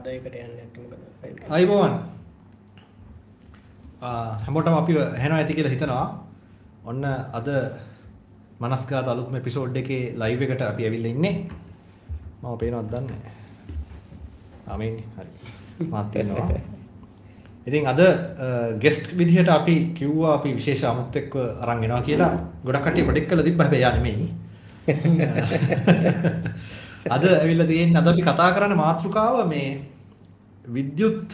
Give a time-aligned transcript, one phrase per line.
[0.00, 1.94] අදයකට යන්න අයිබෝන්
[4.00, 6.04] හැමෝටම අපි හැන ඇති කියලා හිතනවා.
[6.84, 7.48] ඔන්න අද
[8.60, 11.34] මනස්ගාත අලුත්ම පිසෝඩ් එකේ ලයිව් එකට අපි ඇවිල්ල ඉන්නේ.
[12.42, 13.08] මම පේනවත් දන්න
[14.66, 15.30] අමෙන් හරි.
[15.86, 16.48] මත්තියනවා
[17.66, 18.00] ඉතින් අද
[18.80, 22.32] ගෙස්ට් විදිහට අපි කිව්වා අපි විශේෂ අමුත් එක්ව අරන් එනවා කියලා.
[22.64, 24.28] ගොඩක් කට්ටිය ප්‍රොඩෙක්ට් කරලා තිබ්බ හැබැයි යා නෙමෙයි
[27.10, 29.68] අද ඇවිල්ලා තියෙන්නේ අද අපි කතා කරන්න මාතෘකාව මේ
[30.68, 31.28] විද්‍යුත්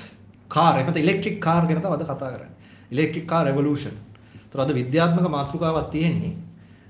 [0.51, 2.55] කාර් එමෙත ඉලෙක්ට්‍රික් කාර් ගැන තමයි අද කතා කරන්නේ.
[2.93, 3.97] Electric car revolution.
[4.37, 6.35] ඒතර අද විද්‍යාත්මක මාතෘකාවක් තියෙන්නේ.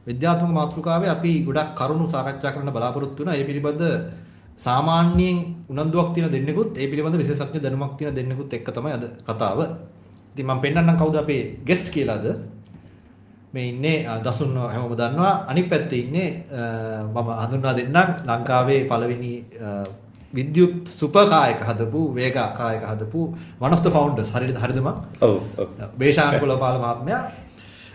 [0.07, 3.37] විද්‍යාත්මක මාතෘකාවේ අපි ගොඩක් කරුණු සාකච්ඡා කරන්න බලාපොරොත්තු වෙනවා.
[3.37, 3.83] ඒ පිළිබඳ
[4.59, 5.37] සාමාන්‍යයෙන්
[5.69, 9.59] උනන්දුවක් තියෙන දෙන්නෙකුත් ඒ පිළිබඳ විශේෂඥ දැනුමක් තියෙන දෙන්නෙකුත් එක්ක තමයි අද කතාව.
[10.33, 12.27] ඉතින් මම පෙන්නන්නම් කවුද අපේ ගෙස්ට් කියලාද?
[13.55, 15.35] මේ ඉන්නේ දසුන් හැමෝම දන්නවා.
[15.49, 16.29] අනිත් පැත්තේ ඉන්නේ
[17.05, 19.33] මම හඳුන්වා දෙන්නම් ලංකාවේ පළවෙනි
[20.35, 23.21] විද්‍යුත් සුපකායක හදපු වේගා කායක හදපු
[23.61, 24.31] one of the founders.
[24.31, 25.35] හරියට හරිද මම ඔව්
[25.99, 27.23] බේෂාන් කුලපාල මහත්මයා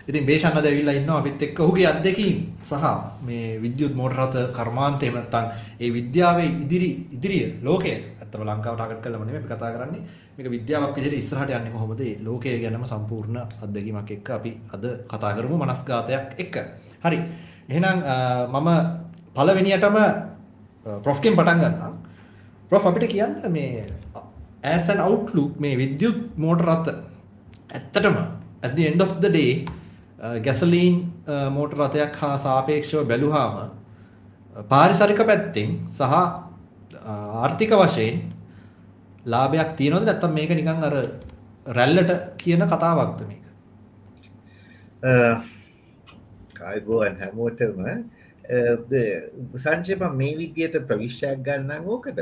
[0.08, 2.86] ඉතින් බේෂාන් අද ඇවිල්ලා ඉන්නවා අපිත් එක්ක ඔහුගේ අත්දැකීම් සහ
[3.22, 5.46] මේ විද්‍යුත් මෝටර රථ කර්මාන්තය එහෙම නැත්නම්
[5.80, 10.02] ඒ විද්‍යාවේ ඉදිරි ඉදිරිය ලෝකය ඇත්තම ලංකාව ටාගට් කරලාම නෙමෙයි අපි කතා කරන්නේ
[10.36, 12.00] මේක විද්‍යාවක් විදිහට ඉස්සරහට යන්නේ කොහොමද?
[12.00, 16.56] ඒ ලෝකය ගැනම සම්පූර්ණ අත්දැකීමක් එක්ක අපි අද කතා කරමු මනස්ගාතයක් එක්ක.
[17.00, 17.18] හරි.
[17.68, 17.98] එහෙනම්
[18.50, 18.68] මම
[19.34, 19.96] පළවෙනියටම
[21.02, 21.94] ප්‍රොෆ්ගෙන් පටන් ගන්නම්
[22.70, 23.84] ප්‍රොෆ් අපිට කියන්න මේ
[24.64, 26.90] as an outlook මේ විද්‍යුත් මෝටර රථ
[27.70, 28.16] ඇත්තටම
[28.62, 29.66] at the end of the day
[30.40, 30.98] ගැසලීන්
[31.52, 33.70] මෝටර රථයක් හා සාපේක්ෂව බැලුවාම
[34.68, 36.02] පාරිසරික පැත්තෙන් සහ
[37.06, 38.31] ආර්ථික වශයෙන්
[39.24, 40.04] ලාභයක් තියෙනවද?
[40.04, 40.94] නැත්නම් මේක නිකන් අර
[41.68, 43.44] රැල්ලට කියන කතාවක්ද මේක?
[46.54, 47.80] කායිබෝන් හැමෝටම.
[49.56, 52.18] සංශේප මේ විදියට ප්‍රවිශ්යක් ගන්න ඕකට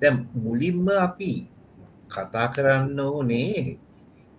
[0.00, 1.32] දැම් මුලින්ම අපි
[2.08, 3.78] කතා කරන්න ඕනේ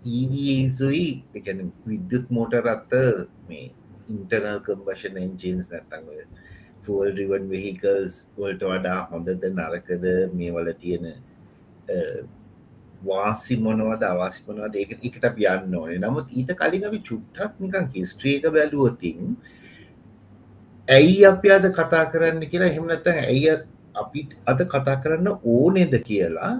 [0.01, 2.91] ඊවසුයි එකන විද්‍යුත් මෝටරත්ත
[3.47, 3.71] මේ
[4.09, 6.09] ඉන්ටර්නල් කම්බෂන් එන්ජින්ස් නැතඟ
[6.83, 11.05] ෆල් රිවන් වෙහිකල්ස් වලට වඩා හොඳද නරකද මේ වල තියෙන
[13.07, 15.99] වාසි මොනවද අවාසි මොනවද ඒක එකට යන්න ඕනේ.
[15.99, 19.35] නමුත් ඊට කලින් අපි චුට්ටක් නිකන් හිස්ට්‍රියක බැලුවතින්
[20.87, 23.57] ඇයි අපි අද කතා කරන්න කියලා එහෙමනත්තන් ඇයි
[23.95, 26.53] අපි අද කතා කරන්න ඕනෙද කියලා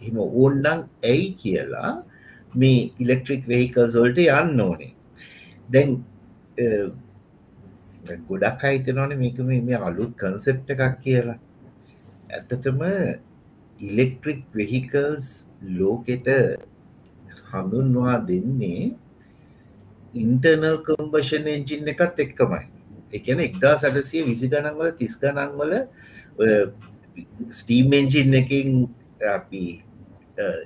[0.00, 0.66] එම ඕන්නං
[1.04, 1.92] ඇයි කියලා
[2.54, 4.92] මේ ඉලෙක්ට්‍රික් වෙහිකල්සොල්ට යන්න ඕනේ.
[5.68, 5.90] දැන්
[8.28, 11.38] ගොඩක් අයිතනවන මේක මේ අලුත් කන්සෙප්ට එකක් කියලා.
[12.30, 12.82] ඇත්තටම
[13.80, 16.28] ඉලෙක්ට්‍රික් වෙහිකල්ස් ලෝකෙට
[17.50, 18.94] හඳුන්වා දෙන්නේ
[20.14, 22.64] ඉන්ටර්නල් කම්බෂන් එන්ජින් එකත් එක්කමයි.
[23.12, 25.72] එකන එක්දා සටසිය විසි ගණන්වල තිස් ගණන්වල
[27.50, 28.86] ස්ටීම් එන්ජින් එකින්
[29.34, 29.64] අපි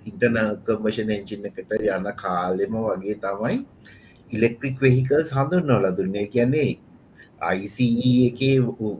[0.04, 3.56] ඉන්ටර්නල් කම්බෂන් එන්ජින් එකට යන්න කාලෙම වගේ තමයි
[4.30, 6.76] ඉලෙක්ට්‍රික් වෙහිකල් හඳුන් නොල දුන්නේ කියන්නේ
[7.40, 7.88] ICE
[8.28, 8.40] එක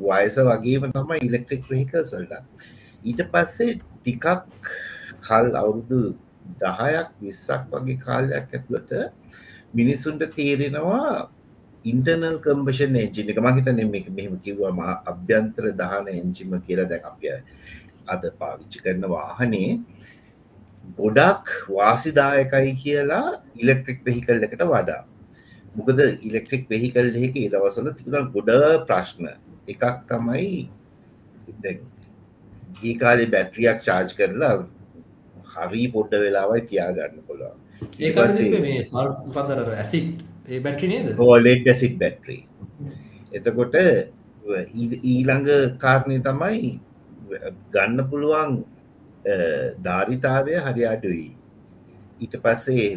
[0.03, 2.67] වයස වගේම තමයි ඉලෙක්ට්‍රික් වෙහිකල් සල්ට
[3.05, 4.27] ඊට පස්සේ ටිකක්
[5.21, 6.01] කල් අවුරුදු
[6.61, 8.93] දහයක් විස්සක් වගේ කාලයක් ඇතුළට
[9.75, 11.29] මිනිසුන්ට තේරෙනවා
[11.85, 13.39] ඉන්ටර්නල් කම්බෂන් එජින එක.
[13.39, 14.81] මහිතන මේ මෙහම කිව්වම
[15.13, 16.81] අභ්‍යන්තර දහන එංජිම කියල.
[16.91, 17.37] දැ අපිය
[18.07, 19.71] අද පාවිච්චි කරන වාහනේ
[20.99, 23.27] ගොඩක් වාසිදායකයි කියලා
[23.57, 25.03] ඉලෙක්ට්‍රික් වෙහිකල් එකට වඩා.
[25.77, 28.51] මොකද ඉලෙක්ට්‍රික් වෙහිකල් එක ඒ දවසල තිබුණ ගොඩ
[28.89, 29.31] ප්‍රශ්න.
[29.69, 30.51] එකක් තමයි
[32.83, 34.55] ඒ කාලෙ බැට්‍රියක් චාර්ජ් කරලා
[35.55, 37.55] හරි පොඩ්ඩ වෙලාවයි තියාගන්න කොලා
[38.01, 38.13] ඒ
[38.61, 41.09] මේ සල්පදර ඇසිට් ඒ බැට්‍රි නේද?
[41.19, 42.43] ඕලෙඩ් ඇසිට් බැට්‍රී
[43.33, 43.75] එතකොට
[45.05, 45.49] ඊළඟ
[45.79, 46.71] කාරණය තමයි
[47.73, 48.55] ගන්න පුළුවන්
[49.85, 51.27] ධාරිතාවය හරි අඩුයි.
[52.21, 52.89] ඊට පස්සේ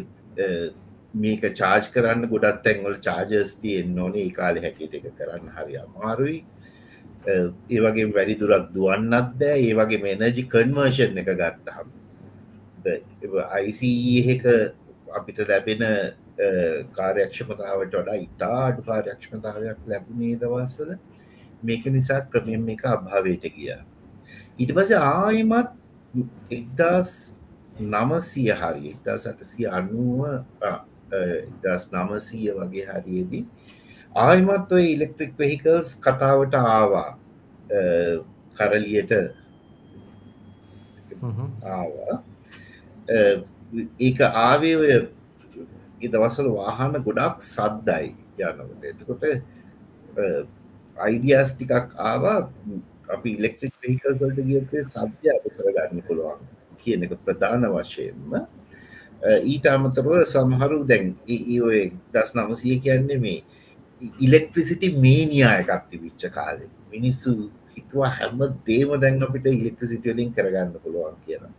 [1.14, 6.38] මේක චාර්ජ් කරන්න ගොඩත් තැන්වල චාර්ජස් තියෙන් ඒ කාලෙ හැකිට එක කරන්න හරි අමාරුයි
[7.26, 9.58] ඒ වගේ වැඩි දුරක් දුවන්නත් බෑ.
[9.60, 11.88] ඒ වගේ මේනජි කන්වර්ෂන් එක ගත්තහම්.
[13.50, 14.46] අයිසක
[15.12, 15.82] අපිට ලැබෙන
[16.92, 20.90] කාර්යක්ෂමතාවට වඩා ඉතා අඩු කාර්යක්ෂමතාවයක් ලැබුණේ දවස්සල
[21.62, 23.70] මේක නිසා ක්‍රමයෙන් එක අභාවයට ගිය.
[24.58, 25.70] ඊට පස ආයමත්
[26.50, 27.12] එක්දස්
[27.80, 30.26] නමසය හරි එක්දා සතසිය අනුව
[31.62, 33.44] දස් නමසීය වගේ හරියේදී
[34.14, 37.18] ආයමත් ඔය ඉලෙක්ට්‍රික් වෙහිකල්ස් කතාවට ආවා.
[38.54, 39.12] කරලියට.
[43.98, 44.92] ඒක ආවේ ඔය
[46.02, 48.84] දවසල වාහන ගොඩක් සද්දයි යනකට.
[48.84, 49.22] එතකොට
[50.96, 52.50] අයිඩියස් ටිකක් ආවා.
[53.08, 56.44] අපි ඉලෙක්ට්‍රික් වෙහිකල්සල්ට ගියත්තේ සබ්්‍ය අඩු කරගන්න පුළුවන්
[56.84, 58.36] කියන එක ප්‍රධාන වශයෙන්ම.
[59.22, 61.16] ඊට අමතරව සමහරු දැන්
[61.62, 61.80] ඔය
[62.12, 63.40] දස් නමසය කියන්නේ මේ
[64.26, 66.66] ඉලෙක්ට්‍රිසිටි මේනියා එකක් තිවිච්ච කාලෙ.
[66.94, 67.30] මිනිස්සු
[67.76, 71.52] හිතුවා හැම දේම දැන් අපිට ඉලෙක්ට්‍රිසිටියලින් කරගන්න පුළුවන් කියලා.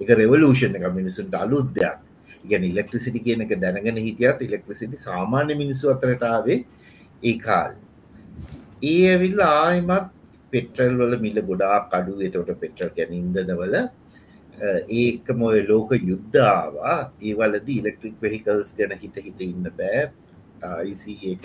[0.00, 1.98] එක රෙවලූෂන් එක මිනිසුන්ට අලුද්‍යයක්
[2.50, 6.58] ගැන ඉලෙක්ට්‍රිසිටි කියන එක දැනගෙන හිටියත් ඉලෙක්ට්‍රිසිටි සාමාන්‍ය මිනිස්සු අතරටාවේ
[7.22, 7.74] ඒ කාල්.
[8.92, 10.08] ඒ ඇවිල්ල ආයමත්
[10.52, 13.76] පෙට්‍රල් වල මිල ගොඩා කඩු එතවට පෙට්‍රල් ගැන ඉන්දනවල
[14.98, 16.98] ඒකම ඔය ලෝක යුද්ධවා
[17.28, 20.04] ඒවලද ඉලෙක්ට්‍රික් වෙහිකල්ස් ගැන හිත හිත ඉන්න බෑ.
[20.84, 21.02] IC
[21.32, 21.44] එක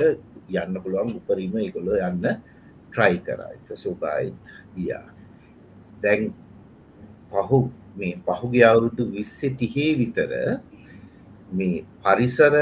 [0.49, 2.25] යන්න පුළුවන් උපරීම එකොලො යන්න
[2.89, 4.33] ට්‍රයි කරයි සෝබයි
[4.75, 5.05] ගියා.
[6.01, 6.33] දැන්
[7.31, 7.59] පහු
[7.95, 10.31] මේ පහුගේ අවුරුදු විස්සේ තිහේ විතර
[11.51, 12.55] මේ පරිසර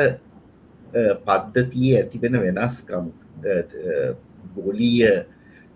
[1.24, 3.10] පද්ධතිය ඇතිවෙන වෙනස්කම්
[4.56, 5.25] ගොලීය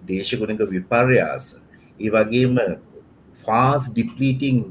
[0.04, 1.46] දේශගුණක විපර්යාස
[2.00, 2.60] ඒ වගේම
[3.36, 4.62] ෆාස් ඩිප්ලීටිං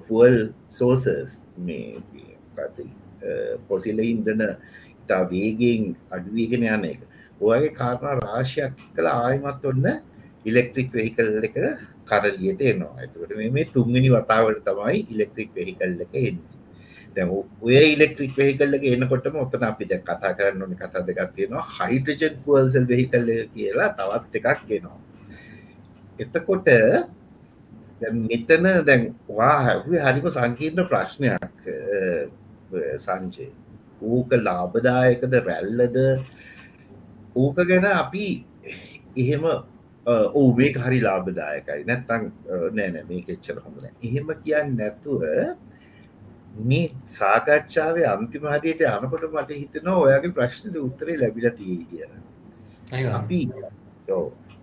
[0.00, 0.36] ෆුවල්
[0.70, 2.00] සෝසස් මේ
[3.68, 4.42] පොසිල ඉන්දන
[5.02, 7.00] ඉතා වේගෙන් අඩුවීගෙන යන එක.
[7.40, 9.86] ඔයගේ කාරණ රාශයක් කළ ආයමත් ඔන්න
[10.44, 11.56] ඉලෙක්ට්‍රික් වෙහිකල් එක
[12.06, 12.92] කරලියට එනවා.
[12.98, 16.52] ඇතුකට මේ තුන්ගනි වතාවට තමයි ඉලෙක්ට්‍රික් වෙහිකල් එක එන්නේ.
[17.16, 17.26] දැ
[17.62, 21.64] ඔය ඉලෙක්ට්‍රික් වෙහිකල්ලක එනකොටම ඔතන අපි දැ කතා කරන්න ඕනි කතා දෙකක් තියෙනවා.
[21.78, 25.00] හයිටජන් ෆල්සල් වෙහිකල්ල කියලා තවත් එකක් ගෙනවා
[26.18, 26.68] එතකොට
[28.00, 31.64] මෙතන දැන් වා හැවේ හරිම සංකීර්ණ ප්‍රශ්නයක්.
[33.06, 33.46] සංජය
[34.04, 35.96] ඕක ලාබදායකද රැල්ලද?
[37.36, 38.26] ඕක ගැන අපි
[39.16, 39.44] එහෙම
[40.40, 42.26] ඕවේ හරි ලාබදායකයි නැත්තං
[42.78, 45.22] නෑනෑ මේ කෙච්චර හොඳන එහෙම කියන්න නැතුව
[46.62, 46.84] මේ
[47.18, 52.04] සාකච්ඡාවේ අන්තිමහරයට යනකොට මට හිතනවා ඔයාගේ ප්‍රශ්නට උත්තරේ ලැබිල තිය කිය
[53.20, 53.40] අපි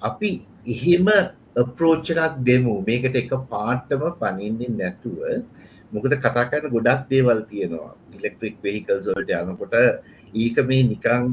[0.02, 0.31] අපි
[0.68, 1.07] එහෙම
[1.56, 2.75] අප්‍රෝච්චකක් දෙමු.
[2.88, 5.19] මේකට එක පාට්ටම පනින්දින් නැතුව
[5.94, 7.94] මොකද කතා කරන ගොඩක් දේවල් තියෙනවා.
[8.18, 9.74] ඉලෙක්ට්‍රික් වෙහිකල්සල්ට යනකොට
[10.34, 11.24] ඒක මේ නිකං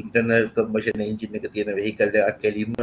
[0.00, 2.74] ඉන්ටර්නල් කම්මෂන එන්ජින එක තියෙන වෙහිකල්ලයක් කැලීම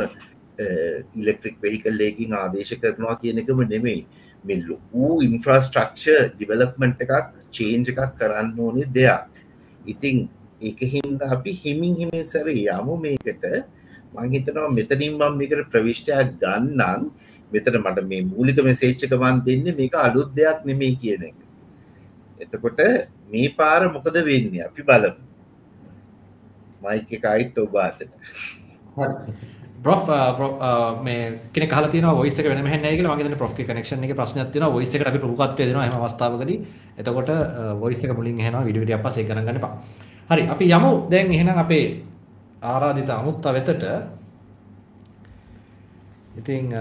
[1.16, 4.02] ඉලෙක්ට්‍රික් වෙහිකල්ලයකින් ආදේශ කරනවා කියන එකම නෙමෙයි.
[4.46, 7.14] මේ ලොකූ ඉන්ෆ්‍රස්ට්‍රක්ෂ ඩිවලප්මන්ට් එකක්
[7.56, 9.24] චේන්ජ එකක් කරන්න ඕනේ දෙයක්.
[9.86, 10.30] ඉතිං
[10.62, 13.44] එක හින්ද අපි හිමින් හිමින් සැර යමු මේකට.
[14.16, 17.02] මංහිතනවා මෙතනින් මම් මේකට ප්‍රවිශ්ටයක් ගන්නන්
[17.52, 21.38] මෙතන මට මේ මූලික මෙසේච්චකමන් දෙන්න මේක අලුත් දෙයක් නෙමේ කියන එක.
[22.40, 22.80] එතකොට
[23.30, 24.64] මේ පාර මොකද වෙන්නේ?
[24.64, 25.22] අපි බලමු.
[26.82, 28.02] මයික එක අයිත් ඔබාතට
[29.78, 34.52] බ්‍රොෆ් uh, uh, මේ කෙන කල තින ොයිස වෙන හැනගල මගේ ප්‍රොෆ් කනක්ෂන එක ප්‍රශ්න
[34.52, 36.52] තින ොයිස එකට අපි පුකත් දෙන හම අවස්ථාවකද.
[36.98, 39.74] එතකොට uh, ොයිස මුලින් හෙන විඩියට අප සේ කරගන්න පා
[40.30, 40.44] හරි.
[40.48, 40.92] අපි යමු.
[41.10, 42.04] දැන් එහෙනම් අපේ
[42.62, 43.84] ආරාධිත අමුත්තා වෙතට.
[46.38, 46.74] ඉතින්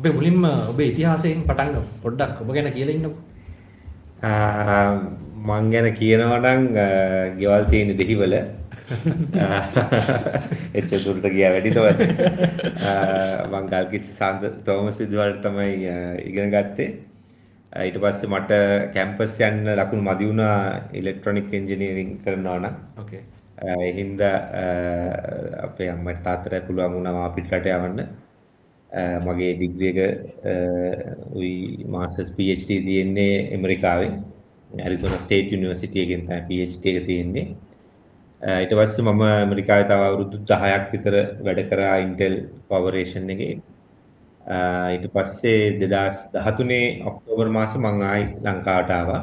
[0.00, 3.10] අපේ මුලින්ම ඔබේ ඉතිහාසයෙන් පටන්ග පොඩ්ඩක් ඔබ ගැන කියලඉන්නකු
[5.40, 6.62] මං ගැන කියනවනං
[7.36, 8.34] ගෙවල් තියෙන දෙහිවල.
[10.78, 12.00] එච්ච දුරට ගිය වැඩිතවත්
[13.50, 15.92] මං ගල්කිසි සන්ද තෝමස් විදුවලට තමයි
[16.24, 16.88] ඉගෙන ගත්තේ.
[17.80, 18.62] ඊට පස්සේ මට
[18.96, 20.56] කැම්පස් යන්න ලකුණු මදි වුණා
[20.94, 22.80] ඉලෙක්ට්‍රොනික් ඉංජිනීරින් කරනවා නම්.
[22.96, 23.22] ඕකේ
[23.60, 24.34] ඒ හින්දා
[25.62, 28.04] අපේ අම්මට තාත්තට පුළුවන් වුණා මා පිටරට යවන්න
[29.26, 29.98] මගේ ඩිග්‍රී එක
[31.38, 34.12] උයි මාස්ටර්ස් PhD තියෙන්නේ ඇමරිකාවේ.
[34.70, 37.46] ඇරිසෝනා ස්ටේට් යුනිවර්සිටි එකෙන් තමයි PhD එක තියෙන්නේ.
[38.62, 41.14] ඊට පස්සේ මම ඇමරිකාවේ තව අවුරුදු 10ක් විතර
[41.46, 42.34] වැඩ කරා ඉන්ටෙල්
[42.68, 43.54] කෝපරේෂන් එකේ.
[44.94, 49.22] ඊට පස්සේ 2013 ඔක්තෝබර් මාසේ මම ආයි ලංකාවට ආවා.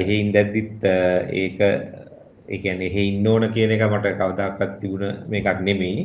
[0.00, 0.84] එහෙ ඉඳද්දිත්
[1.42, 1.60] ඒක
[2.48, 6.04] ඒ කියන්නේ එහෙ ඉන්න ඕන කියන එක මට කවදාකවත් තිබුණ මේකක් නෙමෙයි.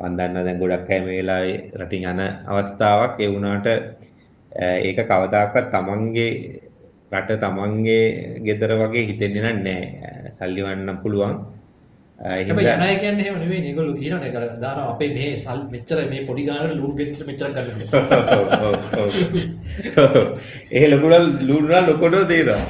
[0.00, 3.12] මම දන්නා දැන් ගොඩක් අය මේ වෙලාවේ රටින් යන අවස්ථාවක්.
[3.20, 3.66] ඒ වුණාට
[4.86, 6.30] ඒක කවදාකවත් තමන්ගේ
[7.12, 8.02] රට තමන්ගේ
[8.46, 11.36] ගෙදර වගේ හිතෙන්නේ නැහැ සල්ලි වන්න පුළුවන්.
[12.18, 16.46] එහෙම යනය කියන්නේ එහෙම නෙවෙයි ඒගොල්ලෝ කියනවා ඒක දානවා අපේ මේ සල් මෙච්චර මේ පොඩි
[16.48, 17.82] ගානකට ලූඩ් වෙච්ච මෙච්චර ගන්න
[20.76, 22.62] එහෙ ලොකුට ලූඩ්නා ලොකොට දෙනවා.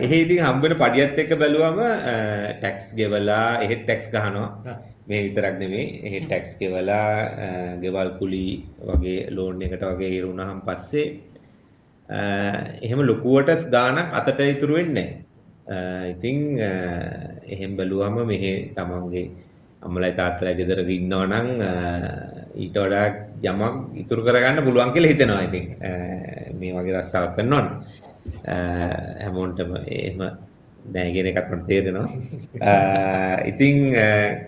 [0.00, 1.78] එහෙ ඉතින් හම්බෙන පඩියත් එක්ක බැලුවම
[2.58, 4.50] ටැක්ස් ගෙවලා එහෙත් ටැක්ස් ගහනවා
[5.08, 5.86] මේ විතරක් නෙමෙයි.
[6.06, 7.08] එහෙ ටැක්ස් ගෙවලා
[7.82, 8.46] ගෙවල් කුලි
[8.88, 11.06] වගේ ලෝන් එකට වගේ ඉරුණාම පස්සේ
[12.84, 15.08] එහෙම ලොකුවට ගානක් අතට ඉතුරු වෙන්නේ
[16.12, 16.38] ඉතිං
[17.54, 19.26] එහෙම බැලුවම මෙහෙ තමන්ගේ
[19.86, 21.48] අම්මලයි තාත්තලා ගෙදරක ඉන්නවා නම්
[22.62, 23.06] ඊට වඩා
[23.50, 25.46] යමක් ඉතුරු කරගන්න පුළුවන් කියලා හිතෙනවා.
[25.48, 25.64] ඉතින්
[26.58, 27.64] මේ වගේ රස්සාවක් කරනවනේ
[29.24, 30.20] හැමෝන්ටම එහෙම
[30.92, 32.08] නෑගෙන එකත් මට තේරෙනවා.
[33.50, 33.76] ඉතිං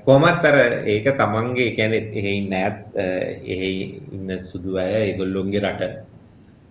[0.05, 3.01] කොමත් අර ඒක තමන්ගේ කැනෙ එහෙයි නෑත්
[3.47, 3.71] එහෙ
[4.13, 5.83] ඉන්න සුදු අය ඒගොල්ලොන්ගේ රට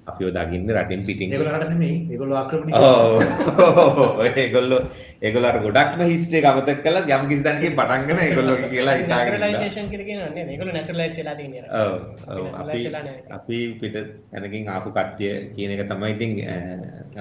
[0.08, 1.34] අපිෝ දකින්න රටින් පිටින්.
[1.34, 2.74] ඒගොල්ලෝ ආක්‍රමණය
[4.42, 4.78] ඒගොල්ලො
[5.22, 8.96] ඒගොලට ගොඩක්ම හිස්ටේ ගමතක් කල යම් කිසිතන්ගේ පටන්ගන ඒගොල්ලො කියලා
[10.72, 11.22] naturalize
[13.32, 13.96] අපි පිට
[14.32, 16.32] තැනකින් ආපු කට්ටිය කියන එක තමයි ඉතින්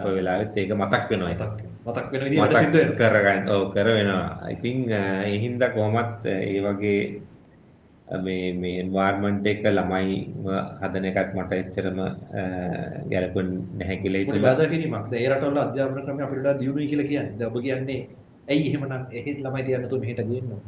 [0.04, 1.32] ඔය වෙලාවෙත් ඒක මතක් වෙනවා.
[1.32, 6.98] ඉතින් මතක් වෙන විදිහට සිද්ධ කරගන්න ඔව් කර වෙනවා ඉතින් ඒ හින්දා කොහොමත් ඒ වගේ
[8.08, 10.16] මේ මේ එන්වයරන්මන්ට් එක ළමයි
[10.80, 11.98] හදන එකත් මට එච්චරම
[13.10, 15.06] ගැලපෙන්නේ නැහැ කියලා හිතලා බාධා කිරීමක්.
[15.10, 17.36] දැන් ඒ රටවල අධ්‍යාපන ක්‍රමය අපිට වඩා දියුණුයි කියලා කියන්නේ.
[17.38, 18.00] දැන් ඔබ කියන්නේ
[18.48, 20.62] ඇයි එහෙමනම් එහෙත් ළමයි තියන්න තු මෙහෙට ගේන්න ඕන.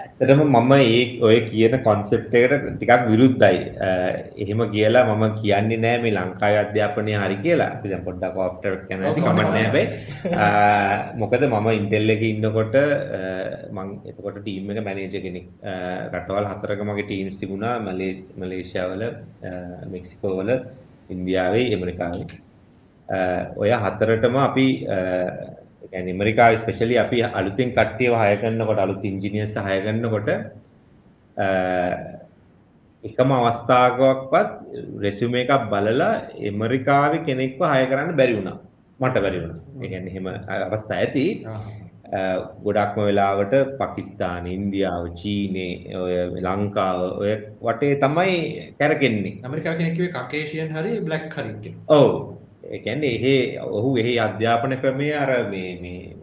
[0.00, 3.58] ඇත්තටම මම ඒ ඔය කියන කොන්සෙප්ට් එකට ටිකක් විරුද්ධයි.
[4.42, 7.68] එහෙම කියලා මම කියන්නේ නෑ මේ ලංකාවේ අධ්‍යාපනය හරි කියලා.
[7.76, 9.88] අපි දැන් පොඩ්ඩක් ආෆ්ටර් කියන ඔව්, කමක් කමක් නෑ හැබැයි.
[11.22, 12.76] මොකද මම ඉන්ටෙල් එකේ ඉන්නකොට
[13.76, 15.46] මම එතකොට ටීම් එක මැනේජර් කෙනෙක්.
[16.14, 17.74] රටවල් හතරක මගේ ටීම්ස් තිබුණා
[18.42, 19.02] මලේසියාවල,
[19.94, 20.50] මෙක්සිකෝවල,
[21.14, 22.26] ඉන්දියාවේ, ඇමරිකාවේ.
[23.62, 24.66] ඔය හතරටම අපි
[25.92, 30.28] නිමරිකා ස්පෙශලි අපි අලුතින් කට්ටියව හයගන්නකොට අලුත් ඉංජිනියස්ට හයගන්නකොට
[33.04, 34.48] එකම අවස්ථාවකවත්
[35.02, 38.58] රෙසුම එකක් බලලා එමරිකාව කෙනෙක්ව හය කරන්න බැරි වුණා.
[39.00, 39.60] මට බැරි වුණා.
[39.82, 40.26] ඒ කියන්නේ එහෙම
[40.66, 41.24] අවස්ථා ඇති.
[42.64, 46.14] ගොඩක්ම වෙලාවට පකිස්තාන ඉන්දියාව චීනේ ඔය
[46.46, 47.32] ලංකාව ඔය
[47.62, 48.36] වටේ තමයි
[48.78, 49.38] කැරකෙන්නේ.
[49.44, 52.39] ඇමරිකා කෙනෙක්වේ කකේෂයන් හරි බ්ලක් හරි ඔවු.
[52.70, 53.34] ඒ කියන්නේ එහෙ
[53.76, 56.16] ඔහු එහි අධ්‍යාපන ක්‍රමය අර මේ මේ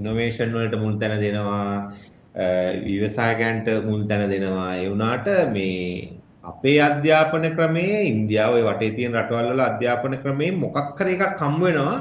[0.00, 1.90] ඉනොවේෂන් වලට මුල් තැන දෙනවා
[2.86, 4.70] විවසායකයන්ට මුල් තැන දෙනවා.
[4.76, 6.08] ඒ වුණාට මේ
[6.44, 11.56] අපේ අධ්‍යාපන ක්‍රමයේ ඉන්දියාව ඔය වටේ තියෙන රටවල් වල අධ්‍යාපන ක්‍රමයේ මොකක් හරි එකක් හම්
[11.64, 11.96] වෙනවා.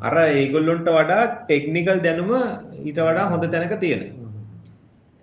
[0.00, 2.32] අර ඒගොල්ලොන්ට වඩා ටෙක්නිකල් දැනුම
[2.84, 4.02] ඊට වඩා හොඳ තැනක තියෙන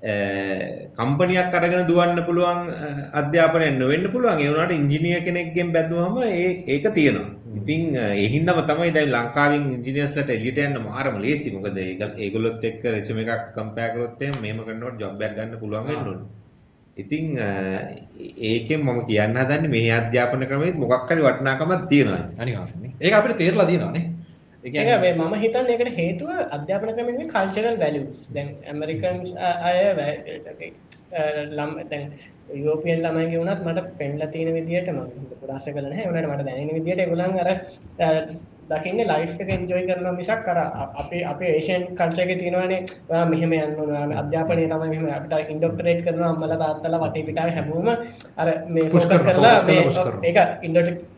[0.03, 2.67] කම්පනියක් අරගෙන දුවන්න පුළුවන්
[3.13, 7.31] අධ්‍යාපනයක් නොවෙන්න පුළුවන් ඒ වුණාට ඉංජිනේර කෙනෙක්ගෙන් බැලුවම ඒ ඒක තියෙනවා.
[7.55, 11.55] ඉතින් ඒ හින්දාම තමයි දැන් ලංකාවෙන් ඉංජිනේර්ස්ලට එළියට යන්න මාරම ලේසි.
[11.55, 15.87] මොකද ඒක ඒගොල්ලොත් එක්ක රෙසියුම් එකක් කම්පෙයාර් කරොත් එහෙම මෙහෙම කරනකොට ජොබ් එකක් ගන්න පුළුවන්
[15.87, 16.27] වෙන්න ඕනේ.
[16.97, 17.23] ඉතින්
[18.49, 22.23] ඒකෙන් මම කියන්න හදන්නේ මේ අධ්‍යාපන ක්‍රමයේ මොකක් හරි වටිනාකමක් තියෙනවා.
[22.37, 22.91] අනිවාර්යයෙන්ම.
[22.99, 24.03] ඒක අපිට තේරලා තියෙනවානේ.
[24.63, 28.19] මේ මම හිතන්නේ ඒකට හේතුව අධ්‍යාපන ක්‍රමයේ කල්චරල් වැලියුස්.
[28.35, 29.29] දැන් ඇමරිකන්ස්
[29.69, 29.77] අය
[31.57, 32.03] ලම් දැන්
[32.59, 35.09] යුරෝපියන් ළමයිගේ වුණත් මට පෙන්ලා තියෙන විදිහට මම
[35.41, 36.09] පුරාස කළා නැහැ.
[36.11, 37.49] උනාට මට දැනෙන විදිහට ඒගොල්ලන් අර
[38.69, 40.59] දකින්නේ ලයිෆ් එක එන්ජොයි කරනවා මිසක් අර
[41.01, 42.79] අපේ අපේ ඒෂියන් කල්චර් එකේ තියෙනවානේ.
[43.31, 46.29] මෙහෙම යන්න අධ්‍යාපනය තමයි මෙහෙම අපිට ඉන්ඩොක්ටරේට් කරනවා.
[46.33, 47.87] අම්මලා තාත්තලා වටේ පිටාවේ හැමෝම
[48.41, 50.21] අර මේ කරනවා, කරලා මේ කරනවා.
[50.29, 50.37] ඒක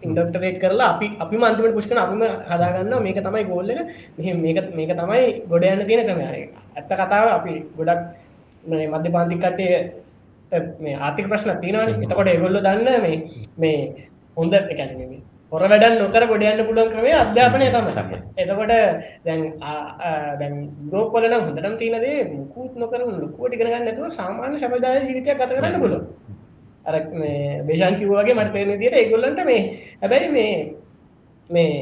[0.07, 3.79] ඉන්ඩොක්ටරේට් කරලා අපි අපිම අන්තිමට පුෂ් කරන අපිම හදාගන්නවා මේක තමයි ගෝල් එක.
[4.17, 6.25] මෙහෙම මේක මේක තමයි ගොඩ යන්න තියෙන ක්‍රමය.
[6.29, 6.35] අර
[6.77, 8.01] ඇත්ත කතාව අපි ගොඩක්
[8.63, 9.73] මේ මධ්‍යපාන්තික කට්ටිය
[10.83, 12.01] මේ ආර්ථික ප්‍රශ්න තියෙනවානේ.
[12.03, 13.17] එතකොට ඒගොල්ලෝ දන්න මේ
[13.61, 13.79] මේ
[14.37, 17.91] හොඳ ඒ කියන්නේ මේ හොර වැඩක් නොකර ගොඩ යන්න පුළුවන් ක්‍රමය අධ්‍යාපනය තමයි.
[17.97, 18.17] තමයි.
[18.37, 18.71] එතකොට
[19.25, 19.41] දැන්
[20.39, 20.53] දැන්
[21.23, 25.79] නම් හොඳටම තියෙන දේ මුකුත් නොකර ලොකුවට ඉගෙන ගන්න නැතුව සාමාන්‍ය සැපදායක ජීවිතයක් ගත කරන්න
[25.79, 26.07] පුළුවන්.
[26.85, 29.61] අර මේ බේෂාන් කිව්වා වගේ මට තේරෙන විදිහට ඒගොල්ලන්ට මේ
[30.01, 30.53] හැබැයි මේ
[31.49, 31.73] මේ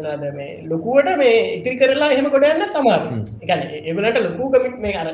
[0.00, 3.10] මොනවාද මේ ලොකුවට මේ ඉතිරි කරලා එහෙම ගොඩ යන්නත් අමාරුයි.
[3.10, 3.22] හ්ම්.
[3.36, 5.08] ඒ කියන්නේ ඒගොල්ලන්ට ලොකු කමිට් මේ අර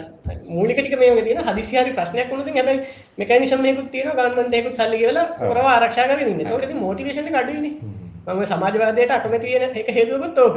[0.51, 2.81] මූලික ටික මේ වගේ තියෙන හදිසි හරි ප්‍රශ්නයක් වුණොත් හැබැයි
[3.93, 4.99] තියෙනවා ගවර්න්මන්ට් එකකුත් සල්ලි
[5.37, 5.51] ඔව්.
[5.51, 6.09] කරව ආරක්ෂා
[6.65, 7.75] ඉතින් මොටිවේෂන් එක අඩුයිනේ.
[8.29, 10.57] මම සමාජවාදයට අකමැති වෙන එක හේතුවකුත් ඕක.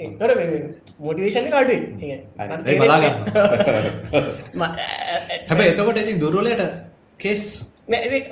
[0.00, 0.62] ඒතර මේ
[1.00, 1.80] මොටිවේෂන් එක අඩුයි.
[1.80, 3.14] ඒ කියන්නේ මට ඒ බලා ගන්න.
[3.58, 4.24] තේරෙන්නේ-
[4.58, 6.62] ම- ඈ- ඈ- හැබැයි එතකොට ඉතින් දුර්වලයට
[7.20, 7.44] කේස්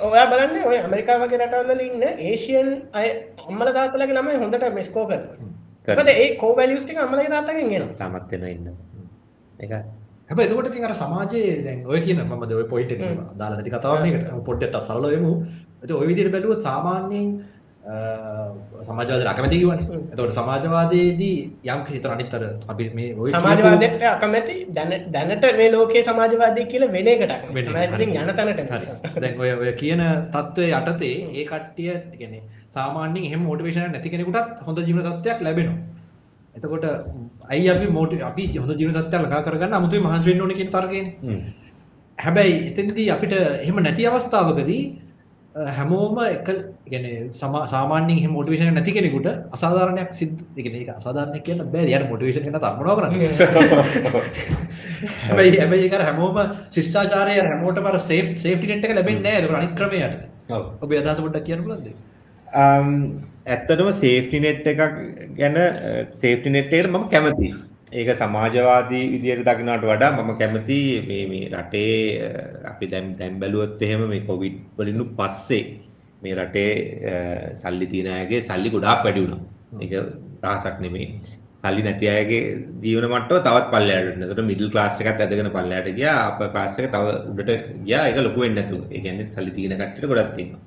[0.01, 3.07] ඔයා බලන්න ඔය ඇමරිකාව වගේ රටවල් වල ඉන්න ඒෂියන් අය
[3.47, 8.67] අම්මල තාත්තලගේ නම හොඳට මෙස්කෝ කර ඒ කෝවැලියස්ටික අමල තාත්තකින් ගෙන තමත්වෙන ඉන්න
[9.59, 9.73] එක
[10.29, 13.01] හැබ එතකොට තින් අර සමාජයේ දැන් ඔය කියන මම ඔය පොයින්ට් එක
[13.39, 15.31] දාලා නැති කතාවක් පොඩ්ඩට සරල වෙමු.
[15.81, 17.27] ඒත් ඔය විදිහට බැලුවොත් සාමාන්‍යයෙන්
[18.87, 24.55] සමාජවාද අකමැති කියවන්නේ එතකොට සමාජවාදයේදී යම් කිසි අනිත් අර අපි මේ ඔය සමාජවාදයට අකමැති
[25.15, 27.33] දැනට මේ ලෝකයේ සමාජවාදී කියලා වෙන එකට
[28.21, 28.59] යන තැනට.
[29.21, 34.77] දැන් ඔය ඔය කියන තත්ත්වයේ යටතේ ඒ කට්ටිය කියන්නේ සාමාන්‍යයෙන් එහෙම මොටිවේෂන් නැති කෙනෙකුටත් හොඳ
[34.79, 35.77] ජීවන තත්ත්වයක් ලැබෙනවා.
[36.55, 36.85] එතකොට
[37.47, 41.13] අයි අපි මොටි අපි හොඳ ජීවන තත්ත්වයක් ළඟා කරගන්න අමුතුවෙන් මහන්සි වෙන්න ඕනේ කියන තර්කයනේ.
[42.17, 44.81] හැබැයි එතනදී අපිට එහෙම නැති අවස්ථාවකදී
[45.69, 46.49] හැමෝම එක
[46.87, 51.87] ගැන සාමාන්‍යෙන් එහෙම මොටිවේෂන් එක නැති කෙනෙකුට අසාධාරණයක් සිද්ධ ඒ කියන්නේ ඒක අසාධාරණයක් කියන්න බෑ.
[51.87, 53.31] යාට මොටිවේෂන් එක නැත්නම් මොනව කරන්නේ?
[55.25, 59.75] හැබැයි හැබැයි අර හැමෝම ශිෂ්ටාචාරය හැමෝටම අර සේෆ් සේෆ්ටි නෙට් එක ලැබෙන්නේ නැහැ ඒක අනිත්
[59.75, 60.23] ක්‍රමයට.
[60.49, 60.63] ඔව්.
[60.79, 62.10] ඔබේ අදහස පොඩ්ඩක් කියන්න Um,
[62.53, 64.81] ඇත්තටම සේෆ්ටි නෙට් එකක්
[65.39, 65.57] ගැන
[66.21, 67.53] සේෆ්ටි නෙට් එකට මම කැමතියි.
[67.99, 71.95] ඒක සමාජවාදී විදියට දකිනට වඩා මම කැමති මේ මේ රටේ
[72.71, 75.63] අපි දැම් දැම් බැලුවොත් එහෙම මේ කොවිඩ් වලිනු පස්සේ
[76.23, 76.71] මේ රටේ
[77.61, 79.41] සල්ලි තියෙන අයගේ සල්ලි ගොඩාක් වැඩි වුණා.
[79.83, 79.93] ඒක
[80.43, 81.07] රහසක් නෙමෙයි.
[81.63, 82.41] සල්ලි නැති අයගේ
[82.83, 84.27] ජීවන මට්ටම තවත් පල්ලයට යනවා.
[84.29, 86.19] ඒකට මිඩල් ක්ලාස් එකත් ඇදගෙන පල්ලයට ගියා.
[86.29, 87.51] අපර් ක්ලාස් එක තව උඩට
[87.87, 88.03] ගියා.
[88.09, 88.83] ඒක ලොකු වෙන්නේ නැතුව.
[88.95, 90.61] ඒ කියන්නේ සල්ලි තියෙන කට්ටියට ගොඩක් තියෙනවා.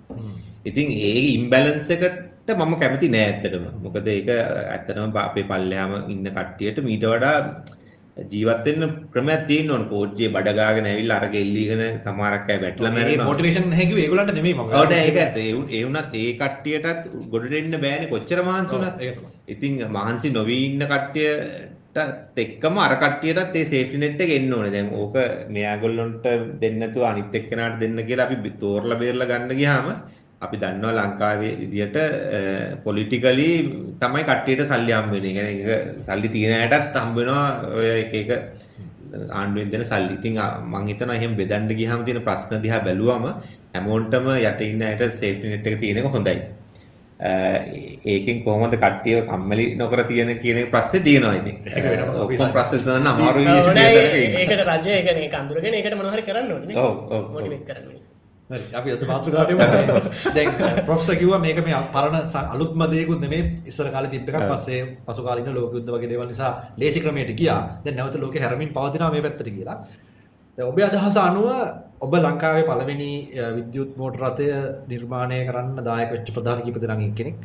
[0.64, 3.64] ඉතින් ඒ ඉම්බැලන්ස් එකට මම කැමති නෑ ඇත්තටම.
[3.84, 4.28] මොකද ඒක
[4.74, 7.36] ඇත්තටම අපේ පල්ලෙහාම ඉන්න කට්ටියට මීට වඩා
[8.32, 9.84] ජීවත් වෙන්න ක්‍රමයක් තියෙන්න ඕන.
[9.88, 13.28] කෝච්චියේ බඩ ගාගෙන ඇවිල්ලා අරක එල්ලීගෙන සමහරක් අය වැටලා මැරෙනවා.
[13.30, 15.16] මොටිවේෂන් හැකිව ඒගොල්ලන්ට නෙමෙයි මම ඔව් ඒක.
[15.38, 19.00] ඒ වුණ- ඒ වුණත් ඒ කට්ටියටත් ගොඩට එන්න බෑනේ කොච්චර මහන්සි වුණත්.
[19.00, 19.30] ඒක තමයි.
[19.48, 24.70] ඉතින් මහන්සි නොවී ඉන්න කට්ටියටත් එක්කම අර කට්ටියටත් ඒ සේෆ්ටි නෙට් එක එන්න ඕනේ.
[24.70, 25.16] දැන් ඕක
[25.50, 26.24] මෙයාගොල්ලොන්ට
[26.62, 29.88] දෙන්න නැතුව අනිත් එක්කෙනාට දෙන්න කියලා අපි තෝරලා බේරලා ගන්න ගියාම
[30.40, 31.96] අපි දන්නවා ලංකාවේ විදියට
[32.84, 33.48] පොලිටිකලි
[34.00, 35.44] තමයි කට්ටියට සල්ලි හම්බ වෙන්නේ.
[35.44, 38.30] ඒ කියන්නේ ඒක සල්ලි තියෙන අයටත් හම්බ වෙනවා ඔය එක එක
[39.32, 40.14] ආණ්ඩුවෙන් දෙන සල්ලි.
[40.18, 43.24] ඉතින් ආ, මං හිතනවා එහෙම බෙදන්න ගියාම තියෙන ප්‍රශ්න දිහා බැලුවම
[43.74, 46.36] හැමෝන්ටම යට ඉන්න අයට සේෆ්ටි නෙට් එක තියෙන එක හොඳයි.
[48.04, 51.56] ඒකෙන් කොහොමද කට්ටිය කම්මැලි නොකර තියෙන කියන ප්‍රශ්නේ තියෙනවා ඉතින්.
[51.66, 53.78] ඒක වෙනම ඔක්කොම ප්‍රශ්න සඳහන් අමාරු විදිහට
[54.40, 57.30] ඒකට රජය ඒ අඳුරගෙන ඒකට මොනහරි කරන්න ඕනේ ඔව්, ඔව්, ඔව්.
[57.34, 58.02] මොටිවේට් කරන්න ඕනේ.
[58.50, 60.08] හරි අපි අද මාතෘකාවට.
[60.36, 60.50] දැන්
[60.84, 65.48] ප්‍රොෆෙසර් කිව්වා මේක මේ පරණ අලුත්ම දෙයක්ුත් නෙමෙයි ඉස්සර කාලේ තිබ්බ එකක් පස්සේ පසු කාලින
[65.50, 67.60] ලෝක යුද්ධ වගේ දේවල් නිසා ලේසි ක්‍රමයට ගියා.
[67.84, 69.78] දැන් නැවත ලෝකේ හැරමින් පවතිනවා මේ පැත්තට කියලා.
[70.58, 71.48] දැන් ඔබේ අදහස අනුව
[72.00, 73.10] ඔබ ලංකාවේ පළවෙනි
[73.56, 74.48] විද්‍යුත් මෝටර රථය
[74.88, 77.36] නිර්මාණය කරන්න දායක වෙච්ච ප්‍රධාන කීප දෙනාගෙන් කෙනෙක්.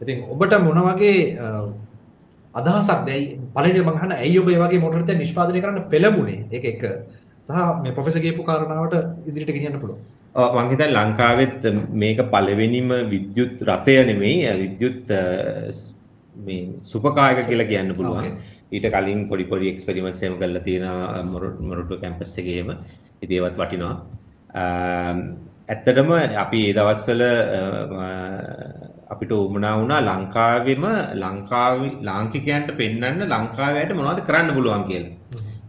[0.00, 1.16] ඉතින් ඔබට මොන වගේ
[2.54, 6.46] අදහසක් දැයි පළවෙනි මං අහන ඇයි ඔබ මේ වගේ මෝටර රථයක් නිෂ්පාදනය කරන්න පෙළඹුණේ?
[6.50, 6.82] ඒක එක.
[7.48, 10.18] සහ මේ ප්‍රොෆෙසර් කියපු කාරණාවට ඉදිරියට ගෙනියන්න පුළුවන්.
[10.34, 15.02] ඔව්, මං හිතන්නේ ලංකාවෙත් මේක පළවෙනිම විද්‍යුත් රථය නෙමෙයි විද්‍යුත්
[16.82, 18.24] සුපකායක කියලා කියන්න පුළුවන්.
[18.72, 22.70] ඊට කලින් පොඩි පොඩි එක්ස්පෙරිමන්ට්ස් එහෙම කරලා තියෙනවා මොර- මොරටුව කැම්පස් එකේ එහෙම.
[23.22, 24.02] ඉතින් ඒවත් වටිනවා.
[25.68, 27.22] ඇත්තටම අපි ඒ දවස්වල
[29.10, 35.19] අපිට උමනා වුණා ලංකාවෙම ලංකාවේ ලාංකිකයන්ට පෙන්වන්න ලංකාවේට මොනවද කරන්න පුළුවන් කියලා.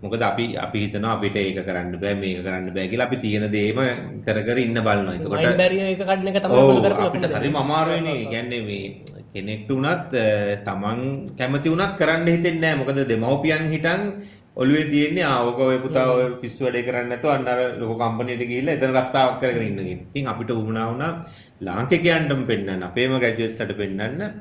[0.02, 3.80] මොකද අපි අපි හිතනවා අපිට ඒක කරන්න බෑ මේක කරන්න බෑ කියලා අපි තියෙන දේම
[4.26, 5.16] කර කර ඉන්න බලනවා.
[5.18, 7.36] එතකොට බැරියර් එක කඩන එක තමයි ඔයගොල්ලෝ කරපු අපිට.
[7.40, 8.20] හරිම අමාරුයිනේ.
[8.34, 8.86] කියන්නේ මේ
[9.34, 10.14] කෙනෙක්ට උනත්
[10.68, 11.02] තමන්
[11.40, 12.80] කැමති උනත් කරන්න හිතෙන්නේ නැහැ.
[12.82, 14.02] මොකද දෙමව්පියන් හිටන්
[14.62, 18.44] ඔළුවේ තියෙන්නේ ආ ඕක ඔය පුතා ඔය පිස්සු වැඩේ කරන්නේ නැතුව අන්න අර ලොකු කම්පැනියට
[18.50, 20.02] ගිහිල්ලා එතන රස්තාවක් කරගෙන ඉන්න කියන.
[20.10, 21.12] ඉතින් අපිට වුණා වුණා
[21.68, 24.34] ලාංකිකයන්ටම පෙන්වන්න අපේම ග්‍රැජුවේට්ස්ලට පෙන්වන්න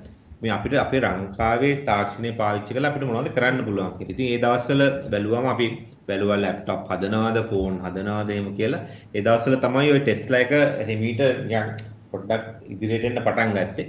[0.43, 4.13] මේ අපිට අපේ ලංකාවේ තාක්ෂණය පාවිච්චි කරලා අපිට මොනවද කරන්න පුළුවන් කියලා.
[4.15, 5.67] ඉතින් ඒ දවස්වල බැලුවම අපි
[6.09, 8.83] බැලුවා ලැප්ටොප් හදනවද ෆෝන් හදනවද එහෙම කියලා.
[9.15, 10.53] ඒ දවස්වල තමයි ওই ටෙස්ලා එක
[10.91, 11.69] හිමීට නිකන්
[12.13, 13.89] පොඩ්ඩක් ඉදිරියට එන්න පටන් ගත්තේ.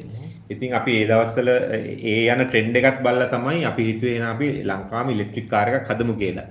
[0.53, 1.51] ඉතින් අපි ඒ දවස්වල
[2.11, 6.15] ඒ යන ට්‍රෙන්ඩ් එකත් බලලා තමයි අපි හිතුවේ එහෙනම් අපි ලංකාවේ ඉලෙක්ට්‍රික් කාර් එකක් හදමු
[6.23, 6.49] කියලා.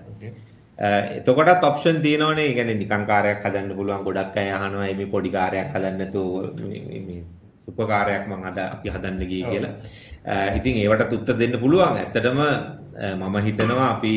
[0.78, 2.46] එතකොටත් ඔප්ෂන් තියෙනවනේ.
[2.46, 6.28] ඒ කියන්නේ නිකන් කාර්යයක් හදන්න පුළුවන් ගොඩක් අය අහනවා මේ පොඩි කාර්යයක් හදන්න නැතුව
[7.72, 9.74] මේ මේ අද අපි හදන්න ගියේ කියලා.
[10.58, 11.96] ඉතින් ඒවට උත්තර දෙන්න පුළුවන්.
[11.96, 12.40] ඇත්තටම
[13.20, 14.14] මම හිතනවා අපි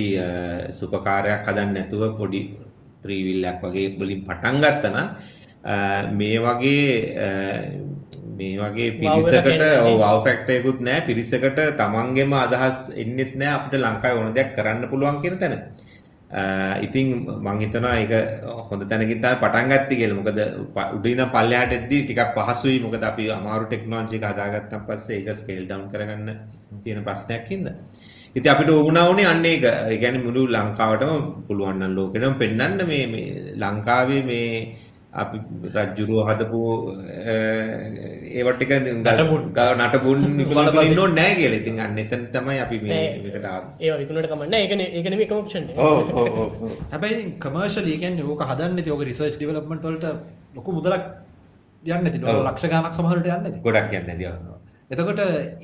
[0.71, 2.41] සුපර් කාර්යයක් හදන්න නැතුව පොඩි
[3.03, 5.07] ත්‍රීවිල්ලයක් වගේ වලින් පටන් ගත්තා නම්
[6.13, 6.87] මේ වගේ
[8.37, 14.19] මේ වගේ පිරිසකට ඔව් වව් ෆැක්ටර් එකකුත් නැහැ පිරිසකට තමන්ගේම අදහස් එන්නෙත් නැහැ අපිට ලංකාවේ
[14.19, 15.57] ඕන දෙයක් කරන්න පුළුවන් කියන තැන.
[16.81, 17.07] ඉතින්
[17.39, 18.13] මං හිතනවා ඒක
[18.69, 20.17] හොඳ තැනකින් තමයි පටන් ගත්තේ කියලා.
[20.19, 20.39] මොකද
[20.97, 22.79] උඩින් පල්ලෙහාට එද්දි ටිකක් පහසුයි.
[22.79, 26.29] මොකද අපි අමාරු ටෙක්නොලොජි එක හදාගත්තන් පස්සේ ඒක ස්කේල් ඩවුන් කරගන්න
[26.83, 27.75] තියෙන ප්‍රශ්නයක් හින්දා.
[28.35, 29.63] ඉතින් අපිට වුණා වුණේ අන්න ඒක.
[29.63, 34.49] ඒ කියන්නේ මුළු ලංකාවටම පුළුවන් නම් ලෝකෙටම පෙන්වන්න මේ මේ ලංකාවේ මේ
[35.21, 35.37] අපි
[35.75, 36.59] රජ්ජුරුව හදපු
[38.37, 41.59] ඒවට ටික නටබුන් බලන්න නැහැ කියලා.
[41.61, 43.73] ඉතින් අන්න එතන තමයි අපි මේ මේකට ආවේ.
[43.83, 45.77] ඒවා විකුණුවට කමන්නේ ඒක නේ ඒක නෙමෙයි එකම ඔප්ෂන් එක.
[45.87, 46.51] ඔව් ඔව් ඔව්.
[46.93, 50.05] හැබැයි කමර්ශලි කියන්නේ ඕක හදන්න ඕක රිසර්ච් ඩෙවලොප්මන්ට් වලට
[50.57, 51.03] ලොකු මුදලක්
[51.83, 52.45] යන්නේ නැති ඩොලර් ඔව්.
[52.49, 53.59] ලක්ෂ ගණනක් සමහරට යන්නේ නැති.
[53.67, 54.33] ගොඩක් යන්නේ නැතිව.
[54.91, 55.21] එතකොට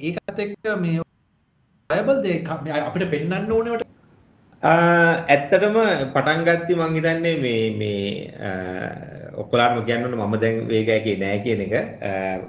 [0.08, 1.02] ඒකත් එක්ක මේ
[1.90, 3.88] වයබල් දෙයක් මේ අපිට පෙන්වන්න ඕනේවට
[4.62, 5.78] ඇත්තටම
[6.14, 8.10] පටන් ගත්තේ මං හිතන්නේ මේ මේ
[9.42, 11.76] ඔක්කොලාම කියන්න ඕන මම දැන් වේගයකේ නෑ කියන එක.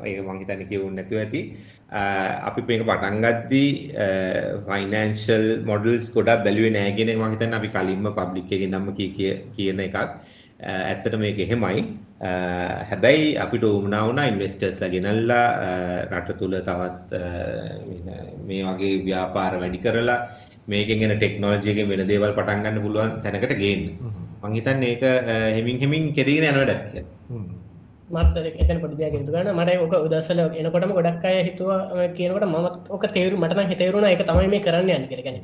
[0.05, 1.43] ඒක මං හිතන්නේ කියවුන්නේ නැතුව ඇති.
[2.49, 3.71] අපි මේක පටන් ගද්දී
[4.67, 9.11] ෆයිනෑන්ෂල් මොඩල්ස් ගොඩක් බැලුවේ නෑ කියන එක මං හිතන්නේ අපි කලින්ම පබ්ලික් එකේ නම්ම කී
[9.55, 9.97] කියන එකක්.
[10.61, 11.87] ඇත්තට මේක එහෙමයි.
[12.91, 15.47] හැබැයි අපිට උමනා වුණා ඉන්වෙස්ටර්ස්ලා ගෙනල්ලා
[16.11, 17.11] රට තුල තවත්
[18.47, 20.21] මේ වගේ ව්‍යාපාර වැඩි කරලා
[20.73, 23.83] මේකෙන් එන ටෙක්නොලොජි එකෙන් වෙන දේවල් පටන් ගන්න පුළුවන් තැනකට ගේන්න.
[24.43, 25.03] මං හිතන්නේ ඒක
[25.57, 27.59] හෙමින් හෙමින් කෙරීගෙන යන වැඩක් කියලා.
[28.11, 31.71] මත් එතන පොඩිදයක් තුගන්න මට ඕක උදසල එනකොටම ගොඩක් අය හිතුව
[32.17, 35.39] කියනකට මත් ඕක තේරු මටන හිතේරුණ එක තමයි මේ කරන්න යන්න කරගන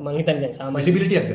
[0.00, 1.30] මංහිතන් සාම මසිබිලිටියක්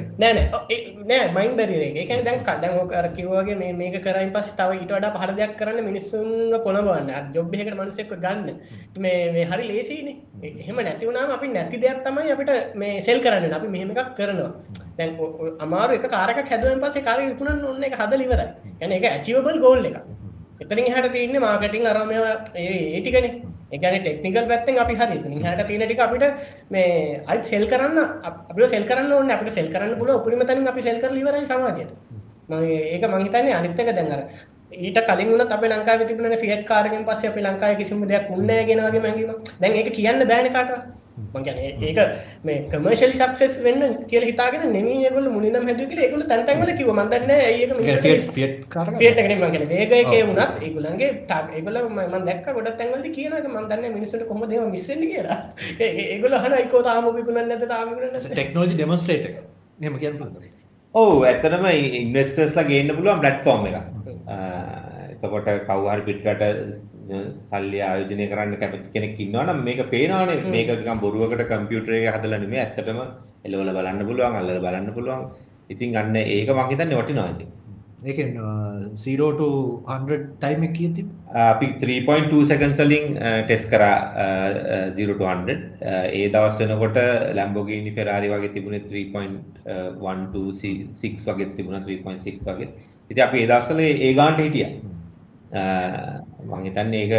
[1.06, 5.14] නෑ මයින් බැරි එකන දැන් කදන් ඕකර කිව්වාගේ මේ මේක කරයින් පස් තව ඉට වඩා
[5.16, 6.30] පහර දෙයක් කරන්න මිනිස්සුන්
[6.64, 8.50] කොනවන්න ජොබ්බෙකට මනුසෙක්ක ගන්න.
[8.98, 10.10] මේ හරි ලේසින
[10.44, 14.52] එහෙම නැතිවුණාම අපි නැති දෙයක් තමයි අපිට මේ සෙල් කරන්න අපි මෙහෙම එකක් කරනවා.
[14.98, 15.16] දැන්
[15.60, 18.48] අමාරු එක කාරක හැදුවෙන් පසේ කාර යුතුනන් ඔන්න එක හද ලිවරයි
[18.80, 19.98] ගැන එක ඇචිවබල් ගෝල් එක
[20.64, 22.18] එතනින් හට තියන්න මාර්කටිං අරමය
[22.58, 23.28] ඒටිකන
[23.72, 25.18] එකන ටෙක්නිකල් පැත්තෙන් අපි හරි.
[25.44, 26.26] හට තියන ටික අපිට
[26.72, 31.00] මේ අයි සෙල් කරන්න අප සෙල් කරන්න ඕන්න අපට සෙල් කරන්න පුල උපරිමතනින් අපි සෙල්
[31.02, 31.94] කර ලිවරයි සමාජයට.
[32.50, 34.22] මගේ ඒක මංහිතන්නේ අනිත්තක දැන්ගර
[34.72, 39.00] ඊට කලින් වුණ අප ලංකා තිබන ෆියට් කාරගෙන් පස්ස අප ලංකාය කිසිම දෙයක් උන්නෑ ගෙනගේ
[39.00, 41.03] මැගීම දැන් ඒක කියන්න බෑනකට
[41.34, 42.00] මගන ඒක
[42.44, 48.32] මේ කමර්ශල් සක්සෙස් වෙන්න කියල හිතාගෙන නෙමීයගොල මුලිනම් හැද කියල එකගුල තැන්තැන්වල කිව මන්දන්න ඒක
[48.34, 54.42] ෆියට්ගෙන මගෙන ඒකය වුණත් ඒගුලන්ගේ ටක් ඒගොල ම දැක් ගොඩ තැන්වලද කියන මන්දන්න මිනිසට කොම
[54.50, 55.40] දෙම මිස්සෙන්ට කියලා.
[55.80, 57.94] ඒගොල හන අයිකෝ තාම පිකුණන්න තාම
[58.28, 59.38] ටෙක්නෝජි ඩෙමස්ට්‍රේට
[59.80, 60.50] නම කියන්න පුළද
[60.96, 61.68] ඔවු ඇත්තනම
[62.00, 63.78] ඉන්වස්ටර්ස්ලා ගේන්න පුළුවන් ප්ලට්ෆෝර්ම් එක
[65.24, 66.44] එතකොට කවහර පිට්කට
[67.50, 70.40] සල්ලි ආයෝජනය කරන්න කැමති කෙනෙක් ඉන්නවා නම් මේක පේනවානේ.
[70.56, 72.62] මේක නිකන් බොරුවකට කම්පියුටර් එක හදලා නෙමෙයි.
[72.66, 73.00] ඇත්තටම
[73.48, 75.24] එලවල බලන්න පුළුවන් අල්ලලා බලන්න පුළුවන්.
[75.74, 77.50] ඉතින් අන්න ඒක මං හිතන්නේ වටිනවා ඉතින්.
[78.12, 78.30] ඒකෙන්
[79.02, 79.48] 0 to
[79.88, 80.98] 100 ටයිම් එක කීයද
[81.44, 83.06] අපි 3.2 seconds වලින්
[83.48, 83.98] ටෙස්ට් කරා
[84.98, 85.56] 0 to 100
[86.20, 86.98] ඒ දවස් වෙනකොට
[87.40, 92.68] Lamborghini Ferrari වගේ තිබුණේ 3.12 වගේ තිබුණා 3.6 වගේ.
[93.12, 94.74] ඉතින් අපි ඒ දවස්වල ඒ ගානට හිටියා
[95.54, 97.14] මං හිතන්නේ ඒක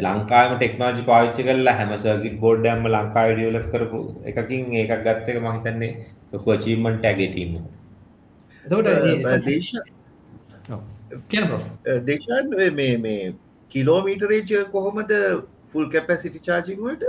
[0.00, 5.40] ලංකාවම ටෙක්නෝලොජි පාවිච්චි කරලා හැම සර්කිට් බෝඩ් එකක්ම ලංකාවේ ඩෙවලොප් කරපු එකකින් ඒකක් ගත්ත එක
[5.42, 5.92] මං හිතන්නේ
[6.32, 7.70] ලොකු අචීව්මන්ට් එකක් ඒ ටීම් එකට.
[11.28, 11.64] කියන ප්‍රොෆ්
[12.06, 13.34] දේශාන් මේ මේ
[13.72, 15.14] කිලෝමීටරේජ කොහොමද
[15.72, 17.04] ෆුල් කැපැසිටි චාර්ජිං වලට?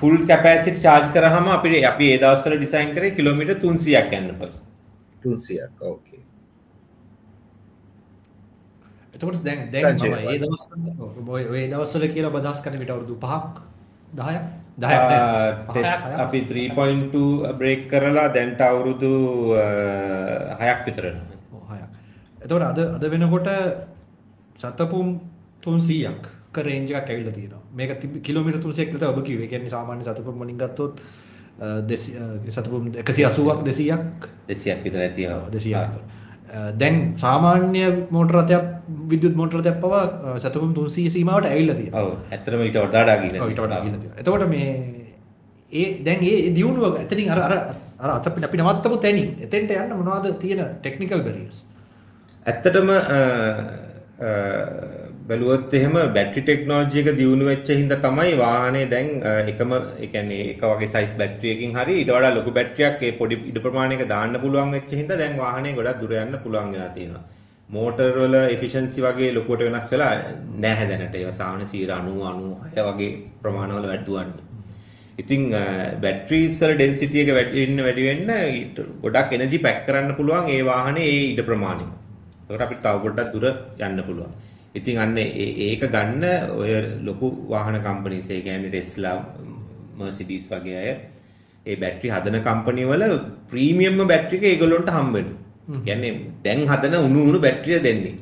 [0.00, 4.56] ෆුල් කැපැසිටි චාර්ජ් කරාම අපිට අපි ඒ දවස්වල ඩිසයින් කරේ කිලෝමීටර් 300ක් යන්න පස්
[5.22, 6.09] 300ක් ඕකේ
[9.20, 13.56] එතකොට දැන් දැන් මම ඒ දවස්වල ඔය ඔය දවස්වල කියලා බදස් කරන විට අවුරුදු 5ක්
[14.16, 14.38] 10ක්
[14.80, 15.50] 10ක් නෑ.
[15.68, 19.12] ටෙස් අපි 3.2 බ්‍රේක් කරලා දැන්ට අවුරුදු
[20.60, 21.88] හයක් විතර ඔව්, හයක්.
[22.44, 23.48] එතකොට අද අද වෙනකොට
[24.62, 25.08] සතපුම්
[25.66, 27.62] 300ක් ක රේන්ජ් එකක් ඇවිල්ලා තියෙනවා.
[27.76, 27.90] මේක
[28.28, 29.44] කිලෝමීටර් 300ක් විතර ඔබ කිව්වේ.
[29.46, 31.04] ඒ කියන්නේ සාමාන්‍ය සතපුම් වලින් ගත්තොත්
[32.56, 34.80] සතපුම් 180ක් 200ක් දෙසියක්?
[34.86, 35.92] විතර ඇති දෙසියක්
[36.80, 38.64] දැන් සාමාන්‍ය මෝටර රථයක්
[39.12, 42.02] විද්‍යුත් මෝටර රථයක් පවා සතපුම් 300 සීමාවට ඇවිල්ලා තියෙනවා.
[42.02, 44.20] ඔව් ඇත්තටම ඊට වඩා ගිහින් ඔව්, ඊට වඩා ගිහිල්ලා තියෙනවා.
[44.22, 44.70] එතකොට මේ
[45.72, 50.62] ඒ දැන් ඒ දියුණුව ඇතනින් අර අර අත අපි නවත්තපු තැනින් එතෙන්ට යන්න මොනවද තියෙන
[50.80, 51.58] ටෙක්නිකල් බැරියර්ස්
[52.46, 52.88] ඇත්තටම
[55.30, 60.40] බැලුවොත් එහෙම බැටරි ටෙක්නෝලොජි එක දියුණු වෙච්ච හින්දා තමයි වාහනේ දැන් අ, එකම ඒ කියන්නේ
[60.52, 64.34] එක වගේ සයිස් බැටරි එකකින් හරි ඊට වඩා ලොකු බැටරියක් ඒ පොඩි ඉඩ ප්‍රමාණයක දාන්න
[64.44, 67.22] පුළුවන් වෙච්ච හින්දා දැන් වාහනේ ගොඩක් දුර යන්න පුළුවන් වෙලා තියෙනවා.
[67.68, 70.12] මෝටර් වල එෆිෂන්සි වගේ ලොකුවට වෙනස් වෙලා
[70.64, 71.14] නැහැ දැනට.
[71.14, 73.10] ඒවා සාමාන්‍ය 90 96 වගේ
[73.42, 74.46] ප්‍රමාණවල වැඩිවන්නේ.
[75.18, 75.42] ඉතින්
[76.04, 80.60] බැටරිස් වල ඩෙන්සිටි එක වැඩි වෙන්න වැඩි වෙන්න ඊට ගොඩක් එනර්ජි පැක් කරන්න පුළුවන් ඒ
[80.64, 81.86] වාහනේ ඒ ඉඩ ප්‍රමාණය.
[82.48, 83.46] ඒකට අපිට තව පොඩ්ඩක් දුර
[83.88, 84.32] යන්න පුළුවන්.
[84.74, 89.16] ඉතින් අන්න ඒක ගන්න ඔය ලොකු වාහන කම්පනීස් ඒ කියන්නේ ටෙස්ලා
[89.98, 90.90] මර්සිඩීස් වගේ අය
[91.66, 93.04] ඒ බැටරි හදන කම්පනි වල
[93.50, 95.38] ප්‍රීමියම්ම බැටරි එක ඒගොල්ලොන්ට හම්බ වෙනවා.
[95.84, 96.12] කියන්නේ
[96.44, 98.14] දැන් හදන උණු උණු බැටරිය දෙන්නේ.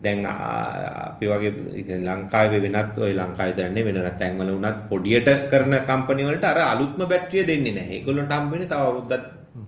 [0.00, 6.44] දැන් අපි වගේ ලංකාවේ වෙනත් ඔය ලංකාවේ දන්නේ වෙන තැන්වල උනත් පොඩියට කරන කම්පැනි වලට
[6.44, 7.96] අර අලුත්ම බැටරිය දෙන්නේ නැහැ.
[7.96, 9.26] ඒගොල්ලන්ට හම්බ වෙන්නේ තව අවුරුද්දක්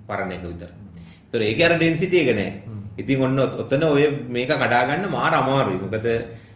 [0.08, 0.70] පරණ එක විතර.
[1.24, 2.80] ඒතර ඒකේ අර ඩෙන්සිටි එක නැහැ.
[2.98, 5.78] ඉතින් ඔන්න ඔත- ඔතන ඔය මේක කඩා ගන්න මාර අමාරුයි.
[5.84, 6.06] මොකද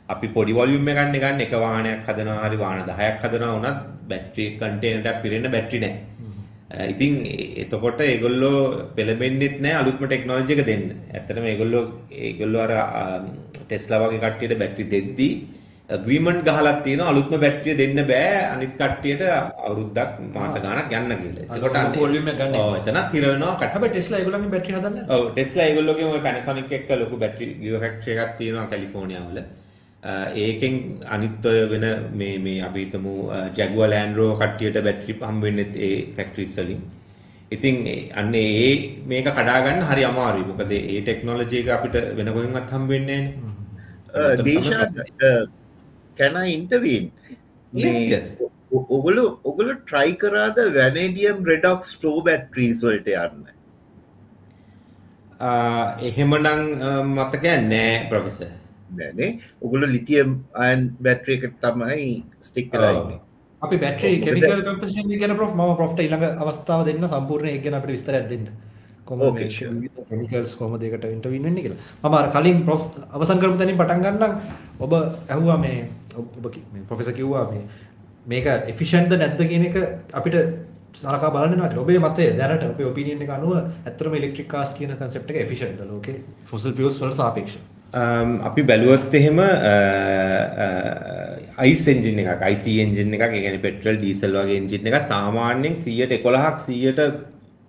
[0.09, 4.45] අපි පොඩි වොලියුම් එකක් ගන්න ගන්න එක වාහනයක් හදනවා හරි වාහන 10ක් හදනවා වුණත් බැටරි
[4.61, 6.89] කන්ටේනර් එකක් පිරෙන්න බැටරි නැහැ.
[6.93, 7.13] ඉතින්
[7.57, 8.59] එතකොට ඒගොල්ලෝ
[8.97, 10.85] පෙළඹෙන්නෙත් නෑ අලුත්ම ටෙක්නෝලොජි එක දෙන්න.
[11.15, 11.85] ඇත්තටම ඒගොල්ලෝ
[12.25, 12.73] ඒගොල්ලෝ අර
[13.61, 15.33] ටෙස්ලා වගේ කට්ටියට බැටරි දෙද්දී
[15.95, 19.21] ඇග්‍රීමන්ට් ගහලා තියෙනවා අලුත්ම බැටරිය දෙන්න බෑ අනිත් කට්ටියට
[19.67, 21.59] අවුරුද්දක් මාස ගාණක් යන්න කියලා.
[21.65, 22.57] ලොකු volume එකක් ගන්න.
[22.63, 23.73] ඔව් එතනත් හිර වෙනවා කට්ටිය.
[23.75, 28.19] හැබැයි ටෙස්ලා ඒගොල්ලන්ගේ බැටරි හදන්නේ ඔව් ටෙස්ලා ඒගොල්ලෝගේ ඔය Panasonic එක්ක ලොකු බැටරි ගිගා ෆැක්ටරි
[28.25, 29.39] එකක් තියෙනවා කැලිෆෝනියාවල.
[30.45, 30.75] ඒකෙන්
[31.15, 31.87] අනිත් ඔය වෙන
[32.21, 33.13] මේ මේ අපි හිතමු
[33.59, 36.81] ජැගුවර් ලෑන්ඩ් රෝවර් කට්ටියට බැටරි හම්බ වෙන්නේ ඒ ෆැක්ටරිස් වලින්.
[37.57, 37.77] ඉතින්
[38.23, 38.73] අන්න ඒ
[39.13, 40.49] මේක කඩා ගන්න හරි අමාරුයි.
[40.51, 44.37] මොකද ඒ ටෙක්නොලොජි එක අපිට වෙන කොහෙන්වත් හම්බ වෙන්නේ නැහැ.
[44.49, 44.83] දේශා
[46.19, 47.11] කැන ඉන්ටවීන්.
[48.97, 53.45] ඔගොලු ඔගොලු ට්‍රයි කරාද වැනඩියම් රෙඩක්ස් ෆලෝ බැට්‍රීස් වලට යන්න?
[56.09, 56.65] එහෙමනං
[57.17, 58.41] මතකයක් නෑ ප්‍රොෆෙස
[58.99, 60.35] නෑනේ උගල ලිතියම්
[60.67, 63.21] අයන් බැට්‍රියකට තමයි ස්ටික් කරන්නේ
[63.63, 68.29] අපි බැටරි කෙමිකල් කම්පසිෂන් ගැන ප්‍රොෆ් ම ප්‍රොෆ්ට ඉළඟ අවස්ථාව දෙන්න සම්පූර්ණය ගැන අපට විස්තරයක්
[68.31, 68.49] දෙන්න.
[69.51, 69.71] sure.
[70.11, 71.81] කෙමිකල්ස් කොම දෙකට ඉන්ටවින් වෙන්න කියලා.
[72.03, 74.33] මම අර කලින් ප්‍රොෆ් අවසන් කරපු තැනින් පටන් ගන්නම්.
[74.81, 74.93] ඔබ
[75.29, 76.49] ඇහුවා මේ ඔබ
[76.89, 77.63] ප්‍රොෆෙසර් කිව්වා මේ
[78.27, 79.79] මේක එෆිෂන්ට්ද නැද්ද කියන එක
[80.13, 80.37] අපිට
[80.95, 85.33] සලකා බලන්න වෙනවා ඔබේ මතය දැනට ඔබේ ඔපිනියන් එක අනුව ඇත්තටම ඉලෙක්ට්‍රික් කාර්ස් කියන කන්සෙප්ට්
[85.33, 86.21] එක එෆිෂන්ට්ද ලෝකේ?
[86.45, 89.45] ෆොසිල් ෆියුල්ස් වලට සාපේක්ෂව Um, අපි බැලුවොත් එහෙම uh,
[90.65, 95.77] uh, අයිස් එන්ජින් එකක් IC එන්ජින් එකක් ඒ කියන්නේ පෙට්‍රල් ඩීසල් වගේ එන්ජින් එකක් සාමාන්‍යයෙන්
[95.77, 96.27] 111ක්
[96.67, 97.07] 100ට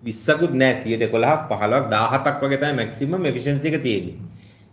[0.04, 0.74] 20කුත් නෑ.
[0.82, 1.14] 111ක්
[1.52, 4.18] 15ක් 17ක් වගේ තමයි මැක්සිමම් එෆිෂන්සි එක තියෙන්නේ.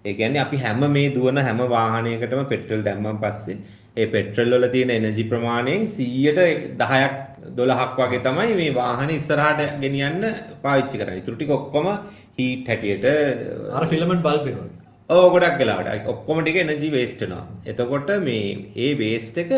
[0.04, 3.56] ඒ කියන්නේ අපි හැම මේ දුවන හැම වාහනයකටම පෙට්‍රල් දැම්මන් පස්සේ
[3.96, 6.40] ඒ පෙට්‍රල් වල තියෙන එනර්ජි ප්‍රමාණයෙන් 100ට
[6.82, 7.12] 10ක්
[7.58, 10.22] 12ක් වගේ තමයි මේ වාහනේ ඉස්සරහට ගෙනියන්න
[10.62, 11.18] පාවිච්චි කරන්නේ.
[11.20, 11.86] ඊටු ටික ඔක්කොම
[12.38, 13.06] හීට් හැටියට
[13.76, 17.44] අර ෆිලමන්ට් බල්බ් එක වගේ ඕ ගොඩක් වෙලාවට ඔක්කොම ටික එනර්ජි වේස්ට් වෙනවා.
[17.66, 19.52] එතකොට මේ ඒ වේස්ට් එක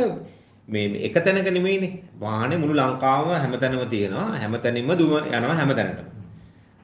[0.68, 1.92] මේ එක තැනක නෙමෙයිනේ.
[2.20, 4.28] වාහනේ මුළු ලංකාවම හැමතැනම තියෙනවා.
[4.42, 6.15] හැමතැනින්ම දුම යනවා හැමතැනටම.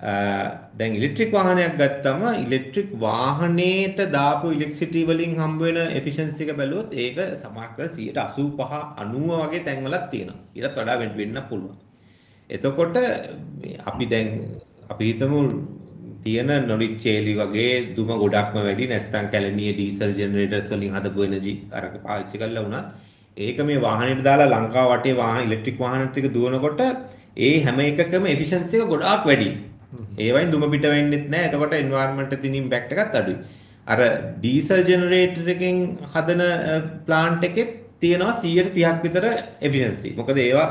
[0.02, 7.20] දැන් ඉලෙක්ට්‍රික් වාහනයක් ගත්තම ඉලෙක්ට්‍රික් වාහනේට දාපු ඉලෙක්ට්‍රිසිටි වලින් හම්බ වෙන එෆිෂන්සි එක බැලුවොත් ඒක
[7.34, 10.40] සමහර 185 90 වගේ තැන්වලක් තියෙනවා.
[10.56, 11.76] ඊටත් වඩා වෙන්න පුළුවන්.
[12.50, 12.98] එතකොට
[13.60, 14.28] මේ අපි දැන්
[14.90, 15.40] අපි හිතමු
[16.24, 21.94] තියෙන නොරිච් චේලි වගේ දුම ගොඩක්ම වැඩි නැත්නම් කැලණිය ඩීසල් ජෙනරේටර්ස් වලින් හදපු එනර්ජි අරක
[22.04, 22.86] පාවිච්චි කරලා වුණත්
[23.36, 26.82] ඒක මේ වාහනේට දාලා ලංකාව වටේ වාහන ඉලෙක්ට්‍රික් වාහන ටික දුවනකොට
[27.38, 29.50] ඒ හැම එකකම එෆිෂන්සි එක ගොඩාක් වැඩි.
[30.18, 31.48] ඒවයින් දුම පිට වෙන්නෙත් නැහැ.
[31.50, 33.38] එතකොට එන්වයරන්මන්ට් එකේ ඉම්පැක්ට් එකත් අඩුයි.
[33.86, 34.00] අර
[34.38, 35.78] ඩීසල් ජෙනරේටර් එකෙන්
[36.14, 36.42] හදන
[37.06, 39.26] ප්ලාන්ට් එකෙත් තියෙනවා 130ක් විතර
[39.68, 40.14] එෆිෂන්සි.
[40.20, 40.68] මොකද ඒවා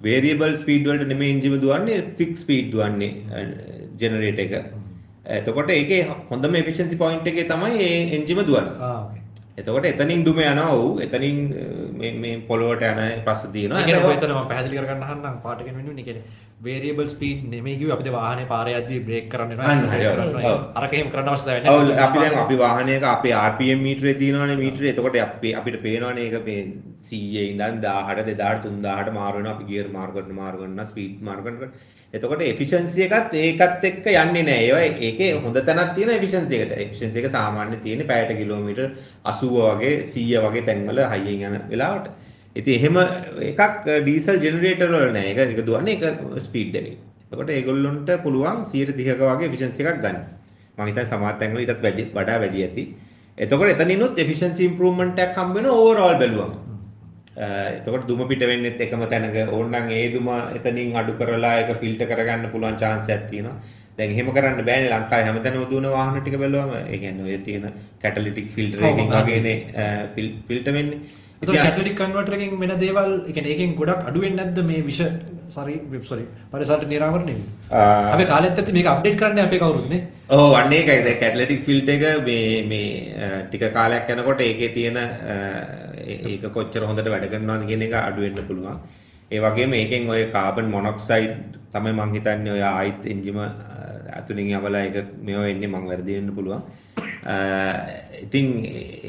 [0.00, 3.12] වේරියබල් ස්පීඩ් වලට නෙමෙයි එන්ජිම දුවන්නේ ෆික්ස් ස්පීඩ් දුවන්නේ
[4.02, 4.54] ජෙනරේටර් එක.
[5.38, 8.76] එතකොට ඒකේ හොඳම එෆිෂන්සි පොයින්ට් එකේ තමයි ඒ එන්ජිම දුවන්නේ.
[8.80, 9.19] ආ
[9.60, 11.38] එතකොට එතනින් දුම යනවා ඔව් එතනින්
[12.00, 13.80] මේ මේ පොළොවට යන පස්ස තියෙනවා.
[13.80, 17.94] ඒ කියන්නේ ඔය එතන මම පැහැදිලි කරගන්න අහන්නම් පාටගෙන වෙනුනේ කියන්නේ වේරියබල් ස්පීඩ් නෙමෙයි කිව්වේ.
[17.96, 19.74] අපිට වාහනේ පාරේ යද්දී බ්‍රේක් කරන්න වෙනවා.
[20.40, 20.50] ඔව්.
[20.52, 20.58] ඔව්.
[20.80, 25.20] අරක එහෙම කරන්න ඔව් නැහැ අපි දැන් අපි වාහනයක අපේ RPM මීටරේ තියෙනවානේ මීටරේ එතකොට
[25.26, 26.60] අපි අපිට පේනවානේ ඒක මේ
[27.12, 29.54] 100 ඉඳන් 1000ට 2000ට 3000ට මාරු වෙනවා.
[29.56, 31.72] අපි ගියර් මාරු කරන මාරු කරන ස්පීඩ් මාරු කරන
[32.14, 36.72] එතකොට එෆිෂන්සි එකත් ඒකත් එක්ක යන්නේ නැහැ ඒවා ඒකේ හොඳ තැනක් තියෙන එෆිෂන්සි එකට.
[36.84, 38.88] එෆිෂන්සි එක සාමාන්‍ය තියෙන්නේ පැයට කිලෝමීටර්
[39.24, 42.10] 80 වගේ 100 වගේ තැන්වල හයියෙන් යන වෙලාවට.
[42.56, 42.96] ඉතින් එහෙම
[43.50, 46.96] එකක් ඩීසල් ජෙනරේටර් වල නැහැ ඒක ඒක දුවන්නේ ඒක ස්පීඩ් එකේ.
[47.24, 50.18] එතකොට ඒගොල්ලොන්ට පුළුවන් 130ක වගේ එෆිෂන්සි එකක් ගන්න.
[50.78, 52.84] මම හිතන්නේ සමහර තැන්වල ඊටත් වැඩි වඩා වැඩි ඇති.
[53.38, 56.69] එතකොට එතනිනුත් එෆිෂන්සි ඉම්ප්‍රූව්මන්ට් එකක් හම්බ වෙනවා ඕවරෝල් බැලුවම.
[57.36, 62.50] එතකොට දුම පිට වෙන්නෙත් එකම තැනක ඕනනම් ඒ දුම එතනින් අඩු කරලා ඒක ෆිල්ටර් කරගන්න
[62.50, 63.56] පුළුවන් chance එකක් තියෙනවා.
[63.96, 68.50] දැන් එහෙම කරන්න බෑනේ ලංකාවේ හැමතැනම දුවන වාහන ටික බැලුවම ඒ කියන්නේ ඔය තියෙන කැටලිටික්
[68.50, 69.10] ෆිල්ටර් එකකින්.
[69.10, 69.56] වගේනේ
[70.48, 71.00] ෆිල්ටර් වෙන්නේ.
[71.42, 75.00] එතකොට කැටලිටික් කන්වර්ටර් එකෙන් වෙන දේවල් ඒ කියන්නේ ඒකෙන් ගොඩක් අඩු වෙන්නේ නැද්ද මේ විෂ
[75.50, 80.52] සරි සොරි පරිසරට නිරාවරණය වෙන්නේ අපි කාලෙත් ඇත්ත මේක අප්ඩේට් කරන්න අපේ කවුරුත් නේ ඔව්
[80.54, 84.98] අන්න ඒකයි දැන් කැටලිටික් ෆිල්ටර් එක මේ මේ ටික කාලයක් යනකොට ඒකේ තියෙන
[86.30, 88.78] ඒක කොච්චර හොඳට වැඩ කරනවද කියන එක අඩු වෙන්න පුළුවන්.
[89.30, 91.34] ඒ වගේම ඒකෙන් ඔය කාබන් මොනොක්සයිඩ්
[91.72, 93.38] තමයි මං හිතන්නේ ඔය ආයිත් එන්ජිම
[94.18, 96.62] අතුලින් යවලා ඒක මේව වෙන්නේ මං වැරදි වෙන්න පුළුවන්.
[97.24, 97.34] අ,
[98.24, 98.46] ඉතින්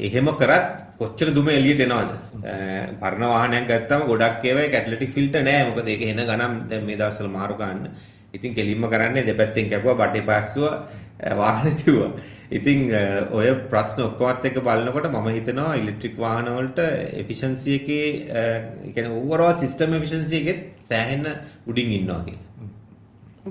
[0.08, 0.66] එහෙම කරත්
[0.98, 2.10] කොච්චර දුම එළියට එනවද?
[2.44, 2.54] අ,
[3.02, 5.64] පරණ වාහනයක් ගත්තම ගොඩක් ඒවා කැටලිටික් ෆිල්ටර් නෑ.
[5.70, 7.88] මොකද ඒක එන ගණන් දැන් මේ දවස්වල මාරු කරන්න.
[8.32, 11.01] ඉතින් කෙලින්ම කරන්නේ දෙපැත්තෙන් කැපුවා බඩේ පාස්සුවා අ,
[11.36, 12.10] වාහනේ තිබ්බා.
[12.50, 16.80] ඉතින් අ, ඔය ප්‍රශ්න ඔක්කොමත් එක්ක බලනකොට මම හිතනවා ඉලෙක්ට්‍රික් වාහන වලට
[17.22, 18.42] එෆිෂන්සි එකේ අ,
[18.84, 21.24] ඒ කියන්නේ ඕවරෝල් සිස්ටම් එෆිෂන්සි එකෙත් සෑහෙන
[21.66, 22.48] උඩින් ඉන්නවා කියලා.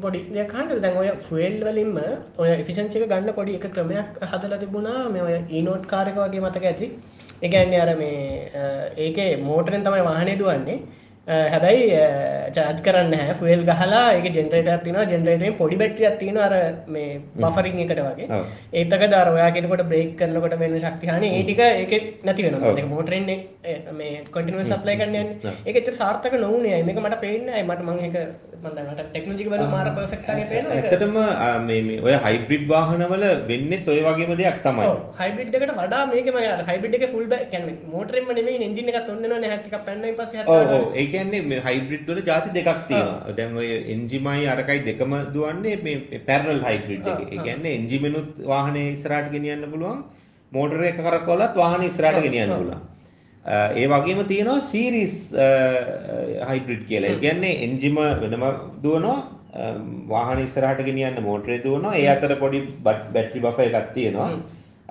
[0.02, 1.98] පොඩි දෙයක් අහන්නද දැන් ඔය ෆුවල් වලින්ම
[2.38, 6.42] ඔය එෆිෂන්සි එක ගන්න පොඩි එක ක්‍රමයක් හදලා තිබුණා මේ ඔය ඊනෝට් කාර් එක වගේ
[6.42, 6.88] මතක ඇති
[7.42, 8.22] ඒ කියන්නේ අර මේ
[8.56, 8.64] අ,
[8.98, 11.01] ඒකේ මෝටරෙන් තමයි වාහනේ දුවන්නේ අ,
[11.32, 11.86] හැබැයි
[12.56, 15.06] චාර්ජ් කරන්න හැ ෆුවල් ගහලා ඒක ජෙනරේටරයක් තියෙනවා.
[15.06, 16.56] ජෙනරේටරෙන් පොඩි බැටරියක් තියෙනවා අර
[16.88, 18.28] මේ බෆරින් එකට වගේ.
[18.76, 21.24] ඒතක දර ඔයා කෙනකොට බ්‍රේක් කරනකොට වෙන ශක්තිහාන.
[21.30, 22.88] ඒ ටික ඒක නැති වෙන.
[22.92, 23.28] මෝටරෙන්
[23.94, 25.30] මේ කොටිනුව සප්ලයි කරන්න.
[25.66, 28.18] ඒක සාර්ථක නොවනේ මේක මට පේන්නේ මට මං එක
[28.64, 34.00] මට ටෙක්නෝජික බල මාර පර්ෆෙක්ට්ගේ පේන ඇත්තටම අ, මේ මේ ඔය හයිබ්‍රිඩ් වාහනවල වෙන්නේත් ඔය
[34.02, 34.90] වගේම දෙයක් තමයි.
[35.20, 36.28] හයිබිඩ් එකට වඩා මේක
[36.68, 40.86] හයිබිඩ් එක ෆුල් කැන මෝටරෙන්ම නෙමේ එන්ජින එක ඔන්නන හැටික පැන්න පස ඔව් ඔව්.
[40.96, 43.36] ඒ කියන්නේ මේ හයිබ්‍රිඩ් වල ಜಾති දෙකක් තියෙනවා.
[43.40, 47.28] දැන් ඔය එන්ජිමයි අරකයි දෙකම දුවන්නේ මේ පැරලල් හයිබ්‍රිඩ් එකේ.
[47.34, 50.00] ඒ කියන්නේ එන්ජිමෙනුත් වාහනේ ඉස්සරහට ගෙනියන්න පුළුවන්.
[50.52, 52.88] මෝටර එක කරකවලත් වාහනේ ඉස්සරහට ගෙනියන්න පුළුවන්.
[53.82, 55.20] ඒ වගේම තියෙනවා සීරීස්
[56.50, 57.14] හයිබ්‍රිඩ් කියලා.
[57.14, 58.50] ඒ කියන්නේ එන්ජිම වෙනම
[58.84, 59.20] දුවනවා
[60.08, 64.30] වාහන ඉස්සරහට ගෙනියන්න මෝටරේ දුවනවා ඒ අතර පොඩි බැටරි බෆර් එකක් තියෙනවා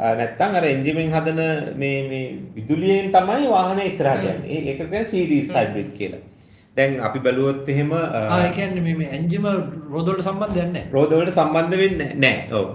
[0.01, 1.41] නැත්තම් අර එන්ජිමෙන් හදන
[1.77, 4.59] මේ මේ විදුලියෙන් තමයි වාහනේ ඉස්සරහට යන්නේ.
[4.59, 6.23] ඒක කියන්නේ සීරීස් හයිබ්‍රිඩ් කියලා.
[6.77, 9.47] දැන් අපි බැලුවොත් එහෙම ආයකන්න මේ ඇන්ජිම
[9.95, 12.67] රෝදොලට සම්බන්ධයන්න රෝදවලට සම්බන්ධ වෙන්න නෑ ඕ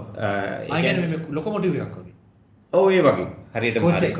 [0.78, 2.16] ආයන ලොකොමොටිව එකක් වගේ.
[2.72, 3.28] ඔව ඒ වගේ.
[3.54, 4.12] හරියට Coach හරි.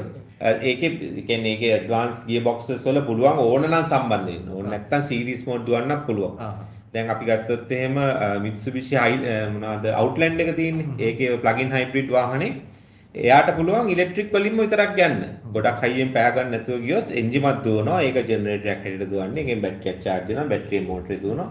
[0.71, 0.81] ඒක
[1.29, 4.55] කියන්නේ ඒක ඇඩ්වාන්ස් ගිය බොක්සස් වල පුළුවන් ඕන නම් සම්බන්ධ වෙන්න.
[4.55, 6.41] ඕන නැත්නම් සීරීස් මෝඩ් දුවන්නත් පුළුවන්.
[6.41, 6.55] ආ.
[6.95, 8.01] දැන් අපි ගත්තොත් එහෙම
[8.45, 9.21] මිත්සුබිෂි හයි
[9.55, 10.89] මොනවාද අවුට්ලෑන්ඩ් එක තියෙන්නේ.
[11.07, 12.57] ඒකේ ප්ලගින් හයිබ්‍රිඩ් වාහනේ
[13.25, 15.21] එයාට පුළුවන් ඉලෙක්ට්‍රික් වලින්ම විතරක් යන්න.
[15.55, 18.03] ගොඩක් හයියෙන් පෑ ගන්න නැතුව ගියොත් එන්ජිමක් දුවනවා.
[18.07, 19.43] ඒක ජෙනරේටරයක් හැටියට දුවන්නේ.
[19.45, 20.51] ඒකෙන් බැටරියක් charge වෙනවා.
[20.53, 21.49] බැටරියෙන් මෝටරේ දුවනවා.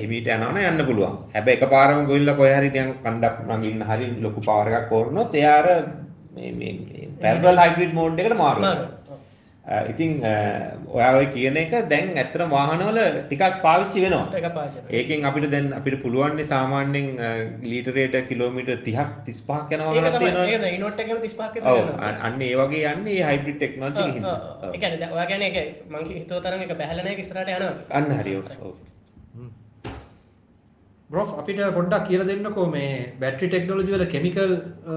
[0.00, 1.16] හිමීට යනවනම් යන්න පුළුවන්.
[1.34, 5.68] හැබැයි එකපාරම ගොවිලා කොහේ හරි නිකන් කණ්ඩක් නගින්න හරි ලොකු පවර් එකක් ඕනොත් එයා අර
[6.36, 8.95] මේ මේ පැරලල් හයිබ්‍රිඩ් මෝඩ් එකට මාරු වෙනවා.
[9.66, 10.10] ඉතින්
[10.88, 14.26] ඔයා ඔය කියන එක දැන් ඇත්තටම වාහනවල ටිකක් පාවිච්චි වෙනවා.
[14.32, 14.46] එක
[14.92, 17.08] ඒකෙන් අපිට දැන් අපිට පුළුවන් සාමාන්‍යයෙන්
[17.64, 20.46] ලීටරේට කිලෝමීටර් 30ක් 35ක් යන ඒක වාහනක් තමයි තියෙනවා.
[20.46, 24.02] ඒක තමයි ඉනොට් එකම 35ක ඔව් තියෙනවා අ- අන්න ඒ වගේ යන්නේ මේ හයිබ්‍රිඩ් ටෙක්නොලොජි
[24.02, 24.38] එක හින්දා.
[24.62, 24.70] ඔව්.
[24.70, 28.12] ඒ කියන්නේ දැන් ඔයා කියන්නේ ඒක මං හිතුව තරම් එක බැහැලා නැහැ ඉස්සරහට යනවා අන්න
[28.18, 28.34] හරි.
[31.10, 32.86] බ්‍රොෆ් අපිට පොඩ්ඩක් කියල දෙන්නකෝ මේ
[33.20, 34.54] බැටි ටෙක්නෝජි වල කෙමිකල්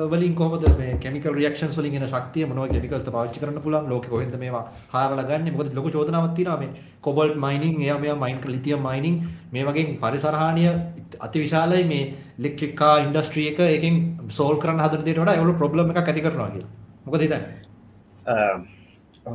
[0.09, 4.33] වලින් කොහොමද මේ කෙමිකල් රියක්ෂන් වලින් එන ශක්තිය මොනවා කෙමිකල්ස් පාවිච්චි කරන්න පුළුවන් ලෝකෙ කොහෙන්ද
[4.35, 9.19] මේවා හාරලා ගන්න මොකද ලොකු චෝදනාවක් තියෙනවා මේ කොබල්ට් මයිනින් එයා මෙයා මයින් ලිතියම් මයිනින්
[9.51, 10.71] මේ වගේ පරිසර හානිය
[11.19, 12.01] අතිවිශාලයි මේ
[12.39, 16.49] ඉලෙක්ට්‍රික් කා ඉන්ඩස්ට්‍රි එක එකෙන් සෝල් කරන්න හදන දේට වඩා ඒගොල්ලෝ ප්‍රොබ්ලම් එකක් ඇති කරනවා
[16.49, 16.71] කියලා.
[17.05, 17.43] මොකද හිතන්නේ?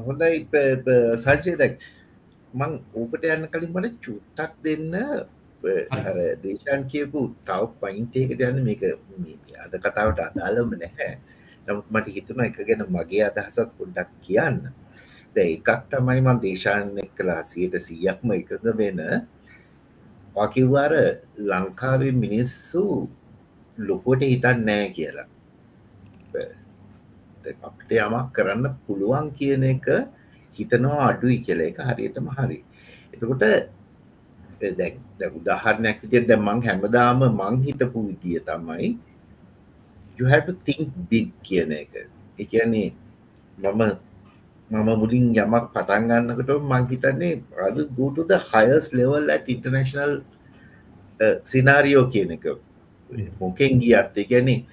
[0.02, 0.42] හොඳයි
[1.20, 1.78] සජය දැක්
[2.54, 5.00] මං ඕකට යන්න කලින් මට චුට්ටක් දෙන්න
[5.66, 8.82] අර දේශන් කියපු තව පයින්තයකට යන්න මේක
[9.64, 11.12] අද කතාවට අදාළම නැහැ.
[11.66, 14.58] නමුත් මට හිතුන එක ගැන මගේ අදහසත් පොඩ්ඩක් කියන්න.
[15.36, 19.00] එකක් තමයි මන් දේශාන කලා සියට සීයක්ම එකද වෙන.
[20.36, 20.92] වකිව්වාර
[21.50, 22.84] ලංකාවේ මිනිස්සු
[23.78, 25.28] ලොකොට හිතන් නෑ කියලා.
[27.62, 29.86] අපිට යමක් කරන්න පුළුවන් කියන එක
[30.56, 31.60] හිතනවා අඩුයි කියල.
[31.60, 32.60] එක හරියටම හරි.
[33.12, 33.42] එතකොට
[34.78, 38.88] දැ උදාහරණයක් විදියට දැන් මං හැමදාම මං හිතපු විදිය තමයි
[40.18, 41.94] you have to think big කියන එක.
[42.38, 42.92] ඒ කියන්නේ
[43.58, 43.82] මම
[44.70, 47.32] මම මුලින් යමක් පටන් ගන්නකොට මං හිතන්නේ
[47.66, 50.12] I will go to the highest level at international
[51.50, 52.46] සිනාරියෝ කියන එක.
[53.40, 54.64] මොකෙන් ගියත් ඒ කියන්නේ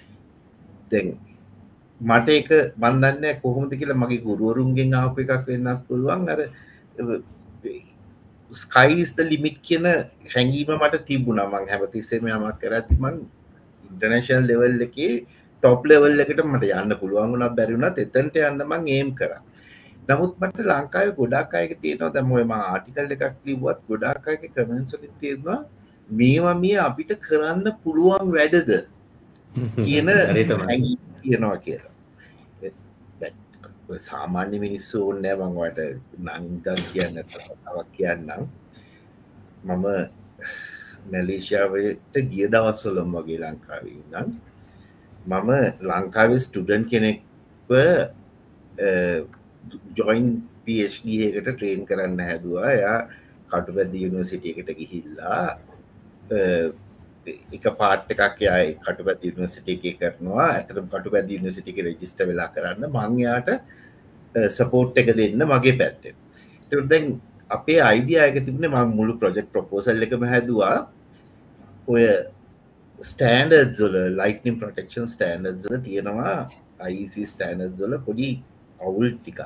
[0.91, 1.07] දැන්
[1.99, 2.49] මට එක
[2.83, 6.29] මන්දන්න කොහොමද කියලා මගේ ගුරුවරුන්ගෙන් ආපු එකක් වෙන්නත් පුළුවන්.
[6.33, 6.39] අර
[8.51, 9.85] ස්කයිස්ද ලිමිට් කියන
[10.33, 11.47] හැඟීම මට තිබුණා.
[11.47, 13.15] මං හැමතිස්සේම යමක් කරත්මන්
[13.83, 14.97] ඉන්ටර්නේශල් ලෙවල් එක
[15.63, 19.33] ටොප් ලෙවල් එකට මට යන්න පුළුවන් වුණක් බැරිවුණත් එතන්ට යන්න මං ඒම් කර.
[20.09, 22.11] නමුත් මට ලංකාව ගොඩක් අයක තියෙනවා.
[22.15, 25.59] දැමම ආටිකල් එකක් ලිවත් ගොඩක් අයක කමෙන්සලි තියෙනවා
[26.09, 28.71] මේවා මිය අපිට කරන්න පුළුවන් වැඩද
[29.85, 30.11] කියන.
[30.61, 31.90] හැඟීම් තියෙනවා කියලා
[33.99, 35.79] සාමාන්‍ය මිනිස්සු ඕන්නෑ මංවට
[36.25, 38.43] නංගන් කියන්න තවක් කියන්නම්.
[39.63, 39.85] මම
[41.11, 44.29] මැලේෂාවට ගිය දවස්සොලම් වගේ ලංකාවන්නම්
[45.31, 45.49] මම
[45.89, 47.71] ලංකාවේ ස්ටඩන් කෙනෙක්ව
[49.97, 50.29] ජොයින්
[50.65, 52.69] පD එකට ට්‍රේන් කරන්න හැදවා.
[52.77, 52.99] එයා
[53.51, 55.43] කටු පැදදි යුනිවසිටියකට ගිහිල්ලා
[57.55, 60.47] එක පාට් එකක් යයි කටු පැත් යුනිවසිට එක කරනවා.
[60.57, 62.83] ඇතරම් කටු පැද යුනිසිටික රජිස්ට වෙලා කරන්න.
[62.89, 63.49] මංයාට
[64.57, 66.15] සපෝට් එක දෙන්න මගේ පැත්තේ
[66.71, 67.05] තැන්
[67.49, 70.87] අපේ අයිඩියයක තිබන ම මුළු ප්‍රජෙක්් ප්‍රපෝසල් එකම හැදවා.
[71.87, 72.03] ඔය
[72.99, 76.35] ස්ටෑන්ඩ් zoල ලයිටනිම් ප්‍රටෙක්ෂන් ස්ටෑන්ඩ් zoල තියෙනවා
[76.91, 78.29] IC ස්ටෑනඩ් zoල පොඩි
[78.79, 79.41] අවුල් ටිකක්.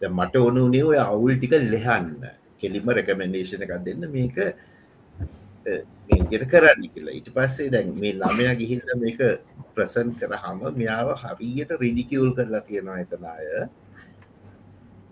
[0.00, 2.10] දැන් මට ඕන වනේ ඔය අවුල් ටික ලෙහන්න.
[2.60, 4.04] කෙලිම රැකමෙන්ඩේෂන එකක් දෙන්න.
[4.16, 4.36] මේක
[6.08, 7.14] මේකට කරන්න කියලා.
[7.14, 9.20] ඊට පස්සේ දැන් මේ ළමයා ගිහිල්ල මේක
[9.74, 13.68] ප්‍රසන් කරහම මෙයාව හරියට රිඩිකියවල් කරලා තියෙනවා එතනාය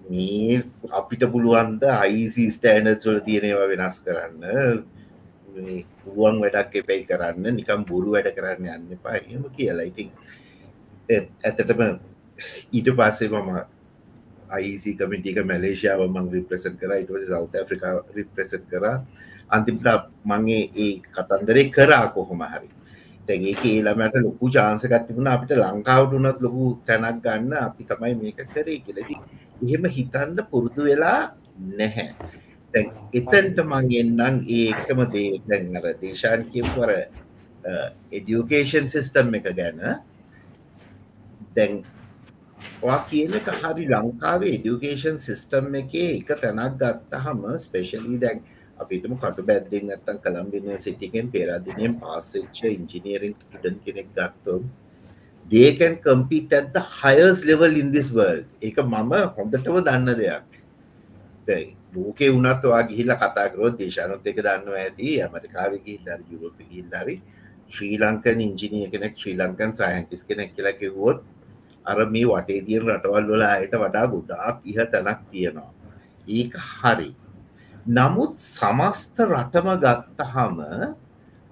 [0.09, 4.43] මේ අපිට පුළුවන්ද අයිසි ස්ටෑනර්ස්වල තියෙනවා වෙනස් කරන්න.
[5.55, 7.47] මේ පුළුවන් වැඩක් එපැයි කරන්න.
[7.57, 9.17] නිකම් බොරු වැඩ කරන්න යන්න එපා.
[9.21, 9.87] එහෙම කියලා.
[9.87, 10.11] ඉතින්
[11.09, 11.81] ඇතටම
[12.73, 13.51] ඊට පස්සේ මම
[14.51, 16.93] අයිසි කමිටික මැලේෂාව මං රිප්‍රසන් කර.
[17.03, 18.85] ඉටස සෞත ෆ්‍රිකා රිප්‍රසන් කර.
[19.51, 19.87] අන්තිමට
[20.25, 22.69] මගේ ඒ කතන්දරේ කරා කොහොම හරි.
[23.29, 28.79] තැගේ ඒලමට ලොකු චාන්සකත් තිබුණ අපිට ලංකාවට උනත් ලොකු තැනක් ගන්න අපි තමයි මේක කරේ
[28.79, 29.17] කියලති
[29.65, 31.21] එහෙම හිතන්න පුරුදු වෙලා
[31.71, 32.09] නැහැ.
[32.75, 35.31] දැන් එතන්ට මං එන්නම් ඒ එකම දේ.
[35.49, 36.91] දැන් අර දේශාන් කියපුර
[38.13, 39.81] එඩියුකේෂන් සිිස්ටම් එක ගැන.
[41.57, 41.73] දැන්
[42.83, 48.45] වා කියන එක හරි ලංකාවේ එඩියුකේෂන් සිිස්ටම් එකේ එක තැනක් ගත්ත හම ස්පේශලී දැන්
[48.79, 54.67] අපිටම කටු බැද්දෙන් ඇත්තන් කළම්බින සිටිකෙන් පෙරදිනයෙන් පාසච්ච ඉංජිනීරිං ස්ටඩන් කෙනෙක් ගත්තොම්
[55.47, 60.49] දේකන් compete at highest level in this world එක මම හොඳටම දන්න දෙයක්.
[61.95, 65.09] ලෝකේ උනත්වා ගිහිල්ල කතාකරෝ දේශනොත් එක දන්න ඇති.
[65.23, 67.17] ඇමරිකාව ගිහිල්ල යුරෝප ගිල්ලාරි
[67.69, 71.23] ශ්‍රී ලංකන් ඉංජිනිය කෙනෙක් ශ්‍රී ලංකන් සයින්ටිස් කෙනෙක් කියලා කිව්වොත්
[71.87, 75.71] අර මේ වටේ තියෙන් රටවල් වල අයට වඩා ගොඩාක් ඉහ තැනක් තියෙනවා.
[76.29, 77.11] ඒක හරි.
[77.87, 80.59] නමුත් සමස්ත රටම ගත්තහම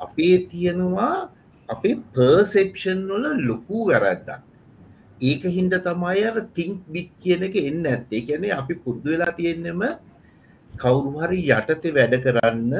[0.01, 1.30] අපේ තියෙනවා
[1.68, 4.43] අපේ පර්සෙප්ෂන් වල ලොකු වැරැද්දක්.
[5.20, 9.82] ඒක හින්ද තමයි අර තිංක් බික් කියන එක එන්න ඇත්තේ කියැනේ අපි පුරුදු වෙලා තියෙන්නෙම
[10.72, 12.72] කවුරුහරි යටතේ වැඩ කරන්න.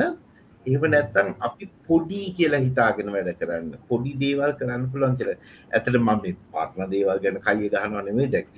[0.67, 3.73] එහම නැත්තන් අපි පොඩි කියලා හිතාගෙන වැඩ කරන්න.
[3.89, 5.31] පොඩි දේවල් කරන්න පුළන් කියල.
[5.71, 6.09] ඇතට මම
[6.53, 8.49] පරණ දේවල් ගැන කලිය ගහනවා නෙමේ දැක්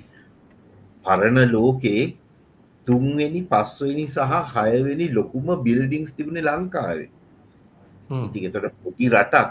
[1.05, 2.01] පරණ ලෝකේ
[2.87, 7.09] තුන්වෙනි පස්වෙනි සහ හයවෙනි ලොකුම බිල්ඩිංස් තිබුණ ලංකාවේ.
[8.27, 9.49] ඉතිගතොට පොටි රටක්.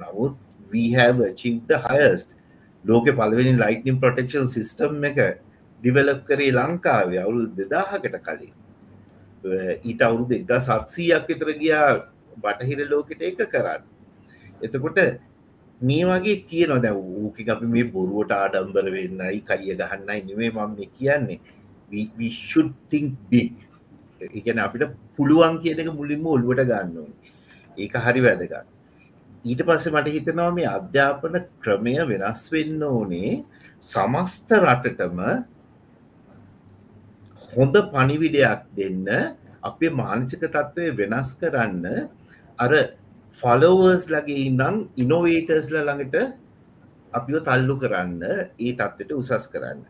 [0.00, 0.34] නමුත්
[0.72, 2.28] we have achieved the highest.
[2.84, 5.18] ලෝක පලවෙනි ලයිටනිම් ප්‍රොටෙක්ෂන් සිිස්ටම් එක
[5.80, 8.54] ඩිවලප් කරේ ලංකාවේ අවුල් දෙදාහකට කලින්.
[9.88, 11.88] ඊට අවුරුදු එක සත්සීයක් විතර ගියා
[12.44, 13.82] බටහිර ලෝකෙට එක කරන්න.
[14.64, 14.98] එතකොට
[15.80, 16.82] මේ වගේ කියනවා.
[16.84, 21.40] දැ ඌක අපි මේ බොරුවට ආඩම්බර වෙන්නයි කරිය ගහන්නයි නෙමේ මම කියන්නේ
[21.90, 23.54] විශුද්ධිං බික්
[24.20, 27.12] එකන අපිට පුළුවන් කියන එක මුලින්ම ඔල්ුවට ගන්න ඕන.
[27.78, 28.74] ඒක හරි වැදගන්න
[29.44, 33.32] ඊට පස්සේ මට හිතනවා මේ අධ්‍යාපන ක්‍රමය වෙනස් වෙන්න ඕනේ.
[33.82, 35.18] සමස්ත රටටම
[37.52, 39.08] හොඳ පනිවිඩයක් දෙන්න
[39.62, 42.08] අපේ මානසික තත්ත්වය වෙනස් කරන්න.
[42.58, 42.72] අර
[43.38, 46.16] ෆලෝවර්ස් ලගේ ඉඳම් ඉනොවේටර්ස්ල ළඟට
[47.12, 49.84] අපිෝ තල්ලු කරන්න ඒ තත්වට උසස් කරන්න.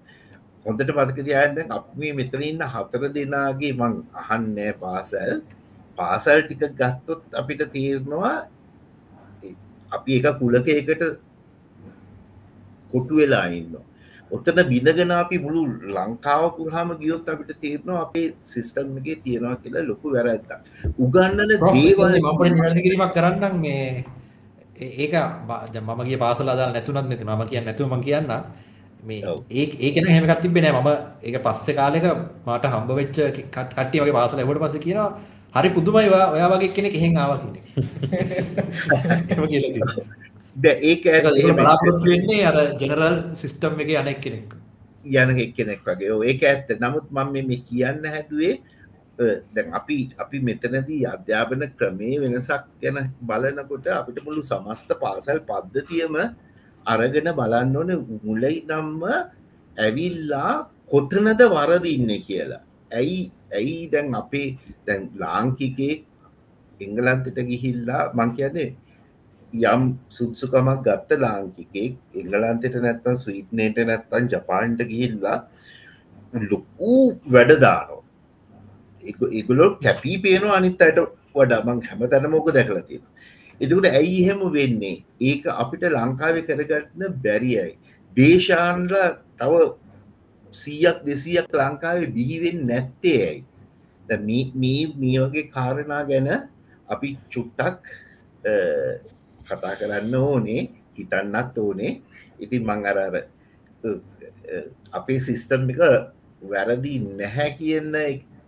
[0.67, 5.41] හොඳට පදක තියන්න අප මේ මෙතන ඉන්න හතර දෙනාගේ මං අහන්නෑ පාසල්.
[5.99, 8.35] පාසල් ටික ගත්තොත් අපිට තේරනවා
[9.93, 11.03] අපි එක කුලක එකට
[12.93, 13.85] කොටු වෙලා ඉන්නවා.
[14.31, 20.07] ඔත්තන බිඳගෙන අපි මුළු ලංකාව පුරහම ගියොත් අපිට තේරනවා අපේ සිිස්ටම් එක තියෙනවා කියලා ලොකු
[20.15, 20.51] වැරඇත්ත
[20.99, 24.05] උගන්නන දේවල් කිරීමක් කරන්න මේ
[24.99, 25.15] ඒක
[25.93, 28.33] මගේ පාසල අදා නැතුනත් නැති මම කිය නැතුම කියන්න
[29.05, 29.21] මේ
[29.53, 30.91] ඒ ඒකන හෙමකත් තිබෙන මම
[31.23, 32.05] ඒක පස්සේ කාලෙක
[32.47, 33.19] මට හම්බ වෙච්ච
[33.53, 35.09] කට්ටිය වගේ පාසල එවට පස කියනවා
[35.55, 37.57] හරි පුදුමයි ඔයා වගේ කෙනෙක් එහෙන් ආව කියන
[40.83, 41.03] ඒක
[41.57, 44.51] බලාපොරොත්තු වෙන්නේ අර ජෙනරල් සිස්ටම් එක අනෙක් කෙනෙක්
[45.05, 46.15] යන එක්කෙනෙක් වගේ.
[46.23, 46.69] ඒක ඇත්ත.
[46.81, 48.61] නමුත් මම මේ කියන්න හැදුවේ
[49.49, 56.15] දැන් අපි අපි මෙතනදී අධ්‍යාපන ක්‍රමේ වෙනසක් ගැන බලනකොට අපිට මුළු සමස්ත පාසල් පද්ධතියම
[56.87, 57.91] අරගෙන බලන්න ඕන
[58.27, 59.03] මුලයි නම්ම
[59.77, 60.53] ඇවිල්ලා
[60.93, 62.63] කොතනද වරදින්න කියලා.
[62.91, 63.21] ඇයි
[63.53, 64.49] ඇයි දැන් අපේ
[64.87, 65.95] දැන් ලාංකිකේ
[66.81, 68.71] එංගලන්තට ගිහිල්ලා මං කියන්නේ
[69.73, 75.39] යම් සුත්සුකමක් ගත්ත ලාංකිකෙක් එංගලන්තෙට නැත්තන් ස්වීට්නයට නැත්තන් ජපාන්ට ගිහිල්ලා
[76.51, 77.03] ලොකූ
[77.35, 78.01] වැඩදානෝ
[79.33, 80.99] ඒගුලො කැපී පේනවා අනිත් අයට
[81.35, 81.63] වඩා.
[81.67, 82.49] මං හැම තැන මොක
[83.61, 85.05] දැකලා තියෙන එතකට ඇයි එහෙම වෙන්නේ?
[85.21, 87.79] ඒක අපිට ලංකාව කරගන්න බැරියයි
[88.17, 88.93] දේශාන්ල
[89.39, 89.53] තව
[90.53, 93.45] සීයක් දෙසීයක් ලංකාවේ බිහිවෙන් නැත්තේ ඇයි?
[94.55, 96.29] මේ මේ වගේ කාරණා ගැන
[96.89, 97.85] අපි චුට්ටක්
[99.47, 102.01] කතා කරන්න ඕනේ හිතන්නත් ඕනේ.
[102.39, 103.27] ඉතින් මං අරර
[104.93, 105.81] අපේ සිිස්ටම් එක
[106.43, 107.95] වැරදි නැහැ කියන්න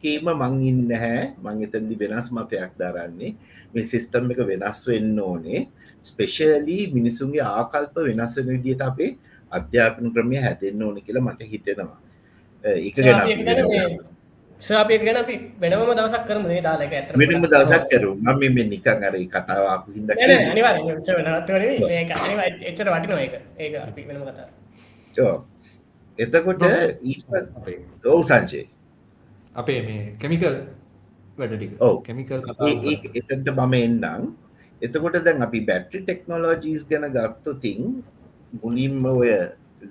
[0.06, 1.22] එකේම මංඉන්න නැහැ.
[1.42, 3.34] මං එතැදි වෙනස් මතයක් දරන්නේ.
[3.74, 5.66] මේ සිිස්ටම් එක වෙනස් වෙන්න ඕනේ.
[6.02, 9.16] ස්පෙශලී මිනිසුන්ගේ ආකල්ප වෙනස් වෙන විදියට අපේ
[9.52, 11.98] අධ්‍යාපන ක්‍රමය හැදෙන්න්න ඕන කියලා මට හිතෙනවා.
[12.64, 13.98] එක ගැන
[14.60, 19.04] සාපය ගැන අපි වෙනම දවසක් කරන මේ තාලක ඇත වෙනම දවසක් කරු ම මෙ නිකන්
[19.04, 20.10] අර කතාවක් හිද
[22.62, 24.48] එච්චර වටිනව එක ඒක අපි වෙනම කතා
[26.18, 26.64] එතකොට
[28.04, 28.64] ඔවු සංචේ
[29.60, 30.56] අපේ මේ කෙමිකල්
[31.38, 32.02] වැඩටික ඔව.
[32.06, 32.40] කෙමිකල්
[33.20, 34.22] එතට මම එන්නම්.
[34.82, 37.80] එතකොට දැන් අපි බැට්‍රි ටෙක්නෝලෝජීස් ගැන ගත්තු තින්
[38.62, 39.30] මුලින්ම ඔය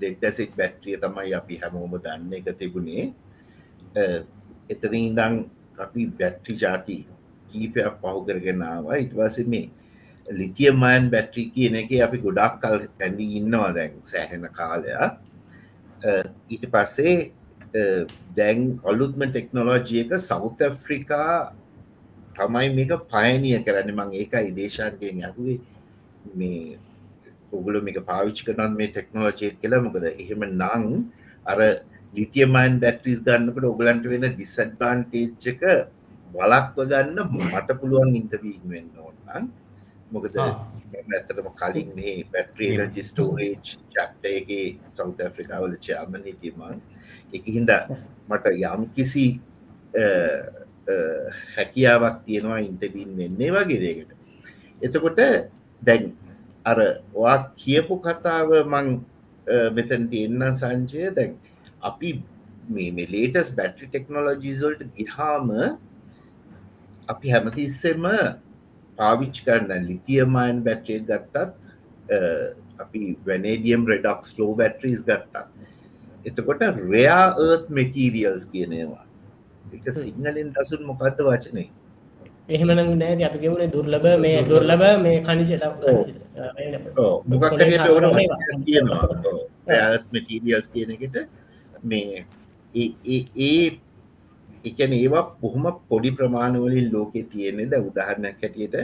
[0.02, 3.14] ලෙක්ඩසික් බැට්‍රිය තමයි අපි හැමෝම දන්න එක තිබුණේ.
[4.74, 5.36] එතන ඉඳං
[5.86, 7.00] අපි බැට්‍රි ජාති
[7.50, 9.70] කීපයක් පහුකරගෙනාව ඉටවාස මේ
[10.28, 15.12] ලිතියමයන් බැට්‍රි කියන එක අපි ගොඩක් කල් ඇඳී ඉන්නවා දැන් සෑහෙන කාලයක්.
[16.54, 17.16] ඊට පස්සේ
[18.38, 21.54] දැන් ඔලුත්ම ටෙක්නොලෝජියක සෞත ෆ්‍රිකා
[22.38, 23.92] තමයි මේක පයනිය කරන්න.
[24.00, 25.60] මං ඒකයි දේශන්ටයෙන් යකුවේ
[26.36, 26.78] මේ
[27.52, 29.84] ඔගුල මේක පාවිච්චි කරනන් මේ ටෙක්නෝලජය කියලා.
[29.88, 30.86] මොකද එහෙම නං
[31.46, 31.60] අර
[32.14, 35.64] ලිතියමයින් බැටරිස් ගන්නකට ඔගලන්ට වෙන ඩිසඩ්බාන්ටේජ් එක
[36.36, 37.20] වලක්ව ගන්න
[37.52, 39.50] මට පුළුවන් ඉන්ටවීන් වෙන්න ඕන්න
[40.12, 40.52] මොකද ආ.
[40.96, 43.56] ඇත්තටම කලින් මේ පැට්‍රී රජි ස්ටෝරේජ්
[43.94, 44.68] චක්්ටයගේ
[44.98, 46.80] සෞත ඇෆ්‍රිකාවල චාමන හිටීමන්
[47.38, 47.72] එක හින්ද
[48.30, 49.26] මට යම් කිසි
[51.56, 54.12] හැකියාවක් තියෙනවා ඉන්ටබීන් වෙන්නේ වගේ දේකට
[54.82, 55.20] එතකොට
[55.82, 56.14] දැන්
[56.66, 56.80] අර
[57.14, 58.88] වා කියපු කතාව මං
[59.72, 61.36] මෙතැන්ට එන්න සංචය දැන්
[61.82, 62.16] අපි
[62.70, 65.52] මේ ලේටස් බැට්‍රි ටෙක්නෝලජිසල්ට ගිහාම
[67.08, 68.10] අපි හැමතිස්සෙම
[68.98, 71.36] පාවිච් කරන්න ලිතියමයින් බැට්‍රේ ගත්තත්
[72.80, 75.46] අපි වැනඩියම් රෙඩක්ස් ෆලෝ බැට්‍රීස් ගත්තා
[76.26, 79.04] එතකොට රයා ඒත් මෙටීරියල්ස් කියනවා
[79.76, 81.66] එක සිංහලෙන් රසුන් මොකක්ද වචනය
[82.50, 85.52] එහෙමන නෑ අපි ගෙවුණේ දුර්ලබ මේ දුර්ලබ මේ කනිජ
[90.12, 91.18] මටීරියල්ස් කියන එකට
[91.86, 92.26] මේ
[92.76, 93.62] ඒ
[94.66, 98.76] එකන ඒවා බොහොම පොඩි ප්‍රමාණවලින් ලෝකෙ තියෙනෙ ද උදාහරණයක් හැටියට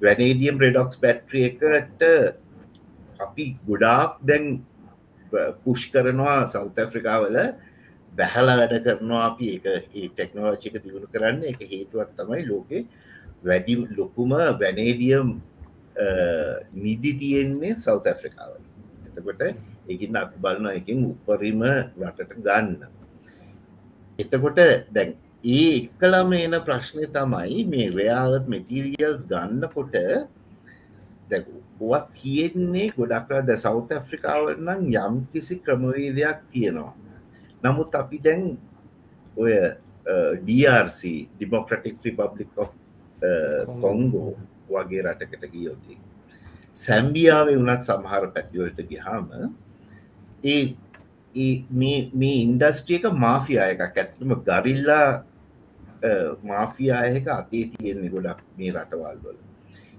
[0.00, 2.02] වැනේඩියම් රෙඩොක්ස් බැට්‍රිය එකට
[3.20, 4.46] අපි ගොඩාක් දැන්
[5.64, 7.38] පුෂ් කරනවා සෞත ඇෆ්‍රිකාවල
[8.12, 9.46] බැහලා වැඩ කරනවා අපි.
[9.56, 12.84] එක ඒ ටෙක්නෝලෝජික දියුණු කරන්න එක හේතුවක් තමයි ලෝකෙ
[13.44, 15.28] වැඩි ලොකුම වැනේඩියම්
[16.84, 18.60] නිදි තියෙන්නේ සෞත ඇෆ්‍රිකාවල
[19.08, 19.42] එතකොට
[19.88, 22.70] එකින් අප බලන එකින් උපරිම රටට ගන්න.
[24.18, 24.60] එතකොට
[24.90, 25.14] දැන්
[25.44, 29.96] ඒ එක්කලම එන ප්‍රශ්නය තමයි මේ රයාත් මෙටීරියල්ස් ගන්නකොට
[31.82, 36.92] ඔවත් තියෙන්නේ ගොඩක්රද සෞත ඇෆ්‍රිකාවනම් යම් කිසි ක්‍රමවේදයක් තියෙනවා.
[37.64, 38.42] නමුත් අපි දැන්
[39.36, 39.54] ඔය
[40.46, 41.00] DRC
[41.34, 42.50] ඩිමොක්‍රටික් රිපබ්ලික්
[43.82, 44.30] කොංගෝ
[44.70, 45.98] වගේ රටකට ගියෝති
[46.84, 49.28] සැම්බියාවේ වනත් සමහර පැතිවලට ගිහාම
[50.44, 50.62] ඒ
[51.72, 53.82] මේ ඉන්ඩස්ට්‍රියක මාෆියා එකක්.
[53.96, 55.24] ඇත්තම ගරිල්ලා
[56.50, 59.38] මාෆියායක අතේ තියෙන්නේ ගොඩක් මේ රටවල් වල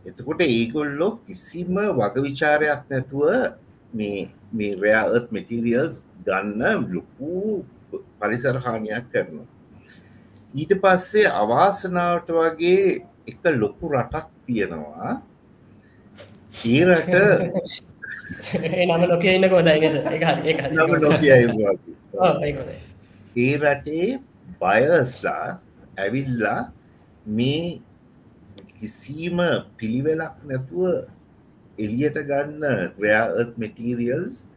[0.05, 3.29] එතකොට ඒගොල්ලො කිසිම වගවිචාරයක් නැතුව
[3.93, 7.63] මේ රයාත් මෙටිරියල්ස් ගන්න ලොකු
[8.19, 9.47] පරිසරහානියක් කරනවා.
[10.53, 12.83] ඊට පස්සේ අවාසනාවට වගේ
[13.27, 15.09] එක ලොකු රටක් තියෙනවා.
[16.65, 17.13] ඒ රට
[18.87, 19.89] නම නොකිය ඉන්න කොදයි
[23.35, 24.07] ඒ රටේ
[24.61, 25.47] බයස්ලා
[25.97, 26.59] ඇවිල්ලා
[27.25, 27.81] මේ
[28.83, 29.39] කිසිීම
[29.79, 30.87] පිළිවෙලක් නැතුව
[31.79, 32.63] එලියට ගන්න
[33.03, 34.47] රෑත් මෙටීරියල්ස්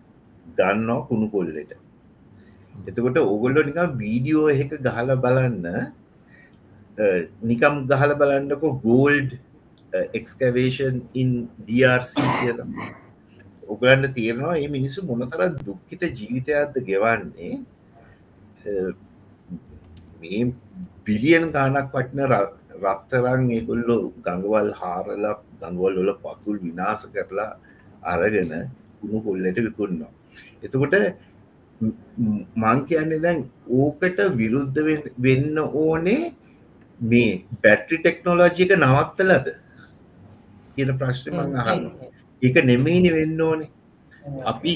[0.58, 1.72] ගන්නවා කුණු කොල්ලට.
[2.88, 5.64] එතකොට ඔගොල්ලො නිකම් වීඩියෝ එක ගහල බලන්න
[7.50, 9.38] නිකම් ගහල බලන්නකො ගෝල්ඩ්
[10.18, 11.32] එක්ස්කවේෂන් ඉන්
[11.68, 12.60] DRC කියල.
[13.68, 17.62] ඔගලන්න තේරනවා ඒ මිනිස්සු මොනතර දුක්කිත ජීවිතයක්ද ගෙවන්නේ.
[20.20, 20.44] මේ
[21.04, 22.22] බිලියන් ගානක් වටන
[22.82, 27.50] රත්තරං ඒකුල්ලො ගඟවල් හාරලා ගඟවල් වල පතුල් විනාස කරලා
[28.04, 28.52] අරගෙන
[28.98, 30.12] කුණු කොල්ලට විකුන්නවා
[30.62, 30.96] එතකොට
[32.56, 33.38] මං කියන්නේ දැන්
[33.76, 34.80] ඕකට විරුද්ධ
[35.18, 36.20] වෙන්න ඕනේ
[37.00, 37.30] මේ
[37.62, 39.48] බැට්‍රි ටෙක්නෝලෝජික නවත්තලද
[40.74, 41.84] කියන ප්‍රශ්නමං අහන්න
[42.42, 43.70] එක නෙමෙයිනි වෙන්න ඕනේ.
[44.44, 44.74] අපි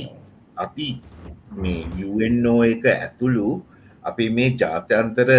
[0.57, 0.87] අපි
[1.55, 3.49] මේ යුNO එක ඇතුළු
[4.03, 5.31] අපි මේ ජාත්‍යන්තර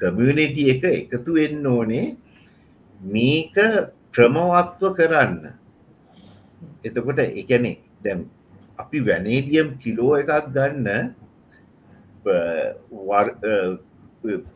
[0.00, 2.16] කමියනිටි එක එකතු වෙන්න ඕනේ.
[3.00, 3.54] මේක
[4.12, 5.52] ක්‍රමවත්ව කරන්න.
[6.84, 8.24] එතකොට එකනේ දැම්
[8.78, 10.88] අපි වැනේඩියම් කිලෝ එකක් ගන්න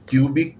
[0.06, 0.56] කිවබික්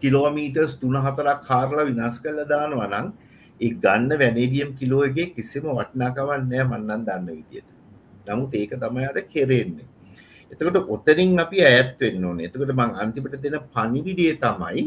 [0.00, 3.12] කිලෝමීටර්ස් තුන හතරක් කාරලා විනාස් කල දානවනං
[3.60, 7.68] ඒ ගන්න වැනේඩියම් කිලෝ එක කිසිම වටනාකවන්නෑ මන්නන් දන්න විදියට.
[8.26, 9.88] නමුත් ඒක තමයි අද කෙරෙන්නේ.
[10.50, 12.40] එතකොට ඔතනින් අපි ඇත් වෙන්න ඕන.
[12.40, 14.84] එතකොට මං අන්තිපට දෙන පනිවිඩිය තමයි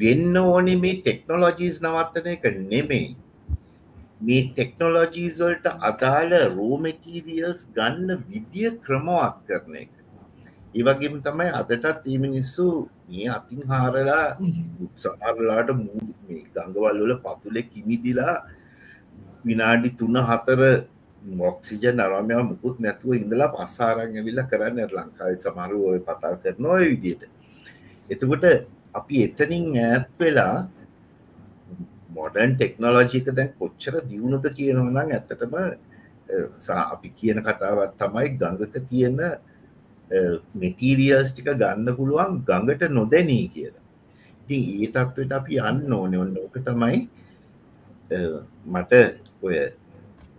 [0.00, 3.06] වෙන්න ඕනේ මේ ටෙක්නොලොජීස් නවත්තන එක නෙමෙයි.
[4.20, 9.92] මේ ටෙක්නොලොජීස්වල්ට අදාළ රෝමටීරියල්ස් ගන්න විදිිය ක්‍රමවත් කරන එක.
[10.74, 12.66] ඒවගේම තමයි අදටත් ඒ මිනිස්සු
[13.08, 14.24] මේ අතින් හාරලා
[15.02, 18.36] සමරලාට මූ මේ ගංගවල් වල පතුල කිමිදිලා
[19.44, 20.62] විනාඩි තුන හතර
[21.32, 27.22] මොක්සිජ නරමය මුකුත් නැතුව ඉඳලා පස්සාරං ඇවිල්ල කරන්න ලංකායි සමරු ඔය පතා කරනවා විදියට
[28.10, 28.44] එතකොට
[28.94, 30.56] අපි එතනින් ඈත් වෙලා
[32.16, 35.54] මොඩන් ටෙක්නෝලෝජික දැන් කොච්චර දියුණුද කියනවනම් ඇත්තටම
[36.84, 39.18] අපි කියන කතාවත් තමයි ගඟක තියෙන
[40.54, 43.84] මෙටීරියල්ස් ටික ගන්න පුළුවන් ගඟට නොදැනී කියලා.
[44.42, 46.14] ඉතින් ඒ තත්වට අපි යන්න ඕන.
[46.14, 46.98] ඔන්න ඕක තමයි
[48.66, 48.92] මට
[49.42, 49.56] ඔය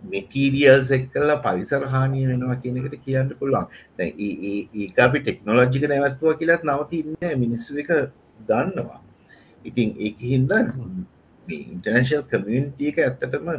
[0.04, 3.66] මෙටීරියල්ස් එක් කල්ලා පරිසර හානිය වෙනවා කියනකට කියන්න පුළුවන්.
[3.98, 7.90] දැන් ඒ- ඒ- ඒක අපි ටෙක්නොලොජික නැවත්තුව කියලත් නවතින්න මිනිස්සු එක
[8.46, 9.02] දන්නවා.
[9.64, 10.52] ඉතින් ඒක හින්ද
[11.50, 13.50] ඉන්ටර්නශල් කමියන්ටිය එක ඇත්තටම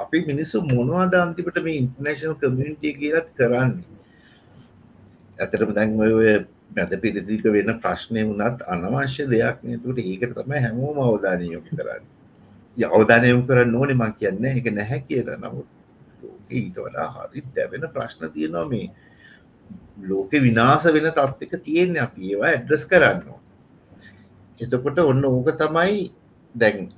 [0.00, 3.82] අපි මිනිස්සු මොනවාද අන්තිපට මේ ඉන්ටර්නශල් කමියන්ටිය කියලත් කරන්නේ?
[5.40, 6.44] ඇතටම දැන් ඔය
[6.76, 12.02] මැද පිරිදික වෙන ප්‍රශ්නය වුණත් අනවශ්‍ය දෙයක් නතුට ඒකට තමයි හැමෝම අවධානයයොම කරන්න.
[12.84, 14.44] අවධානයම කරන්න ඕනෙ මං කියන්න.
[14.44, 15.30] එක නැහැ කියල.
[15.30, 15.73] නමුත් ලෝකෙ
[16.50, 18.90] ඊට වඩා හරි දැවෙන ප්‍රශ්න තියෙනවා මේ.
[20.00, 23.22] ලෝකෙ විනාස වෙන තත්තික තියෙන්නේ අපි ඒවා ඇඩ්‍රස් කරන්න
[24.60, 26.10] එතකොට ඔන්න ඕක තමයි
[26.54, 26.88] දැන්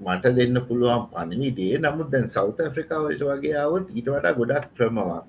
[0.00, 5.20] මට දෙන්න පුළුවන් පණවිඩේ නමුත් දැන් සෞත ඇෆ්‍රිකාවට වගේ ආවත් ඊට වඩා ගොඩක් ක්‍රමවා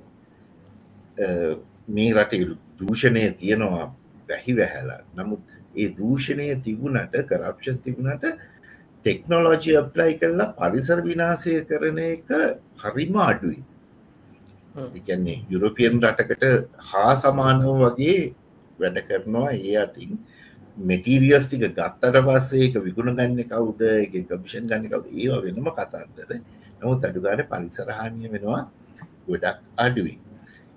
[1.89, 2.33] මේ රට
[2.79, 3.87] දූෂණය තියෙනවා
[4.29, 5.01] වැහි වැහැලා.
[5.15, 5.41] නමුත්
[5.75, 8.25] ඒ දූෂණය තිබුණට කරප්ෂන් තිබුණට
[9.05, 12.29] ටෙක්නොලෝජි අප්ලයි කරලා පරිසර විනාසය කරන එක
[12.81, 13.59] හරිම අඩුයි.
[14.97, 16.45] එකන්නේ යුරෝපියන් රටකට
[16.89, 18.19] හා සමානව වගේ
[18.79, 20.11] වැඩ කරනවා ඒ අතින්.
[20.77, 23.81] මෙටීරියස් ටික ගත්තට පස්සේ එක විගුණ ගන්න කවුද?
[23.97, 25.05] එක කමිෂන් ගන්න කවද?
[25.15, 26.31] ඒවා වෙනම කතන්දද
[26.79, 28.63] නමුත් අඩුගාන පරිසරහානිය වෙනවා
[29.27, 30.15] ගොඩක් අඩුයි.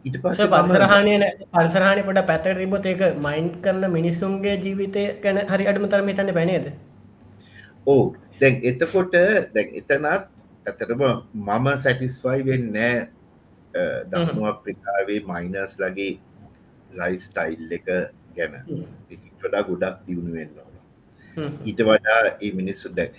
[0.05, 1.13] ඊට පස්ස පරිසරහානය
[1.51, 6.67] පරිසරහනය පොට පැත්තට තිබොත් ඒක මයින්් කරන මිනිස්සුන්ගේ ජීවිතය ගැන හරි අඩුම තරම හිතන්න පැනේද
[7.87, 8.03] ඕ
[8.41, 9.15] දැන් එතකොට
[9.55, 11.03] දැන් එතනත් ඇතටම
[11.47, 13.09] මම සැටිස්ෆයි වෙන්නෑ
[14.11, 16.13] දකුණු අප්‍රිකාවේ මයිනස් ලගේ
[16.99, 17.89] ලයිස්ටයිල් එක
[18.37, 18.55] ගැන.
[19.43, 20.75] වඩා ගොඩක් දියුණු වෙන්න ඕන.
[21.69, 23.11] ඊට වඩා ඒ මිනිස්සු දැ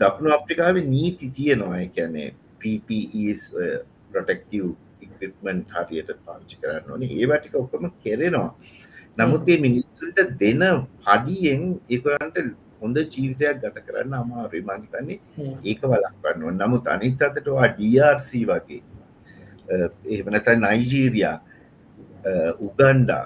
[0.00, 1.82] දකුණු අප්‍රිකාවේ නීති තියෙනවා.
[1.96, 2.28] කියැනේ
[2.60, 3.42] පපස්
[4.10, 4.66] ප්‍රොටෙක්ටව්
[5.04, 7.02] ඉක්මන් හරියට පාවිච්චි කරන්න ඕන.
[7.02, 8.50] ඒවටික ඔක්කොම කෙරෙනවා.
[9.18, 10.62] නමුත් ඒ මිනිස්සුන්ට දෙන
[11.06, 11.64] පඩියෙන්
[11.94, 12.36] ඒකරන්ට
[12.82, 14.62] හොඳ ජීවිතයක් ගත කරන්න අමාරුයි.
[14.62, 15.18] මංහිතන්නේ
[15.64, 18.82] ඒක වලක්වන්න නමුත් අනිත් අතටවා DRC වගේ
[20.16, 21.36] එමනත නයිජීරයා
[22.60, 23.24] උගන්ඩා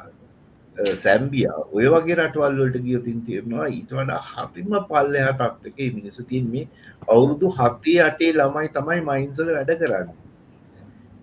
[0.76, 6.68] සැම්බිය ඔය වගේ රටවල්වලට ගියතින් තියෙනවා ඊට වඩා හරිම පල්ලෙහ තත්වක මිනිසු තින් මේ
[7.08, 10.10] අවුරුදු හත්තේ අටේ ළමයි තමයි මයින්සල වැඩ කරන්න.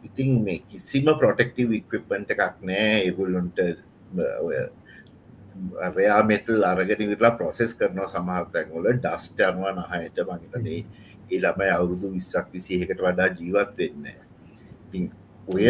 [0.03, 3.05] ඉතින් මේ කිසිම ප්‍රොටෙක්ටව ඉක්විප්පන්ට එකක් නෑ.
[3.05, 3.59] ඒගුල්ලොන්ට
[5.95, 10.79] රයා මෙටල් අරගෙන විරලා ප්‍රොසෙස් කරනවා සමහර්තැන්වල ඩස්ට අනුව නහයට මහිතනේ
[11.31, 14.05] ඒ ළමයි අවුරුදු විස්සක් විසිහකට වඩා ජීවත් වෙන්න
[14.85, 15.03] ඉතින්
[15.47, 15.63] ඔය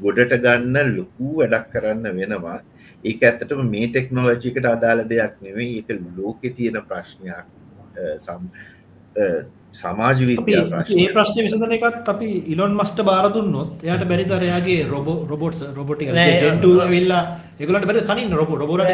[0.00, 2.58] ගොඩට ගන්න ලොකූ වැඩක් කරන්න වෙනවා.
[3.04, 7.46] ඒක ඇත්තටම මේ ටෙක්නෝලජිකට අදාළ දෙයක් නෙවෙයි ඒක ලෝකෙ තියෙන ප්‍රශ්නයක්.
[8.18, 8.42] සම්
[9.76, 16.12] සමාජ විද්‍යා ඒ ප්‍රශ්න විසඳන එකත් අපි ඉලොන් මස්ට බාරදුන්නොත් එයට බැරිතරයාගේ රොබ රොබොට් රොබොටි
[16.90, 17.22] වෙල්ලා
[17.60, 18.86] එගලට බැරි කනින් රොබ රොබොට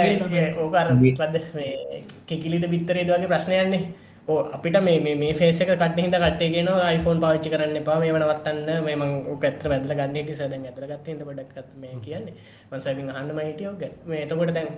[2.28, 3.83] කෙකිලිද බිත්තරේ දවගේ ප්‍රශ්නයන්නේ
[4.24, 8.97] ඕ අපිට මේ මේ ෆේසක කට හිද කට්ටේගෙන iPhoneෆෝන් පාච්චි කරන්න එපා මේ වනවත්තන්න මේ
[8.97, 12.35] මං ඇත්‍ර වැදල ගන්න සද ඇතර ගත්තට බඩක්ත් මේ කියන්නේ.
[12.70, 14.68] මසකින් අහන්න මහිටියෝ ගැ මේ එතකොට දැන්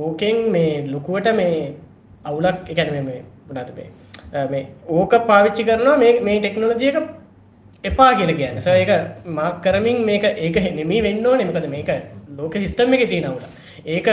[0.00, 1.54] ඕකෙන් මේ ලොකුවට මේ
[2.24, 3.88] අවුලක් එකැන මේ පුඩාතබේ
[4.50, 6.96] මේ ඕක පාවිච්චි කරනවා මේ ටෙක්නොලජියක
[7.84, 8.60] එපා කියල කියන්න.
[8.60, 8.90] ස ඒක
[9.26, 11.90] මාක් කරමින් මේක ඒක නෙමී වෙන්න නෙමකද මේක
[12.36, 13.44] ලෝක සිිස්ටම් එක තියෙනවට
[13.86, 14.06] ඒක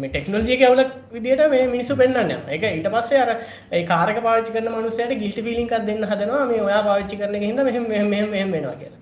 [0.00, 3.30] මේ ටෙක්නෝජික අවලක් විදිට මේ මිනිසු පෙන්න්න එක ඊට පස්සේ අර
[3.70, 6.46] ඒ කාරක පාචි කරන මනුසයට ගිල්ට පිලිකක් දෙන්න හදනවා.
[6.46, 7.86] මේ ඔයා පාච්චි කරන හිද මෙහම
[8.30, 8.98] මෙහම වෙනවා කියලා.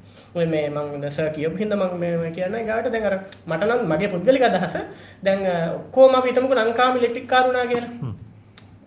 [0.46, 3.14] මේ මං දස කියප හිද මං මේ කියන්න ගාට දැකර
[3.46, 4.76] මටනම් මගේ පුද්ගලික අදහස
[5.22, 5.46] දැන්
[5.92, 8.12] කෝම විතමක ලංකාම ලෙටික් කාරුණා කියලා.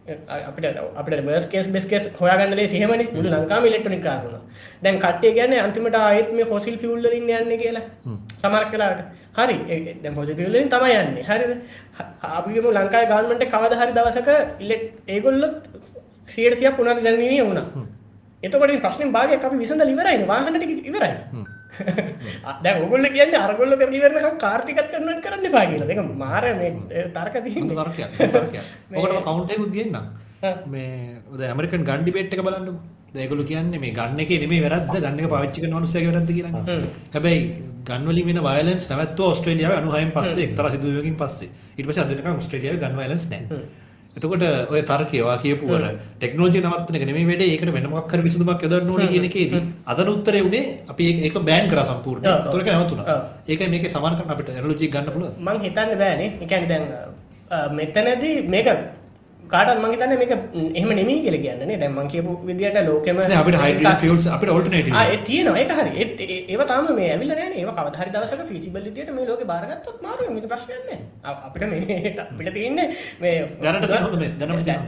[0.06, 4.42] අපිට අපට බස් කේස් බෙස්කෙස් හොයාගන්නලේ සහමනි මුළු ලංකාම ඉලෙක්ට්‍රනික් කාරුණ
[4.84, 7.84] දැන් කට්ටේ ගැන අන්තිමට ආයත් මේ ෆොසිල් ෆිල්ලින් යන්න කියලා.
[8.42, 9.02] සමරක් කලාට
[9.34, 9.58] හරි.
[10.04, 11.24] දැ ෆොසි ිල්ලින් තමයි යන්නේ.
[11.24, 11.46] හරි
[12.32, 14.30] අපිම ලංකායි ගාන්මට කවද හරි දවසක
[14.60, 15.56] ඉල්ලෙක් ඒගොල්ලොත්
[16.28, 17.88] සියටසිය පුනර් ජනීය වුණා.
[18.44, 21.12] එතකොට ප්‍රශ්න භාගය අපි විසඳ ලිවරයි වාහනට ඉවරයි
[22.64, 26.48] දැ ඔගොල්ල කියන්න අරගොල්ල කරලිවරන කාර්ටිකත් කරනට කරන්න පාගල දෙක මාර
[27.12, 27.36] තර්ක
[28.96, 29.98] ඕකට කවුන්ටයකුත් කියන්න
[30.68, 30.90] මේ
[31.34, 32.80] ද ඇමරිකන් ගණ්ඩි පෙට්ක බලන්න
[33.14, 36.58] දැකලු කියන්නේ මේ ගන්න එක නෙේ වැරද ගන්න පාච්චික නොනුසය වැරද කියන
[37.14, 37.46] හැබැයි
[37.84, 41.50] ගන්වලි වෙන වයලන්ස් නැවත් ස්ට්‍රේලියාව අනුහයම් පස්සේ එක්තර සිදුවකින් පස්සේ.
[41.74, 43.64] ඉට පස අදනක ස්ට්‍රේලියාව ගන්වලස් නෑ
[44.18, 44.44] එතකොට
[44.74, 45.84] ඔය තර්කයවා කියපුවර
[46.20, 47.44] ටෙක්නෝජි නවත්තන නෙම වැඩ.
[47.46, 49.62] ඒකට වෙනමක් කර විසඳමක් යොදන්න ඕන කියනකේදී
[49.92, 53.00] අදන උත්තර වුණේ අපි ඒක බෑන් කර සම්පූර්ණ තොරක නැවතුන
[53.48, 56.30] ඒක මේක සමානක අපිට ඇනලෝජි ගන්න පුල මං හිතන්න බෑනේ.
[56.46, 56.84] එකැන දැන්
[57.78, 58.68] මෙතනදී මේක
[59.54, 60.32] කාටත් මං හිතන්නේ මේක
[60.76, 63.18] එහෙම නෙමෙයි කියලා කියන්නේ දැන් මං කියපු විදියට ලෝකෙම
[64.36, 65.58] අපිට ඔල්ටර්නේටිව් ආ ඒ තියෙනවා.
[65.62, 65.92] ඒක හරි.
[66.28, 68.42] ඒ- ඒව තාම මේ ඇවිල්ලා නැහැ නේ ඒව කවදා හරි දවසක
[68.88, 70.22] විදියට මේ ලෝකේ බාරගත්තොත් මාරු
[70.88, 72.88] නැහැ අ- අපිට මේ අපිට තියෙන්නේ
[73.22, 73.86] මේ දැනට
[74.22, 74.32] මේ?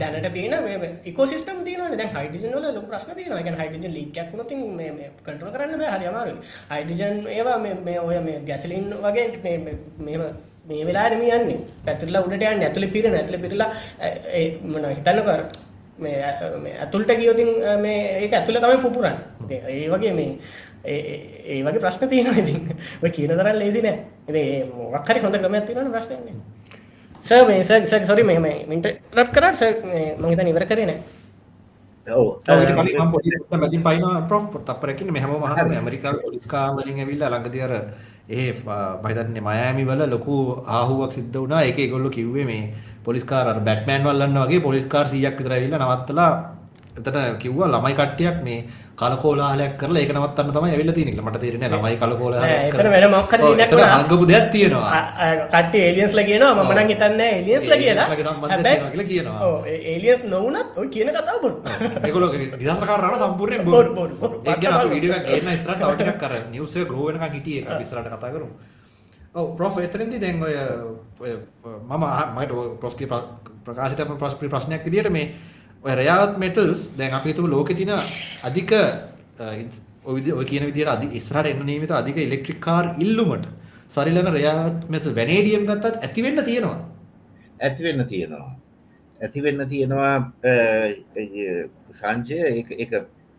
[0.00, 1.98] දැනට දැ- තියෙන මේ ඉකෝසිස්ටම් තියෙනවානේ.
[1.98, 3.38] දැන් හයිඩ්‍රජන් වල ලොකු ප්‍රශ්න තියෙනවා.
[3.40, 6.36] ඒ කියන්නේ හයිඩ්‍රජන් ලීක් එකක් වුණොත් ඉතින් මේ මේ කන්ට්‍රෝල් කරන්න හරි අමාරුයි.
[6.72, 10.20] හයිඩ්‍රජන් ඒවා මේ මේ ඔය මේ ගැසලින් වගේ මේ
[10.66, 11.58] මේ වෙලාවට මේ යන්නේ.
[11.86, 13.68] පැතිරලා උඩට යන්නේ ඇතුලේ පිරෙන ඇතුලේ පිරලා
[14.72, 15.36] මොනවා හිතන්නකෝ
[15.98, 16.16] මේ
[16.80, 19.16] ඇතුළට ගියොතින් ඈ, මේ ඒක ඇතුලේ තමයි පුපුරන්නේ.
[19.44, 20.30] ඉතින් ඒ වගේ මේ
[20.84, 22.60] ඒ වගේ ප්‍රශ්න තියෙනවා ඉතින්.
[23.02, 23.98] ඔය කියන තරම් ලේසි නෑ.
[24.28, 26.36] ඉතින් ඒ මොකක් හරි හොඳ ක්‍රමයක් තියෙනවනේ ප්‍රශ්නයක් නෑ.
[27.24, 30.86] සර් මේ සර් සර් සෝරි මේ මේ ඉන්ටරප්ට් කරා සර් මේ මම හිතන්නේ ඉවර කරේ
[30.90, 30.98] නෑ.
[32.06, 32.26] ඔව්.
[32.50, 36.22] ඔව් ඊට කලින් මම පොඩි පොඩ්ඩක් මැදින් පයින්නවා ප්‍රොෆ් තප්පරකින් මේ හැමෝම අහනවා මේ ඇමරිකාවේ
[36.26, 37.74] පොලිස් කාම වලින් ඇවිල්ලා ළඟදී අර
[38.28, 40.34] ඒ මම හිතන්නේ මයාමි වල ලොකු
[40.66, 41.62] ආහුවක් සිද්ධ වුණා.
[41.62, 42.74] ඒකේ ඒගොල්ලෝ කිව්වේ මේ
[43.04, 46.32] පොලිස් කාර් අර බැට්මෑන් වල්ලන්න වගේ පොලිස් කාර් 100ක් විතර ඇවිල්ලා නවත්තලා
[46.98, 48.58] එතන කිව්වා ළමයි කට්ටියක් මේ
[49.00, 53.32] කලකෝලාහලයක් කරලා ඒක නවත්තන්න තමයි ඇවිල්ලා තියෙන්නේ කියලා මට තේරෙන්නේ ළමයි කලකෝලාහලයක් එතන වැඩ මොකක්
[53.34, 53.96] හරි දෙයක් වුණා.
[53.96, 55.00] අංගපු දෙයක් තියෙනවා
[55.54, 59.38] කට්ටිය ඒලියන්ස්ලා කියනවා මම නම් හිතන්නේ ඒලියන්ස්ලා කියලා තියෙනවා කියලා කියනවා.
[59.46, 61.56] ඔව් ඒලියන්ස් නොවුනත් ඔය කියන කතාව බොරු
[62.06, 62.30] ඒගොල්ලෝ
[62.60, 64.40] නිදහස් කාරණා සම්පූර්ණයෙන් බොරු, බොරු, බොරු.
[64.46, 67.66] ඒක ගැන අපි වීඩියෝ එකක් ගේන්න ඉස්සරහට තව ටිකක් අර නිවුස් එක ග්‍රෝ වෙනකන් හිටියේ
[67.68, 68.54] අපි ඉස්සරහට කතා කරමු.
[69.36, 70.54] ඔව් ප්‍රොෆ් එතනදී දැන් ඔය
[71.90, 72.04] මම
[72.36, 73.08] මට ප්‍රොෆ්ගේ
[73.66, 75.26] ප්‍රකාශයට අප ප්‍රශ්න ප්‍රශ්නයක් විදියට මේ
[75.86, 77.92] ඔය රෙයාර්ත් මෙටල්ස් දැන් අපි හිතමු ලෝකේ තියෙන
[78.48, 82.86] අධික අ, ඉන්ස්- ඔය විදි ඔය කියන විදියට අධි ඉස්සරහට එන්න නියමිත අධික ඉලෙක්ට්‍රික් කාර්
[83.04, 83.46] ඉල්ලුමට
[83.94, 86.78] සරිලන රෙයාර්ත් මෙටල් වැනේඩියම් ගත්තත් ඇති වෙන්න තියෙනවා.
[87.66, 88.48] ඇතිවෙන්න තියෙනවා.
[89.18, 90.14] ඇතිවෙන්න තියෙනවා
[91.98, 92.38] සංජය
[92.84, 92.92] එක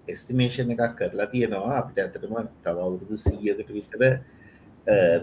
[0.08, 1.74] එස්ටිමේෂන් එකක් කරලා තියෙනවා.
[1.82, 4.04] අපිට ඇතටම තව අවුරුදු සීයකට විතර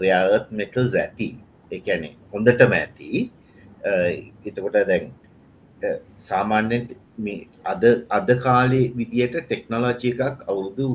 [0.01, 1.29] රයාත් මෙටල්ස් ඇති.
[1.71, 3.09] එකැනෙ හොඳටම ඇති.
[4.45, 5.09] එතකොට දැන්
[5.83, 5.97] අ,
[6.29, 6.83] සාමාන්‍යෙන්
[7.17, 10.87] මේ අද අද කාලේ විදියට ටෙක්නොලෝජි එකක් අවුරුදු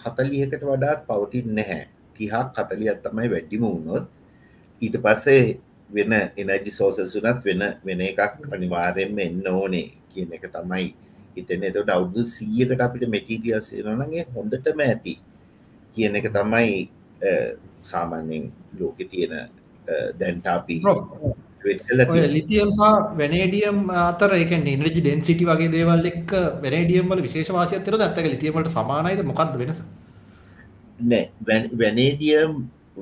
[0.00, 1.82] හතලියකට වඩාත් පවතින් නැහැ.
[2.16, 4.04] තිහක් කතලියත් තමයි වැඩිම වුණොත්.
[4.82, 5.58] ඊට පස්සේ
[5.90, 8.20] වෙන එනජි සෝසස් වනත් වෙන වෙන එකක්
[8.52, 10.86] අනිවාරයෙන්ම එන්න ඕනේ කියන එක තමයි
[11.36, 15.14] හිතන එතට අවුදු සීයකට අපිට මෙටීරියස් නගේ හොඳටම ඇති
[15.94, 16.88] කියන එක තමයි
[17.22, 17.30] අ,
[17.82, 19.34] සාමාන්‍යෙන් ලෝක තියෙන
[20.18, 21.32] දැන්ටාපී Prof, ඔය
[22.34, 22.82] ලිතියම් සහ
[23.18, 26.30] වැනේඩියම් අතර ඒක එනර්ජි ඩෙන්සිටි වගේ දේවල් එක්ක
[26.62, 28.00] වැනේඩියම් වල විශේෂ වාසියක් තියෙනවද?
[28.00, 29.22] නැත්නම් ඒක ලිතියම් වලට සමානයිද?
[29.24, 29.80] මොකක්ද වෙනස?
[31.80, 32.52] වැනේඩියම්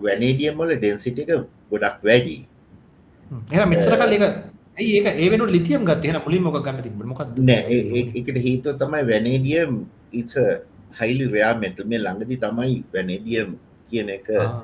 [0.03, 1.31] වැනේඩියම් වල ඩෙන්සිට එක
[1.71, 2.37] ගොඩක් වැඩි.
[3.53, 4.13] එහෙනම් මෙච්චර කල්
[4.79, 6.09] ඇයි ඒක ඒ වෙනුවට ලිතියම් ගත්තේ?
[6.11, 6.83] එහෙනම් මුලින්ම මොකක් ගන්න
[7.69, 9.73] ඒ- ඒ- ඒකට හේතුව තමයි vanadium
[10.13, 10.35] is
[11.01, 13.49] highly rare metal මේ ළඟදි තමයි වැනේඩියම්
[13.91, 14.63] කියන එක ආ,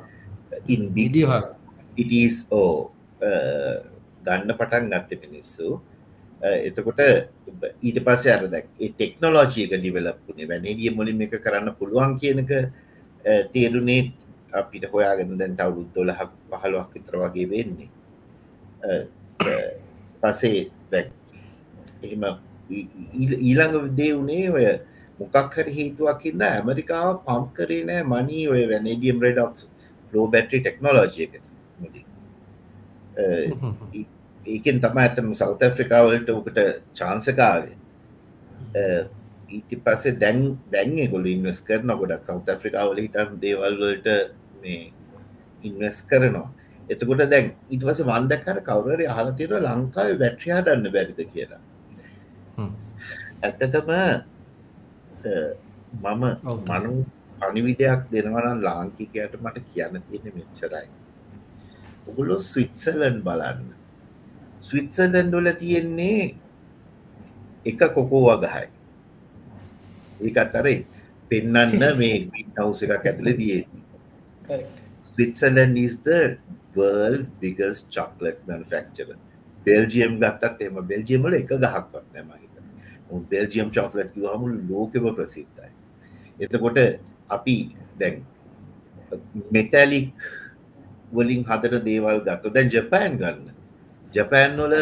[0.68, 1.42] ඉන් වීඩියෝ හා
[1.97, 2.90] ඉටස් ඕ
[4.25, 5.81] ගන්න පටන් ගත්ත මිනිස්සු.
[6.43, 7.01] අ, එතකොට
[7.83, 12.51] ඊට පස්සේ අර දැක් ඒ ටෙක්නොලෝජියක ඩිවලප්ුනේ වැනේඩිය මුලින් එක කරන්න පුළුවන් කියනක
[13.53, 14.12] තේරුණේ
[14.53, 17.89] අපිට හොයාගෙන දැන්ට අවුරුත් දොලහක් පහළුවක් විතර වගේ වෙන්නේ.
[18.83, 18.91] අ,
[19.41, 19.55] අ,
[20.22, 21.09] පසේ දැක්
[22.03, 22.25] එහෙම
[22.70, 24.66] ඊ- ඊ- ඊළඟ දේ වනේ ඔය
[25.18, 29.61] මොකක් හරි හේතුවක්කින්න ඇමරිකාව පම් කරේ නෑ මනී ඔය වැනඩියම් රඩක්ස්
[30.12, 31.43] ෆලෝ බැටරි ටෙක්නෝලෝජයක මුලින්
[34.47, 36.59] ඒකෙන් තම ඇතම සෞත ෆ්‍රිකාවලට ඔකට
[36.95, 37.77] චාන්සකාවේ
[39.51, 40.41] ඊට පස්සේ දැන්
[40.71, 44.09] දැන් ගොල ඉන්වස් කරන ගොඩක් සෞත ෆ්‍රිකාවල හිටම් දේවල්වලට
[44.62, 44.93] මේ
[45.62, 46.49] ඉන්වස් කරනවා.
[46.89, 51.61] එතකොට දැන් ඉට පස වන්දකර කවරේ අහලතිර ලංකාව වැට්‍රියා දන්න බැරිද කියලා.
[55.25, 55.31] අ,
[56.05, 56.25] මම.
[56.75, 56.93] මනු
[57.41, 60.87] පනිවිඩයක් දෙනවනම් ලාංකිකයට මට කියන්න තියෙන මෙච්චරයි
[62.09, 63.63] ඔගුලො ස්විට්සලන් බලන්න.
[64.61, 66.35] ස්විට්සලන්ඩ වල තියෙන්නේ
[67.67, 68.67] එක කොකෝ වගහයි.
[70.21, 70.69] ඒකත් අර
[71.31, 72.17] පෙන්නන්න මේ
[72.57, 73.29] නවස එකක් ඇතුල
[75.11, 76.21] Switzerland is the
[76.77, 79.19] world biggest chocolate manufacturer.
[79.67, 82.55] Belgium ගත්තත් එම බෙල්ජියම් වල එක ගහක්වත් නැම හිත
[83.33, 85.71] බෙල්ජියම් චොක්ලට් කිවහමු ලෝකෙම ප්‍රසිද්ධයි.
[86.41, 86.79] එතකොට
[87.29, 87.57] අපි
[87.99, 88.25] දැන්
[89.51, 90.11] මෙටැලික්
[91.17, 92.55] වලින් හදර දේවල් ගත්ත.
[92.55, 93.51] දැන් ජපෑන් ගන්න.
[94.17, 94.77] ජපෑන් වල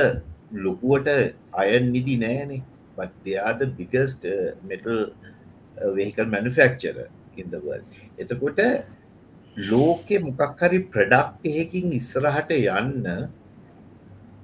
[0.65, 1.09] ලොකුවට
[1.65, 2.63] අයන් නිදි නෑනේ.
[2.97, 4.99] But they are the biggest uh, metal
[5.81, 7.87] uh, vehicle manufacturer in the world.
[8.19, 8.61] එතකොට
[9.71, 13.07] ලෝකෙ මොකක්හරි ප්‍රඩක්් එහෙකින් ඉස්සරහට යන්න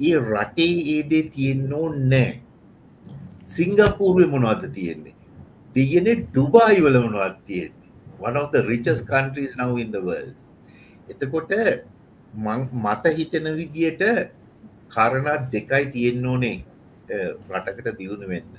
[0.08, 2.40] ඒ රටේ ඒදේ තියෙන්නෝ නෑ.
[3.54, 5.14] සිංගපූර්ය මොනවද තියෙන්නේ?
[5.76, 7.88] තියෙනෙ ඩුබායි වල මොනවත් තියෙන්නේ?
[8.28, 10.34] One of the richest countries now in the world.
[11.10, 11.52] එතකොට
[12.84, 14.02] මට හිතෙන විදියට
[14.88, 16.56] කරණා දෙකයි තියෙන්න ඕනේ
[17.50, 18.50] රටකට දියුණු වෙන්න.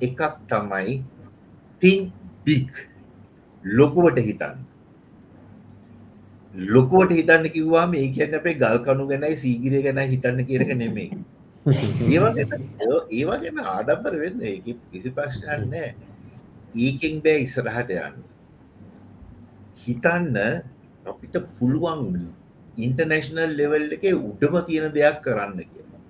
[0.00, 0.94] එකක් තමයි
[1.82, 2.12] තින්
[2.44, 2.72] බික්
[3.64, 4.58] ලොකුවට හිතන්න.
[6.54, 11.10] ලොකුවට හිතන්න කිව්වා මේ කියන්න අපේ ගල් කනු ගැනයි සීගිරය ගැන හිතන්න කියරක නෙමේ
[13.10, 14.40] ඒවා ගැන ආඩම්බර වෙන්න
[14.90, 15.88] කිසි ප්‍රශ්නයන්නෑ
[16.76, 18.16] ඒකෙන් බෑ ඉසරහට යන්න.
[19.76, 20.36] හිතන්න
[21.06, 22.02] අපිට පුළුවන්
[22.78, 26.00] ඉන්ටර්නැශනල් ලෙවල් එක උඩම තියෙන දෙයක් කරන්න කියලා.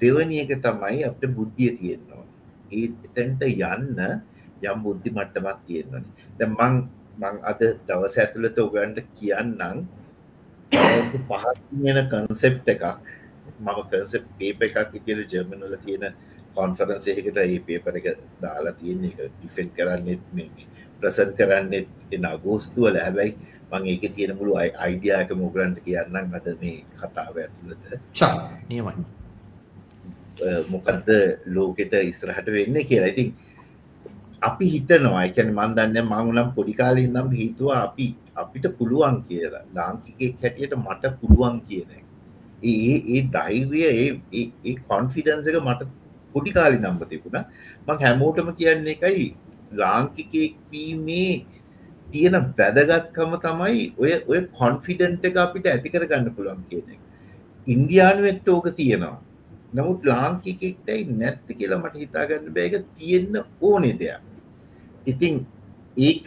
[0.00, 2.26] දෙවනි එක තමයි අපට බුද්ධිය තියෙන්නවා
[2.72, 4.02] ඒ එතැන්ට යන්න
[4.64, 6.04] යම් බුද්ධි මට්ටමක් තියෙන්නන
[6.38, 6.74] ද මං
[7.20, 9.86] මං අද දවස ඇතුළත ඔගන්ට කියන්නම්.
[10.72, 12.84] පහත්යන කන්සෙප් එකක්.
[13.58, 16.14] මම කන්සෙප් පේප එකක් ඉතිර ජර්මනල තියෙන
[16.54, 18.06] කොන්ෆරන්සයකට ඒ පේපර එක
[18.40, 20.68] දාලා තියෙන එක ඩිෆෙන්් කරන්නෙත් මේ
[21.00, 23.36] ප්‍රසන් කරන්නෙත් එන අගෝස්තුවල හැබැයි
[23.72, 26.34] මං ඒක තියෙන මුළු අයිඩියක මොගරන්ට කියන්නම්.
[26.38, 27.82] අද මේ කතාව ඇතුළත.
[28.68, 28.94] නියමයි.
[30.68, 31.08] මොකක්ද
[31.46, 33.12] ලෝකෙට ඉස්රහට වෙන්න කියලා.
[33.14, 33.28] ඉතින්
[34.42, 39.64] අපි හිතනවා එකැන මන්දන්න මංනම් පොඩිකාලින් නම් හිතුවා අපි අපිට පුළුවන් කියලා.
[39.74, 41.90] ලාංකිකෙක් හැටියට මට පුළුවන් කියන
[42.62, 45.88] ඒ ඒ දෛවය ඒ කොන්ෆිඩන්ස එක මට
[46.34, 47.44] පොඩිකාලි නම්බ තිබුණ.
[47.86, 49.26] මං හැමෝටම කියන්නේ එකයි
[49.80, 51.32] ලාංකිකෙක් වීමේ
[52.14, 56.98] තියෙන වැදගත්කම තමයි ඔය ඔය කොන්ෆිඩන්ට එක අපිට ඇතිකර ගන්න පුළුවන් කියන
[57.66, 59.16] ඉන්දයානුවෙක්ට ඕක තියෙනවා.
[59.72, 64.20] නමුත් ලාංකිකෙක්ටයි නැත්ත කියලා මට හිතාගන්න බෑක තියෙන්න ඕනේ දෙයක්.
[65.06, 65.46] ඉතින්
[65.98, 66.26] ඒක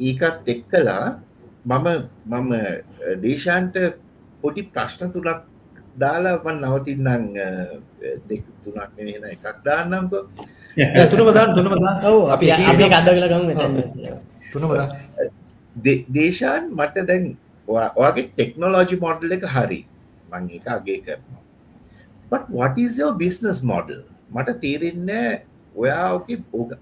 [0.00, 1.06] ඒකත් එක්කලා
[1.64, 1.86] මම
[2.26, 2.50] මම
[3.22, 3.76] දේශාන්ට
[4.42, 5.46] පොඩි ප්‍රශ්න තුනක්
[5.98, 7.24] දාලා වන් නවතින්නම්
[8.28, 10.12] දෙක තුනක් වෙන එකක් දාන්නම්ක
[11.10, 14.88] තුනමදා තුනමදා ඔව අපි අපි අද කලගම් තුනමදා
[16.16, 17.24] දේශාන් මට දැන්
[17.68, 19.80] ඔයාගේ ටෙක්නෝලෝජි මොඩල් එක හරි.
[20.32, 21.40] මං එක අගේ කරනවා.
[22.30, 24.02] But what is your business model?
[24.34, 25.44] මට තේරෙන්නේ
[25.76, 26.28] ඔයා ඕක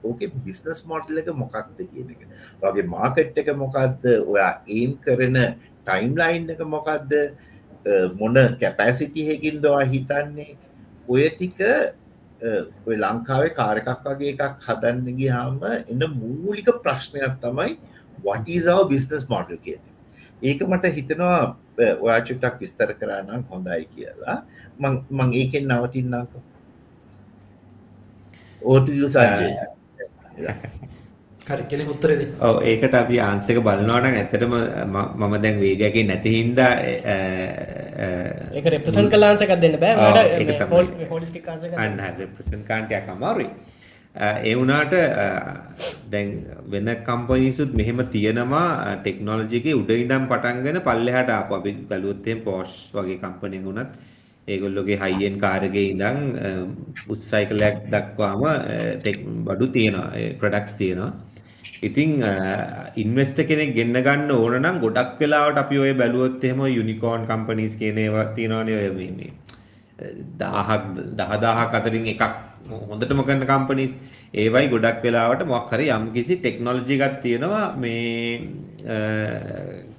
[0.03, 2.23] ඕක බිස්නස් මොඩල් එක මොකක්ද කියන එක.
[2.63, 4.05] වගේ මාකට් එක මොකක්ද?
[4.33, 5.39] ඔයා ඒම් කරන
[5.87, 7.13] ටයිම්ලයින් එක මොකක්ද?
[8.19, 10.57] මොන කැපෑසිටිහකින් දවා හිතන්නේ?
[11.09, 12.00] ඔය ටික ඔය
[12.43, 17.79] ලංකාවේ කාරකක් වගේ එකක් හදන්න ගියාම එන්න මූලික ප්‍රශ්නයක් තමයි
[18.25, 19.83] වටීසාව බිස්නස් මොඩල් කියන
[20.43, 24.39] ඒක මට හිතනවා ඔයා චුට්ටක් විස්තර කරනම් හොඳයි කියලා.
[25.11, 26.33] මං ඒකෙන් නවතින්නක
[28.63, 28.89] ඕට
[31.51, 34.55] හරි කෙලි උත්තරේද ඔව් ඒකට අපි ආන්සක බලනවාට ඇත්තටම
[35.21, 36.73] මම දැන් වේගයකින් නැති හින්දා
[38.53, 39.95] ඒක රෙප්‍රසන්ට් කලාන්සකක් දෙන්න බෑ.
[40.41, 43.51] මට හොලිස්ටික් අන්න රෙප්‍රසන්ට් කාන්ටයක් අමාරුයි.
[44.43, 44.95] ඒ වුණාට
[46.13, 46.31] දැන්
[46.67, 51.55] වෙන කම්පනීසුත් මෙහෙම තියෙනවා ටෙක්නෝලොජි එකේ උඩ ඉඳන් පටන්ගෙන පල්ලෙහාට ආපු.
[51.55, 53.93] අපි බැලුවොත් එහෙනම් පෝෂ් වගේ කම්පැනි වුණත්
[54.49, 56.19] ඒගොල්ලොගේ හයිෙන් කාරගේ ඉඳං
[57.09, 58.47] උත්සයිකලයක් දක්වාම
[58.99, 60.09] ටෙක් බඩු තියෙනවා.
[60.41, 61.13] ප්‍රඩක්ස් තියෙනවා
[61.83, 62.11] ඉතිං
[62.97, 68.27] ඉන්වස්ට කෙනෙක් ගෙන්න්න ගන්න ඕන නම් ගොඩක් වෙලාවට අපි ඔය බැලුවොත් එහෙම යුනිකෝන් කම්පනීස් කියනේවා
[68.37, 69.33] තියෙනවානය ඔයමීමේ
[70.39, 70.85] දාහක්
[71.19, 72.25] දහදාහක් අතරින් එකක්
[72.91, 73.93] හොඳටම කරන්න කම්පනීස්
[74.35, 78.41] ඒවයි ගොඩක් වෙලාවට මොක්හරි යම් කිසි ටෙක්නොලජිකත් තියෙනවා මේ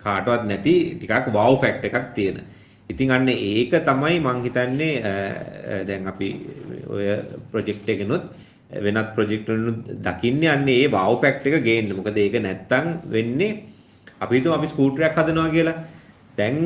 [0.05, 2.37] කාටවත් නැති ටිකක් වව් ෆැක්ට එකක් තියෙන.
[2.89, 4.93] ඉතින් අන්න ඒක තමයි මං හිතන්නේ
[5.87, 6.29] දැන් අපි
[6.87, 7.05] ඔය
[7.51, 8.23] ප්‍රොජෙක්ට් එකනොත්
[8.85, 11.95] වෙනත් ප්‍රොජෙක්ට් වලින් දකින්නේ අන්න ඒ වව් ෆැක්ට් එක ගේන්න.
[11.97, 13.57] මොකද ඒක නැත්තම් වෙන්නේ
[14.23, 15.77] අපි හිතමු අපි ස්කූටරයක් හදනවා කියලා.
[16.37, 16.57] දැන්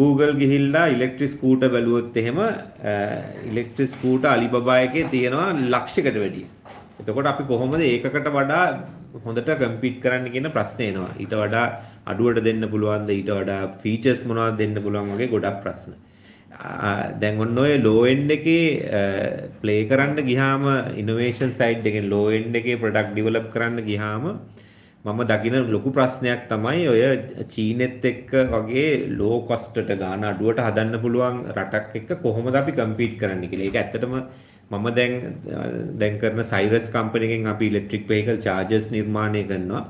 [0.00, 2.38] Google ගිහිල්ලා ඉලෙක්ට්‍රික් ස්කූටර් බැලුවොත් එහෙම
[3.50, 6.46] ඉලෙක්ට්‍රික් ස්කූටර් Alibaba එකේ තියෙනවා ලක්ෂයකට වැඩිය.
[7.00, 8.64] එතකොට අපි කොහොමද ඒකකට වඩා
[9.24, 11.12] හොඳට කම්පීට් කරන්න කියන ප්‍රශ්නේ එනවා.
[11.22, 11.66] ඊට වඩා
[12.12, 15.96] අඩුවට දෙන්න පුළුවන්ද ඊට වඩා ෆීචර්ස් මොනවද දෙන්න පුළුවන් වගේ ගොඩක් ප්‍රශ්න.
[17.20, 18.62] දැන් ඔන්න ඔය ලෝ එන්ඩ් එකේ
[19.62, 20.64] ප්ලේ කරන්න ගියාම
[21.02, 24.24] ඉනෝවේෂන් සයිඩ් එකෙන් ලෝ එන්ඩ් එකේ ප්‍රොඩක්ට් ඩෙවලොප් කරන්න ගියාම
[25.04, 27.02] මම දකින ලොකු ප්‍රශ්නයක් තමයි ඔය
[27.54, 28.88] චීනෙත් එක්ක වගේ
[29.18, 33.68] ලෝ කොස්ටට ගාන අඩුවට හදන්න පුළුවන් රටක් එක්ක කොහොමද අපි කම්පීට් කරන්න කියලා.
[33.68, 34.14] ඒක ඇත්තටම
[34.70, 35.14] මම දැන්
[36.00, 39.82] දැන් කරන සයිරස් කම්පැනි එකෙන් අපි ඉලෙක්ට්‍රික් වෙහිකල් චාර්ජර්ස් නිර්මාණය කරනවා.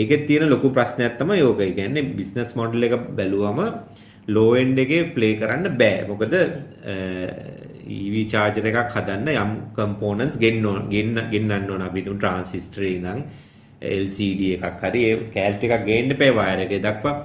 [0.00, 1.60] ඒකෙත් තියෙන ලොකු ප්‍රශ්නයක් තමයි ඕක.
[1.60, 3.60] ඒ කියන්නේ බිස්නස් මොඩල් එක බැලුවම
[4.28, 6.04] ලෝ එන්ඩ් එකේ ප්ලේ කරන්න බෑ.
[6.08, 6.34] මොකද
[7.86, 13.24] EV චාර්ජර් එකක් හදන්න යම් කම්පෝනන්ට්ස් ගෙන්න ඕන ගෙන්න ගෙන්නන්න ඕන අපි තුන් ට්‍රාන්සිස්ටර් ඉඳන්
[13.94, 17.16] LCD එකක් හරි ඒ කෑල්ට් එකක් ගේන්න එපා වයර් එකේ දක්වා.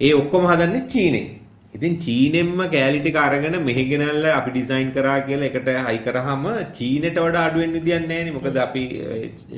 [0.00, 1.26] ඒ ඔක්කොම හදන්නේ චීනේ.
[1.74, 6.44] ඉතින් චීනෙම්ම කෑලිටි අරගෙන මෙහි ගෙනල්ලා අපි ඩිසයින් කරා කියලා එකට හයි කරාම
[6.78, 8.82] චීනෙට වඩා අඩු වෙන්න විදියක් නැහැ නේ මොකද අපි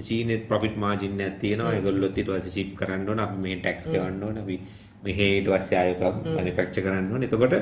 [0.09, 4.26] චීනෙත් ප්‍රොෆිට් මාජින් එකක් තියෙනවා ඒගොල්ලොත් ඊට පස්සේ ෂිප් කරන්න ඕන අපි මේ ටැක්ස් ගෙවන්න
[4.28, 4.59] ඕන අපි
[5.07, 6.03] මෙහි ඊට පස්සේ ආයෙක
[6.36, 7.26] මැනුෆැක්චර් කරන්න ඕන.
[7.28, 7.55] එතකොට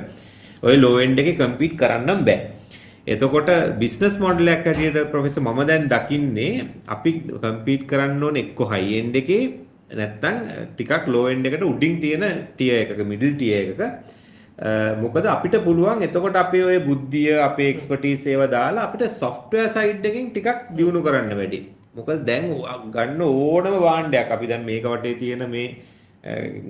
[0.69, 2.39] ඔය ලෝ එන්ඩ් එකේ කම්පීට් කරන්නම් බෑ.
[3.07, 3.51] එතකොට
[3.83, 6.53] බිස්නස් මොඩලයක් හැටියට ප්‍රොෆෙසර් මම දැන් දකින්නේ
[6.95, 7.11] අපි
[7.45, 9.43] කම්පීට් කරන්න ඕනේ එක්ක හයි එන්ඩ් එකේ
[10.01, 10.37] නැත්තම්
[10.75, 12.25] ටිකක් ලෝ එන්ඩ් එකට උඩින් තියෙන
[12.57, 13.83] ටියර් එකක මිඩල් ටියර් එකක.
[15.03, 20.27] මොකද අපිට පුළුවන් එතකොට අපේ ඔය බුද්ධිය අපේ එක්ස්පර්ටීස් ඒවා දාලා අපිට software side එකෙන්
[20.35, 21.61] ටිකක් දියුණු කරන්න වැඩි.
[21.97, 22.45] මොකද දැන්
[22.95, 24.29] ගන්න ඕනම භාණ්ඩයක්.
[24.37, 25.67] අපි දැන් මේක වටේ තියෙන මේ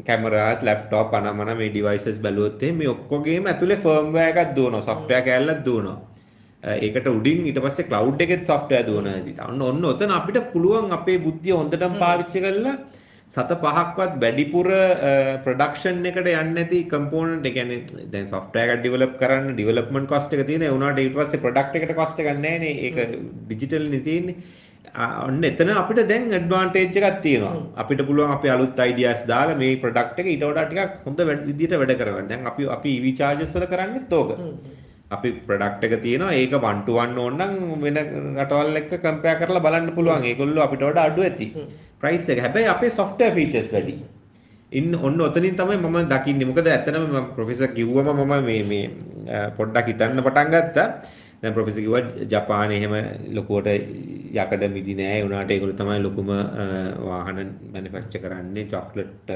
[0.06, 5.98] කැමරාස් ලැප්ටොප් අනමන මේ ඩිවයිසස් බැලුවොත් මේ ඔක්කොගේම ඇතුලේ ෆර්ම්වෙයාර් එකක් දුවනවා software කෑල්ලක් දුවනවා.
[6.78, 9.40] ඒකට උඩින් ඊට පස්සේ cloud එකෙත් software දුවනවා ඉතින්.
[9.42, 12.76] ඔන්න ඔන්න ඔතන අපිට පුළුවන් අපේ බුද්ධිය හොඳටම පාවිච්චි කරලා
[13.30, 14.68] සත පහක්වත් වැඩිපුර
[15.44, 17.70] ප්‍රඩක්ෂන් එකට යන්න ඇති කම්පෝනට ගැන
[18.14, 22.66] දැන් සොෆ්ටය ඩිවලප් කරන්න ඩිවලපමන් කොස්ට එක තියෙන උනාට ඊට පස්සේ ප්‍රඩක්් එකට කොස්ට ගන්නන
[22.68, 22.98] ඒක
[23.44, 24.36] ඩිජිටල් නිතියන්නේ
[25.26, 30.20] ඔන්න එතන අපිට දැන් ඇඩ්වාන්ටේජ් එකක් තියෙනවා අපිට පුළුවන් අපේ අලුත් අයිඩියාස් දාලා මේ ප්‍රොඩක්ට්
[30.22, 32.28] එක ඊට වඩා ටිකක් හොඳ විදිහට වැඩ කරගන්න.
[32.30, 34.30] දැන් අපි අපි EV chargers වල කරන්නේත් ඕක.
[35.16, 38.00] අපි ප්‍රොඩක්ට් එක තියෙනවා ඒක 1 to 1 ඕන නම් වෙන
[38.40, 40.26] රටවල් එක්ක කම්පෙයාර් කරලා බලන්න පුළුවන්.
[40.30, 41.48] ඒගොල්ලෝ අපිට වඩා අඩු ඇති.
[42.00, 42.42] ප්‍රයිස් එක.
[42.46, 43.96] හැබැයි අපේ software features වැඩි.
[44.72, 46.50] ඉන්න ඔන්න ඔතනින් තමයි මම දකින්නේ.
[46.50, 48.84] මොකද ඇත්තටම මම ප්‍රොෆෙසර් කිව්වම මම මේ මේ
[49.58, 50.88] පොඩ්ඩක් හිතන්න පටන් ගත්තා.
[51.42, 52.94] දැන් ප්‍රොෆෙසර් කිව්වා ජපානයේ එහෙම
[53.36, 53.68] ලොකුවට
[54.34, 56.28] යකඩ මිදි නෑ උනාට ඒගොල්ලෝ තමයි ලොකුම
[57.06, 57.38] වාහන
[57.74, 59.32] මැනුෆැක්චර් කරන්නේ චොක්ලට්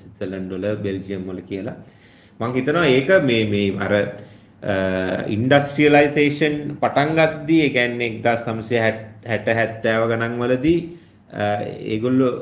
[0.00, 1.76] ස්විට්සර්ලන්ඩ් වල බෙල්ජියම් වල කියලා.
[2.40, 3.94] මම හිතනවා ඒක මේ මේ අර
[5.36, 10.78] ඉන්ඩස්ට්‍රියලයිසේෂන් පටන් ගද්දී ඒ කියන්නේ 1960 70 ගණන් වලදී
[11.92, 12.32] ඒගොල්ලෝ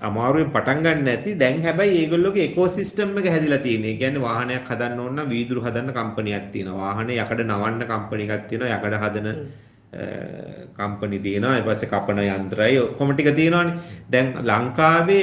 [0.00, 3.90] අමාරුවෙන් පටන් ගන්න ඇති දැන් හැබැයි ඒගොල්ලෝගේ එකෝසිස්ටම් එක හැදිලා තියෙනවා.
[3.90, 6.80] ඒ කියන්නේ වාහනයක් හදන්න ඕන නම් වීදුරු හදන්න කම්පනියක් තියෙනවා.
[6.84, 8.76] වාහනේ යකඩ නවන්න කම්පනි එකක් තියෙනවා.
[8.76, 9.28] යකඩ හදන
[10.78, 11.56] කම්පනි තියෙනවා.
[11.58, 13.76] ඊට පස්සේ කපන යන්ත්‍රයි ඔක්කොම ටික තියෙනවානේ.
[14.10, 15.22] දැන් ලංකාවේ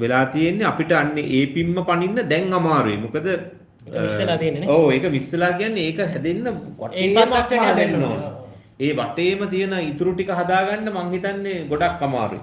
[0.00, 3.02] වෙලා තියෙන්නේ අපිට අන්නේ ඒ පිම්ම පනින්න දැන් අමාරුයි.
[3.04, 3.26] මොකද
[4.68, 6.46] ඔව් ඒක විස්සලා කියන්නේ ඒක හැදෙන්න.
[8.80, 12.42] ඒ වටේම තියෙන ඉතුරු ටික හදාගන්න මං හිතන්නේ ගොඩක් අමාරුයි.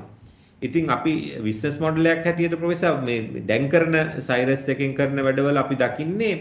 [0.61, 1.13] ඉතින් අපි
[1.47, 3.95] විස්නස් මොඩලයක් හැටියට ප්‍රොෆෙසර් මේ දැන් කරන
[4.29, 6.33] සයිරස් එකෙන් කරන වැඩවල අපි දකින්නේ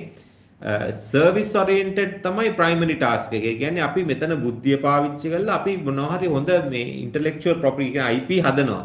[1.02, 3.44] සර්විස් ඔරියන්ටඩ් තමයි ප්‍රයිමරි ටාස්ක් එක.
[3.44, 8.06] ඒ කියන්නේ අපි මෙතන බුද්ධිය පාවිච්චි කරලා අපි මොනවා හරි හොඳ මේ ඉන්ටෙලෙක්චුවල් ප්‍රොපර්ටි කියන
[8.18, 8.84] IP හදනවා.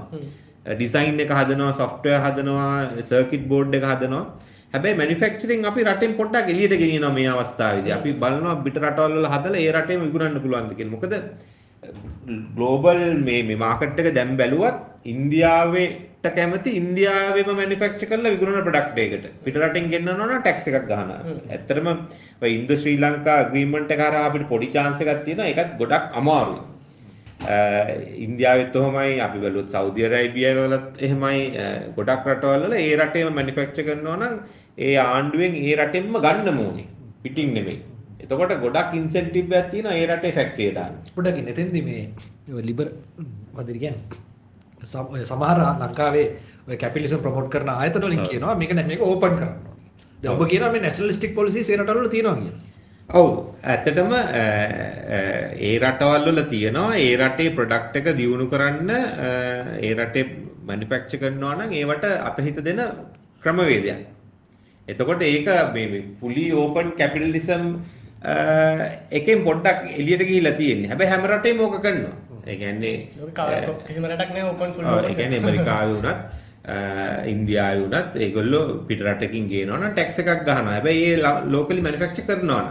[0.78, 4.24] ඩිසයින් එක හදනවා, software හදනවා, සර්කිට් බෝඩ් එක හදනවා.
[4.74, 7.96] හැබැයි මැනුෆැක්චරින් අපි රටෙන් පොඩ්ඩක් එළියට ගෙනියනවා මේ අවස්ථාවේදී.
[7.98, 10.94] අපි බලනවා පිට රටවල් වල හදලා ඒ රටේම විකුණන්න පුළුවන්ද කියලා.
[10.96, 11.14] මොකද
[12.56, 14.82] ග්ලෝබල් මේ මේ මාකට් එක දැන් බැලුවත්
[15.14, 21.20] ඉන්දියාවට කැමති ඉන්දියාවෙම මැනුෆැක්චර් කරලා විකුණන ප්‍රොඩක්ට් එකකට පිට රටින් ගෙන්නනවා නම් ටැක්ස් එකක් ගහනවා.
[21.54, 21.90] ඇත්තටම
[22.44, 25.50] ඔය ඉන්දෝ ශ්‍රී ලංකා ඇග්‍රීමන්ට් එක හරහා අපිට පොඩි එකක් තියෙනවා.
[25.52, 26.62] ඒකත් ගොඩක් අමාරුයි.
[28.26, 31.42] ඉන්දියාවෙත් ඔහොමයි අපි බැලුවොත් සෞදි අරේබියාව වලත් එහෙමයි
[31.98, 34.36] ගොඩක් රටවල් වල ඒ රටේම මැනුෆැක්චර් කරනවා නම්
[34.86, 36.88] ඒ ආණ්ඩුවෙන් ඒ රටෙන්ම ගන්න ඕනේ.
[37.24, 37.82] පිටින් නෙමෙයි.
[38.24, 40.94] එතකොට ගොඩක් ඉන්සෙන්ටිව් එකක් තියෙනවා ඒ රටේ ෆැක්ටරි දාන්න.
[41.16, 42.04] පොඩ්ඩක් එතෙන්දි මේ
[42.62, 42.88] ලිබර්
[43.54, 46.28] මොකද කියන්නේ සමහර ලංකාවේ
[46.68, 49.90] ඔය කැපිටලිසම් ප්‍රොමෝට් කරන ආයතන වලින් කියනවා මේක නෑ මේක ඕපන් කරන්න ඕනේ.
[50.20, 52.62] දැන් ඔබ කියනවා මේ නැෂනලිස්ටික් පොලිසි ඒ රටවල තියෙනවා කියලා.
[53.10, 53.30] ඔව්
[53.66, 54.14] ඇත්තටම
[55.62, 58.92] ඒ රටවල් වල තියෙනවා ඒ රටේ ප්‍රොඩක්ට් එක දියුණු කරන්න
[59.82, 60.26] ඒ රටේ
[60.70, 62.82] මැනුෆැක්චර් කරනවා නම් ඒවට අතහිත දෙන
[63.44, 64.00] ක්‍රමවේදයක්.
[64.88, 67.66] එතකොට ඒක මේ ෆුලි ඕපන් කැපිටලිසම්
[69.12, 70.90] එකෙන් පොඩ්ඩක් එළියට ගිහිලා තියෙන්නේ.
[70.90, 72.16] හැබැයි හැම රටේම ඕක කරනවා.
[72.48, 72.96] ඒ කියන්නේ
[73.88, 76.16] කිසිම රටක් නෑ ඕපන් ෆුල් ඒ කියන්නේ ඇමරිකාවේ
[76.66, 76.76] අ,
[77.26, 80.72] ඉන්දියාවේ වුණත් ඒගොල්ලෝ පිට රටකින් ගේනවා නම් ටැක්ස් එකක් ගහනවා.
[80.72, 81.18] හැබැයි ඒ
[81.48, 82.70] ලෝකලි මැනුෆැක්චර් කරනවා නම්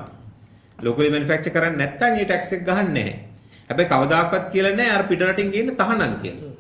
[0.78, 3.14] ලෝකලි මැනුෆැක්චර් කරන්නේ නැත්නම් ඒ ටැක්ස් එක ගහන්නේ නැහැ.
[3.70, 6.50] හැබැයි කවදාකවත් කියලා නැහැ අර පිට රටින් ගේන්න තහනම් කියලා.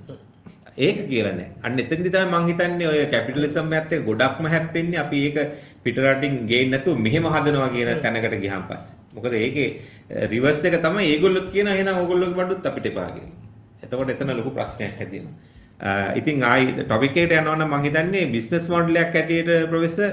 [0.78, 1.48] ඒක කියලා නෑ.
[1.64, 5.38] අන්න එතෙන්දි තමයි මං හිතන්නේ ඔය කැපිටලිසම් එකත් එක්ක ගොඩක්ම හැප්පෙන්නේ අපි ඒක
[5.84, 8.96] පිට රටින් ගේන්න නැතුව මෙහෙම හදනවා කියන තැනකට ගියාන් පස්සේ.
[9.14, 9.68] මොකද ඒකේ
[10.32, 13.40] රිවර්ස් එක තමයි ඒගොල්ලොත් කියන එහෙනම් ඕගොල්ලෝගේ බඩුත් අපිට එපා කියලා.
[13.84, 15.34] එතකොට එතන ලොකු ප්‍රශ්නයක් හැදෙනවා.
[15.80, 20.10] අ, ඉතින් ආයි ටොපික් එකට යනවා නම් මං හිතන්නේ බිස්නස් මොඩලයක් හැටියට ප්‍රොෆෙසර්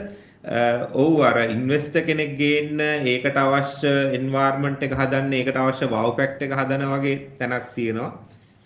[0.95, 2.80] ඔව් අර ඉන්වෙස්ටර් කෙනෙක් ගේන්න
[3.13, 8.11] ඒකට අවශ්‍ය එන්වයරන්මන්ට් එක හදන්න ඒකට අවශ්‍ය වව් ෆැක්ට් එක හදන වගේ තැනක් තියෙනවා.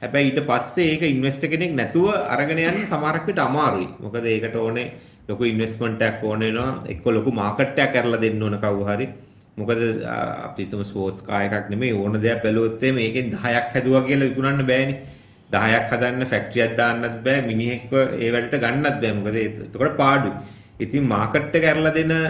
[0.01, 3.87] හැබැයි ඊට පස්සේ ඒක ඉන්වෙස්ටර් කෙනෙක් නැතුව අරගෙන යන්න සමහරක් විට අමාරුයි.
[3.99, 4.87] මොකද ඒකට ඕනේ
[5.29, 6.71] ලොකු ඉන්වෙස්ට්මන්ට් එකක් ඕන වෙනවා.
[6.87, 9.07] එක්ක ලොකු මාකට් එකක් කරලා දෙන්න ඕන කවුරු හරි.
[9.57, 10.15] මොකද අ,
[10.47, 14.65] අපි හිතමු ස්පෝර්ට්ස් කාර් එකක් නෙමෙයි ඕන දෙයක් බැලුවොත් එමේ මේකෙන් 10ක් හැදුවා කියලා විකුණන්න
[14.71, 14.97] බෑනේ.
[15.51, 20.33] 10ක් හදන්න ෆැක්ටරියක් දාන්නත් බෑ මිනිහෙක්ව ඒ වැඩට ගන්නත් බෑ මොකද ඒ- එතකොට පාඩුයි.
[20.79, 22.21] ඉතින් මාකට් එක ඇරලා දෙන අ,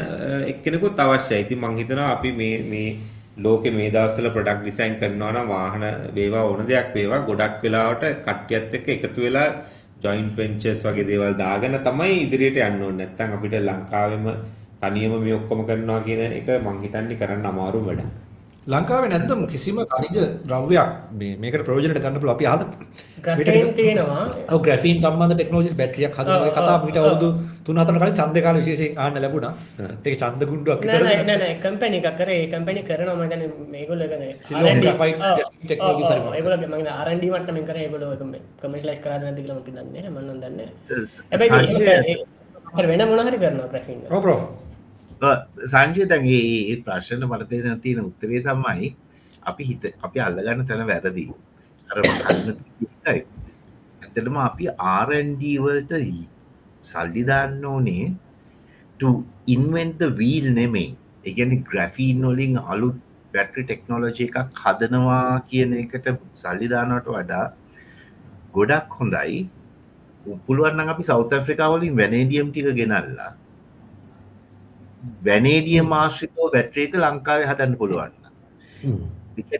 [0.51, 1.41] එක්කෙනෙකුත් අවශ්‍යයි.
[1.45, 2.89] ඉතින් මං හිතනවා අපි මේ මේ
[3.37, 5.83] ලෝකෙ මේ දවස්වල ප්‍රොඩක්ට් ඩිසයින් කරනවා නම් වාහන
[6.15, 9.47] වේවා ඕන දෙයක් වේවා ගොඩක් වෙලාවට කට්ටියත් එක්ක එකතු වෙලා
[10.03, 13.07] ජොයින්ට් වෙන්චර්ස් වගේ දේවල් දාගෙන තමයි ඉදිරියට යන්න ඕනේ.
[13.07, 14.27] නැත්නම් අපිට ලංකාවෙම
[14.81, 18.22] තනියම මේ ඔක්කොම කරනවා කියන එක මං හිතන්නේ කරන්න අමාරු වැඩක්.
[18.67, 22.61] ලංකාවේ නැත්තම් කිසිම කනිජ ද්‍රව්‍යයක් මේ- මේකට ප්‍රයෝජනයට ගන්න පුළුවන් අපි අහද
[23.19, 27.29] ග්‍රෆේන් තියෙනවා ඔව් ග්‍රැෆීන් සම්බන්ධ ටෙක්නොලොජිස් බැටරියක් හදන ඔය ඔව්, කතා ඔව්, අපිට අවුරුදු
[27.65, 29.53] 3-4 කලින් ඡන්දේ කාලේ විශේෂයෙන් අහන්න ලැබුණා.
[30.05, 33.49] ඒක ඡන්ද ගුණ්ඩුවක් නෑ නෑ නෑ නෑ කම්පැනි එකක් කරේ ඒ කම්පැනි කරනවා මම හිතන්නේ
[33.69, 34.07] මේගොල්ලෝ
[34.43, 34.99] Ceylon R&D ඔව්,
[35.93, 36.35] මොකක්ද?
[36.35, 40.11] ඒගොල්ලෝ මම හිතන්නේ R&D මට්ටමින් කරේ ඒගොල්ලෝ ඒක කමර්ෂලයිස් කරාද නැද්ද කියලා මම දන්නේ නැහැ
[40.11, 40.67] මම නම් දන්නේ
[41.31, 44.39] හැබැයි වෙන මොන හරි කරනවා ග්‍රෆීන් ඔව් ප්‍රෝ.
[45.65, 48.89] සංජය දැන් ඒ ඒ ප්‍රශ්න මට දෙන තියෙන උත්තරේ තමයි
[49.43, 51.25] අපි හිත අපි අල්ලගන්න තැන වැරදි
[51.89, 52.49] අර කන්න
[53.05, 53.21] එකයි
[54.01, 54.65] ඇතටම අපි
[55.05, 55.93] R&D වලට
[56.83, 58.05] සල්ලි දාන්න ඕනේ
[58.99, 59.09] to
[59.47, 60.89] invent the wheel නෙමේ
[61.25, 62.97] එකනි ග්‍රෆීන් වලින් අලුත්
[63.33, 67.45] බැටරි ටෙක්නෝලජි එකක් හදනවා කියන එකට සල්ලිදානට වඩා
[68.55, 69.39] ගොඩක් හොඳයි
[70.45, 73.31] පුළුවන්න අපි සෞත ෆ්‍රිකාවලින් වැනේඩියම් ටික ගෙනල්ලා
[75.25, 78.13] වැනේඩිය මාශ්‍රිකෝ බැට්‍රේක ලංකාවේ හදන්න පුළුවන්න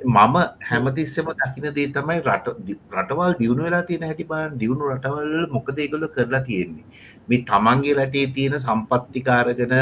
[0.06, 0.36] මම
[0.70, 2.48] හැමතිස්සම දකින දේ තමයි රට
[2.94, 6.86] රටවල් දියුණු වෙලා තියෙන හැටි බාන් දියුණු රටවල් මොකදේගොල කරලා තියෙන්නේ?
[7.28, 9.74] මේ තමන්ගේ රටේ තියෙන සම්පත්තිකාරගෙන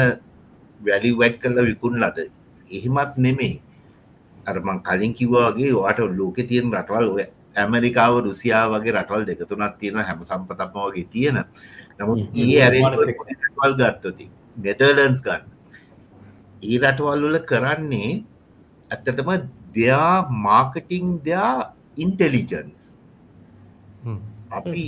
[0.80, 2.18] වැලි වැඩ් කරලා විකුණ ලද
[2.70, 3.54] එහෙමත් නෙමේ
[4.46, 7.24] අරමං කලින් කිව්වාගේ වාට ලෝක තියෙන රටවල් ඔය
[7.56, 11.44] ඇමරිකාව රුසියා වගේ රටවල් දෙකතුනක් තියෙන හැම සම්පතක්ම වගේ තියෙන.
[11.98, 15.51] නමුත් ඒ ඇරවල් ගත්තති නෙදර්ලන්ස් ගන්න
[16.62, 18.10] ඒ රටවල් වල කරන්නේ
[18.90, 19.30] ඇත්තටම
[19.76, 21.54] දෙයා මාර්කටිං දෙයා
[21.96, 22.80] ඉන්ටෙලිජන්ස්
[24.58, 24.86] අපි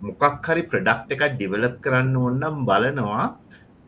[0.00, 3.26] මොකක් හරි ප්‍රඩක්් එකක් ඩිවලප් කරන්න ඔන්නම් බලනවා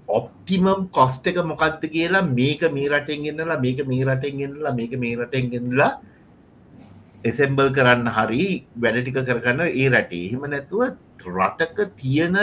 [0.09, 2.24] ඔප්ටිමම් කොස්ට එක මොකක්ද කියලා.
[2.39, 6.01] මේක මේ රටෙන් ගෙන්නලා මේක මේ රටෙන් ගෙන්නලා මේක මේ රටෙන් ගෙනලා
[7.24, 10.24] එසෙම්බල් කරන්න හරි වැඩටික කරගන්න ඒ රටේ.
[10.26, 10.97] එහෙම නැතුව
[11.29, 12.37] රටක තියෙන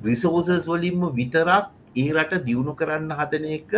[0.00, 3.72] රිසෝසස් වලින්ම විතරක් ඒ රට දියුණු කරන්න හදන එක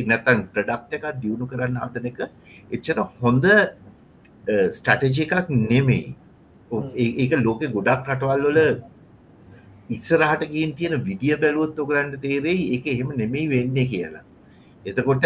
[0.00, 2.20] ඉන්නතන් ප්‍රඩක්් එකක් දියුණු කරන්න හදන එක
[2.76, 3.46] එච්චර හොඳ
[4.76, 6.14] ස්ටටජ එකක් නෙමෙයි.
[7.22, 8.60] ඒක ලෝක ගොඩක් රටවල් වල
[9.94, 14.24] ඉස්සරහට ගින් තියෙන විදිිය බැලුවොත් ඔකරන්ට තේරෙයි එක එහෙම නෙමෙයි වෙන්නේ කියලා.
[14.86, 15.24] එතකොට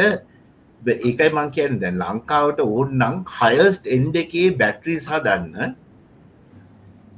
[0.83, 1.81] ඒකයි මං කියන්න.
[1.83, 5.77] දැන් ලංකාවට ඕන්නම් හයස්ට එන්ඩ එකේ බැටරිස් හදන්න.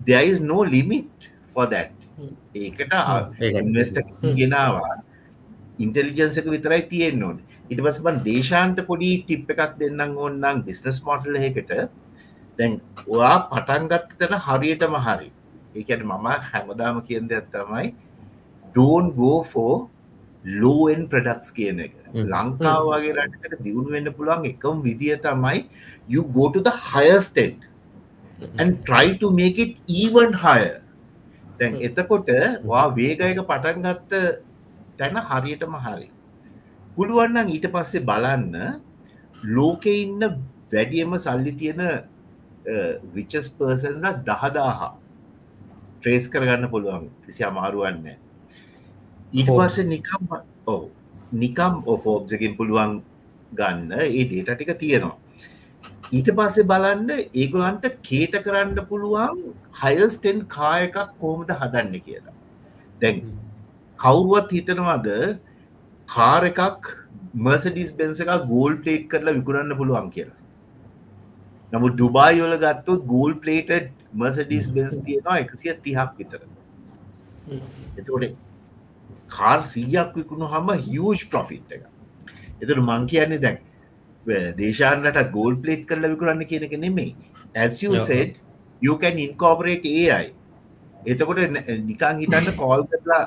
[0.07, 1.98] There is no limit for that
[2.55, 2.93] ඒකට
[3.61, 3.99] ඉන්වස්ට
[4.39, 4.95] ගෙනවා.
[5.85, 7.39] ඉන්ටෙලිජන්සක විතරයි තියෙන් ඕන.
[7.71, 11.73] ඉට පස බන් දේශාන්ට පොඩි ටිප් එකක් දෙන්නම් ඕන්නම් බිස්නස් මොටල් එකට
[12.59, 15.31] දැන් ඔයා පටන්ගත්තන හරියටම හරි.
[15.77, 17.95] ඒකට මම හැමදාම කියන්ද ඇත්තමයි
[18.73, 19.77] ඩෝන් ගෝෆෝ
[20.63, 21.95] ලෝන් ප්‍රඩක්ස් කියන එක.
[22.33, 25.65] ලංකාවගේ රටකට දියුණු වෙන්න පුළුවන් එකම් විදිහ තමයි
[26.09, 27.61] you go to the highest end
[28.59, 30.77] and try to make it even higher
[31.59, 32.29] දැන් එතකොට
[32.65, 34.13] වා වේගයක පටන්ගත්ත
[34.99, 36.09] තැන හරියටම හරි.
[36.97, 38.55] පුළුවන්නන් ඊට පස්සේ බලන්න
[39.57, 40.23] ලෝකෙ ඉන්න
[40.73, 41.83] වැඩියම සල්ලි තියෙන
[43.15, 44.91] විචස් පර්සන්ලා දහදාහා.
[45.99, 48.07] ට්‍රේස් කරගන්න පුළුවන් කිසි අමාරුවන්න
[49.33, 50.23] ඊට පස්සේ නිකම්
[50.67, 50.83] ඕ
[51.35, 52.93] නිකම් ඔෆෝබ්සකින් පුළුවන්
[53.53, 53.91] ගන්න.
[53.93, 55.17] ඒ ඩේට ටික තියෙනවා
[56.11, 59.43] ඊට පස්සේ බලන්න ඒගොලන්ට කේට කරන්න පුළුවන්
[59.81, 62.35] හයස්ටෙන් කාය එකක් කෝමද හදන්න කියලා.
[63.01, 63.21] දැන්
[63.99, 65.09] කවුරුවත් හිතනවාද
[66.09, 66.91] කාර එකක්
[67.39, 70.39] මර්සඩිස් බෙන්ස එක ගෝල් පලේට් කරලා විකුරන්න පුළුවන් කියලා?
[71.73, 76.41] නමු ඩුබායි යොල ගත්තොත් ගෝල් පලේට මර්සඩිස් බෙන්ස් තියෙනවා එකසිය තිහක් විතර
[77.97, 78.37] එතකොට
[79.31, 81.85] කාර් සීයක් විකුණු හම හියජ් ප්‍රොෆිට් එක
[82.61, 83.59] එතුට මං කියන්නේ දැන්
[84.57, 87.15] දේශානට ගෝල් පලේට් කරල විකුරන්න කියන එක නෙමේ
[87.57, 88.43] ඇසට
[88.83, 90.33] යකැන් ඉන්කෝපරේට ඒයි
[91.07, 91.39] එතකොට
[91.83, 93.25] නිකං හිතන්න කෝල් කරලා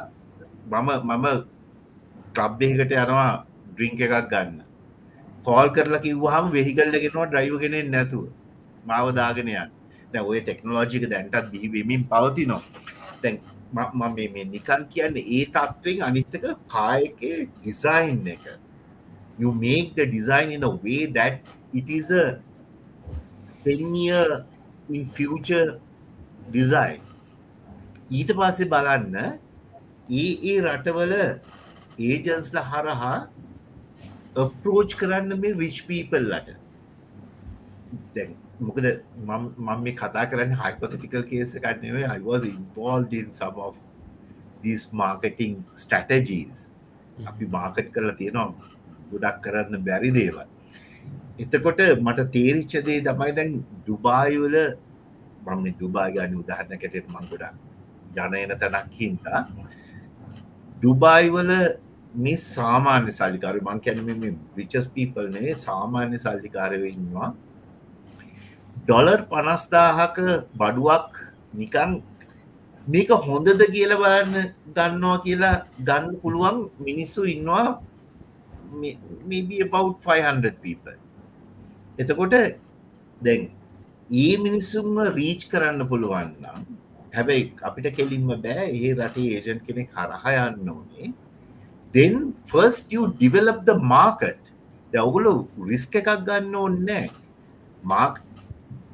[0.72, 1.28] මම මම
[2.34, 4.60] ටබ්බයකට යනවා ඩ්‍රිංක එකක් ගන්න.
[5.44, 8.26] කෝල් කරලා කිව්වාහම වෙහිකල්ලගෙනවා ඩ්‍රයිවගෙනෙන් නැතුව.
[8.86, 9.72] මාව දාගෙනයන්
[10.14, 12.60] දැ ඔය ටෙක්නෝලෝජික දැන්ටත් බිහිවෙමින් පවති නො
[13.24, 13.40] දැන්
[13.74, 17.22] මම මේ නිකන් කියන්න ඒ තත්වෙන් අනිත්තක කායක
[17.56, 18.46] ඩිසයින් එක
[19.41, 21.41] you make the design in a way that
[21.73, 22.27] it is a
[23.65, 24.45] 10 year
[24.89, 25.67] in future
[26.53, 27.01] design
[28.11, 29.17] ඊට පස්සේ බලන්න
[30.19, 31.15] ඒ ඒ රටවල
[31.99, 33.15] ඒජන්ස්ල හරහා
[34.45, 36.53] අප්‍රෝච් කරන්න මේ විච් පීපල්ලට
[38.15, 38.37] දැන්
[38.69, 38.87] මොකද
[39.27, 43.75] මම මේ කතා කරන්න හයිපොතටිකල් කේස එකක්නවේ I was involved in some of
[44.63, 46.65] these marketing strategies
[47.31, 48.70] අපි මාකට් කරලා තියෙනවා
[49.12, 50.40] ගොඩක් කරන්න බැරි දේවල්.
[51.40, 53.52] එතකොට මට තේරිච්චදේ තමයි දැන්
[53.84, 54.58] ඩුබායිවල
[55.46, 57.56] මම ඩුබා ගන්න උදාහරණ කැටට මං ගොඩක්
[58.18, 59.42] ජනයන තැනක් හින්දා
[60.76, 61.52] ඩුබායිවල
[62.16, 67.30] මේ සාමාන්‍ය සල්ලිකාර මං කැන මේ විචස් පීපල් නේ සාමාන්‍ය සල්ලිකාරව ඉන්නවා.
[68.78, 70.18] ඩොලර් පනස්දාහක
[70.60, 71.12] බඩුවක්
[71.54, 71.92] නිකන්
[72.88, 74.36] මේක හොඳද කියල බලන්න
[74.76, 75.56] ගන්නවා කියලා
[75.88, 77.91] ගන්න පුළුවන් මිනිස්සු ඉන්නවා maybe
[79.62, 80.98] about 500 people.
[82.00, 82.36] එතකොට
[83.22, 83.42] දැන්
[84.10, 86.64] ඒ මිනිස්සුම්ම රීච් කරන්න පුළුවන්නම්
[87.14, 91.14] හැබැයි අපිට කෙලින්ම බෑ ඒ රටේ ඒජන් කෙනෙ කරහයන්න ඕනේ.
[91.94, 94.40] Then first you develop the market.
[94.94, 95.34] ඔගුලු
[95.72, 97.06] රිස්ක එකක් ගන්න ඕන්නෑ
[97.84, 98.16] මාක්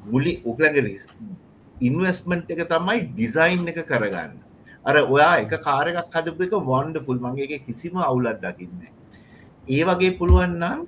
[0.06, 1.08] මුලි උගලගේ රිස්
[1.82, 4.36] ඉන්වස්මන්ට් එක තමයි ඩිසයින් එක කරගන්න.
[4.86, 8.97] අර ඔයා එක කාරයක් හදපු එක වොන්ඩ ෆුල් මගේගේ කිසිම අවුලත් දකින්න
[9.76, 10.86] ඒ වගේ පුළුවන්නම්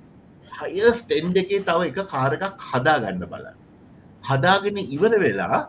[0.58, 3.46] හයස් ටෙන්් එකේ තව එක කාරකක් හදා ගන්න බල
[4.28, 5.60] හදාගෙන ඉවර වෙලා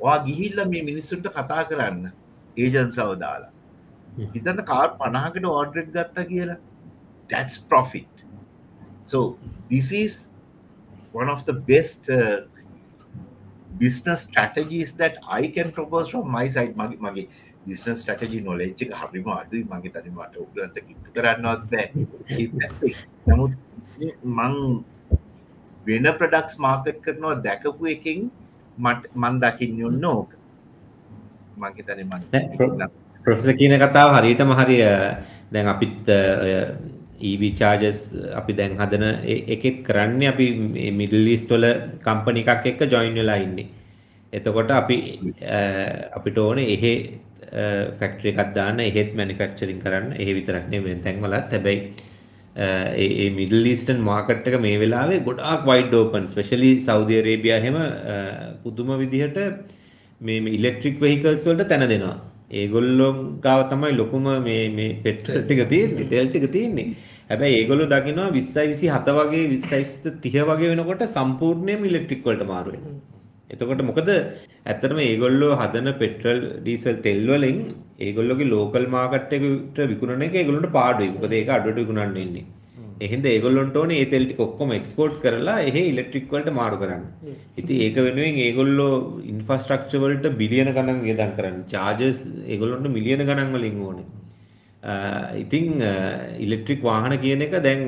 [0.00, 2.12] වා ගිහිල්ල මේ මිනිස්සුන්ට කතා කරන්න
[2.56, 3.52] ඒජන්ස්ලව දාලා.
[4.34, 6.58] හිතන්න කාර් පණහකට ඕඩරෙක් ගත්තා කියලා.
[7.30, 8.24] That's profit.
[9.04, 9.18] So
[9.70, 10.30] this is
[11.12, 12.40] one of the best uh,
[13.78, 16.74] business strategies that I can propose from my side.
[16.80, 17.28] මගේ මගේ
[17.70, 19.64] business strategy knowledge එක හරිම අඩුයි.
[19.72, 21.86] මගේ තනි මට ඔයගලන්ට කිට්ටු කරන්නවත් බෑ.
[23.28, 23.52] නමුත්
[24.38, 24.54] මං
[25.88, 28.20] වෙන ප්‍රඩක්ස් මාර්කට් කරනවා දැකපු එකින්
[28.86, 30.30] මට මන් දකින්න ඔන්න ඕක.
[31.62, 32.22] මගේ තනි මං
[33.24, 34.82] ප්‍රොෆෙස කියන කතාව හරියටම හරිය
[35.52, 36.08] දැන් අපිත්
[37.30, 37.98] EV චාර්ජස්
[38.38, 39.04] අපි දැන් හදන
[39.54, 40.46] එකෙත් කරන්නේ අපි
[41.00, 41.66] මිඩල් ඊස්ට් වල
[42.06, 43.66] කම්පනි එකක් එක්ක ජොයින් වෙලා ඉන්නේ.
[44.32, 44.96] එතකොට අපි
[46.18, 46.92] අපිට ඕනේ එහෙ
[48.00, 51.80] ෆැක්ටරි එකක් දාන්න එහෙත් මැනුෆැක්චරින් කරන්න එහෙ විතරක් නෙවෙයි වෙන තැන්වලත් හැබැයි
[52.56, 57.78] ඒ මිඩල් ඊස්ටර්න් මාකට් එක මේ වෙලාවේ ගොඩාක් wide open specially Saudi Arabia හැම
[58.64, 59.38] පුදුම විදිහට
[60.20, 62.16] මේ ඉලෙක්ට්‍රික් වෙහිකල්ස් වලට තැන දෙනවා.
[62.52, 66.88] ඒගොල්ලොන් ගාව තමයි ලොකුම මේ මේ පෙට්‍රල් ටික තියෙන්නේ තෙල් ටික තියෙන්නේ.
[67.30, 73.19] හැබැයි ඒගොල්ලෝ දකිනවා 20 27 වගේ 20 30 වගේ වෙනකොට සම්පූර්ණයෙන්ම ඉලෙක්ට්‍රික් වලට මාරු වෙනවා.
[73.52, 77.58] එතකොට මොකද ඇත්තටම ඒගොල්ලෝ හදන පෙට්‍රල් ඩීසල් තෙල් වලින්
[78.06, 81.12] ඒගොල්ලෝගේ ලෝකල් මාකට් එකට විකුණන එක ඒගොල්ලන්ට පාඩුයි.
[81.16, 82.46] මොකද ඒක අඩුවට විකුණන්න ඉන්නේ.
[83.04, 87.04] එහෙනම් ඒගොල්ලොන්ට ඕනේ ඒ තෙල් ටික ඔක්කොම එක්ස්පෝර්ට් කරලා එහෙ ඉලෙක්ට්‍රික් වලට මාරු කරන්න.
[87.60, 88.94] ඉතින් ඒක වෙනුවෙන් ඒගොල්ලෝ
[89.32, 91.68] ඉන්ෆ්‍රාස්ට්‍රක්චර් වලට බිලියන ගණන් වියදම් කරන්නේ.
[91.74, 92.20] චාර්ජස්
[92.52, 94.08] ඒගොල්ලොන්ට මිලියන ගණන් වලින් ඕනේ.
[95.44, 95.66] ඉතින්
[96.46, 97.82] ඉලෙක්ට්‍රික් වාහන කියන එක දැන්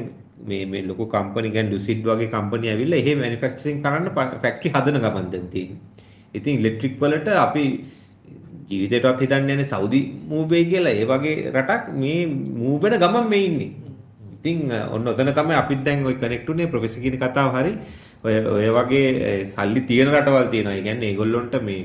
[0.49, 4.09] මේ මේ ලොකු කම්පනි ගැන ඩුසිඩ් වගේ කම්පනි ඇවිල්ලා එහෙ මැනුෆැක්චරින් කරන්න
[4.45, 5.81] ෆැක්ටරි හදන ගමන් දැන් තියෙන්නේ.
[6.35, 7.65] ඉතින් ඉලෙක්ට්‍රික් වලට අපි
[8.71, 10.01] ජීවිතේටවත් හිතන්නේ නැහැ සෞදි
[10.31, 10.95] මූව් වෙයි කියලා.
[11.01, 12.21] ඒ වගේ රටක් මේ
[12.61, 13.71] මූව් වෙන ගමන් මේ ඉන්නේ.
[14.37, 14.59] ඉතින්
[14.95, 17.73] ඔන්න ඔතන තමයි අපිත් දැන් ওই කනෙක්ට් උනේ ප්‍රොෆෙසර් කියන කතාව හරි.
[18.25, 20.79] ඔය ඔය වගේ සල්ලි තියෙන රටවල් තියෙනවා.
[20.79, 21.83] ඒ කියන්නේ ඒගොල්ලොන්ට මේ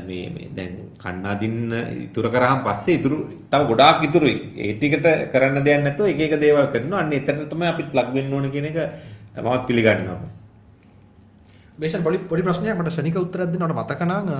[0.00, 1.72] මේ මේ දැන් කන්න අදින්න
[2.06, 3.16] ඉතුරු කරාම පස්සේ ඉතුරු
[3.50, 4.36] තව ගොඩාක් ඉතුරුයි.
[4.56, 7.00] ඒ ටිකට කරන්න දෙයක් නැතුව එක එක දේවල් කරනවා.
[7.02, 8.78] අන්න එතන තමයි අපිට ප්ලග් වෙන්න ඕන කියන එක
[9.36, 10.20] මමත් පිළිගන්නවා.
[11.78, 14.32] බේෂන් පොඩි පොඩි ප්‍රශ්නයක් මට ශනික උත්තරයක් දෙන්න මට මතක නම්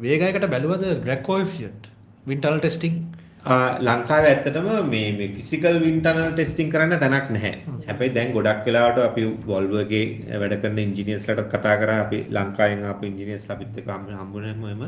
[0.00, 1.88] වේගයකට බැලුවද ග්‍රැග් කෝඑෆිෂියන්ට්
[2.26, 2.98] වින්ටර්නල් ටෙස්ටිං
[3.44, 7.54] ලංකාව ඇත්තටම මේ ෆිසිකල් වින්ටර්නල් ටෙස්ටිං කරන්න තැනක් නැහැ.
[7.88, 13.44] හැබැයි දැන් ගොඩක් වෙලාවට අපි වොල්වෝගේ වැඩ කරන ඉන්ජිනියර්ස්ලට කතා කරා අපි ලංකාවෙන් ආපු ඉන්ජිනියර්ස්
[13.54, 13.90] අපිත් එක්ක
[14.20, 14.82] හම්බුනේම එම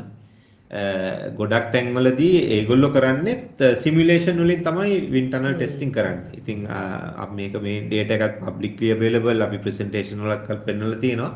[1.39, 6.41] ගොඩක් තැන්වලදී ඒගොල්ලෝ කරන්නේත් සිමියුලේෂන් වලින් තමයි වින්ටර්නල් ටෙස්ටිං කරන්නේ.
[6.41, 11.31] ඉතින් අපි මේක මේ ඩේටා එකක් පබ්ලික්ලි අවේලබල් අපි ප්‍රසන්ටේෂන් වලත් පෙන්නලා තියෙනවා.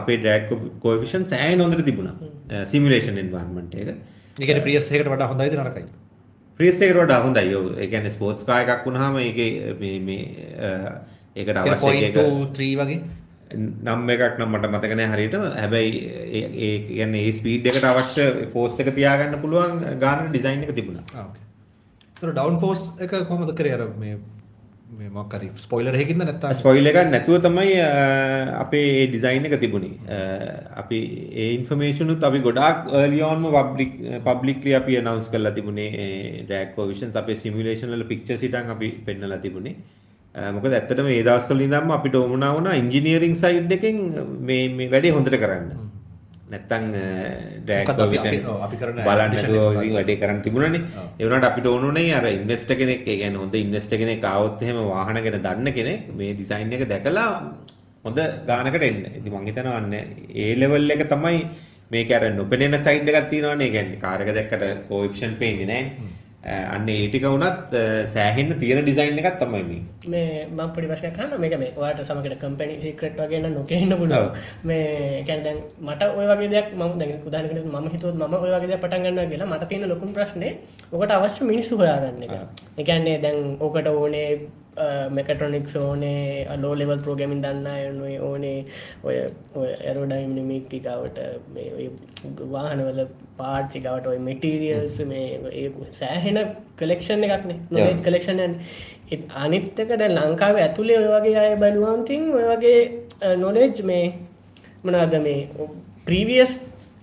[0.00, 0.48] අපේ ඩ්‍රැග්
[0.84, 3.98] කෝඑෆිෂියන්ට් සෑහෙන හොඳට තිබුණා සිමියුලේෂන් එන්වයරන්මන්ට් එක.
[4.40, 5.88] ඒකන ප්‍රියස් එකට වඩා හොඳයිද නරකයි
[6.60, 7.54] ප්‍රියස් එකට වඩා හොඳයි.
[7.54, 7.66] ඔව්.
[7.78, 10.22] ඒ කියන්නේ ස්පෝර්ට්ස් කාර් එකක් වුණාම ඒකේ මේ මේ
[11.36, 13.00] ඒකට අවශ්‍ය එක 3 වගේ?
[13.56, 15.44] නම් එකක් නම් මට මතක නැහැ හරියටම.
[15.62, 15.92] හැබැයි
[16.62, 21.28] ඒ කියන්නේ ඒ ස්පීඩ් එකට අවශ්‍ය ෆෝස් එක තියාගන්න පුළුවන් ගාන ඩිසයින් එක තිබුණා.
[22.22, 24.18] ඩවුන් ෆෝස් එක කොහොමද කරේ අර මේ
[24.90, 27.72] මේ මොකක් හරි ස්පොයිලර් එකකින්ද නැත්නම් ස්පොයිලර් එකක් නැතුව තමයි
[28.62, 29.98] අපේ ඒ ඩිසයින් එක තිබුණේ.
[30.82, 30.98] අපි
[31.42, 32.88] ඒ ඉන්ෆර්මේෂන් උත් අපි ගොඩාක්
[33.30, 33.92] on පබ්ලික්
[34.28, 36.44] පබ්ලික්ලි අපි අනවුන්ස් කරලා තිබුණේ.
[36.46, 39.76] ඩ්‍රැග් කොවිෂන්ස් අපේ සිමියුලේෂන් වල පික්චර්ස් හිටන් අපි පෙන්නලා තිබුණේ.
[40.56, 44.00] මොකද ඇත්තටම ඒ දවස්වල ඉඳන්ම අපිට වුණා වුණා ඉංජිනියරින් සයිඩ් එකෙන්
[44.50, 45.68] මේ වැඩේ හොඳට කරන්න
[46.52, 46.84] නැත්තං
[47.66, 47.88] ඩෑක්
[49.06, 50.82] බලන්න ඉතින් වැඩේ කරන්න තිබුණනේ.
[51.22, 56.06] එවනට අපිට ඕනුනේ අර ඉන්වස්ට කෙනෙක් ගැන හොඳ ඉන්වස්ට කෙනෙක් අවත්හෙම වාහන ගෙන දන්න කෙනෙක්
[56.20, 57.26] මේ ඩිසයින් එක දැකලා
[58.04, 58.20] හොඳ
[58.50, 59.02] ගානකට එන්න.
[59.18, 59.94] ඉති මංහිතනවන්න
[60.44, 61.42] ඒ ලෙවල් එක තමයි
[61.90, 63.70] මේ කර නොපෙනෙන සයිඩ් එකක් තියෙනවනේ.
[63.74, 65.84] ගැන්න කාරක දැක්කට කෝවික්ෂන් පේන්නේ නෑ
[66.44, 67.72] අන්න ඒ ටික වුණත්
[68.06, 69.80] සෑහෙන්න තියෙන ඩිසයින් එකක් තමයි මේ.
[70.06, 74.30] මේ මම පොඩි ප්‍රශ්නයක් අහන්න මේක මේ ඔයාලට සමගට කම්පැනි සීක්‍රට් වගේ නම් නොකෙන්න පුළුවන්
[74.64, 78.70] මේ කියන්නේ දැන් මට ඔය වගේ දෙයක් මම දැන් උදාහරණයකට මම හිතුවොත් මම ඔය වගේ
[78.70, 80.52] දෙයක් පටන් ගන්නවා කියලා මට තියෙන ලොකුම ප්‍රශ්නේ
[80.92, 82.32] ඔකට අවශ්‍ය මිනිස්සු හොයාගන්න එක.
[82.78, 84.30] ඒ කියන්නේ දැන් ඕකට ඕනේ
[85.10, 88.58] මෙකට්‍රොනික්ස් ඕනේ ලෝ ලෙවල් ප්‍රෝගමින් දන්න අයනුවේ ඕනේ
[89.04, 89.16] ඔය
[89.80, 91.18] ඇරෝඩයිමිනිමික්ටිකාවට
[92.52, 93.00] වාහනවල
[93.36, 95.66] පාර්චිකාවට ඔය මෙටීරියල්ස් මේ
[96.00, 96.40] සෑහෙන
[96.76, 98.40] කලෙක්ෂන් එකක්න නොේජ් කලෙක්ෂන්
[99.36, 104.06] අනිත්තක දැ ලංකාව ඇතුළේ ඔය වගේ අය බැලුවන්තින් ඔය වගේ නොලෙජ් මේ
[104.84, 105.38] මනාද මේ
[106.04, 106.58] ප්‍රීවියස්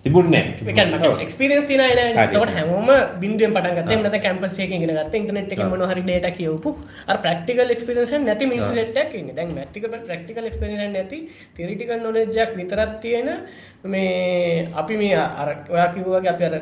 [0.06, 6.02] තිබුණන්නේ එක්ස්පිරස් තින තට හැම බින්දුවෙන් පටගත නත කැම්පසේ ගෙන ගත ඉටනෙට් එක මොන හරි.
[6.02, 6.70] ඩේට කියවපු.
[7.16, 11.18] ප්‍රක්ටිකල් එක්ස්පිරස නැති මිනිසටක් දැන් මටික ප්‍රක්ටිකල් එක්ස්පිරස නැති
[11.56, 13.28] තිරිටිකල් නොලෙජ්ජක් විතරත් තියෙන
[13.84, 16.54] මේ අපි මේ අර ඔයා කිව්වගේ අපි අර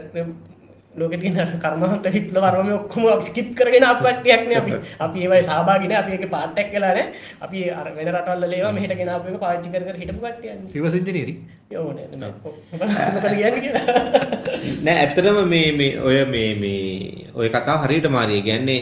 [0.98, 1.34] ලෝක තින
[1.64, 4.72] කර්මහන්ත විප්ල වර්ම ඔක්කොම ස්කිප් කරගෙන අපටයක්න අපි.
[5.06, 6.98] අපි ඒවයි සාභාගෙන අපි එක පාට්ටක් කලාන
[7.44, 11.34] අපි අර වෙන රටල්ල ලේවා මෙහට ගෙන අප පාච්චි කර හිටපු කටිය රිවසිජනීරි
[14.86, 16.82] නෑ ඇත්තටම මේ මේ ඔය මේ මේ
[17.34, 18.40] ඔය කතා හරියට මාරිය.
[18.48, 18.80] ගැන්නේ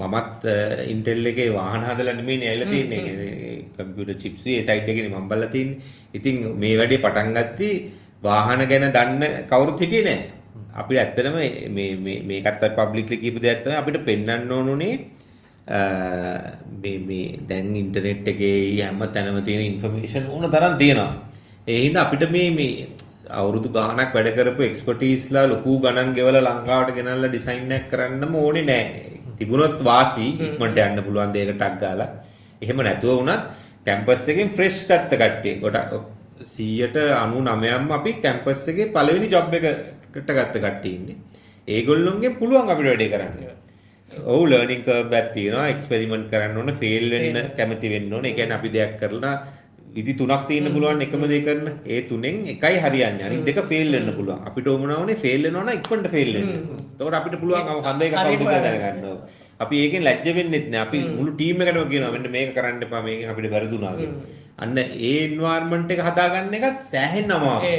[0.00, 0.42] මමත්
[0.92, 3.00] ඉන්ටෙල් එකේ වාහන හදලා නෙමෙයි ඇවිල්ලා තියන්නේ
[3.76, 5.80] කම්පියුටර් චිප්ස් ඒ සයිට් එකේ මම බලලා තින්නේ.
[6.18, 7.74] ඉතින් මේ වැඩේ පටන් ගත්තී
[8.28, 10.20] වාහන ගැන දන්න කවුරුත් හිටියේ නෑ
[10.74, 11.36] අපිට ඇත්තටම
[11.70, 14.94] මේ මේ මේකත් පබ්ලික්ලි කියපු දෙයක් තමයි අපිට පෙන්වන්න ඕනුනේ
[15.66, 21.12] මේ මේ දැන් ඉන්ටර්නෙට් එකේ හැම තැනම තියෙන ඉන්ෆර්මේෂන් ඕන තරම් තියෙනවා.
[21.66, 22.88] ඒ හින්දා අපිට මේ මේ
[23.32, 28.84] අවුරුදු ගාණක් වැඩ කරපු එක්ස්පර්ටීස්ලා ලොකු ගණන් ගෙවලා ලංකාවට ගෙනල්ලා ඩිසයින් එකක් කරන්නම ඕනේ නෑ.
[29.38, 32.10] තිබුණොත් වාසි ඉක්මනට යන්න පුළුවන් දෙයකට ටක් ගාලා.
[32.62, 33.42] එහෙම නැතුව වුණත්
[33.86, 35.54] කැම්පස් එකෙන් ෆ්‍රෙෂ් ගත්ත කට්ටිය.
[35.62, 35.92] ගොඩක්
[36.48, 41.16] 199ම අපි කැම්පස් එකේ පළවෙනි ජොබ් එකට ගත්ත කට්ටිය ඉන්නේ.
[41.68, 43.58] ඒගොල්ලොන්ගෙන් පුළුවන් අපිට වැඩේ කරන්න.
[44.34, 48.24] ඔව් ලර්නින් කර්ව් එකක් තියෙනවා එක්ස්පෙරිමන්ට් කරන්න ඕන ෆේල් වෙන්න කැමති වෙන්න ඕන.
[48.24, 49.34] ඒ කියන්නේ අපි දෙයක් කරලා
[49.96, 51.66] විදි තුනක් තියෙන්න පුළුවන් එකම දේ කරන.
[51.86, 53.26] ඒ තුනෙන් එකයි හරියන්නේ.
[53.28, 54.42] අනිත් දෙක ෆේල් වෙන්න පුළුවන්.
[54.48, 56.50] අපිට ඕමනා වුනේ ෆේල් වෙනවා නම් ඉක්මනට ෆේල් වෙන්න.
[56.94, 59.20] එතකොට අපිට පුළුවන් හඳ එක කවුද කියලා දැනගන්න ඕන.
[59.64, 60.82] අපි ඒකෙන් ලැජ්ජ වෙන්නෙත් නෑ.
[60.86, 63.94] අපි මුළු ටීම් එකටම කියනවා මෙන්න මේක කරන්න එපා මේකෙන් අපිට වැරදුනා.
[64.62, 67.74] අන්න ඒ එන්වයරන්මන්ට් එක හදාගන්න එකත් සෑහෙන්න අමාරුයි.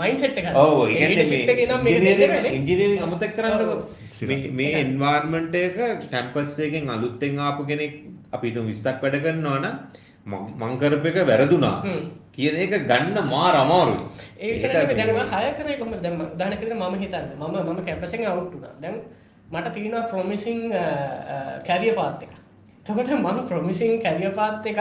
[0.00, 3.76] මයින්සෙට් එක ඔව් ඒ කියන්නේ ඉන්ජිනියරින් අමතක කරන්නකො.
[4.60, 5.78] මේ එන්වයරන්මන්ට් එක
[6.12, 7.94] කැම්පස් එකෙන් අලුතෙන් ආපු කෙනෙක්
[8.36, 9.74] අපි හිතමු 20ක් වැඩ කරනවා නම්
[10.60, 11.76] මං කරපු එක වැරදුනා
[12.36, 14.00] කියන එක ගන්න මාර අමාරුයි.
[14.44, 16.00] ඒ විතරක් දැන් මම හය කරේ කොහොමද?
[16.04, 18.74] දැන් උදාහරණයක් විදිහට මම හිතන්නේ මම මම කැම්පස් එකෙන් අවුට් වුණා.
[18.82, 18.96] දැන්
[19.44, 20.70] මට තියෙනවා ප්‍රොමිසිං
[21.66, 22.34] කැරියර් පාත් එකක්.
[22.84, 24.78] තකොට මම ප්‍රමිසින් කැරිය පාත් එකක්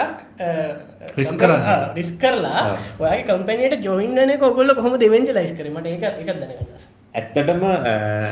[1.15, 1.61] රිස් කරන්න.
[1.95, 2.63] රිස් කරලා
[2.99, 7.63] ඔයගේ කම්පැනයට ජොයින්නන කොගොල්ල කොහොම දෙවෙන්ජ ලයිස් කරමට එක එක දැනගන්න ඇත්තටම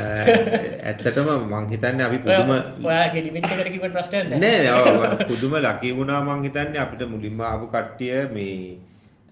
[0.88, 2.50] ඇත්තටම මං හිතන්නේ අපි පුදුම
[2.84, 8.18] ඔයාගේ ලිමිට් එකට කිව්වට ප්‍රශ්නයක් නෑ පුදුම ලකී වුණා මං හිතන්නේ අපිට මුලින්ම ආපු කට්ටිය
[8.28, 8.56] මේ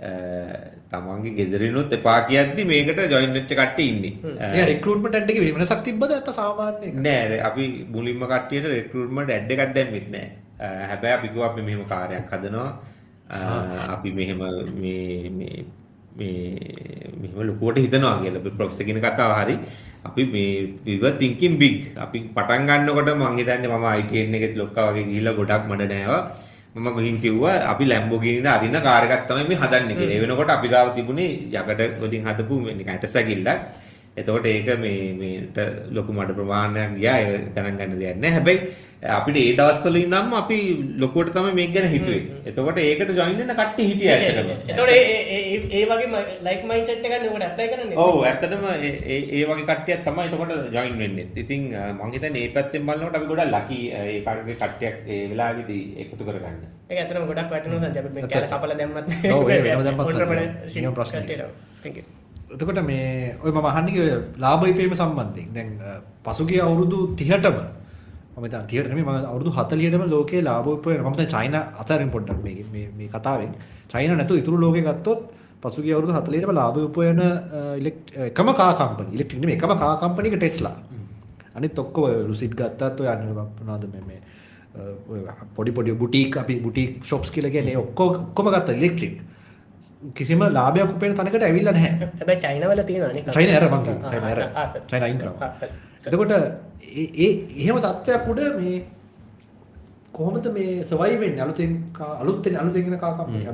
[0.01, 4.65] තමන්ගේ ගෙදරනොත් එපා කියද්දි මේකට ජොයින් වෙච්ච කට්ටිය ඉන්නේ.
[4.71, 6.93] රික්‍රූට්මන්ට් ඇඩ් එකේ වෙනසක් තිබ්බද නැත්නම් සාමාන්‍ය?
[7.07, 7.65] නෑ අපි
[7.97, 10.29] මුලින්ම කට්ටියට රික්‍රූට්මන්ට් ඇඩ් එකක් දැම්මෙත් නෑ.
[10.91, 12.71] හැබැයි අපි කිව්වා අපි මෙහෙම කාර්යයක් හදනවා.
[13.97, 14.43] අපි මෙහෙම
[14.81, 15.65] මේ මේ
[16.19, 16.41] මේ
[17.21, 19.57] මෙහෙම ලොකුවට හිතනවා කියලා ප්‍රොෆෙසර් කියන කතාව හරි.
[20.09, 20.53] අපි මේ
[20.87, 21.77] we were thinking big.
[22.05, 26.23] අපි පටන් ගන්නකොට මං හිතන්නේ මම ITN එකේ ලොක්කා වගේ ගිහිල්ලා ගොඩක් මඩ නෑවා.
[26.71, 30.15] මම ගිහින් කිව්වා අපි ලැම්බෝගිනිට අරින්න කාර් එකක් තමයි මේ හදන්නේ කියලා.
[30.15, 33.49] ඒ වෙනකොට අපි ගාව තිබුණේ යකඩ වලින් හදපු නිකන් ඇටසැකිල්ලක්.
[34.17, 35.59] එතකොට ඒක මේ මේට
[35.93, 37.19] ලොකු මඩ ප්‍රමාණයක් ගියා.
[37.25, 38.37] ඒක ගණන් ගන්න දෙයක් නැහැ.
[38.37, 38.61] හැබැයි
[39.03, 40.57] අපිට ඒ දවස්වල ඉඳන්ම අපි
[40.99, 42.43] ලොකුවට තමයි මේක ගැන හිතුවේ.
[42.45, 44.51] එතකොට ඒකට ජොයින් වෙන්න කට්ටිය හිටියා ඇත්තටම.
[44.69, 45.31] එතකොට ඒ
[45.73, 47.97] ඒ වගේ ලයික් මයින්ඩ්සෙට් එකක් නේ ඇප්ලයි කරන්නේ.
[47.97, 51.27] ඔව් ඇත්තටම ඒ ඒ වගේ කට්ටියක් තමයි එතකොට ජොයින් වෙන්නේ.
[51.37, 56.23] ඉතින් මම හිතන්නේ මේ පැත්තෙන් බලනකොට අපි ගොඩක් ලකි ඒ කාර්ගේ කට්ටියක් ඒ වෙලාවේදී එකතු
[56.23, 56.63] කරගන්න.
[56.89, 60.95] ඒක ඇත්තටම ගොඩක් වැටෙනවා සංජය අපි මේ කැල කපලා දැම්මත් ඔව් ඒ වෙනම දැම්මත් නියම
[60.95, 61.39] ප්‍රශ්නයක්.
[61.83, 62.20] thank you.
[62.51, 65.49] එතකොට මේ ඔය මම අහන්නේ ඔය ලාභ ඉපීම සම්බන්ධයෙන්.
[65.55, 65.69] දැන්
[66.25, 67.59] පසුගිය අවුරුදු 30ටම
[68.37, 72.41] මම දැන් 30ට නෙමෙයි මම අවුරුදු 40ටම ලෝකේ ලාභ උපයන මම දැන් චයිනා අතරින් පොඩ්ඩක්
[72.45, 73.53] මේ මේ මේ කතාවෙන්.
[73.89, 75.21] චයිනා නැතුව ඉතුරු ලෝකේ ගත්තොත්
[75.63, 77.21] පසුගිය අවුරුදු 40ටම ලාභ උපයන
[78.29, 80.77] එකම කා කම්පනි ඉලෙක්ට්‍රික් නෙමෙයි එකම කා කම්පනි එක ටෙස්ලා
[81.55, 84.21] අනිත් ඔක්කොම ලුසිඩ් ගත්තත් ඔය අන්න මොනවද මේ මේ
[85.57, 89.15] පොඩි පොඩි බුටීක් අපි බුටීක් ෂොප්ස් කියලා කියන්නේ ඔක්කොම ඔක්කොම ගත්තා ඉලෙක්ට්‍රික්
[90.15, 92.09] කිසිම ලාභයක් උපයන තැනකට ඇවිල්ලා නැහැ.
[92.21, 93.25] හැබැයි චයිනාවල තියෙනවා නේ.
[93.29, 94.11] චයිනා ඇර මං කියන්නේ.
[94.13, 94.41] චයිනා ඇර.
[94.87, 95.51] චයිනා අයින් කරනවා.
[96.07, 96.33] එතකොට
[97.17, 98.81] ඒ එහෙම තත්ත්වයක් උඩ මේ
[100.13, 101.73] කොහොමද මේ සර්වයිව් වෙන්නේ අලුතෙන්
[102.23, 103.47] අලුතෙන් අලුතෙන් එන කා කම්පැනි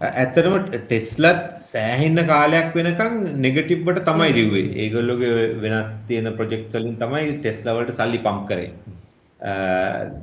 [0.00, 5.34] ඇත්තටම ටෙස්ලත් සෑහෙන්න කාලයක් වෙනකං නෙගටිබ්බට තමයි ලිව්වේ ඒගොල්ලොගේ
[5.64, 8.70] වෙනත් තියෙන ප්‍රොජෙක්ට් වලින් තමයි ටෙස්ලා වලට සල්ලි පම්ප් කරේ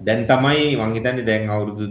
[0.08, 1.88] දැන් තමයි මං හිතන්නේ දැන් අවුරුදු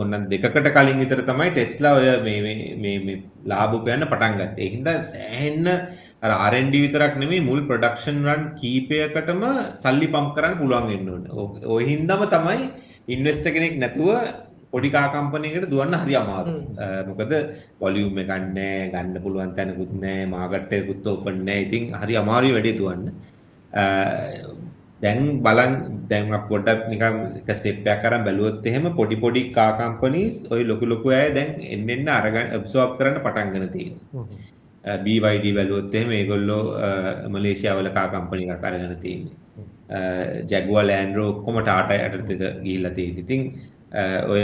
[0.00, 2.38] ඔන්න දෙකකට කලින් විතර තමයි ටෙස්ලා ඔය මේ
[2.84, 3.18] මේ මේ
[3.50, 4.70] ලාභ උපයන්න පටන් ගත්තේ.
[4.74, 5.66] හින්දා සෑහෙන්න
[6.24, 9.44] අර R&D විතරක් නෙමෙයි මුල් ප්‍රොඩක්ෂන් රන් කීපයකටම
[9.82, 11.32] සල්ලි පම්ප් කරන්න පුළුවන් වෙන්න ඕනේ.
[11.74, 12.58] ওই හින්දාම තමයි
[13.14, 14.10] ඉන්වෙස්ටර් කෙනෙක් නැතුව
[14.72, 16.62] පොඩි කා කම්පනයකට දුවන්න හරි අමාරුයි.
[17.08, 17.32] මොකද
[17.82, 19.92] වොලියුම් එකක් නැහැ, ගන්න පුළුවන් තැනකුත්
[20.78, 21.64] එකකුත් ඕපන් නැහැ.
[21.66, 23.04] ඉතින් හරි අමාරුයි වැඩේ දුවන්න.
[25.04, 25.72] දැන් බලන්
[26.10, 30.90] දැන් පොඩ්ඩක් නිකන් එක ස්ටෙප් එකක් අරන් බැලුවොත් එහෙම පොඩි පොඩි කා කම්පනීස් ওই ලොකු
[30.92, 34.26] ලොකු අය දැන් එන්න එන්න අරගෙන ඇබ්සෝබ් කරන්න පටන් ගන්න තියෙනවා.
[35.06, 36.62] BYD බැලුවොත් එහෙම ඒගොල්ලෝ
[37.36, 39.38] මලේසියා වල කා කම්පනි එකක් අරගෙන තියෙන්නේ.
[40.50, 43.24] Jaguar Land Rover ඔක්කොම Tata යටතට ගිහිල්ලා තියෙන්නේ.
[43.24, 43.40] ඉතින්
[44.32, 44.42] ඔය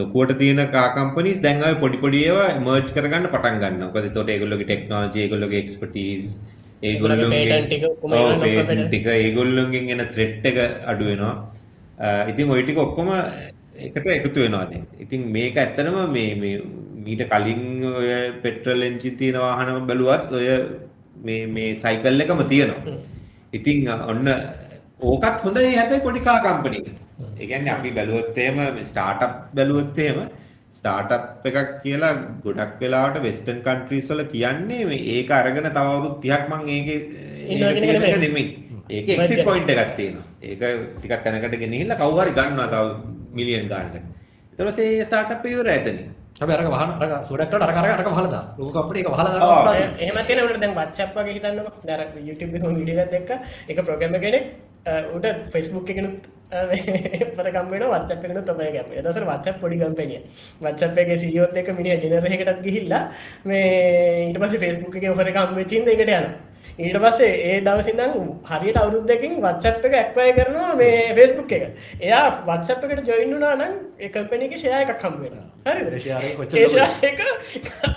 [0.00, 3.88] ලොකුවට තියෙන කා කම්පනීස් දැන් ඔය පොඩි පොඩි ඒවා මර්ජ් කරගන්න පටන් ගන්නවා.
[3.88, 6.26] මොකද එතකොට ඒගොල්ලෝගේ ටෙක්නොලොජි ඒගොල්ලෝගේ එක්ස්පර්ටීස්
[6.90, 7.58] ඒගොල්ලොන්ගේ
[8.90, 10.58] ටික ඒගොල්ලොන්ගෙන් එන ත්‍රෙට් එක
[10.92, 11.34] අඩු වෙනවා.
[12.30, 13.10] ඉතින් ওই ටික ඔක්කොම
[13.86, 14.86] එකට එකතු වෙනවා දැන්.
[15.04, 16.58] ඉතින් මේක ඇත්තටම මේ
[17.04, 17.62] මීට කලින්
[18.00, 18.10] ඔය
[18.42, 20.48] පෙට්‍රල් එන්ජින් තියෙන වාහන බැලුවත් ඔය
[21.56, 22.98] මේ සයිකල් එකම තියෙනවා.
[23.58, 24.26] ඉතින් ඔන්න
[25.10, 26.88] ඕකත් හොඳයි හැබැයි පොඩි කා කම්පනි එක.
[27.40, 28.58] ඒ කියන්නේ අපි බැලුවොත් එහෙම
[28.90, 30.18] ස්ටාර්ට්අප් බැලුවොත් එහෙම
[30.78, 32.12] ස්ටාර්ට්අප් එකක් කියලා
[32.44, 36.98] ගොඩක් වෙලාවට වෙස්ටර්න් කන්ට්‍රීස් වල කියන්නේ මේ ඒක අරගෙන තව අවුරුදු 30ක් මං ඒකේ
[37.48, 38.46] ඒක නෙමෙයි.
[38.96, 40.26] ඒකේ එක්සිට් පොයින්ට් එකක් තියෙනවා.
[40.42, 40.60] ඒක
[40.96, 42.84] ටිකක් තැනකට ගෙනහිල්ලා කවුරු හරි ගන්නවා තව
[43.38, 43.96] මිලියන් ගානකට.
[44.50, 46.10] ඊට පස්සේ ස්ටාර්ට්අප් එක ඉවරයි එතනින්.
[46.40, 48.44] හැබැයි අරක වහන අරක සෝඩක්ටට අරක අරක අරක වහලා දාන.
[48.58, 51.72] ලොකු කම්පැනි එක වහලා දාන අවස්ථාවේ එහෙම තියෙන උන්ට දැන් WhatsApp වගේ හිතන්නකෝ.
[51.88, 53.30] දැන් YouTube එකේ වීඩියෝ එකක් එක්ක
[53.70, 54.44] එක ප්‍රෝග්‍රෑම් කෙනෙක්
[55.16, 56.30] උට Facebook එකෙනුත්
[57.36, 58.88] පර කම්බෙන WhatsApp එකනුත් ඔබ ගැප.
[58.92, 60.20] ඒ දවස්වල WhatsApp පොඩි කම්පැනිය.
[60.64, 63.02] WhatsApp එකේ CEO ත් එක්ක මිනිහා ඩිනර් එකකටත් ගිහිල්ලා
[63.48, 63.68] මේ
[64.30, 66.32] ඊට පස්සේ Facebook එකේ එක ඉඳ ඒකට යනවා.
[66.78, 68.12] ඊට පස්සේ ඒ දවසිදන්
[68.44, 71.76] හරියට අවුරුද්දකින් WhatsApp එක ඇක්වය කරනවා මේ Facebook එක.
[72.00, 75.04] එයා WhatsApp එකට ජොයින් වුණා නම් ඒ කම්පැනි එකේ ෂෙයා එකක්
[75.98, 77.20] ෂෙයා එක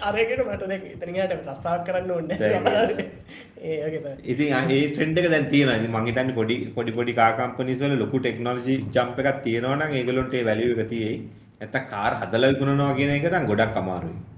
[0.02, 3.08] අරගෙන මට දැන් ඉතින් යාට රස්සාවක් කරන්න ඕනේ නැහැ.
[3.66, 4.18] ඒ වගේ තමයි.
[4.26, 5.80] ඉතින් ඒ ට්‍රෙන්ඩ් එක දැන් තියෙනවා.
[5.94, 10.40] මං හිතන්නේ පොඩි පොඩි පොඩි කා කම්පනීස් වල ලොකු ටෙක්නොලොජි ජම්ප් එකක් තියෙනවා නම් ඒගොල්ලොන්ට
[10.40, 11.18] ඒ වැලියු එක තියෙයි.
[11.58, 14.35] නැත්තම් කාර් හදලා විකුණනවා කියන එක නම් ගොඩක් අමාරුයි.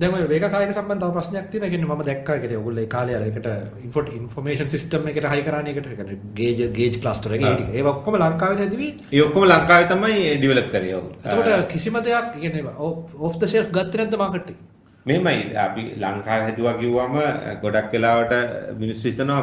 [0.00, 1.68] දැන් ඔය වේග කායක සම්බන්ධ තව ප්‍රශ්නයක් තියෙනවා.
[1.68, 3.48] ඒ කියන්නේ මම දැක්කා කියන්නේ ඔයගොල්ලෝ ඒ කාලේ අර එකට
[3.86, 7.74] ඉන්ෆෝට් ඉන්ෆර්මේෂන් සිස්ටම් එකට හයි කරානේ එකට කියන්නේ ගේජ් ගේජ් ක්ලස්ටර් එක ඒ ටික.
[7.78, 8.92] ඒව ඔක්කොම ලංකාවේ හැදුවේ.
[9.12, 10.94] ඒ ඔක්කොම ලංකාවේ තමයි ඩෙවලොප් කරේ.
[10.98, 11.10] ඔව්.
[11.24, 14.64] එතකොට කිසිම දෙයක් කියන්නේ ඔෆ් ද ෂෙල්ෆ් ගත්තේ නැද්ද මාකට් එකේ?
[15.06, 17.14] මෙහෙමයි අපි ලංකාව හැදුවා කිව්වම
[17.62, 18.34] ගොඩක් වෙලාවට
[18.80, 19.40] මිනිස්සු හිතනවා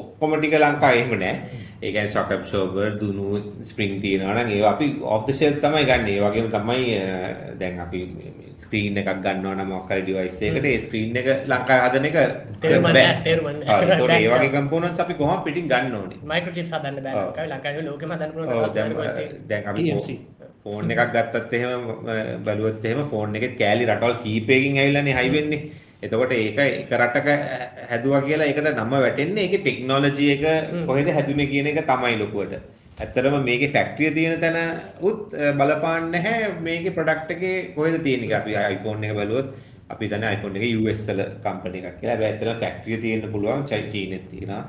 [0.00, 1.36] ඔක්කොම ටික ලංකාවේ එහෙම නෑ.
[1.82, 3.26] ඒ කියන්නේ shock absorber දුනු
[3.70, 6.08] ස්ප්‍රින්ග් තියෙනවා නම් ඒවා අපි off the shelf තමයි ගන්න.
[6.12, 6.82] ඒ වගේම තමයි
[7.60, 8.00] දැන් අපි
[8.62, 12.16] ස්ක්‍රීන් එකක් ගන්නවා නම් මොකක් හරි device එකකට ඒ ස්ක්‍රීන් එක ලංකාවේ හදන එක
[12.62, 16.18] තේරුම් ඒ වගේ components අපි කොහොම පිටින් ගන්න ඕනේ.
[16.32, 18.70] මයික්‍රෝචිප්ස් හදන්න බෑ ලංකාවේ ලංකාවේ ලෝකෙම හදන්න පුළුවන්
[19.50, 20.16] දැන් අපි.
[20.64, 21.82] ෆෝන් එකක් ගත්තත් එහෙම
[22.46, 25.60] බැලුවොත් එහෙම ෆෝන් එකෙත් කෑලි රටවල් කීපයකින් ඇවිල්ලානේ හයි වෙන්නේ.
[26.02, 27.28] එතකොට ඒක එක රටක
[27.90, 30.44] හැදුවා කියලා ඒකට නම වැටෙන්නේ ඒකේ ටෙක්නොලොජි එක
[30.88, 32.54] කොහෙද හැදුනේ කියන එක තමයි ලොකුවට.
[33.00, 34.58] ඇත්තටම මේකේ ෆැක්ටරිය තියෙන තැන
[35.08, 38.42] උත් බලපාන්නේ නැහැ මේකේ ප්‍රොඩක්ට් එකේ කොහෙද තියෙන්නේ කියලා.
[38.42, 39.48] අපි iPhone එක බැලුවොත්
[39.94, 42.14] අපි දන්නේ iPhone එක US වල කම්පැනි එකක් කියලා.
[42.14, 44.62] හැබැයි ඇත්තටම ෆැක්ටරිය තියෙන්න පුළුවන් චීනෙත් තියෙනවා.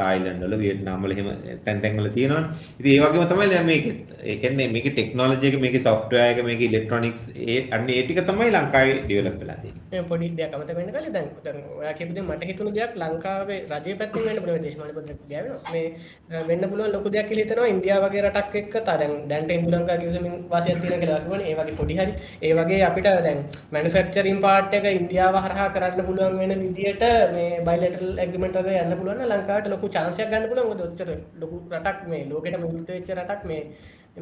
[0.00, 1.28] තායිලන්ඩ් වල වියට්නාම් වල එහෙම
[1.64, 2.44] තැන් තැන් වල තියෙනවනේ.
[2.78, 3.98] ඉතින් ඒ වගේම තමයි දැන් මේකෙත්.
[4.24, 8.50] ඒ කියන්නේ මේකේ ටෙක්නොලොජි එක මේකේ සොෆ්ට්වෙයාර් එක මේකේ ඉලෙක්ට්‍රොනික්ස් ඒ අන්න ඒ ටික තමයි
[8.52, 9.84] ලංකාවේ ඩෙවලොප් වෙලා තියෙන්නේ.
[9.92, 13.58] මේ පොඩි දෙයක් අමතක වෙන්න කලින් දැන් දැන් ඔයා කියපු දේ මට හිතුණු දෙයක් ලංකාවේ
[13.72, 15.86] රජයේ පැත්තෙන් වෙන්න පුළුවන් දේශපාලන පොඩ්ඩක් ගෑවෙනවා මේ
[16.32, 19.70] අ, වෙන්න පුළුවන් ලොකු දෙයක් කියලා හිතනවා ඉන්දියාව වගේ රටක් එක්ක තා දැන් දැන්ට ඉන්දු
[19.74, 22.12] ලංකා කිව්වමින් වාසියක් තියෙන කියලා කිව්වනේ ඒ වගේ පොඩි හරි
[22.42, 23.40] ඒ වගේ අපිට දැන්
[23.74, 27.04] මැනුෆැක්චරින් පාර්ට් එක ඉන්දියාව හරහා කරන්න පුළුවන් වෙන විදියට
[27.34, 31.08] මේ බයිලෙටරල් ඇග්‍රීමන්ට් වගේ යන්න පුළුවන් නම් ලංකාවට ලොකු chance එකක් ගන්න පුළුවන් මොකද ඔච්චර
[31.42, 33.62] ලොකු රටක් මේ ලෝකෙටම විවෘත වෙච්ච රටක් මේ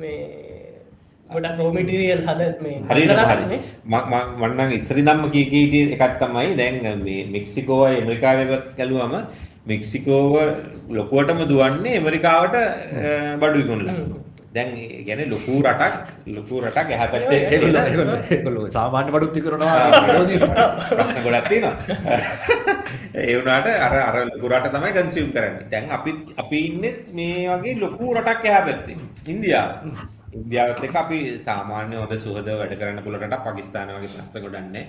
[0.02, 0.18] මේ
[1.32, 3.02] ගොඩක් රෝ මටීරියල් හද මේ හරි.
[3.52, 3.60] නේ.
[3.92, 8.46] මම මම නම් ඉස්සරින්ම කී කී හිටිය එකක් තමයි දැන් මේ මෙක්සිකෝව ඇමරිකාවේ
[8.78, 9.14] ගැලුවම
[9.72, 10.34] මෙක්සිකෝව
[11.00, 12.56] ලොකුවටම දුවන්නේ ඇමරිකාවට
[13.42, 13.96] බඩු විකුණලා.
[14.54, 14.70] දැන්
[15.06, 15.94] කියන්නේ ලොකු රටක්
[16.36, 20.38] ලොකු රටක් එහා පැත්තේ ඒගොල්ලෝ ඉන්න ඒගොල්ලෝ ඒගොල්ලෝ සාමාන්‍ය විකුණනවා විරෝධී
[20.90, 21.76] ප්‍රශ්න ගොඩක් තියෙනවා.
[23.14, 25.66] ඒ වුණාට අර අර ලොකු රට තමයි කන්සියුම් කරන්නේ.
[25.72, 26.10] දැන් අපි
[26.44, 28.96] අපි ඉන්නෙත් මේ වගේ ලොකු රටක් එහා පැත්තේ.
[29.34, 29.70] ඉන්දියාව.
[30.38, 31.18] ඉන්දියාවත් එක්ක අපි
[31.48, 34.84] සාමාන්‍ය හොඳ සුහද වැඩ කරන්න පුළුවන් රටක් පාකිස්තාන වගේ ප්‍රශ්න ගොඩක් නැහැ.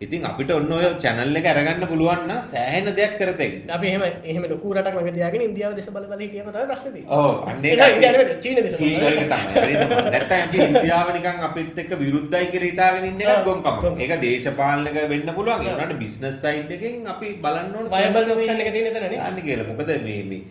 [0.00, 3.52] ඉතින් අපිට ඔන්න ඔය channel එක අරගන්න පුළුවන් නම් සෑහෙන දෙයක් කරතෙක්.
[3.76, 7.18] අපි එහෙම එහෙම ලොකු රටක් මග තියාගෙන ඉන්දියාව දෙස බල බල හිටියම තමයි ප්‍රශ්නේ තියෙන්නේ.
[7.18, 8.98] ඔව් අන්න ඒක ඉන්දියාව චීන දෙස චීන.
[9.10, 9.74] එක තමයි.
[10.14, 13.22] නැත්නම් අපි ඉන්දියාව නිකන් අපිත් එක්ක විරුද්ධයි කියලා හිතාගෙන ඉන්න.
[13.22, 13.44] එක.
[13.46, 14.02] ගොංකම.
[14.02, 15.62] ඒක දේශපාලනික වෙන්න පුළුවන්.
[15.62, 19.22] ඒ වුණාට බිස්නස් සයිඩ් එකෙන් අපි බලන්න ඕනේ Viable option එක තියෙන එතනනේ.
[19.30, 19.70] යන්නේ කියලා.
[19.70, 20.42] මොකද මේ මේ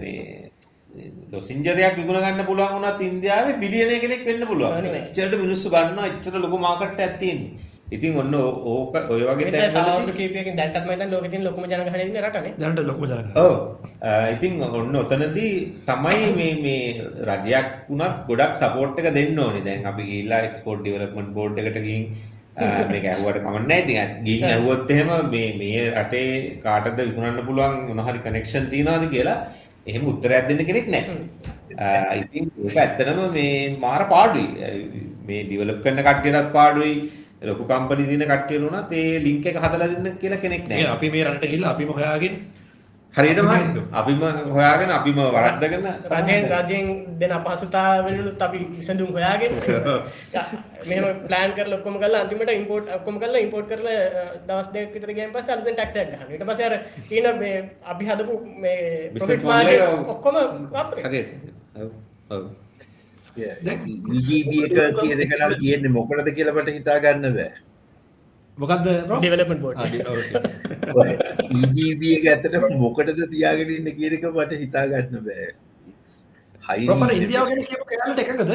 [0.00, 4.88] මේ ලොසින්ජරයක් විකුණ ගන්න පුළුවන් වුණත් ඉන්දියාවේ බිලියන කෙනෙක් වෙන්න පුළුවන්.
[5.02, 7.70] එච්චරට මිනිස්සු ගන්නවා එච්චර ලොකු මාකට් එකක් තියෙන්නේ.
[7.94, 12.18] ඉතින් ඔන්න ඕක ඔය වගේ තැන්වලදී කීපයකින් දැන්ටත් මම හිතන්නේ ලෝකෙ තියෙන ලොකුම ජනගහනය ඉන්න
[12.24, 12.52] රටනේ.
[12.58, 13.32] දැනට ලොකුම ජනගහනය.
[13.36, 13.54] ඔව්
[14.02, 15.52] අ, ඉතින් ඔන්න ඔතනදී
[15.86, 16.82] තමයි මේ මේ
[17.30, 19.64] රජයක් වුණත් ගොඩක් සපෝට් එක දෙන්න ඕනේ.
[19.64, 22.04] දැන් අපි ගිහිල්ලා එක්ස්පෝර්ට් ඩෙවලොප්මන්ට් බෝඩ් එකට ගිහින්
[22.90, 23.80] මේක ඇහුවට කමක් නැහැ.
[23.84, 26.28] ඉතින් ගිහින් ඇහුවොත් එහෙම මේ මේ රටේ
[26.64, 29.38] කාටද විකුණන්න පුළුවන් මොන හරි කනෙක්ෂන් තියනවාද කියලා
[29.86, 31.16] එහෙම උත්තරයක් දෙන්න කෙනෙක් නැහැ.
[31.78, 34.48] අ, ඉතින් ඒක ඇත්තටම මේ මාර පාඩුයි.
[35.26, 36.94] මේ ඩෙවලොප් කරන කට්ටියටත් පාඩුයි.
[37.42, 40.88] ලොකු කම්පනි දින කට්ටියට උනත් ඒ ලින්ක් එක හදලා දෙන්න කියලා කෙනෙක් නැහැ.
[40.88, 42.34] අපි මේ රට ගිහිල්ලා අපිම හොයාගෙන
[43.14, 43.48] හරියටම
[43.92, 46.86] අපිම හොයාගෙන අපිම වරද්දගෙන රජයෙන් රජයෙන්
[47.18, 49.52] දෙන අපහසුතාවලුත් අපි විසඳුම් හොයාගෙන
[50.88, 53.98] මෙහෙම ප්ලෑන් කරලා ඔක්කොම කරලා අන්තිමට ඉම්පෝර්ට් ඔක්කොම කරලා ඉම්පෝර්ට් කරලා
[54.46, 56.30] දවස් දෙකක් විතර ගියන් පස්සේ අලුතෙන් ටැක්ස් එකක් ගහනවා.
[56.30, 56.74] ඊට පස්සේ අර
[57.04, 57.56] තියෙන මේ
[57.86, 58.80] අපි හදපු මේ
[59.14, 60.42] ප්‍රොෆිට් මාර්ජින් ඔක්කොම
[60.72, 61.04] වාපරේ.
[61.04, 61.30] හරියට.
[61.76, 61.90] ඔව්.
[62.30, 62.44] ඔව්.
[63.36, 67.50] EGB එක කියන එක නම් තියෙන්නේ මොකටද කියලා මට හිතා ගන්න බෑ.
[68.58, 69.20] මොකක්ද බ්‍රෝ?
[69.20, 69.76] Development board.
[69.76, 70.32] ආ, ඩි- okay.
[70.94, 71.10] ඔය
[71.62, 75.48] EGB එක ඇත්තට මොකටද තියාගෙන ඉන්න කියන එක මට හිතා ගන්න බෑ.
[75.90, 76.14] It's
[76.62, 78.52] highly ප්‍රොෆර් ඉන්දියාව ගැන කියපු කෑල්ලට එකඟද?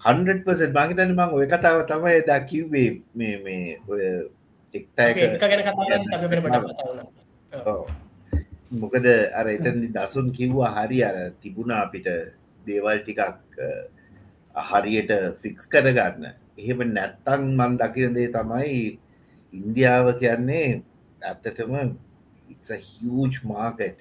[0.00, 4.02] 100% මං හිතන්නේ මං ඔය කතාව තමයි එදා කිව්වේ මේ මේ ඔය
[4.74, 7.06] ටික්ටා අපි එක ගැන කතා කරද්දි අපි වෙන පොඩක් කතා වුණා.
[7.52, 7.66] ඔව්.
[7.72, 7.84] ඔව්.
[8.82, 9.06] මොකද
[9.38, 12.08] අර එතනදි දසුන් කිව්වා හරි අර තිබුණා අපිට
[12.66, 13.20] දේවල් ටිකක්
[14.54, 15.12] අ, හරියට
[15.42, 16.24] ෆික්ස් කරගන්න.
[16.58, 18.98] එහෙම නැත්තං මන් දකින දේ තමයි
[19.52, 20.82] ඉන්දියාව කියන්නේ
[21.22, 21.72] ඇත්තටම
[22.48, 23.98] හිච මාකට්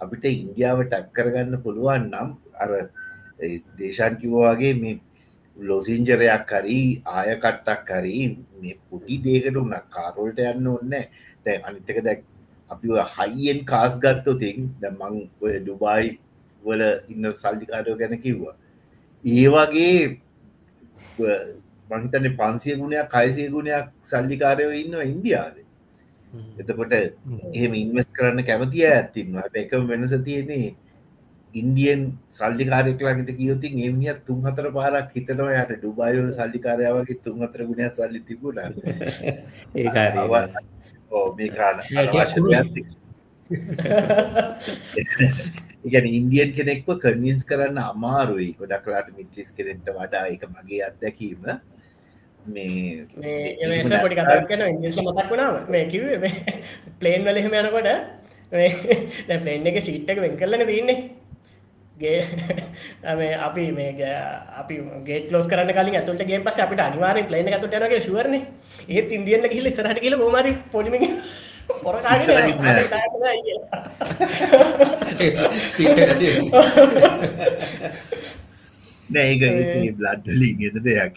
[0.00, 2.70] අපිට ඉන්දියාව ටැක් කරගන්න පුළුවන් නම් අර
[3.38, 4.96] ඒ දේශාන් කිව්වාගේ මේ
[5.56, 8.18] ලොසිංජරයක් හරි ආය කට්ටක් හරි
[8.60, 10.90] මේ පුඩි දේකට උන්න කාරෝල්ට යන්න ඔන්න
[11.44, 12.20] දැ අනිතක දැක්
[12.70, 16.18] අපි හයියෙන් කාස් ගත්තොතින් දැමං ඔය ඩුබායි
[16.62, 18.56] වල ඉන්න සල්ලිකාරයෝ ගැන කිව්වා.
[19.24, 20.20] ඒ වගේ
[21.90, 25.64] මහිතන පන්සිය ගුණයක් කයිසිය ගුණයක් සල්ලිකාරයෝ ඉන්න ඉන්දියාවේ.
[26.58, 30.74] එතකොට එහෙම ඉන්වස් කරන්න කැමතිය ඇත්තින්වා එකම වෙනස තියනේ
[31.54, 37.94] ඉන්දියන් සල්ලිකාරෙක් ළඟට කියයතින් එමියත් තුන් හතර පාරක් හිතනවා යට ඩුබායවල සල්ලිකාරයාවගේ තුන් හතර ගුණයක්
[37.94, 38.58] සල්ලි තිබුණ.
[39.76, 39.94] ඒක
[45.84, 45.94] හරි.
[45.96, 46.08] ඕ මේ කාන ටිකක් කුණු.
[46.08, 51.42] ඉගැන ඉන්දියන් කෙනෙක්ව කන්වින්ස් කරන්න අමාරුයි ගොඩක්ලාට මිටලිස් කෙරෙන්ට වඩා එක මගේ අත්දැකීම
[52.46, 53.38] මේ මේ
[53.76, 56.34] එම පොඩි කතාක් කරන ඉංග්‍රීසි මතක් වුණාම මේ කිව්වේ මේ
[57.00, 57.90] ප්ලේන් වල එහෙම යනකොට
[58.52, 58.70] මේ
[59.28, 60.98] දැන් ප්ලේන් එකේ සීට් එක වෙන් කරලානේ තියෙන්නේ
[61.96, 62.20] ගේ
[63.18, 64.22] මේ අපි මේ ගේ-
[64.60, 64.74] අපි
[65.06, 68.28] ගේට් ක්ලෝස් කරන්න කලින් ඇතුළට ගියන් පස්සේ අපිට අනිවාර්යෙන් ප්ලේන් එක ඇතුළට යනවා කියලා ෂුවර්
[68.28, 68.42] නේ
[68.90, 71.04] ඒත් ඉන්දියන්ල ගිහිල්ලා ඉස්සරහට ගිහලා කොහොම හරි පොලිමෙන්
[71.76, 71.94] පොර
[79.10, 79.42] නෑක
[79.94, 81.14] බ්ලඩ්ලින් එන දෙයක්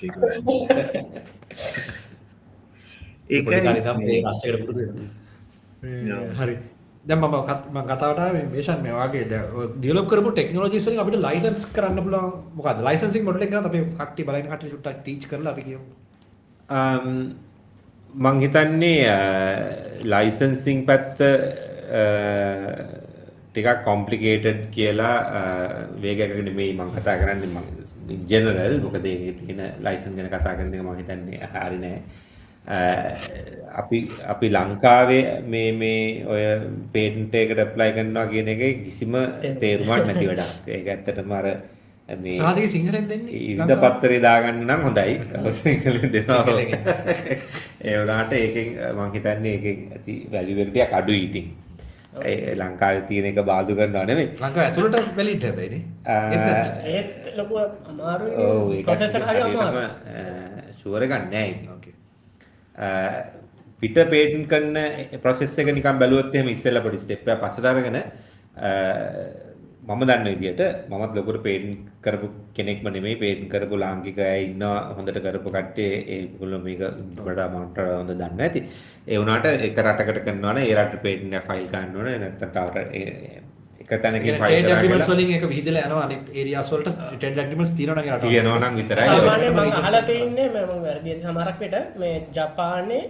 [5.83, 6.21] Yeah.
[6.37, 6.55] හරි.
[7.05, 9.23] දැන් මම කත්- මම කතාවට ආවේ මේෂන් මේ වගේ
[9.75, 14.25] ඩෙවලොප් කරපු ටෙක්නොලොජිස් වලින් අපිට ලයිසන්ස් කරන්න පුළුවන් මොකද්ද ලයිසන්සින් මොඩල් එක කරත් අපි කට්ටිය
[14.27, 15.85] බලන කට්ටිය චුට්ටක් ටීච් කරලා අපි කියමු.
[18.13, 19.05] මං හිතන්නේ
[20.05, 21.17] ලයිසන්සිං පැත්ත
[23.49, 25.17] ටිකක් කොම්පලිකේටඩ් කියලා
[26.01, 27.57] වේගකගෙන මේ මං කතා කරන්න.
[28.27, 31.97] ජෙනරල් මොකද තියෙන ලයිසන් ගැන කතා කරන එක මං හිතන්නේ හරි නෑ.
[33.73, 36.43] අපි අපි ලංකාවේ මේ මේ ඔය
[36.93, 39.17] පේටන්ට එකට ප්ලයි කරනවා කියන එක කිසිම
[39.59, 40.67] තේරුමක් නැති වැඩක්.
[40.67, 41.47] ඒක ඇත්තටම අර
[42.09, 43.41] මේ සාධක සිංහලෙන් දෙන්නේ?
[43.49, 45.13] ඉරිද පත්තරේ දාගන්න නම් හොඳයි.
[45.61, 46.45] සිංහලෙන් දෙනවා.
[47.85, 51.47] ඒ වුණාට ඒකෙන් මං හිතන්නේ ඒකෙන් ඇති වැලියු එක ටිකක් අඩුයි ඉතින්.
[52.23, 54.27] ඒ ලංකාවේ තියෙන එක බාධු කරනවා නෙමෙයි.
[54.37, 55.81] ලංකාව ඇතුළට වැලිට හැබැයිනේ
[56.93, 58.35] ඒත් ලොකු අමාරුයි.
[58.37, 59.87] ඔව් ඒක ප්‍රොසෙස් එක හරි අමාරුයි.
[60.73, 61.95] ෂුවර් එකක් නෑ ඉතින්.
[62.77, 62.87] අ,
[63.81, 64.77] පිට පේටන් කරන
[65.23, 67.97] ප්‍රොසෙස් එක නිකන් බැලුවොත් එහෙම ඉස්සෙල්ලා පොඩි ස්ටෙප් එකක් පස්සට අරගෙන
[69.87, 71.71] මම දන්න විදිහට මමත් ලොකුට පේටන්
[72.03, 75.91] කරපු කෙනෙක්ම නෙමෙයි පේටන් කරපු ලාංකික අය ඉන්නවා හොඳට කරපු කට්ටිය.
[76.15, 76.83] ඒගොල්ලෝ මේක
[77.25, 78.59] වඩා මට හොඳ දන්නේ නැති.
[79.07, 82.17] ඒ වුණාට එක රටකට කරනවා නම් ඒ රට එක ෆයිල් ගන්න ඕනේ.
[82.21, 82.75] නැත්නම් තව
[83.83, 86.05] එක තැනකින් ෆයිල් කරලා වලින් එක විහිදලා යනවා.
[86.07, 88.29] අනිත් ඒරියාස් වලට ට්‍රේඩ් ඇග්‍රීමන්ට්ස් තියෙනවා නම් රටවල.
[88.29, 89.07] තියෙනවා නම් විතරයි.
[89.09, 93.03] සාමාන්‍ය මම අහලා තින්නේ මම වැරදි සමහරක් විට මේ ජපානයේ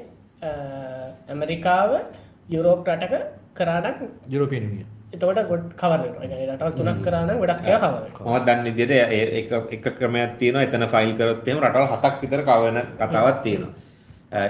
[1.32, 1.92] ඇමරිකාව
[2.56, 3.14] යුරෝප් රටක
[3.62, 4.00] කරානක්
[4.34, 4.93] යුරෝපියන් යුනියන්.
[5.14, 6.02] එතකොට ගොඩ් කවර.
[6.24, 8.34] ඒ රටවල් තුනක් කරානම් ගොඩක් කවර වෙනවා.
[8.34, 8.68] මම දන්න
[9.12, 13.72] ඒ- එක එක ක්‍රමයක් තියෙනවා එතන ෆයිල් කරොත් එහෙම රටවල් හතක් විතර කවන කතාවක් තියෙනවා.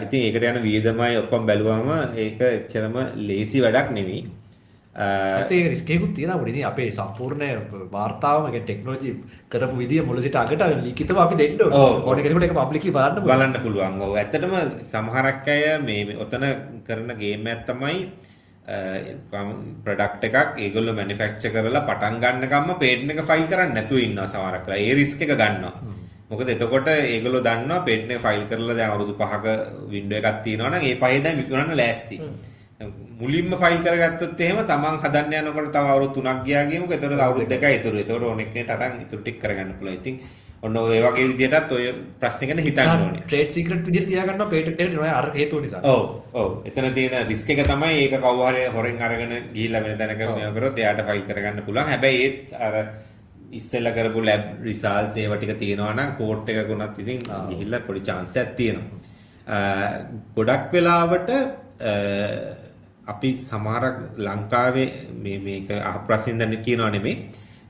[0.03, 2.95] ඉතින් ඒකට යන වියදමයි ඔක්කොම බැලුවම ඒක එච්චරම
[3.27, 4.21] ලේසි වැඩක් නෙවෙයි.
[4.95, 7.43] අ, ඇත්තේ ඒක රිස්ක් එකකුත් තියෙනවා මොකද ඉතින් අපේ සම්පූර්ණ
[7.91, 9.09] වාර්තාවම ඒ ටෙක්නොලොජි
[9.49, 11.61] කරපු විදිය මුල සිට අගට ලිඛිතව අපි දෙන්න.
[11.71, 13.31] ඕන කෙනෙකුට ඒක පබ්ලික්ලි බලන්න පුළුවන්.
[13.31, 14.53] බලන්න පුළුවන් ඔව් ඇත්තටම
[14.87, 16.45] සමහරක් අය මේ මේ ඔතන
[16.87, 17.69] කරන ගේම් එකක්
[18.63, 24.65] තමයි ප්‍රොඩක්ට් එකක් ඒගොල්ලෝ මැනුෆැක්චර් කරලා පටන් ගන්නකම්ම පේටන්ට් එක ෆයිල් කරන්නේ නැතුව ඉන්නවා සමහරක්
[24.67, 24.79] වෙලා.
[24.79, 25.73] ඒ රිස්ක් එක ගන්නවා.
[26.29, 29.45] මොකද එතකොට ඒගොල්ලෝ දන්නවා පේටන්ට් එක ෆයිල් කරලා දැන් අවුරුදු 5ක
[29.93, 32.17] වින්ඩෝ එකක් තියෙනවා නම් ඒ පහේ දැන් විකුණන්න ලෑස්ති.
[33.19, 36.95] මුලින්ම ෆයිල් කරගත්තොත් එහෙම තමන් හදන්න යනකොට තව අවුරුදු 3ක් ගියා කියමුකෝ.
[36.97, 37.97] එතකොට අවුරුදු දෙකයි ඉතුරු.
[38.03, 39.99] එතකොට ඕන එක්කෙනෙක් අරන් ඉතුරු ටික කරගන්න පුළුවන්.
[39.99, 40.15] ඉතින්
[40.63, 41.85] ඔන්න ඔය වගේ විදිහටත් ඔය
[42.19, 43.07] ප්‍රශ්නේ ගැන හිතන්න.
[43.27, 45.81] ට්‍රේඩ් සීක්‍රට් විදිහට තියාගන්නවා පේටන්ට් එකට නොය අර හේතුව නිසා.
[45.93, 46.03] ඔව්
[46.41, 50.55] ඔව් එතන තියෙන රිස්ක් එක තමයි ඒක කවුරු හරි හොරෙන් අරගෙන ගිහිල්ලා වෙන තැනක මේව
[50.59, 51.91] කරොත් එයාට ෆයිල් කරගන්න පුළුවන්.
[51.93, 52.75] හැබැයි ඒත් අර
[53.59, 57.21] ඉස්සෙල්ලා කරපු ලැබ් රිසල්ට්ස් ඒවා ටික තියෙනවා නම් කෝට් එකක උනත් ඉතින්
[57.51, 58.99] ගිහිල්ලා පොඩි chance එකක් තියෙනවා.
[60.35, 61.29] ගොඩක් වෙලාවට
[63.13, 63.85] අපි සමහර
[64.27, 64.91] ලංකාවේ
[65.23, 67.15] මේ මේක අහ ප්‍රශ්න දැන් කියනවා නෙමෙයි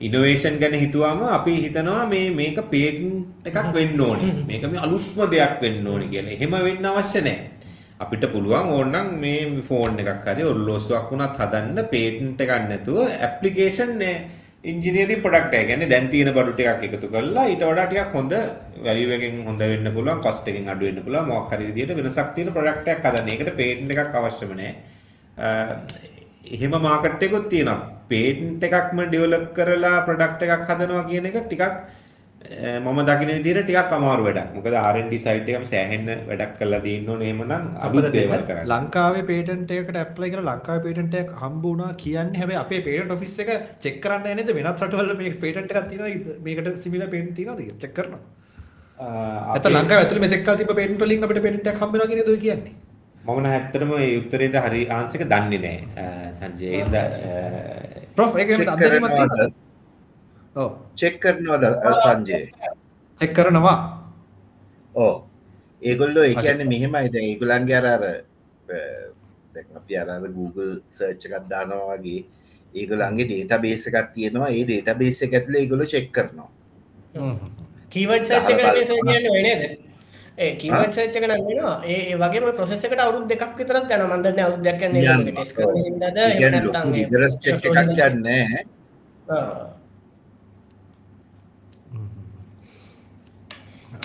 [0.00, 4.32] ඉනෝවේෂන් ගැන හිතුවාම අපි හිතනවා මේ මේක පේටන්ට් එකක් වෙන්න ඕනේ.
[4.46, 6.32] මේක මේ අලුත්ම දෙයක් වෙන්න ඕනේ කියලා.
[6.32, 7.50] එහෙම වෙන්න අවශ්‍ය නැහැ.
[8.00, 14.02] අපිට පුළුවන් ඕනනම් මේ ෆෝන් එකක් හරි ඔරලෝසුවක් වුණත් හදන්න පේටන්ට් එකක් නැතුව ඇප්ලිකේෂන්
[14.64, 15.66] ඉංජිනේරින් ප්‍රොඩක්ට් එක.
[15.68, 18.32] කියන්නේ දැන් තියෙන බඩු ටිකක් එකතු කරලා ඊට වඩා ටිකක් හොඳ
[18.84, 22.52] වැලියු එකෙන් හොඳ වෙන්න පුළුවන්, කොස්ට් එකෙන් අඩු වෙන්න පුළුවන්, මොකක් හරි විදිහට වෙනසක් තියෙන
[22.52, 23.28] ප්‍රොඩක්ට් එකක් හදන්න.
[23.30, 24.74] ඒකට පේටන්ට් එකක් අවශ්‍යම නැහැ.
[25.38, 25.48] අ,
[26.50, 27.93] එහෙම මාකට් එකකුත් තියෙනවා.
[28.10, 31.74] පේටන්ට් එකක්ම ඩෙවලොප් කරලා ප්‍රොඩක්ට් එකක් හදනවා කියන එක ටිකක්
[32.84, 34.48] මම දකින විදිහට ටිකක් අමාරු වැඩක්.
[34.56, 38.68] මොකද R&D සයිඩ් එකම සෑහෙන්න වැඩක් කරලා තියෙන්න ඕනේ එහෙමනම් අලුත් දේවල් කරන්න.
[38.74, 43.38] ලංකාවේ පේටන්ට් එකකට ඇප්ලයි කරලා ලංකාවේ පේටන්ට් එකක් හම්බ වුණා කියන්නේ හැබැයි අපේ පේටන්ට් ඔෆිස්
[43.44, 43.50] එක
[43.80, 47.82] චෙක් කරන්න යන්නේ නැද්ද වෙනත් රටවල මේ පේටන්ට් එකක් තියෙනවද මේකට සිමිලර් පේටන්ට් තියෙනවද කියලා
[47.82, 48.22] චෙක් කරනවා.
[48.98, 52.10] අ, නැත්නම් අපේ- ලංකාවේ ඇතුලේ මෙතෙක් කල් තිබ්බ පේටන්ට් වලින් අපිට පේටන්ට් එකක් හම්බ වෙනවා
[52.10, 52.74] කියන දේ කියන්නේ.
[53.24, 56.66] මම නම් ඇත්තටම මේ උත්තරේට හරි ආන්සර් එක දන්නේ නැහැ සංජය.
[56.76, 56.94] ඒද
[58.16, 59.14] ප්‍රොෆ් ඒක Check අත්දැකීමක්?
[59.16, 59.52] තියෙනවද?
[60.56, 60.70] ඔව්.
[60.94, 62.40] චෙක් කරනවද අ, සංජය
[63.20, 63.76] චෙක් කරනවා.
[64.94, 65.14] ඕ
[65.82, 67.08] ඒගොල්ලෝ ඒ කියන්නේ මෙහෙමයි.
[67.12, 68.04] දැන් ඒගොල්ලන්ගේ අර අර
[69.54, 72.20] දැන් අපි අර අර Google සර්ච් එකක් දානවා වගේ.
[72.74, 74.50] ඒගොල්ලන්ගේ ඩේටාබේස් එකක් තියෙනවා.
[74.50, 76.48] ඒ ඩේටාබේස් එක ඇතුලේ ඒගොල්ලෝ චෙක් කරනවා.
[77.92, 79.78] කීවර්ඩ් සර්ච් එක දාලා නේ සර් කියන්නේ වෙන්නේ නේද?
[80.38, 81.74] ඒ කීවර්ඩ් සර්ච් එක නම් වෙනවා.
[81.86, 84.08] ඒ ඒ වගේම ප්‍රොසෙස් එකට අවුරුදු දෙකක් විතරක් යනවා.
[84.10, 88.64] මම දන්නේ අවුරුද්දක් යන්නේ ඒක ටෙස්ට් කරන හින්දාද එහෙම නැත්නම් විදරස් චෙක් එකක් යන්නේ.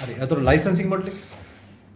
[0.01, 0.13] හරි.
[0.23, 1.17] අතට ලයිසන්සින් මොඩල් එක.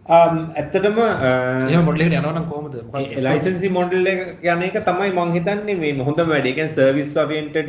[0.06, 1.28] ඇත්තටම අ,
[1.68, 2.74] එහෙම මොඩල් එකට යනවා නම් කොහොමද?
[2.86, 3.14] මොකක්ද?
[3.26, 6.52] ලයිසන්සි මොඩල් එක යන එක තමයි මං හිතන්නේ මේ හොඳම වැඩේ.
[6.52, 7.14] ඒ කියන්නේ සර්විස්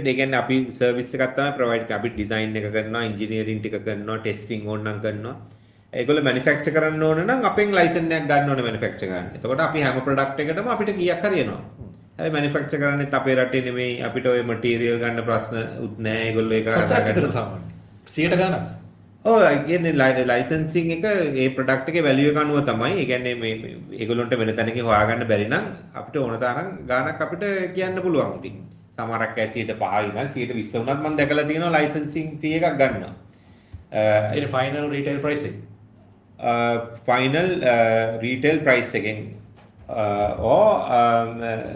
[0.08, 2.00] ඒ කියන්නේ අපි සර්විස් එකක් තමයි ප්‍රොවයිඩ් කරන්නේ.
[2.00, 5.36] අපි ඩිසයින් එක කරනවා, ඉන්ජිනියරින් ටික කරනවා, ටෙස්ටිං ඕන නම් කරනවා.
[5.96, 9.28] ඒගොල්ලෝ මැනුෆැක්චර් කරන්න ඕන නම් අපෙන් ලයිසන් එකක් ගන්න ඕනේ මැනුෆැක්චර් කරන්න.
[9.38, 11.62] එතකොට අපි හැම ප්‍රොඩක්ට් එකකටම අපිට කීයක් හරි එනවා.
[12.18, 13.94] හැබැයි මැනුෆැක්චර් කරන්නේත් අපේ රටේ නෙමෙයි.
[14.08, 16.24] අපිට ওই මටීරියල් ගන්න ප්‍රශ්න උත් නෑ.
[16.28, 17.36] ඒගොල්ලෝ ඒක විතරද හදාගන්නවා.
[17.38, 17.72] සාමාන්‍යයෙන්?
[18.08, 18.66] 100ට ගණන්.
[19.26, 21.06] ඔව් කියන්නේ ලයිසන්සින් එක
[21.44, 22.92] ඒ ප්‍රොඩක්ට් එකේ වැලියු එක අනුව තමයි.
[23.02, 25.70] ඒ කියන්නේ මේ ඒගොල්ලොන්ට වෙන තැනකින් හොයාගන්න බැරි නම්
[26.02, 27.46] අපිට ඕන තරම් ගාණක් අපිට
[27.78, 28.58] කියන්න පුළුවන් ඉතින්.
[28.98, 33.14] සමහරක් අය 105 ඉඳන් 120 වුණත් මම දැකලා තියෙනවා ලයිසන්සින් ෆී එකක් ගන්නවා.
[34.36, 35.56] ඒ ෆයිනල් රීටේල් ප්‍රයිස් එක.
[37.08, 37.50] ෆයිනල්
[38.24, 39.20] රීටේල් ප්‍රයිස් එකෙන්
[40.40, 40.64] ඕ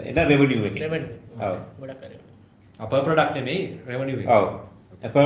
[0.08, 1.14] එන රෙවනිියු එක revenue.
[1.38, 1.54] ඔව්.
[1.80, 2.16] ගොඩක් හරි.
[2.80, 4.28] අප ප්‍රොඩක්ට් නෙමෙයි රෙවෙනියු එක.
[4.28, 4.44] ඔව්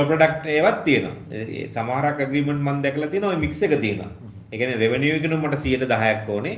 [0.09, 1.15] product ඒවත් තියෙනවා.
[1.31, 4.11] ඒ සමහරක් agreement මම දැකලා තියෙනවා ඔය mix එක තියෙනවා.
[4.51, 6.55] ඒ කියන්නේ revenue එකෙනුත් මට 110ක් ඕනේ.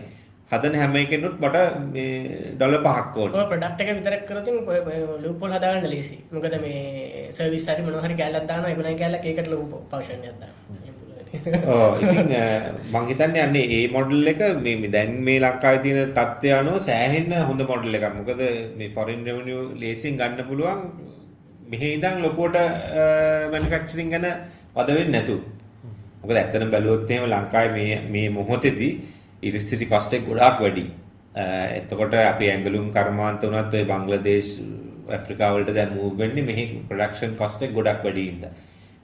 [0.51, 1.57] හදන හැම එකෙනුත් මට
[1.93, 3.39] මේ ඩොලර් 5ක් ඕනේ.
[3.39, 4.47] ඔය ප්‍රොඩක්ට් එක විතරක් කරොත්
[5.25, 6.17] ලූප් හෝල් හදාගන්න ලේසි.
[6.31, 9.25] මොකද මේ සර්විස් හරි මොනවා හරි කැලලක් දානවා ඒගොල්ලන් කැලලක්
[11.33, 12.55] ඒකට ලොකු පවුෂන් එකක් දානවා.
[12.57, 12.93] එහෙම පුළුවන්.
[12.93, 16.51] ඔව් ඉතින් මම හිතන්නේ යන්නේ මේ මොඩල් එක මේ මේ දැන් මේ ලංකාවේ තියෙන තත්ත්වය
[16.59, 18.07] අනුව සෑහෙන්න හොඳ මොඩල් එකක්.
[18.19, 18.41] මොකද
[18.77, 20.81] මේ foreign revenue ලේසියෙන් ගන්න පුළුවන්
[21.71, 22.57] මෙහි ඉඳන් ලොකුවට
[23.51, 24.27] මැනුෆැක්චරින් ගැන
[24.75, 25.39] වද වෙන්නේ නැතුව.
[26.21, 28.91] මොකද ඇත්තටම බැලුවොත් එහෙම ලංකාවේ මේ මේ මොහොතේදී
[29.43, 30.85] ඉලෙක්ට්‍රිසිටි කොස්ට් එක ගොඩාක් වැඩි.
[31.35, 31.43] අ,
[31.79, 34.51] එතකොට අපි ඇඟලුම් කර්මාන්ත වුණත් ඔය බංග්ලාදේශ්
[35.15, 38.51] ඇෆ්‍රිකාව වලට දැන් මූව් වෙන්නේ මෙහි ප්‍රොඩක්ෂන් කොස්ට් එක ගොඩක් වැඩි හින්දා.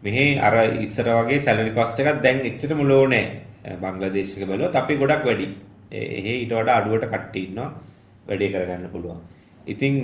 [0.03, 3.25] මෙහි අර ඉස්සර වගේ සැලරි කොස්ට් එකක් දැන් එච්චරම ලෝ නෑ.
[3.77, 5.47] බංග්ලාදේශ් එක බැලුවොත් අපි ගොඩක් වැඩි.
[5.91, 7.69] ඒ එහෙ ඊට වඩා අඩුවට කට්ටිය ඉන්නවා
[8.27, 9.19] වැඩේ කරගන්න පුළුවන්.
[9.65, 10.01] ඉතිං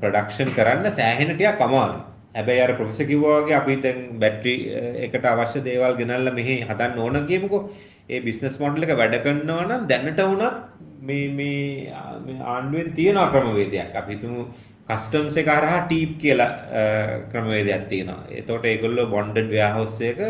[0.00, 1.98] ප්‍රඩක්ෂන් කරන්න සෑහෙනටයක් කමාරු
[2.34, 4.54] හැබැයි අර ප්‍රොෆෙස කිව්වාගේ අපි දැන් බැටරි
[5.04, 7.62] එකට අවශ්‍ය දේවල් ගෙනල්ලා මෙහි හදන්න ඕන කියමුකෝ
[8.08, 10.56] ඒ බිස්නස් මොඩල් එක වැඩ කරනවා නම් දැනට වුණත්
[11.02, 11.92] මේ මේ
[12.44, 14.46] ආණ්ඩුවෙන් තියෙන ක්‍රමවේදයක් අපි හිතමු
[14.88, 16.52] කස්ටම්ස් එක හරහා ටීප් කියලා
[17.32, 18.20] ක්‍රමවේදයක් තියෙනවා.
[18.40, 20.20] එතකොට ඒගොල්ලෝ බොන්ඩඩ් වෙයාහවුස් එක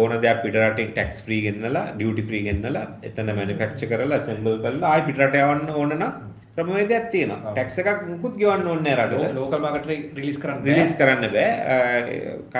[0.00, 5.06] ඕන දෙයක් පිටරටින් ටැක්ස් ෆ්‍රී ගෙන්නලා ඩියුටි ෆ්‍රී ගෙන්නලා එතන මැනුෆැක්චර් කරලා ඇසෙම්බල් කරලා ආයි
[5.08, 6.12] පිටරට යවන්න ඕන නම්
[6.56, 7.52] ක්‍රමවේදයක් තියෙනවා.
[7.52, 9.34] ටැක්ස් එකක් මුකුත් ගෙවන්න ඕනේ නැහැ රටට.
[9.36, 11.50] ලෝකල් මාකට් රිලීස් කරන්න රිලීස් කරන්න බෑ.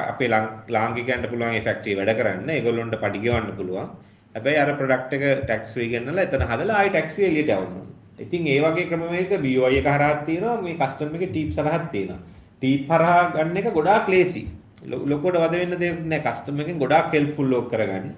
[0.03, 0.29] අපේ
[0.77, 2.53] ලාංකිකයන්ට පුළුවන් ඒ ෆැක්ටරි වැඩ කරන්න.
[2.57, 3.89] ඒගොල්ලොන්ට පඩි ගෙවන්න පුළුවන්.
[4.35, 7.97] හැබැයි අර ප්‍රොඩක්ට් එක ටැක්ස් ෆ්‍රී ගෙන්නලා එතන හදලා ආයි ටැක්ස් ෆ්‍රී එළියට යවන්න ඕනේ.
[8.19, 12.21] ඉතින් ඒ වගේ ක්‍රමවේග BOI එක හරහා තියෙනවා මේ කස්ටම් එකේ ටීප් හරහා තියෙනවා.
[12.61, 14.43] ටීප් හරහා ගන්න එක ගොඩාක් ලේසි.
[14.85, 18.09] ලොකුවට වද වෙන්න දෙයක් නෑ කස්ටම් එකෙන් ගොඩාක් හෙල්ප්ෆුල් ලෝක් කරගන්න.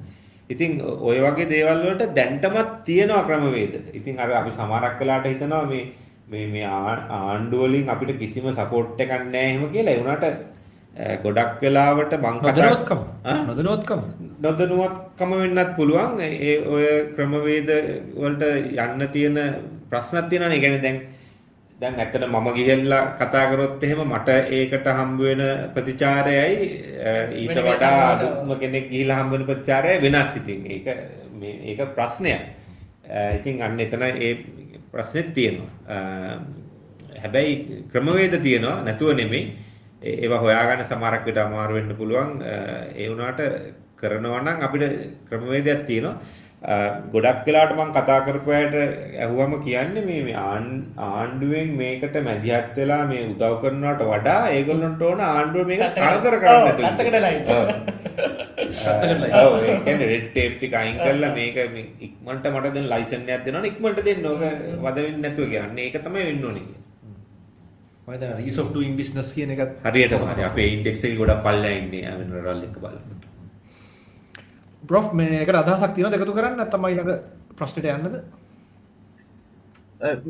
[0.51, 3.75] ඉතින් ඔය වගේ දේවල් වලට දැන්ටමත් තියෙනවා ක්‍රමවේද.
[3.95, 5.85] ඉතින් අර අපි සමහරක් වෙලාට හිතනවා මේ
[6.29, 9.95] මේ මේ ආණ්ඩුව වලින් අපිට කිසිම සපෝට් එකක් නැහැ එහෙම කියලා.
[9.95, 10.27] ඒ වුණාට
[11.23, 13.01] ගොඩක් වෙලාවට බංකදනොත්කම
[13.47, 14.01] නොදනොත්කම
[14.41, 16.21] නොදනුවත්කම වෙන්නත් පුළුවන්.
[16.21, 16.87] ඒ ඔය
[17.17, 17.71] ක්‍රමවේද
[18.17, 18.43] වලට
[18.75, 19.39] යන්න තියෙන
[19.91, 20.57] ප්‍රශ්නක් තියෙනවානේ.
[20.57, 20.99] ඒ කියන්නේ දැන්
[21.81, 25.43] දැන් ඇත්තට මම ගිහිල්ලා කතා කරොත් එහෙම මට ඒකට හම්බ වෙන
[25.75, 26.59] ප්‍රතිචාරයයි
[27.43, 30.87] ඊට වඩා අඩුම කෙනෙක් ගිහිල්ලා හම්බ වෙන ප්‍රතිචාරය වෙනස් ඉතින් ඒක
[31.41, 32.43] මේ ඒක ප්‍රශ්නයක්.
[33.39, 34.35] ඉතින් අන්න එතන ඒ
[34.93, 35.71] ප්‍රශ්නෙත් තියෙනවා.
[37.23, 39.70] හැබැයි ක්‍රමවේද තියෙනවා නැතුව නෙමෙයි.
[40.03, 42.31] ඒවා හොයාගන්න සමහරක් විට අමාරු වෙන්න පුළුවන්.
[43.01, 43.41] ඒ වුණාට
[43.97, 44.85] කරනවා නම් අපිට
[45.29, 46.17] ක්‍රමවේදයක් තියෙනවා.
[47.13, 48.75] ගොඩක් වෙලාට මං කතා කරපු අයට
[49.25, 50.37] ඇහුවම කියන්නේ මේ මේ
[51.09, 57.65] ආණ්ඩුවෙන් මේකට මැදිහත් වෙලා මේ උදව් කරනවට වඩා ඒගොල්ලන්ට ඕන ආණ්ඩුව මේක කරදර කරන්න නැතුව.
[60.11, 61.57] රෙඩ් ටේප් ටික අයින් කරලා මේක
[62.09, 64.45] ඉක්මනට මට දැන් ලයිසන් එකක් දෙනවනේ ඉක්මනට දෙන්න ඕක
[64.85, 65.85] වද වෙන්නේ නැතුව කියන්නේ.
[65.87, 66.65] ඒක තමයි වෙන්න ඕනේ.
[66.69, 66.90] මම
[68.11, 70.43] රීස් ඔෆ් ඩූයින් බිස්නස් කියන එකත් හරියටම හරි.
[70.43, 73.21] අපේ ඉන්ඩෙක්ස් එක ගොඩක් පල්ලෙහා ඉන්නේ ආවෙන රටවල් එක බලන්න.
[74.83, 77.21] බ්‍රොෆ් මේකට අදහසක් තියෙන දෙකතු කරන්න තමයි ළඟ
[77.57, 78.15] ප්‍රශ්නට යන්නද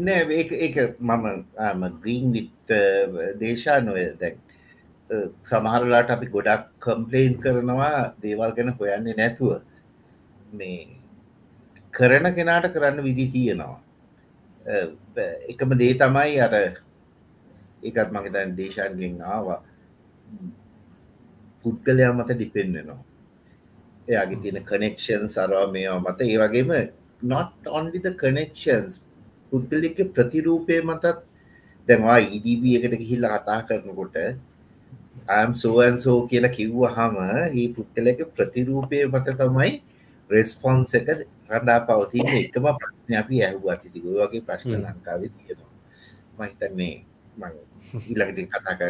[0.07, 2.75] නෑ ඒක ඒක මම ග්‍රීන් විත්
[3.41, 4.37] දේශා නොය දැන්
[5.45, 9.63] සමහරලාට අපි ගොඩක් කම්පලේන් කරනවා දේවල් ගැන හොයන්නේ නැතුව
[10.53, 10.89] මේ
[11.95, 13.79] කරන කෙනාට කරන්න විදි තියෙනවා
[15.49, 16.55] එකම දේ තමයි අර
[17.83, 19.61] ඒකත් මගේ දැන් දේශන්ගෙන් ආවා.
[21.63, 23.01] පුද්ගලයා මත ඩිපෙන්න්නනවා
[24.09, 26.21] එයාගේ තියෙන කනෙක්ෂන් සරවා මේවා මත.
[26.23, 26.71] ඒ වගේම
[27.23, 28.93] not only the connections
[29.53, 31.05] පුද්ගලික ප්‍රතිරූපය මතත්
[31.89, 34.17] දැන්වා ඉඩබ එකට ගිහිල්ල කතා කරනකොට
[35.29, 37.17] අම් සෝන්සෝ කියලා කිව්ව හම
[37.59, 39.73] ඒ පුද්ගලක ප්‍රතිරූපය මත තමයි
[40.31, 41.09] රෙස්පොන්ස එක
[41.51, 45.73] රඩා පවතින එකම ප්‍රශ්න අපි ඇහුව අතිතික වගේ ප්‍රශ්න ලංකාව තියෙනවා.
[46.39, 46.97] මහිතන්නේ
[47.91, 48.89] ඊළඟට කතා කර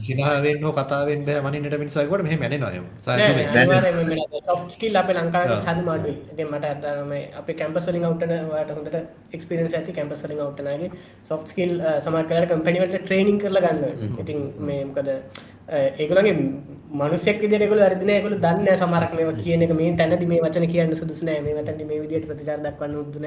[0.00, 2.86] සිනාවෙන් හෝ කතාවෙන් බෑ මනින්නට මිනිසයිකොට මෙහ මැන නොයම
[4.70, 8.98] ස්කිල් අප ලංකා හද මාඩු ද මට ඇතම අප කැම්පසලින් අවටන ට හොඳට
[9.32, 10.90] එක්ස්පිරන්ස් ඇති කැම්පසලින් අවටනගේ
[11.28, 13.82] සොෆ් ස්කිල් සමකලට කම්පනිවට ට්‍රේනිින් කරල ගන්න.
[14.22, 15.10] ඉතින් මේකද
[15.70, 16.34] ඒගලගේ
[16.92, 21.84] මනුසෙක් දෙකල අරදිනයකල දන්න සමරක් මේ කියන මේ තැනද මේ වචන කියන්න සුදුසනෑ මේ තැති
[21.84, 23.26] මේ විදිට ප්‍රතිචාර දක්වන්න උදුන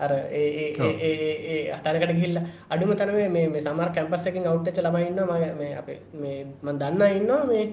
[0.00, 0.12] අර
[1.76, 2.40] අතනකට ගිල්ල
[2.70, 7.64] අඩුම තනව මේ සමර කැම්පස්සකින් අවට්ච ළමයින්න ම මේ අප මේ මන් දන්න ඉන්න මේ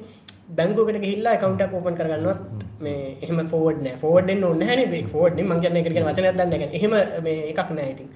[0.52, 2.40] බැංකුකට හිල්ලා කවන්ට පෝපන් කරගන්නවත්
[2.80, 3.98] මේ එහම ෆෝඩ් නෑ.
[3.98, 8.10] ෆෝඩ්ෙන් ඔන්න හැන ෆෝඩ් මංගන්න එක වචන දන්න එහෙම මේ එකක් නෑ ඉතින්.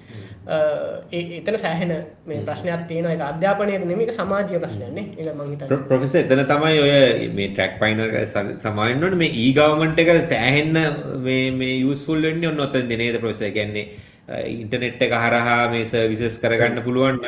[0.46, 1.92] එතන සෑහෙන
[2.24, 7.80] මේ ප්‍රශ්නයක් තියෙන එක අධ්‍යාපනය නෙමක සමාජය ප්‍රශ්නයන්නේ මහිත ප්‍රොෆෙස එතන තමයි ඔය මේ ට්‍රක්
[7.80, 8.02] පයින
[8.58, 10.78] සමායන්නට මේ ඊගවමන්ට එක සෑහෙන්න
[11.20, 13.86] මේ යුස්ෆුල් වෙන්න ඔන්න ඔත්තන් දෙනේද ප්‍රොස ගැන්නේ
[14.46, 17.22] ඉන්ටනෙට් එක හරහා මේ සර්විසස් කරගන්න පුළුවන්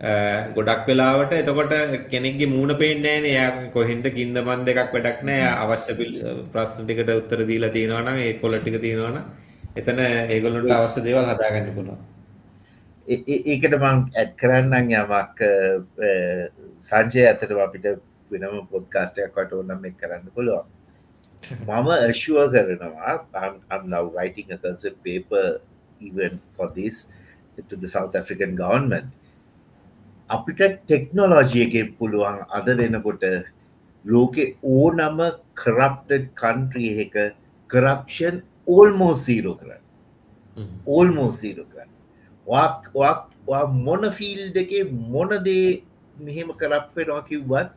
[0.00, 1.72] ගොඩක් වෙලාවට එතකොට
[2.12, 5.46] කෙනෙක්ගේ මූුණ පේනෑ එයා කොහින්ද කින්ද මන් දෙකක් වැඩක් නෑ.
[5.62, 5.92] අවශ්‍ය
[6.52, 9.16] ප්‍රශ්න ටිකට උත්තර දීලා තියෙනවනම් ඒ කොලටික තියෙනවන
[9.80, 11.98] එතන ඒගොල්ලොට අවශ්‍ය දේවල් හදාගන්න පුළුවන්.
[13.08, 15.40] ඒකට මං ඇඩ් කරන්නම් යමක්
[16.90, 17.86] සංජය ඇතට අපිට
[18.30, 20.66] වෙනම පොඩ්කාස්ටයක් වට ඕනම් එක් කරන්න පුළුවන්.
[21.64, 23.12] මම ඇශුව කරනවා
[23.72, 25.60] I'm now writing a concept paper
[26.00, 27.06] even for this
[27.70, 29.08] to the South African government.
[30.30, 33.24] අපිට ටෙක්නොලෝජියගෙන් පුළුවන් අද වෙනකොට
[34.04, 34.44] ලෝකෙ
[34.74, 35.20] ඕනම
[35.62, 37.14] කරප්ටඩ් කන්ට්‍රිය එක
[37.70, 38.36] කරප්ෂන්
[38.66, 39.82] ඕල්මෝ සීරෝ කරන්න.
[40.86, 41.90] ඕල්මෝ සීරෝ කරන්න.
[43.48, 44.84] වා මොන ෆිල් දෙකේ
[45.14, 45.82] මොනදේ
[46.26, 47.70] මෙහෙම කරප්පෙනවා කිව්වත්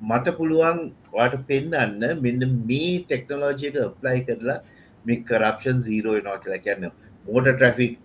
[0.00, 0.80] මට පුළුවන්
[1.12, 4.58] වාට පෙන්න්න මෙන්න මේ ටෙක්නෝලෝජයක ප්ලයි කරලා
[5.04, 6.90] මේ කරප්ෂන් සීරෝ නවා කියලා කියන්න.
[7.26, 7.98] මෝට ට්‍රෆික්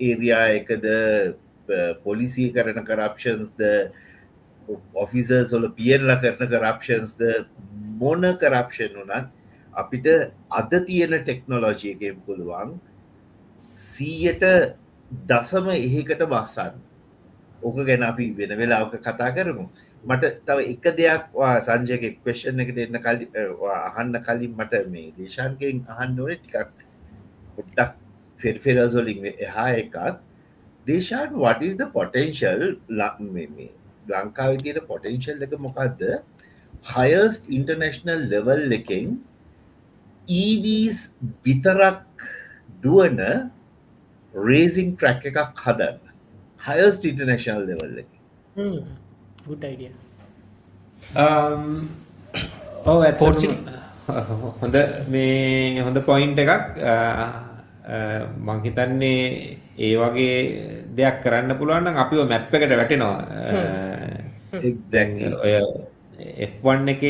[0.00, 0.86] ඒරයා එකද
[2.04, 3.60] පොලිසිය කරන කරප්ෂන්ස්ද
[4.94, 7.22] ඔෆිසර්ස් වල පියල්ල කරන කරප්ෂන්ස්ද
[7.98, 9.26] මොන කරප්ෂන් වනත්
[9.74, 10.06] අපිට
[10.52, 12.80] අද තියෙන ටෙක්නොලෝජයකෙන් පුළුවන්
[13.76, 14.44] සීයට
[15.10, 16.76] දසම එහෙකට බස්සන්න.
[17.62, 19.68] ඕක ගැන අපි වෙන වෙලාක කතා කරමු.
[20.04, 21.24] මට තව එක දෙයක්
[21.60, 23.28] සංජයක එක්වේෂන් එකට එන්න කලි
[23.70, 26.72] අහන්න කලින් මට මේ දේශන්කෙන් අහන්න ඕන ටිකක්
[27.56, 27.94] පොට්ටක්
[28.40, 29.96] ෆෙර්ෆෙරසොලින් එහා එකක්.
[30.86, 32.62] දේශාන් වටස් ද පොටෙන්ශල්
[34.10, 36.00] ලංකාව තියෙන පොටෙන්ශල් එක මොකක්ද
[36.92, 39.08] හයස්ට ඉන්ටර්නශනල් ලෙවල් එකෙන්
[40.42, 40.98] EVs
[41.46, 42.00] විතරක්
[42.84, 43.20] දුවන
[44.34, 45.98] රේසිං ට්‍රැක් එකක් හදන්න.
[46.66, 48.10] හයස්ට ඉන්ටර්නශනල් ලෙවල් එක
[52.90, 53.38] ඔව Port
[54.60, 54.76] හොඳ
[55.14, 56.52] මේ හොඳ පොයින්් එකක්.
[58.48, 60.34] මංහිතන්නේ ඒ වගේ
[60.98, 63.18] දෙයක් කරන්න පුළුවන් අපිව මැප් එකට වැටෙනවා.
[65.44, 65.54] ඔය
[66.48, 67.02] F1 එක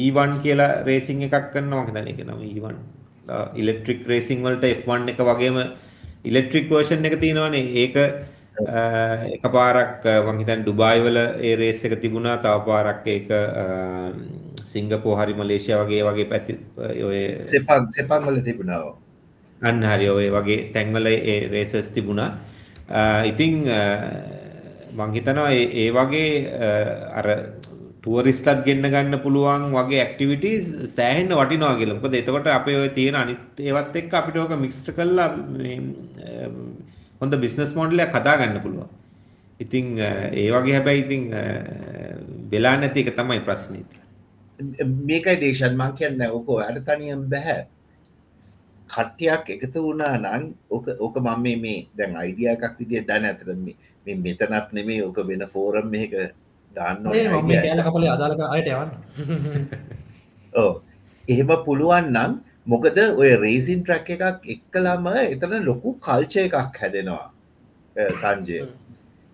[0.00, 2.78] ඊවන් කියලා රේසිං එකක් කන්න මහිතන එක නම ඊවන්
[3.62, 5.58] ඉලෙක්ට්‍රික් රේසිං වලට F1 එක වගේම
[6.30, 7.66] ඉලෙක්ට්‍රික් වර්ෂන් එක තියෙනවානේ.
[7.82, 7.96] ඒක
[9.36, 12.40] එක පාරක් වංහිතන් ඩුබායිවල ඒ රේස් එක තිබුණා.
[12.44, 13.28] තව පාරක් ඒක
[14.72, 16.52] සිංගපෝ හරි මලේෂය වගේ වගේ පැති
[17.08, 18.86] ඔය සෙපන් සෙපන් වල තිබුණාව
[19.62, 22.30] අන්න හරි ඔය වගේ තැන්වල ඒ රේසස් තිබුණා.
[23.24, 23.64] ඉතිං
[24.96, 26.28] මංහිතනවා ඒ වගේ
[27.12, 27.26] අර
[28.02, 33.96] ටුවරිස්ටත් ගෙන්න්න ගන්න පුළුවන් වගේ ඇක්ටිවිටස් සෑහෙන්න්න වටිනවා කියලමක එතකොට අපේ ඔය තියෙන අනිත් ඒවත්
[33.96, 35.28] එක් අපිට ඕක මික්ස්ට කල්ලා
[37.20, 38.88] හොඳ බිස්නස් මෝඩලයක් කතා ගන්න පුළුවන්.
[39.60, 41.22] ඉතිං ඒ වගේ හැබැයි ඉතිං
[42.52, 43.96] වෙලා නැති එක තමයි ප්‍රශ්නීති
[45.08, 47.66] මේකයි දේශන් මං කියන්න ඕකෝ අඩ තනියම් බැහැ
[48.88, 53.54] කට්ටයක් එකතු වුණා නං ඕක ඕක මම මේ මේ දැන් අයිඩිය එකක් විදිිය දැන ඇතර
[53.56, 56.16] මේ මෙතනත් නෙමේ ඕක වෙන ෆෝරම් මේක
[56.76, 58.90] දාන්න කෑල අදාලක අයට යවන්න.
[60.60, 60.72] ඕ
[61.28, 67.24] එහෙම පුළුවන් නම් මොකද ඔය රේසින් ට්‍රක් එකක් එක්කලාම එතන ලොකු කල්චය එකක් හැදෙනවා
[68.16, 68.60] සංජය.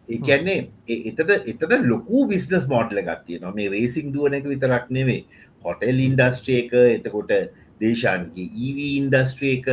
[0.09, 5.21] ඒකැන්නේ එතට එතට ලොකු බිස්නස් මෝඩ්ල ගත්තිය නො මේ රේසින් දුවන එක විතරක් නෙවේ
[5.65, 7.33] හොටෙල් ඉන්ඩස්ට්‍රිය එක එතකොට
[7.83, 9.69] දේශාන්ගේ EV ඉන්ඩස්ට්‍රිය එක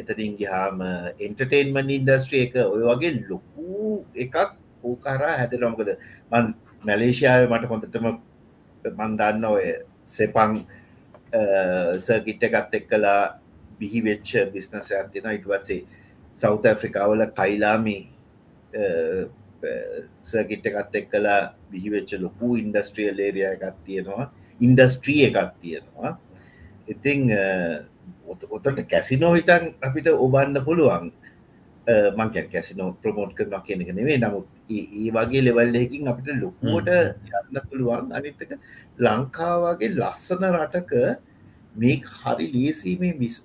[0.00, 0.82] එතරින් ගහාම
[1.26, 4.36] එන්ටර්ටේන්මන් ඉන්ඩස්ට්‍රිය එක ඔය වගේ ලොකු එකක්
[4.84, 5.94] ඕකාරා හැදෙනොමකද
[6.30, 6.54] මන්
[6.84, 8.10] මැලේෂයාව මට හොඳටම
[8.84, 9.64] මන්දන්න ඔය
[10.16, 10.60] සෙපං
[12.06, 13.22] සර්ගිට්ට එකත් එක් කලා
[13.80, 15.82] බිහි වෙච්ච බිස්නසයක් තිෙන ඉටවසේ
[16.36, 17.98] සෞත ඇෆ්‍රිකාවල කයිලාමි
[20.24, 21.40] සර්ගිට් එකත් එක් කලා
[21.70, 24.30] බිහිවෙච්ච ලොකු ඉන්ඩස්ට්‍රියල් ඒරිය එකත් තියෙනවා.
[24.60, 26.18] ඉන්ඩස්ට්‍රී එකක් තියෙනවා.
[26.88, 27.30] ඉතිං
[28.28, 31.10] ඔතට කැසිනෝ හිටන් අපිට ඔබන්න පුළුවන්.
[32.18, 38.12] මංක කැසිනෝ ප්‍රමෝට් කරන කියන එක නෙවේ නමුත් ඒ වගේ ලෙවල්ලකින් අපිට ලොකුවට යන්න පුළුවන්.
[38.18, 38.52] අනිත්තක
[38.98, 40.92] ලංකාවගේ ලස්සන රටක
[41.74, 43.36] මේ හරි ලේසීමේ මිස්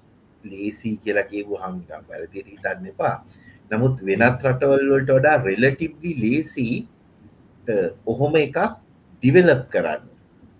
[0.43, 3.15] ලේසි කියලා කියපු හමිකම් වැරදිට හිතන්න එපා.
[3.71, 6.67] නමුත් වෙනත් රටවල්වලට වඩා රෙලටිබ්ලි ලේසි
[8.05, 8.57] ඔහොම එකක්
[9.23, 10.03] ඩිවෙලප් කරන්න.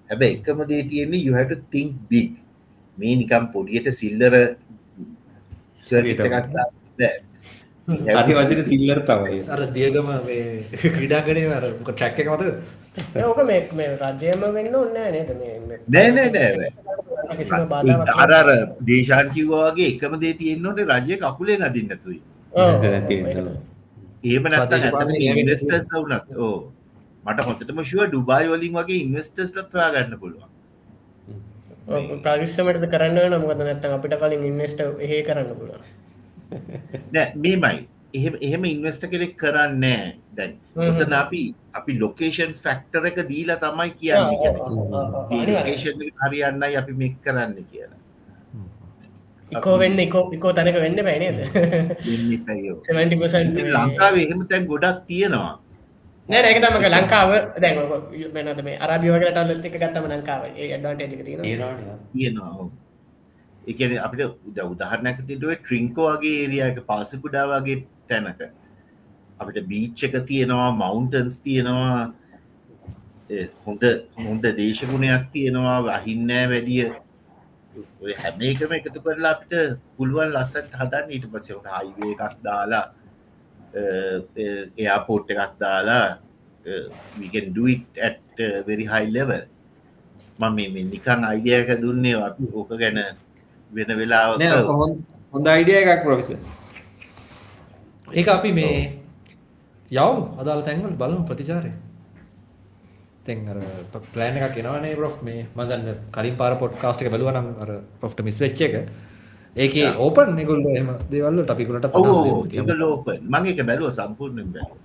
[0.10, 2.31] හැබ එකම දේ තියෙන්නේ යුහට තිංක් බික්
[2.98, 4.34] මේ නිකම් පොඩියට සිල්ලර
[8.14, 9.40] අති වචන සිල්ලර් තමයි.
[9.49, 10.07] අර දියගම
[10.74, 12.44] ක්‍රඩාගනේ අර ට්‍රැක්ක එක මත
[13.24, 15.30] ඕක මේ රජයම වෙන්න ඔන්න නේද?
[15.90, 16.70] නෑ නෑ නෑ
[18.24, 18.49] අරර
[18.84, 22.20] දේශාන් කිව්වාගේ එකම දේ තියෙන්න්නට රජය කකුලේ අදින්නතුයි
[24.26, 24.74] ඒම නැත
[25.34, 26.56] ඉන්වස්ටර්ස් වුනත් ඕ
[27.24, 30.49] මට හොතටම ශුව ඩුබායි වලින් වගේ ඉන්වස්ටර්ස් ලත්වා ගන්න පුළුවන්
[31.85, 35.81] ප්‍රවිශ්මට කරන්න නමුද නැත්ත අපිට කලින් ඉන්වස්ට ඒ කරන්න පුළුවන්.
[37.38, 37.88] මේමයි.
[38.14, 41.41] එහෙම එහෙම ඉන්වස්ට කෙනෙක් කරන්නේ දැන් ඔතන අපි
[41.73, 44.23] අපි ලොකේෂන් ෆැක්ටර එක දීලා තමයි කියන්න
[46.22, 47.99] හරියන්නයි අපි මෙක් කරන්න කියලා.
[49.51, 51.38] ඉකෝ වෙන්න ඉකෝ ඉකෝ තැනක වෙන්න පැනේද
[53.76, 55.51] ලංකාව එහෙම තැන් ගොඩක් තියෙනවා
[56.30, 57.30] නෑ ඒක තමක ලංකාව.
[57.62, 57.76] දැන්
[58.36, 60.41] වෙනද මේ අරබියවකට ටල්ල එක ගත්තම ලංකාව.
[60.56, 61.41] ඩ්වාන්ටේජක තියෙන
[62.14, 62.68] තියෙනවා.
[63.72, 67.78] එකන අපිට උද උදාහරණැක තිටුවේ ට්‍රිංකෝ වගේ ඒරියක පාසකුඩා වගේ
[68.10, 68.41] තැනක
[69.40, 72.02] අපිට බීච්ච එක තියෙනවා මවුන්ටන්ස් තියෙනවා
[73.66, 73.84] හොඳ
[74.26, 76.91] හොඳ දේශගුණයක් තියෙනවා අහින්නෑ වැඩිය.
[78.22, 81.16] හැම එකම එකතු කරලා අපිට පුළුවන් ලස්සට හදන්න.
[81.16, 82.86] ඊට පස්සේ හයිවේ එකක් දාලා
[83.74, 86.08] එයාපෝට් එකක් දාලා
[87.20, 89.44] විකන් ඩුයිට් ඇට් වෙරි හයි ලෙවල්
[90.40, 93.00] මම මේ නිකන් අයිඩියක දුන්නේ ඕක ගැන
[93.72, 94.26] වෙන වෙලා
[95.34, 96.30] හොඳ අයිඩිය එකක් ප්‍රොෆෙස
[98.12, 98.78] ඒක අපි මේ
[99.91, 101.72] යවු අදාල තැන්වල් බලමු ප්‍රතිචාරය.
[103.26, 103.58] තැන් අර
[104.14, 107.70] ප්ලෑන් එකක් එනවනේ බ්‍රොෆ් මේ මදන්න කලින් පාර පොඩ්කාස්ට් එක බැලුවා නම් අර
[108.00, 108.76] ප්‍රොෆ්ට මිස් වෙච්ච එක
[109.56, 111.86] ඒකේ ඕපන් ඒගොල්ලෝ එහෙම දේවල් ටපිකුලට
[113.24, 114.82] මම ඒක බැලුව සම්පූර්ණයෙන් බැලුවා.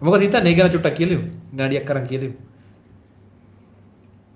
[0.00, 1.26] මොකද හිතන්නේ ඒ ගැන චුට්ටක් කියලිමු.
[1.54, 2.36] නඩියක් කරන් කියලිමු.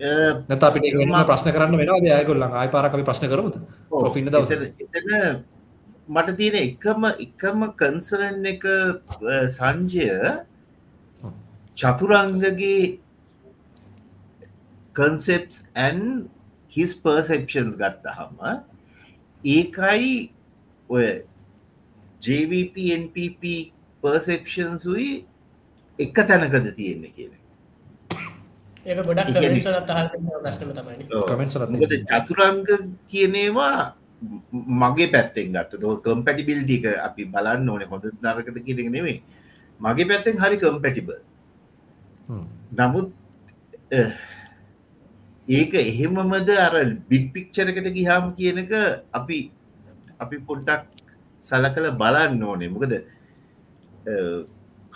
[0.01, 3.57] නැත්නම් අපිට ඒක වෙනම ප්‍රශ්න කරන්න වෙනවද ඒගොල්ලන් ආයි පාරක් ප්‍රශ්න කරමුද?
[3.91, 5.45] ප්‍රොෆ් ඉන්න දවසේ
[6.09, 8.65] මට තියෙන එකම එකම කන්සර්න් එක
[9.51, 10.11] සංජය
[11.77, 13.01] චතුරංගගේ
[14.97, 16.01] කන්සෙප්ස් ඇන්
[16.73, 18.39] හිස් පර්සෙප්ෂන්ස් ගත්තහම
[19.47, 20.13] ඒකයි
[20.89, 21.09] ඔය
[22.21, 23.43] JVPNPP
[24.03, 25.11] පර්සෙප්ෂන්සුයි
[25.99, 27.33] එක තැනකද තියෙන්නේ කියන
[28.87, 32.67] ඒක ගොඩක් කමෙන්ට්සලත් අහලා තියෙන ප්‍රශ්නම තමයි කමෙන්ට්ස් වලත් මොකද චතුරංග
[33.09, 33.95] කියනේවා
[34.83, 35.73] මගේ පැත්තෙන් ගත්ත
[36.05, 37.87] කම්පැටිබිල්ඩික අපි බලන්න ඕනේ.
[37.87, 39.19] හොඳ දරකට කියනෙ නෙවේ
[39.81, 41.09] මගේ පැත්තෙන් හරි කම්පැටිබ
[42.73, 43.13] නමුත්
[45.49, 46.75] ඒක එහෙමමද අර
[47.11, 48.73] බික් පික්චරකට ගිහාම් කියනක
[49.13, 49.39] අපි
[50.21, 50.83] අපි පොඩ්ඩක්
[51.43, 52.69] සල කළ බලන්න ඕනේ.
[52.69, 52.93] මොකද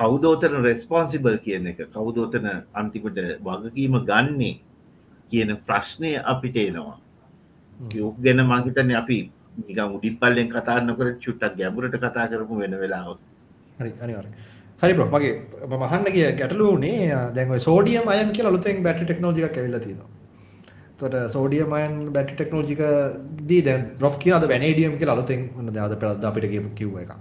[0.01, 4.61] කෞදෝතන රෙස්පොන්සිබල් කියන එක කෞදෝතන අන්තිමට වගකීම ගන්නේ
[5.31, 6.99] කියන ප්‍රශ්නය අපිට එනවා.
[7.81, 9.19] යෝක් ගැන මංහිතන අපි
[9.67, 13.19] නිකම් උඩින් පල්ලෙන් කතා නොකර චුට්ටක් ගැඹුරට කතා කරපු වෙන වෙලාව
[13.81, 14.27] හරි අනිවාර
[14.83, 14.95] හරි.
[14.95, 15.35] බ්‍රෝ මගේ
[15.83, 20.19] මහන්න කිය ගැටලුවනේ දැන්ව සෝඩියම් අයන් කියලා අලුතෙන් බැටරි ටෙක්නෝජික ඇවිල්ලා තියෙනවා
[21.01, 22.83] තොට සෝඩියමයන් බැටි ටෙක්නෝජික
[23.51, 27.15] දී දැන් රොෆ් කියද වැනඩියම් කියලා අලුතෙන් න්න ද පෙළද අපිට කිය කිව්ව එකක්.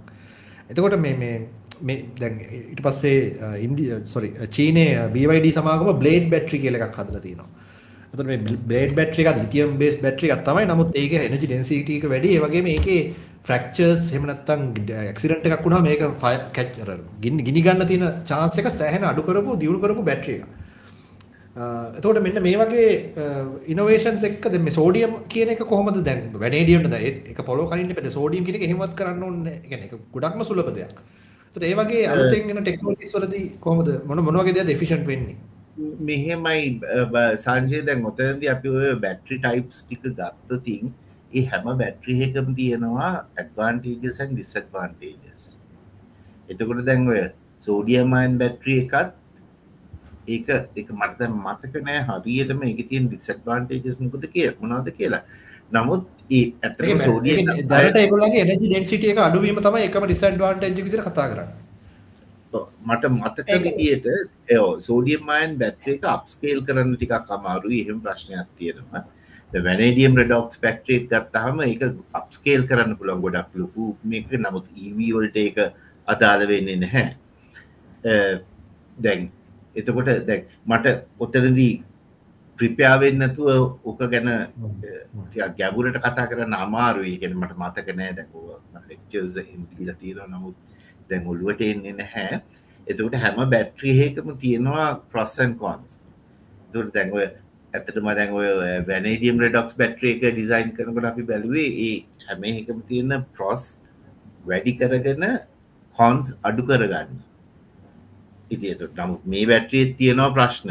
[0.70, 1.36] එතකොට මේ මේ
[1.82, 2.36] මේ දැන්
[2.72, 4.84] ඉට පස්සේ ඉන්දිය සොරි චීනය
[5.14, 7.48] බවයිඩ සමාගම බ්ලේඩ් බැට්‍රි කියල එකක් හදල තිනවා
[8.12, 8.38] එතට මේ
[8.70, 10.68] බ්ලේඩ් බැට්‍රි එකක් ලිතියම් බේස් බැට්‍රි එකක් තමයි.
[10.70, 12.38] නමුත් ඒක එනජි ඩෙන්සිටක වැඩි.
[12.44, 13.02] වගේ මේකේ
[13.48, 14.62] ෆ්‍රක්චර්ස් හෙමනත්තන්
[15.16, 16.90] ක්සිරට එකක් වුණා මේක ෆයි කැච්චර
[17.22, 20.44] ගින් ගිනිගන්න තියෙන චාන්සක සෑහන අඩු කරපු දියුණු කරපු බැට්‍රිය එක
[21.56, 22.90] එතකොට මෙන්න මේ වගේ
[23.66, 28.62] ඉනවේෂන් එක්ක මේ සෝඩියම් කියන එක කොහොමද දැන් වැනඩියම්ට එක පොලෝ කලින් පෙ සෝඩියම් එක
[28.62, 30.94] හෙමත් කරන්න ඕන්න එක ගොඩක්ම සුලප දෙයක්.
[31.56, 35.36] තට ඒ වගේ අලුතෙන් ටෙක්නෝලිස් වලදී කොහොමද මොන මොනවගේ දෙයක් එෆිෂන්ට් වෙන්නේ?
[36.00, 36.80] මෙහෙමයි
[37.36, 40.92] සංජය දැන් ඔතනද අපි ඔය බැට්‍රි ටයිප්ස් ටික ගත්තතින්
[41.32, 45.46] ඒ හැම බැට්‍රිහකම තියෙනවා ඇඩ්වාන්ටේජසන් ඩිස්ඇඩ්වාන්ටේජස්
[46.48, 47.22] එතකොට දැන් ඔය
[47.60, 49.16] සෝඩියමයින් බැට්‍රිය එකත්
[50.34, 50.50] ඒක
[50.82, 55.22] එක මට මතක නෑ හරියටම එක තියෙන් ඩිස්ඇඩ්වාන්ටේජස් මොකද කිය මොනාද කියලා.
[55.76, 56.04] නමුත්
[56.38, 61.58] ඒ ඇත සෝඩිය දට ඒගොලගේ එනජි ඩෙන්සිටිය එක අඩුවීම තමයි එකම ඩිස්ඇඩ්වාන්ටේජ් විදිහට කතා කරන්නේ.
[62.88, 64.06] මට මතක විදියට
[64.56, 69.02] එෝ සෝඩියම්මයන් බැට්‍රේ එක අපස්කේල් කරන්න ටිකක් අමාරු එහෙම ප්‍රශ්නයක් තියෙනවා.
[69.52, 71.82] වැනඩියම් රඩොක්ස් පැක්ට්‍රේට් ගත්තහම එක
[72.20, 74.30] අපස්කේල් කරන්න පුළන් ගොඩක් ලොකු මේක.
[74.46, 75.58] නමුත් ඊවීවල්ට එක
[76.08, 77.06] අදාළ වෙන්නේ නැහැ.
[79.04, 79.30] දැන්
[79.76, 80.86] එතකොට දැක් මට
[81.18, 81.72] ඔත්තනදී
[82.58, 83.48] ප්‍රිප්‍යාවෙන්නතුව
[83.84, 84.28] ඕක ගැන
[85.56, 87.18] ගැබුරට කතා කරන්න අමාරුයි.
[87.18, 88.12] ගැන මට මතක නෑ.
[88.14, 88.46] දැකුව
[88.88, 90.56] ලෙක්චර්ස් හිදීල තියෙන නමුත්
[91.08, 92.42] දැන් ඔල්ුවට එන්නේ නැහැ.
[92.86, 96.02] එතකට හැම බැට්‍රියහකම තියෙනවා ප්‍රොස්සන් කොන්ස්
[96.72, 97.16] දුර දැන්ව
[97.74, 98.48] ඇතටම දැන් ඔය
[98.88, 101.94] වැනඩියම් රඩොක්ස් බැට්‍රිය එක ඩිසයින් කරනකට අපි බැලුවේ ඒ
[102.26, 103.66] හැම එකම තියෙන ප්‍රොස්
[104.44, 105.26] වැඩි කරගෙන
[105.94, 107.20] කොන්ස් අඩු කරගන්න
[108.50, 110.70] ඉතියට නමුත් මේ බැට්‍රියත් තියෙනවා ප්‍රශ්න.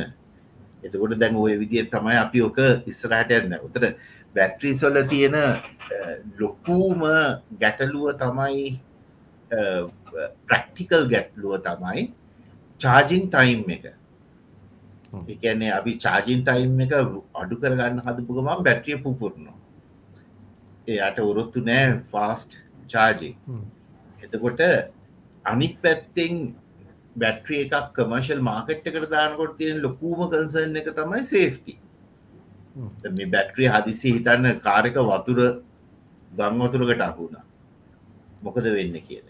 [0.83, 2.59] එතකොට දැන් ඔය විදිිය තමයි අපි ඕක
[2.91, 3.55] ඉස්සරහට යන්න.
[3.67, 3.83] උතර
[4.35, 5.35] බැට්‍රීස්වල තියෙන
[6.39, 7.05] ලොකූම
[7.61, 8.65] ගැටලුව තමයි
[10.49, 12.09] ප්‍රක්ටිකල් ගැටලුව තමයි
[12.81, 13.85] චාජිං ටයිම් එක.
[15.33, 16.93] එකන්නේ අපි චාජින් ටයිම් එක
[17.41, 19.57] අඩු කරගන්න හදපුගම බැට්‍රිය පුපුරනවා.
[20.87, 22.51] එයට උරොත්තු නෑ ෆාස්ට්
[22.91, 23.31] චාජි
[24.23, 24.61] එතකොට
[25.45, 26.33] අනික් පැත්තෙන්
[27.15, 31.79] බැට්‍රිය එකක් කමර්ශල් මාකට් එකට දානකොට තියෙන ලොකූම කන්සර්න් එක තමයි සේෆ්ටි
[33.11, 35.41] මේ බැට්‍රිය හදිසි හිතන්න කාරක වතුර
[36.31, 37.45] ගං වතුරකට අහුුණා
[38.41, 39.27] මොකද වෙන්න කියන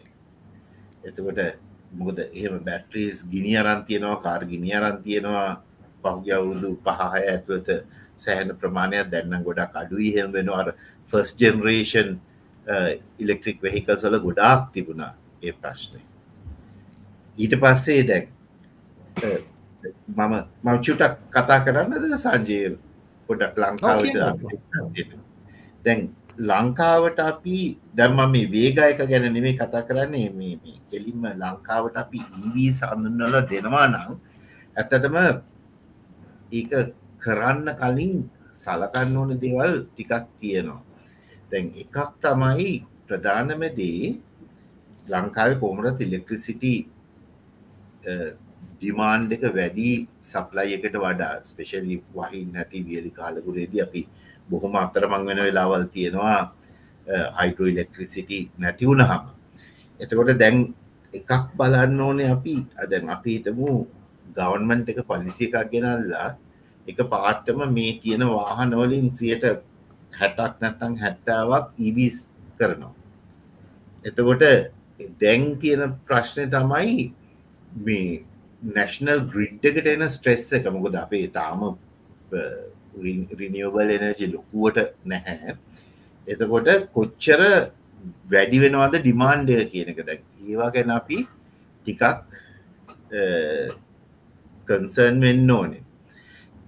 [1.03, 1.60] එතකොට
[1.91, 2.19] මොකද?
[2.19, 5.61] එහෙම බැට්‍රීස් ගිනි අරන් තියෙනවා කාර් ගිනි අරන් තියෙනවා.
[6.01, 7.69] පහුගිය අවුරුදු පහහය ඇතුවත
[8.18, 10.11] සෑහන ප්‍රමාණයක් දැන්නම් ගොඩක් අඩුයි.
[10.11, 10.68] හෙම වෙන අර
[11.10, 12.19] ෆස් ජෙනරේෂන්
[13.19, 16.01] ඉලෙක්ට්‍රික් වෙහිකල් සල ගොඩාක් තිබුණා ඒ ප්‍රශ්නය
[17.40, 18.26] ඊට පස්සේ දැන්
[20.10, 20.34] මම
[20.64, 22.60] මංචුටක් කතා කරන්නද සංජය
[23.30, 24.16] පොඩක් ලංකාවට
[25.86, 25.99] දැන්
[26.40, 27.57] ලංකාවට අපි
[27.94, 34.11] දැම්ම මේ වේගයක ගැන නෙමේ කතා කරන්නේ මේ කෙලින්ම ලංකාවට අපි ඊවී සඳන්නල දෙනවා නම්
[34.76, 35.18] ඇත්තටම
[36.52, 36.72] ඒක
[37.20, 38.14] කරන්න කලින්
[38.53, 40.82] සලකන්න ඕන දේවල් ටිකක් තියෙනවා.
[41.52, 42.72] දැන් එකක් තමයි
[43.07, 44.16] ප්‍රධානමදේ
[45.11, 46.74] ලංකාව කොමරත් ඉලෙක්ට්‍රිසිටි
[48.03, 49.89] ඩිමාන්් එක වැඩි
[50.23, 54.01] සප්ලයි එකට වඩා ස්පෙශලි වහින් නැති වියලි කාලකුරේදී අපි
[54.49, 56.39] බොහොම අතර මං වෙන වෙලාවල් තියෙනවා
[57.39, 59.23] හයිඩෝ ඉලෙක්ට්‍රිසිටි නැතිවුණහම
[59.99, 60.57] එතකොට දැන්
[61.13, 62.55] එකක් බලන්න ඕනේ අපි.
[62.77, 63.69] අදැන් අපි හිතමු
[64.35, 66.30] ගවන්මන්ට් එක පලිසි එකක් ගෙනල්ලා
[66.88, 69.43] එක පාට්ටම මේ තියෙන වාහනවලින් සියට
[70.13, 72.27] හැටක් නැත්තං හැත්තාවක් ඉවිස් e
[72.57, 72.93] කරනවා.
[74.05, 74.43] එතකොට
[75.21, 77.13] දැන් තියෙන ප්‍රශ්නය තමයි
[77.73, 78.23] මේ
[78.75, 81.65] නැශනල් ග්‍රිඩ් එකට එන ස්ට්‍රෙස්ස එක මොකද අපේ තාම
[83.39, 85.57] රිනිියවබල් එනජි ලොකුවට නැහැ.
[86.27, 87.41] එතකොට කොච්චර
[88.31, 91.19] වැඩි වෙනවාද ඩිමාන්්ඩය කියනක දැ ඒවා ගැන අපි
[91.85, 92.03] ටිකක්
[94.67, 95.83] කන්සර්න් වෙන්න ඕනේ.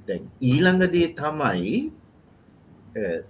[0.08, 1.74] දැන් ඊළඟදේ තමයි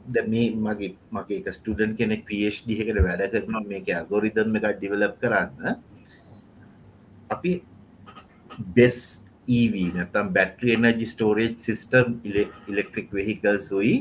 [0.08, 5.18] ද මේ මගේ මගේ එක ස්ටඩන් කෙනෙක් පේෂ්ඩ එකට වැඩ කරනවා මේක ගොරිදම් එකක් ඩිවලප්
[5.22, 5.82] කරන්න.
[7.32, 7.52] අපි
[8.76, 8.98] base
[9.50, 12.18] EV නැතම් battery energy storage system
[12.70, 13.96] electric vehicle සුයි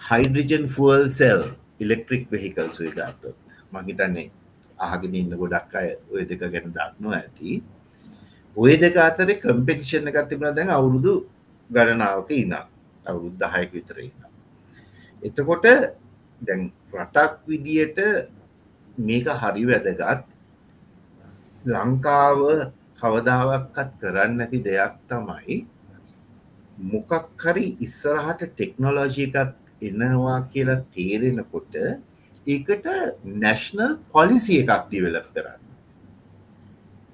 [0.00, 1.42] hydrogen fuel cell
[1.80, 3.36] electric vehicle සුයි ගත්තොත්.
[3.72, 4.30] මහිතන්නේ
[4.78, 7.62] අහගෙන ඉන්න ගොඩක් අය ඔය දෙක ගැන දක්නවා ඇති.
[8.56, 11.14] ඔය දෙක අතර කම්පිටිෂන් එකත් තිබුණ දැන් අවුරුදු
[11.70, 12.54] ගණනාවක ඉන්න
[13.06, 14.20] අවුරුද් දහයක විතර ඉන්න
[15.22, 15.66] එතකොට
[16.42, 16.62] දැන්
[16.94, 17.98] රටක් විදියට
[18.98, 20.24] මේක හරි වැදගත්.
[21.64, 22.40] ලංකාව
[22.98, 25.56] කවදාවක්කත් කරන්න ඇති දෙයක් තමයි
[26.84, 29.36] මොකක් හරි ඉස්සරහට ටෙක්නොලෝජිකත්
[29.82, 31.74] එනවා කියලා තේරෙනකොට
[32.46, 32.86] ඒකට
[33.36, 35.62] නැශනල් පොලිසි එකක් දිවෙලප් කරන්න.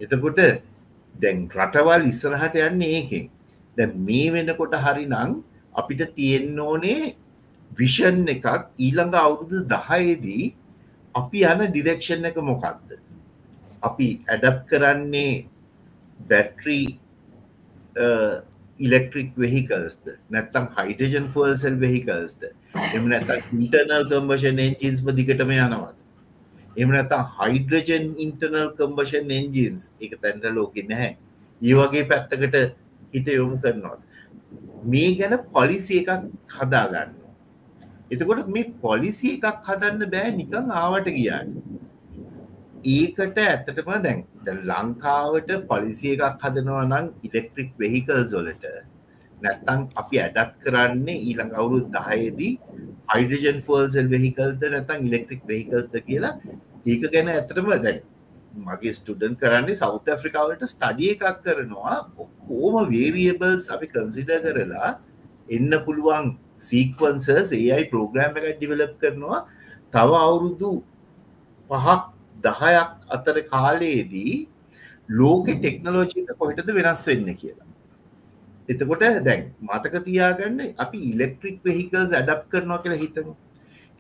[0.01, 0.41] එතකොට
[1.15, 3.31] දැන් රටවල් ඉස්සරහට යන්න ඒකෙන්.
[3.77, 5.31] දැ මේ වෙනකොට හරි නං
[5.75, 7.15] අපිට තියෙන්න ඕනේ
[7.71, 8.47] විෂන් එකක්
[8.79, 10.55] ඊළඟ අවුරුදු දහයේදී
[11.15, 12.99] අපි යන ඩිරෙක්ෂන් එක මොකක්ද?
[13.83, 15.47] අපි ඇඩප් කරන්නේ
[16.29, 16.87] බැට්‍රී
[18.81, 22.47] ඉලෙක්ට්‍රික් වෙහිකල්ස්ද නැත්තම් හයිටජන් ෆර්සල් වෙහිකල්ස්ද
[22.97, 25.97] එම නැත ඉන්ටර්නල් කම්බෂන් එන්ජින්ස් දිකටම යනවාද?
[26.77, 31.17] එම නැතා හයිඩ්‍රජන් ඉන්ටර්නල් කම්බෂන් එන්ජින්ස් එක තැන්ට ලෝක නැහැ.
[31.61, 32.57] ඒ වගේ පැත්තකට
[33.13, 33.99] හිත යොමු කරනවා
[34.85, 36.11] මේ ගැන පොලිසි එකක්
[36.57, 37.22] හදාගන්න.
[38.13, 41.53] එතකොට මේ පොලිසි එකක් හදන්න බෑ නිකං ආවට ගියාන්න
[42.93, 44.25] ඒකට ඇත්තටම දැන්
[44.69, 48.65] ලංකාවට පොලිසි එකක් හදනවා නම් ඉලෙක්ට්‍රික් වෙහිකල් සොලට
[49.39, 52.53] නැත්තං අපි ඇඩක් කරන්නේ ඊළඟ අවුරුත් දහයේදී
[53.13, 56.35] හයිඩජන් ෆෝල්සල් වෙහිකල්ස්ද නැතන් ඉලෙක්ට්‍රික් වෙහිකල්ස්ද කියලා.
[56.85, 58.01] ඒක ගැන ඇතරම දැන්
[58.61, 61.97] මගේ ස්ටඩන් කරන්නේ සෞත ඇෆ්‍රිකාවට ස්ටඩිය එකක් කරනවා.
[62.17, 64.91] ඔක්කෝම වේරියබල්ස් අපි කන්සිඩ කරලා
[65.49, 66.35] එන්න පුළුවන්
[66.69, 69.41] සීක්වන්සර්ස් ඒයි ප්‍රෝග්‍රෑම් එක ඩිවලප් කරනවා.
[69.95, 70.73] තව අවුරුදු
[71.71, 72.01] පහක්
[72.47, 74.35] දහයක් අතර කාලයේදී
[75.11, 77.69] ලෝක ටෙක්නලෝජික කොහිටද වෙනස් වෙන්න කියලා.
[78.69, 83.35] එතකොට දැන් මතක තියාගන්න අපි ඉලෙක්ට්‍රික් වෙහිකල්ස් ඇඩප් කරනවා කියලා හිතමු.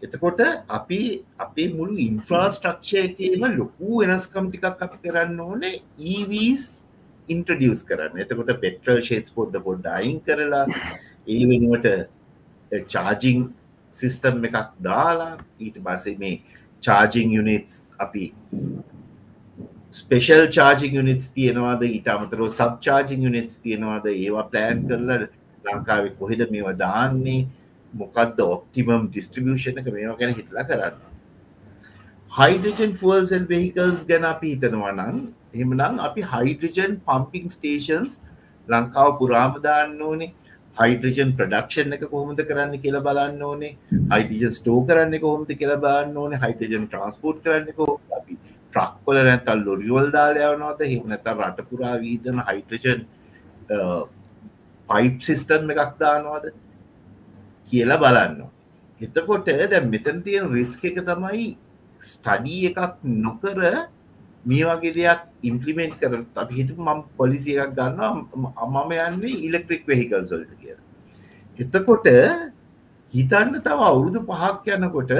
[0.02, 1.00] එතකොට අපි
[1.38, 5.74] අපේ මුළු ඉන්ෆ්‍රාස්ට්‍රක්ෂයකම ලොකු වෙනස්කම් ටිකක් අපි කරන්න ඕනේ
[6.12, 6.64] EVස්
[7.28, 8.18] ඉන්ට්‍රඩියස් කරන්න.
[8.24, 10.64] එතකොට පෙට්‍රල් ෂේත්ස් පොඩ්ඩ පොඩ්ඩ අයින් කරලා
[11.28, 11.86] ඒ වෙනුවට
[12.94, 13.44] චාජිං
[13.94, 16.34] සිිස්ටම් එකක් දාලා ඊට බසේ මේ
[16.82, 18.24] චාජිං යුනිටස් අපි
[19.92, 21.82] ස්පේෂල් චාජිං යුනිටස් තියෙනවාද?
[21.82, 24.06] ඊට අමතරෝ සබ් චාජිං යුනිටස් තියෙනවාද?
[24.06, 25.10] ඒවා ප්ලෑන් කරල
[25.64, 27.46] ලංකාවේ කොහෙද මේවා දාන්නේ?
[27.92, 31.00] මොකක්ද ඔප්ටිමම් ඩිස්ට්‍රිියෂණ එක මේවා ගැන හිතලා කරන්න.
[32.30, 35.18] හයිඩජන් ෆල්සල් වෙහිකල්ස් ගැන අපි හිතනවා නම්
[35.54, 38.20] එහමනම් අපි හයිඩජන් පම්පිං ස්ටේෂන්ස්
[38.68, 40.32] ලංකාව පුරාමදාන්න ඕනේ.
[40.76, 43.72] හයිඩජන් ප්‍රඩක්ෂන් එක කොහොමද කරන්න කියලා බලන්න ඕනේ.
[44.12, 46.40] හයිඩජන් ස්ටෝ කරන්න කොහොමද කියලා බලන්න ඕනේ.
[46.44, 47.88] හයිඩජන් ට්‍රන්ස්පෝට් කරන්න කො
[48.18, 48.38] අපි
[48.72, 53.04] ට්‍රක්කොල නැතල් ලොරිවල් දාලයවනවද හෙම නැත රටපුරා වීදන හයිඩජන්
[54.88, 56.48] පයිප් සිිස්ටම් එකක් දානවාද
[57.72, 58.40] කියලා බලන්න
[59.00, 61.48] එතකොට දැ මෙතන් තියෙන රිස්ක එක තමයි
[62.00, 63.60] ස්ටඩී එකක් නොකර
[64.44, 68.00] මේ වගේ දෙයක් ඉම්පලිමෙන්ට් කර අපි හිතු මම් පොලිසි එකක් ගන්න
[68.64, 70.76] අමම යන්නේ ඉලෙක්ට්‍රික් වෙහිකල් සොල්ට කිය
[71.58, 72.08] එතකොට
[73.14, 75.12] හිතන්න තව අවුරුදු පහක් යනකොට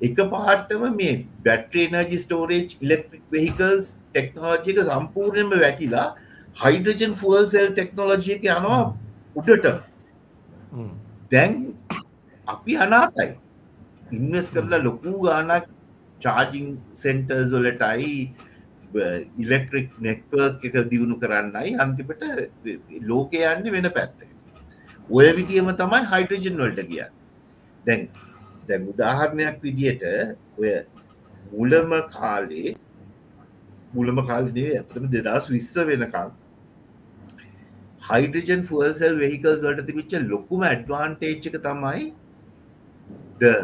[0.00, 1.14] එක පාටම මේ
[1.44, 6.06] battery energy storage electric vehicles ටෙක්නෝජික සම්පූර්ණයම වැටිලා
[6.56, 8.82] හයිඩජන් ෆුවල් සෙල් ටෙක්නෝලජියක යනවා
[9.36, 9.66] උඩට.
[11.30, 11.54] දැන්
[12.48, 13.30] අපි අනාතයි.
[14.12, 15.66] ඉන්වස් කරලා ලොකු ගානක්
[16.18, 18.12] චාජිං සෙන්ටර්ස් වලටයි
[18.94, 22.22] ඉලෙක්ට්‍රික් නෙක්වර්ක් එක දියුණු කරන්නයි අන්තිපට
[23.10, 24.18] ලෝක යන්න වෙන පැත්ත.
[25.10, 27.04] ඔය විදිම තමයි හයිටජන් වලට කිය
[27.84, 28.08] දැන්
[28.68, 30.04] දැන් උදාහරණයක් විදියට
[30.58, 30.74] ඔය
[31.52, 32.76] මුලම කාලේ
[33.94, 36.32] මුලම කාලේ ඇතම දෙදස් විස්ස වෙනකම්
[38.10, 42.12] හයිඩජන් ෆල්සල් වෙහිකල්ස් වලට තිබිච්ච ලොකුම ඇඩ්වාන්ටේජ් එක තමයි
[43.38, 43.54] the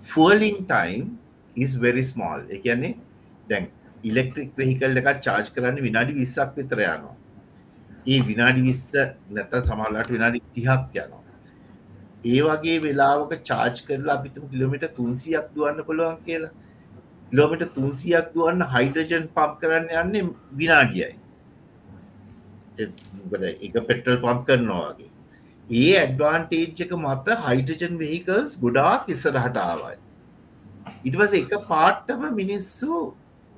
[0.00, 1.18] fueling time
[1.56, 2.40] is very small.
[2.50, 2.94] ඒ කියන්නේ
[3.50, 3.66] දැන්
[4.08, 7.14] ඉලෙක්ට්‍රික් වෙහිකල් එකක් චාර්ජ් කරන්න විනාඩි විස්සක් විතර යනවා.
[8.06, 8.84] ඒ විනාඩි විස්ස
[9.36, 11.22] නැත සමල්ලට විනාඩි තිහක් යනවා.
[12.32, 16.54] ඒ වගේ වෙලාවක චාර්ජ් කරලා අපිතම කිලෝමිට තුන්සියක් දුවන්න පුළුවන් කියලා.
[17.30, 20.24] කිලෝමිට තුන්සියක් දුවන්න හයිඩජන් පම් කරන්න යන්නේ
[20.62, 21.12] විනාඩියයි.
[23.66, 25.12] එක පෙටල් පම් කරනවාගේ
[25.68, 29.96] ඒ ඇඩ්වාන්ටේජ් එක මත හයිඩජන් වෙහිකල්ස් ගොඩාක් ඉස්සරහට ආවයි.
[31.04, 32.98] ඉටවස එක පාට්ටම මිනිස්සු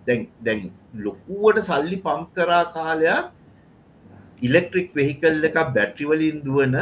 [0.08, 0.64] දැන්
[1.06, 3.30] ලොකුවට සල්ලි පම් කරා කාලයක්
[4.42, 6.76] ඉලෙක්ට්‍රික් වෙහිකල් එක බැට්‍රිවලින් දුවන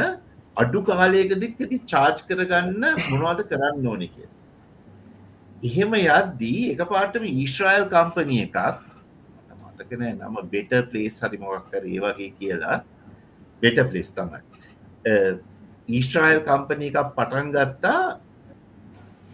[0.57, 4.27] අඩු කාලයකදික් ඇති චාර්ජ් කරගන්න මොනවාද කරන්න ඕනෙ කිය
[5.63, 8.87] එහෙම යද්දී එක පාටම ඊශ්‍රයිල් කම්පනිය එකක්
[9.79, 12.77] මතකනෑ නම බෙට පලේස් හරි මොක්කර ඒ වගේ කියලා.
[13.61, 14.39] බෙට පලෙස් තමයි.
[15.89, 18.01] ඊශ්‍රයිල් කම්පනය එකක් පටන් ගත්තා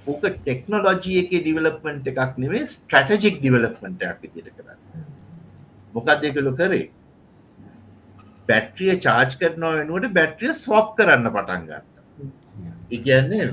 [0.07, 4.79] ඕක ටෙක්නොලොජිය එක ඩිවලප්මන්ට් එකක් නෙවේ ස්ට්‍රටජික් ඩිවලප්මන්ට එකක් ඉදිට කරන්න.
[5.95, 6.85] මොකක් දෙකළු කරේ?
[8.49, 11.85] බැට්‍රිය චාර්ජ් කරනවා වෙනුවට බැට්‍රිය ස්වප් කරන්න පටන් ගත්ත.
[12.95, 13.45] ඉගන්නේ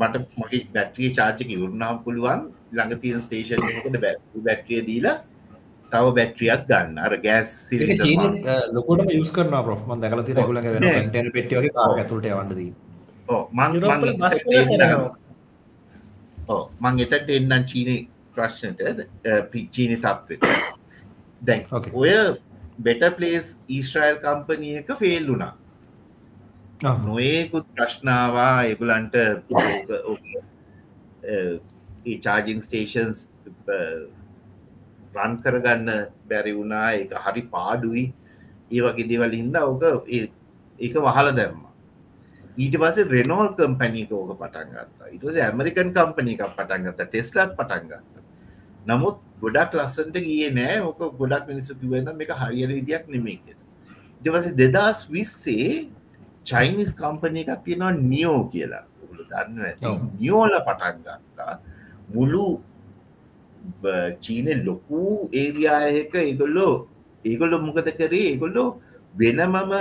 [0.00, 2.42] මට මගේ බැට්‍රිය චාර්ජක ඉවරුණාව පුළුවන්
[2.76, 3.98] ළඟ තියන් ස්ටේෂන්
[4.46, 5.16] බැට්‍රිය දීලා
[5.92, 6.96] තව බැට්‍රියක් ගන්න.
[7.06, 7.50] අර ගෑස්
[8.76, 12.62] ලොකොට යස් කරන ප්‍රෝම දකල ති ගුල ටන පෙටියගේ කාර ඇතුට වන්නද
[16.48, 17.96] මං එතට එන්නම් චීනය
[18.34, 18.80] ප්‍රශ්නට
[19.50, 20.44] පිච්චීනි තත්වට
[21.46, 22.14] දැන් ඔය
[22.78, 25.54] බෙට පලේස් ඊස්ට්‍රයිල් කම්පනියක ෆෙල් වුණා.
[27.04, 29.14] නොයෙකුත් ප්‍රශ්නාවා එගුලන්ට
[32.20, 33.28] චාජිං ස්ටේෂන්ස්
[35.14, 35.90] රන් කරගන්න
[36.28, 36.92] බැරි වුණා.
[36.92, 38.12] එක හරි පාඩුයි.
[38.70, 41.64] ඒ වගේ දෙවල් හින්ද ඕක ඒක වහල දැම්ම
[42.56, 45.08] ඊට පස රෙනෝල් කම්පැනික ඕක පටන් ගත්තා.
[45.16, 47.08] ඉටස ඇමරිකන් කම්පනි එකක් පටන් ගත්ත.
[47.10, 48.24] ටෙස්ලත් පටන් ගත්ත.
[48.90, 50.78] නමුත් ගොඩක් ලස්සන්ට ගිය නෑ.
[50.88, 53.56] ඕක ගොඩක් මිනිසු කිවන්න එක හරියට විදියක් නෙමේ කිය
[54.20, 55.88] ඉටවස දෙදස් විස්සේ
[56.50, 58.84] චයිනිස් කම්පනය එකක් තියෙනවා නියෝ කියලා.
[59.02, 59.90] ඔගුලු දන්න ඇති.
[60.20, 61.58] නියෝල පටන් ගත්තා.
[62.14, 62.46] මුළු
[64.24, 66.72] චීන ලොකු ඒරියායක ඒගොල්ලෝ
[67.24, 68.26] ඒගොල්ලො මොකද කරේ?
[68.32, 68.68] ඒගොල්ලෝ
[69.20, 69.72] වෙනමම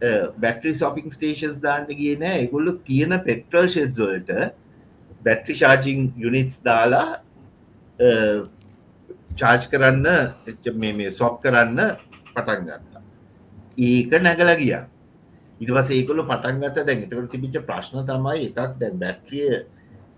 [0.00, 4.30] බැටරි සොපිං ස්ටේෂන්ස් දාන්න කියන ඒගොල්ලො කියන පෙට්‍රල් ෂෙද්සොල්ට
[5.24, 7.20] බැට්‍රි ශාජිං යුනිටස් දාලා
[9.36, 10.06] චාර්ජ් කරන්න
[10.80, 11.80] මේ සොප් කරන්න
[12.34, 13.02] පටන් ගත්තා.
[13.78, 14.76] ඒක නැගල ගිය.
[15.60, 18.76] ඉටවස ඒකොල පටන්ගත දැන් එතකට තිබිච්ච ප්‍රශ්න තමයි එකක්.
[18.80, 19.64] දැන් බැට්‍රිය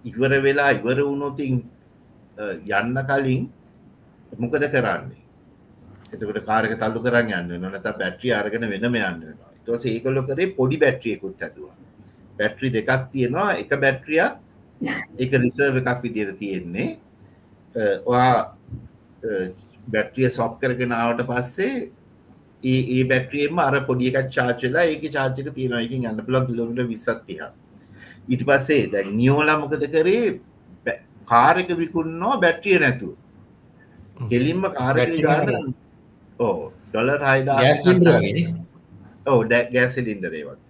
[0.04, 1.62] ඉවර වෙලා ඉවර වුණොතින්
[2.38, 3.48] යන්න කලින්
[4.38, 5.18] මොකද කරන්නේ?
[6.12, 9.22] එතකට කාරක තල්ලු කරන්න යන්න නොනත බැට්‍රි අරගෙන වෙනම යන්න
[9.68, 11.76] ටස ඒකොල්ලො කරේ පොඩි බැට්‍රියකුත් ඇතුවා
[12.38, 14.32] බැට්‍රි දෙකක් තියෙනවා එක බැට්‍රියක්
[15.18, 16.98] එක රිසර්ව එකක් විදිර තියෙන්නේ.
[19.86, 21.90] බැට්‍රිය සොප් කරගෙනාවට පස්සේ
[22.62, 25.82] ඒ ඒ බැට්‍රියම අර පොඩියකත් චාචලා ඒක චාචක තියෙනවා.
[25.82, 27.40] එක යන්න පුලන් කිලෝමිට විස්සත්තිය
[28.28, 30.40] ඊට පස්සේ දැන් නියෝලා මොකද කරේ?
[31.28, 33.14] කාරක විකුන්නවා බැට්‍රිය නැතුව.
[34.30, 35.74] කෙලින්ම කාරක ගාන
[36.38, 37.58] ඕ ඩොලර් හයිදා
[39.28, 40.60] ඕ ගෑසිලින්ඩරේවත්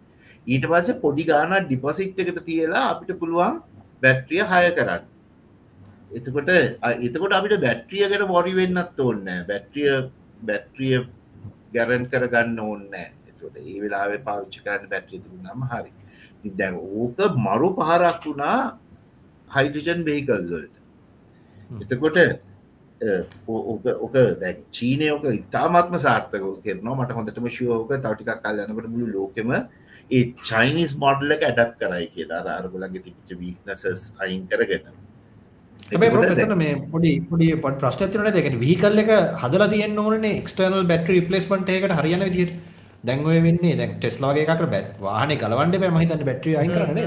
[0.46, 3.60] ඊට පස්ස පොඩි ගාන ඩිපොසිට් එකට තියලා අපිට පුළුවන්
[4.02, 5.04] බැට්‍රිය හය කරන්න.
[6.12, 6.50] එතකොට
[7.06, 9.92] එතකොට අපිට බැට්‍රිය ගැන බොරි වෙන්නත් ඕන්න බැට්‍රිය
[10.42, 10.98] බැට්‍රිය
[11.74, 15.92] ගැරන් කරගන්න ඕන්න ඒ වෙලාවේ පාවිච්චි කරන්න බැට්‍රිය තිබුණම හරි.
[16.56, 18.58] දැන් ඕක මරු පහරක් වුණා
[19.50, 20.74] හයිටජන් බේකල්සල්ට
[21.82, 22.18] එතකොට
[23.48, 26.96] ඕක දැ චීනයෝක ඉතාමත්ම සාර්ථක කරනවා.
[26.96, 29.52] මට හොඳටම ශෝක තවටිකක් කාල යනකට මුළු ලෝකෙම
[30.10, 34.88] ඒ චයිනිස් මොඩල්ල එක ඇඩක් කරයි කියලා අරගුලගේ තිච්ච වීනසස් අයින් කරගෙන.
[35.92, 39.12] මේ පොඩි පොඩි පොඩ ප්‍රශ්නතිනට දෙකට වීකල් එක
[39.42, 42.52] හදල තියන්න ඕනේ එක්ටර්නල් බැටරි පලස්මට එකට හරියන විදිට
[43.04, 46.98] දැන්ව වෙන්නේ දැන් ටෙස්ලාගේ එකක බැත් වාහන කලවන්ඩ පැමහිතන්න බැට්‍රිය අයි කරන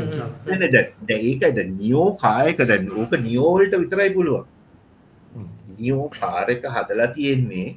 [1.20, 4.51] ඒකද නියෝ කායක දැන් ඕක නියෝල්ට විතරයි පුළුවන්
[5.82, 7.68] නියෝ කාරක හදලා තියෙන්නේ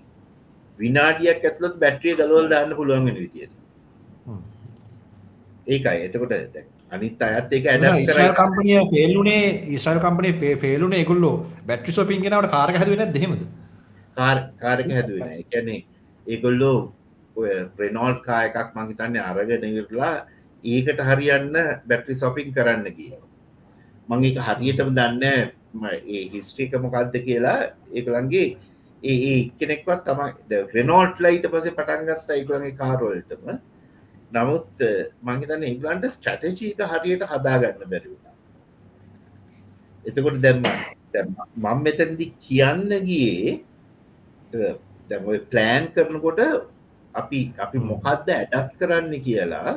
[0.79, 3.53] විනාඩියක් ඇත්ලොත් බැට්‍රිය ගලවල් දාන්න පුළුවන් විදියට.
[5.67, 5.99] ඒකයි.
[6.07, 6.33] එතකොට
[6.91, 7.79] අනිත් අයත් එක ඇ
[8.33, 11.37] කම්පනිය ෆෙල්ලුනේ ඉස්ල් කම්පන ෆෙලුන එකුල්ලෝ
[11.67, 13.43] බැට්‍රි සොපින් ගෙනවට කාරක හැදුවෙන දෙහෙමද
[14.17, 15.81] කාරක හැදුවෙන එකැනේ
[16.27, 16.77] ඒගොල්ලෝ
[17.77, 20.15] ප්‍රනෝල් කා එකක් මහිතන්න අරගෙන ඉරලා
[20.65, 21.53] ඒකට හරියන්න
[21.87, 23.13] බැට්‍රි සොපින් කරන්න කිය
[24.09, 25.25] මං එක හරියටම දන්න
[25.75, 27.59] ඒ හිස්ට්‍රීක මොකක්ද කියලා
[27.93, 28.47] ඒකළන්ගේ
[29.03, 33.49] ඒ ඒ කෙනෙක්වත් තමයි රෙනෝට් ලයිට පස පටන්ගත්ත ඒකළගේ කාරෝල්ටම
[34.33, 34.85] නමුත්
[35.23, 38.35] මංහිතන ඒගලන්ට ස්ට්‍රටජීක හරියට හදාගන්න බැරිවුණා
[40.05, 40.65] එතකොට දැම්ම
[41.57, 43.59] මං මෙතැදි කියන්න ගියේ
[45.09, 46.41] දැම ප්ලෑන් කරනකොට
[47.15, 49.75] අපි අපි මොකක්ද ඇඩක් කරන්න කියලා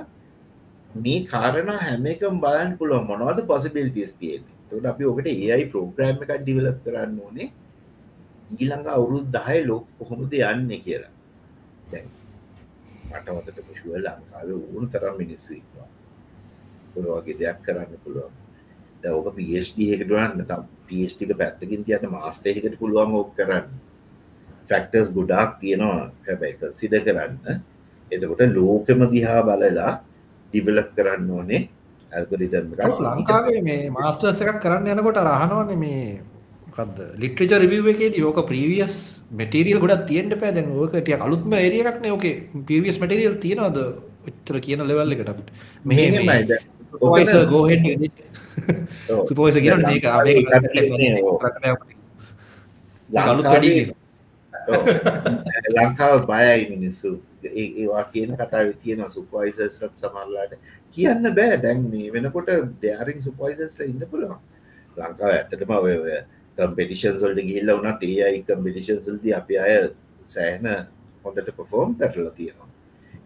[1.00, 6.34] මේ කාරණ හැම එකම් බලන් පුළුව මොනවද පොසිබිලිටිස් තියෙන තොට අපි ඔකට ඒයි ප්‍රෝග්‍රෑම් එකක්
[6.42, 7.50] ඩිවලප් කරන්න ඕනේ.
[8.54, 11.14] ඊළඟ අවුරුත් දහය ලෝක කොහොමද යන්න කියලා.
[11.92, 12.08] දැන්
[13.10, 15.88] මටවතට පුෂුව ලංකාව ඕන තරම් මිනිස්සුවා
[16.94, 18.34] පුළුවගේ දෙයක් කරන්න පුළුවන්.
[19.08, 23.66] ඕක පස්ඩ එකටුවන්න තම් පස්ටික පැත්තකින් තියන්න මාස්ටේකට පුළුවන් ඕක් කරන්න.
[24.70, 27.62] ෆැක්ටර්ස් ගොඩාක් තියෙනවා හැබැයි සිද කරන්න.
[28.12, 29.92] එතකොට ලෝකම දිහා බලලා
[30.54, 31.62] ඩිවලක් කරන්න ඕනේ.
[32.12, 32.74] ඇල්ගරිදම්
[33.10, 36.02] ලංකාවේ මේ මාස්ටර්ස එකක් කරන්න යනකොට රහනවන මේ
[36.76, 38.96] කද ලිට්‍රච රිව එක යෝක ප්‍රීවියස්
[39.32, 42.26] මටරියල් ගොඩක් තියෙන්ට පැදැන් ඕකටිය අලුත්ම ඒරියක්න ඕක
[42.68, 43.80] පිවියස් මටරියල් තියෙනවද?
[44.30, 45.52] උත්තර කියන ලෙවල් එකට
[45.86, 45.96] මෙ
[47.52, 47.82] ගෝහෙන්
[49.28, 49.84] සුපෝස කියන
[55.76, 57.12] ලංකාව බයයි මිනිස්සු
[57.54, 60.54] ඒවා කියන කතාව තියෙන සුපයිසස්ලත් සමල්ලාට
[60.92, 61.58] කියන්න බෑ.
[61.58, 64.40] දැන් මේ වෙනකොට ඩෑරිං සුපයිසස්ල ඉන්න පුළුවන්.
[64.98, 65.98] ලංකාව ඇත්තටම ඔය
[66.58, 69.76] කම්පිටිෂන් සොල්ට ගිල්ල වනත් ඒ අයි කම්පිටිෂන් සල්දී අපි අය
[70.26, 70.66] සෑහන
[71.26, 72.70] හොඳට පොෆෝම් කරලා තියෙනවා.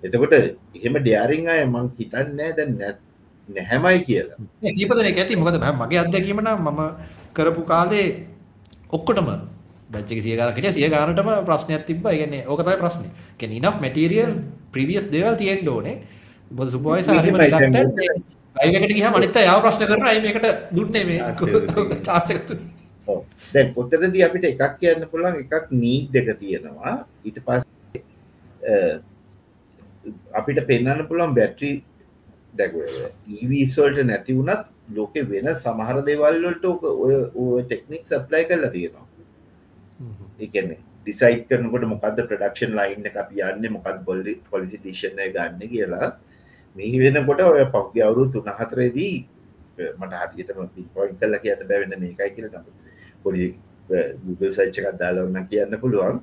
[0.04, 3.00] එතකොට එහෙම ඩෑරිං අය මං හිතන්නෑ දැන් නැත්
[3.50, 4.38] නැහැමයි කියලා.
[4.76, 5.36] දීපදන ඇති.
[5.36, 6.82] මොකද මගේ අත්දැකීමන මම
[7.34, 8.08] කරපු කාලේ
[8.92, 9.30] ඔක්කොටම
[9.92, 13.06] බච්චක සියගාරකට සිය ගානටම ප්‍රශ්නයක් තිබ ගන්න ඕකතයි ප්‍රශ්න.
[13.38, 14.32] කෙන නක් මටරියල්
[14.74, 15.98] ප්‍රවියස් දෙවල් තියෙන් ඩෝනේ
[16.52, 17.36] බොද සුපෝයි සහරිම
[18.56, 20.48] අයිකට ගහ මනිත යාව ප්‍රශ්න කරන අයිමකට
[20.78, 21.20] දුන්නේ මේ
[22.08, 22.60] චාසකතු
[23.54, 26.96] දැන් ඔත්තරද අපිට එකක් කියන්න පුළන් එකක් නී දෙක තියෙනවා.
[27.26, 27.64] ඊට පස්
[30.34, 31.76] අපිට පෙන්න්න පුළන් බැට්‍රී
[32.54, 32.74] දැක
[33.28, 39.06] ඊවීස්වල්ට නැති වුණත් ලෝකෙ වෙන සමහර දෙවල්වලට ඔය ඔය ටෙක්නික් සප්ලයි කරලා තියෙනවා
[40.48, 40.72] එකන
[41.04, 46.10] ඩිසයිට් කරනකොට මොකද ප්‍රඩක්ෂන් ලයින්න අප යන්න මොකත් බොල්ලි පොලිසිටේෂණය ගන්න කියලා.
[46.76, 49.16] මේ වෙනකොට ඔය පක්්‍ය අවුරු තුන හතරේදී
[50.00, 52.66] මට හරියටම පිපොයින් කල්ල කියන්න බැවෙන්න මේකයි කියල නම.
[53.24, 53.48] පොඩි
[54.26, 56.22] Google සච්චකත් දාලවන්න කියන්න පුළුවන්.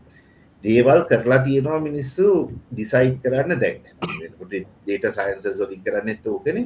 [0.65, 2.29] දේවල් කරලා තියෙනවා මිනිස්සු
[2.73, 3.83] ඩිසයිට් කරන්න දැන්න
[4.87, 6.59] දේට සයින්ස සොලින් කරන්න තෝකන.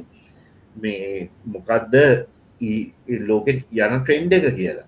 [0.75, 1.95] මේ මොකක්ද
[3.27, 4.87] ලෝකෙ යන ට්‍රෙන්ඩ එක කියලා.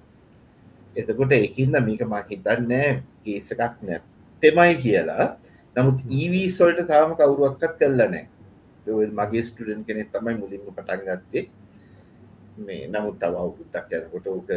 [0.95, 2.89] එතකොට එකින්ද මේක මා හිතන්නෑ
[3.23, 3.99] කේස එකක් නෑ.
[4.43, 5.25] තෙමයි කියලා.
[5.75, 8.23] නමුත් ඊවීස්වල්ට තාම කවුරුවක්කත් කල්ලනෑ
[9.19, 11.45] මගේ ස්ටඩන් කෙනෙ තමයි මුලින්ම පටන් ගත්තේ.
[12.65, 14.49] මේ නමුත් තව අවුත්තක් යනකොට ඕක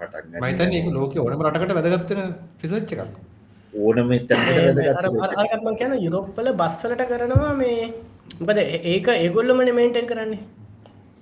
[0.00, 2.22] පටන් මයිතන් ඒක ලෝක ඕනම රටකට වැදගත්තන
[2.60, 3.14] ෆිසච්ච එකක්.
[3.74, 4.08] ඕනම
[5.78, 7.92] කියන යුරෝප්පල බස්සලට කරනවා මේ
[8.40, 8.58] බද
[8.92, 10.42] ඒක ඒගොල්ලමන මේන්ටෙන් කරන්නේ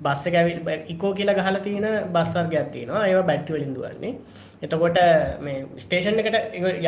[0.05, 0.59] බස්ස කැවිල්
[0.95, 3.07] ඉකෝ කියලා ගහල තියෙන බස්සර්ගයක් තියෙනවා.
[3.09, 4.13] ඒවා බැට්ටි වලින් දුවන්නේ.
[4.65, 4.99] එතකොට
[5.47, 6.37] මේ ස්ටේෂන් එකට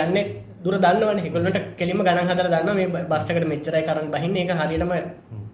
[0.04, 0.18] යන්න
[0.64, 1.18] දුර දන්නවන.
[1.30, 4.36] එකොලට කෙලිම ගණන් හදර දන්න මේ බස්සකට මෙච්චරයි කරන්න බහින්න.
[4.42, 4.92] එක හරියටම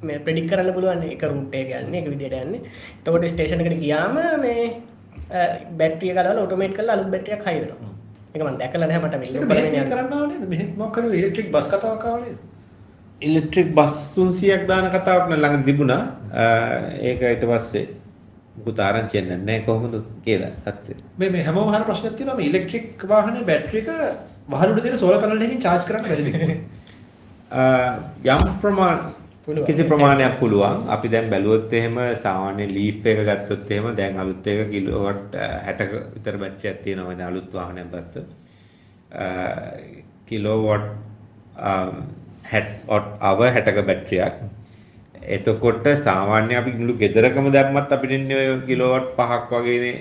[0.09, 2.61] මේ ප්‍රඩික් කරන්න පුළුවන් එක රුට්ටේ ගන්න එක විදිට යන්නේ.
[3.05, 4.69] තකොට ස්ටේෂන එකට ගියාම මේ
[5.79, 7.95] බැට්‍රිය කල ඔටමේට කල අලු බැටිය කයිවෙනවා
[8.35, 12.35] එකම දැකල නැමට මේ කරන්න මොකර ඉලෙක්ට්‍රික් බස් කතාවකාවේ
[13.23, 16.03] ඉලෙක්ට්‍රික් බස් තුන්සියක් දාන කතාවක්න ළඟ තිබුණා.
[17.01, 17.87] ඒක ඊට පස්සේ
[18.65, 19.95] පුතාරංචෙන්න්න නෑ කොහොමද
[20.25, 23.89] කියලා තත්වේ මේ හැම හර ප්‍රශ්නති නම ඉලෙක්ට්‍රික් වාහන බැට්‍රික
[24.51, 26.57] වහලට තියෙන සෝල පැනලකින් චාර්ජ් කරන්න බැරි
[28.35, 29.01] යම් ප්‍රමාණ
[29.67, 30.79] කිසි ප්‍රමාණයක් පුළුවන්.
[30.89, 35.37] අපි දැන් බැලුවොත් එහෙම සාමාන්‍ය ලීෆ් එක ගත්තොත් එහෙම දැන් අලුත් එක කිලෝවට්
[35.67, 38.29] 60ක විතර බැටරියක් තියෙනවා දැන් අලුත් වාහනයක් ගත්තොත්.
[40.27, 40.87] කිලෝවොට්
[43.23, 44.37] අව හැටක බැට්‍රියක්
[45.29, 48.31] එතකොට සාමාන්‍ය අපි මුළු ගෙදරකම දැම්මත් අපිට
[48.67, 49.93] කිලෝවට් පහක් වගේ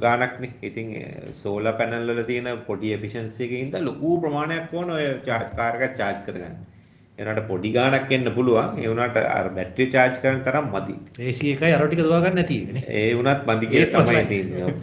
[0.00, 0.88] ගානක්නේ ඉතින්
[1.34, 5.94] සෝල පැනල් වල තියෙන පොඩි එෆිෂන්සි එකකින් ද ලොකු ප්‍රමාණයක් ඕන ඔය චාර්ජ් කාර් එක
[5.96, 6.56] චාර්ජ් කරගන්න.
[7.18, 10.96] ඒනට පොඩි ගානක් එන්න පුළුවන් ඒ වුණාට අර බැටරි චාර්ජ් කරන තරම් මදි.
[11.20, 12.84] AC එකයි අර ටික දුවා ගන්න නැති වෙන්නේ.
[12.98, 14.74] ඒ වුණත් මදි කියලා තමයි තියෙන්නේ.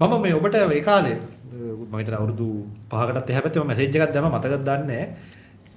[0.00, 1.18] මම මේ ඔබට ඒ කාලේ
[1.82, 2.48] මම හිතන අවුරුදු
[2.90, 5.31] 5කටත් එහා පැත්තේ මම මැසේජ් එකක් දැම්ම මතකද දන්නේ නැහැ.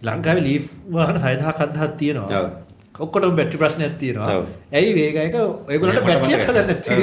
[0.07, 2.39] ලංකාවේ ලීෆ් වාහන 6000ක් 7000ක් තියෙනවා.
[2.39, 2.47] ඔව්.
[2.97, 4.35] ඔක්කොටම බැටරි ප්‍රශ්නයක් තියෙනවා.
[4.71, 5.35] ඇයි වේගයක
[5.69, 6.95] ඔයගොල්ලන්ට බැටරියක් හදන්න නැති.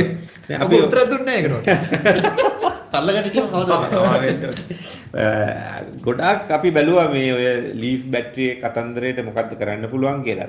[0.59, 1.39] අපි උත්තර දුන්නේ
[3.49, 3.93] කවදාද?
[6.05, 10.49] ගොඩාක් අපි බැලුවා මේ ඔය ලීෆ් බැටරියේ කතන්දරයට මොකද්ද කරන්න පුළුවන් කියලා.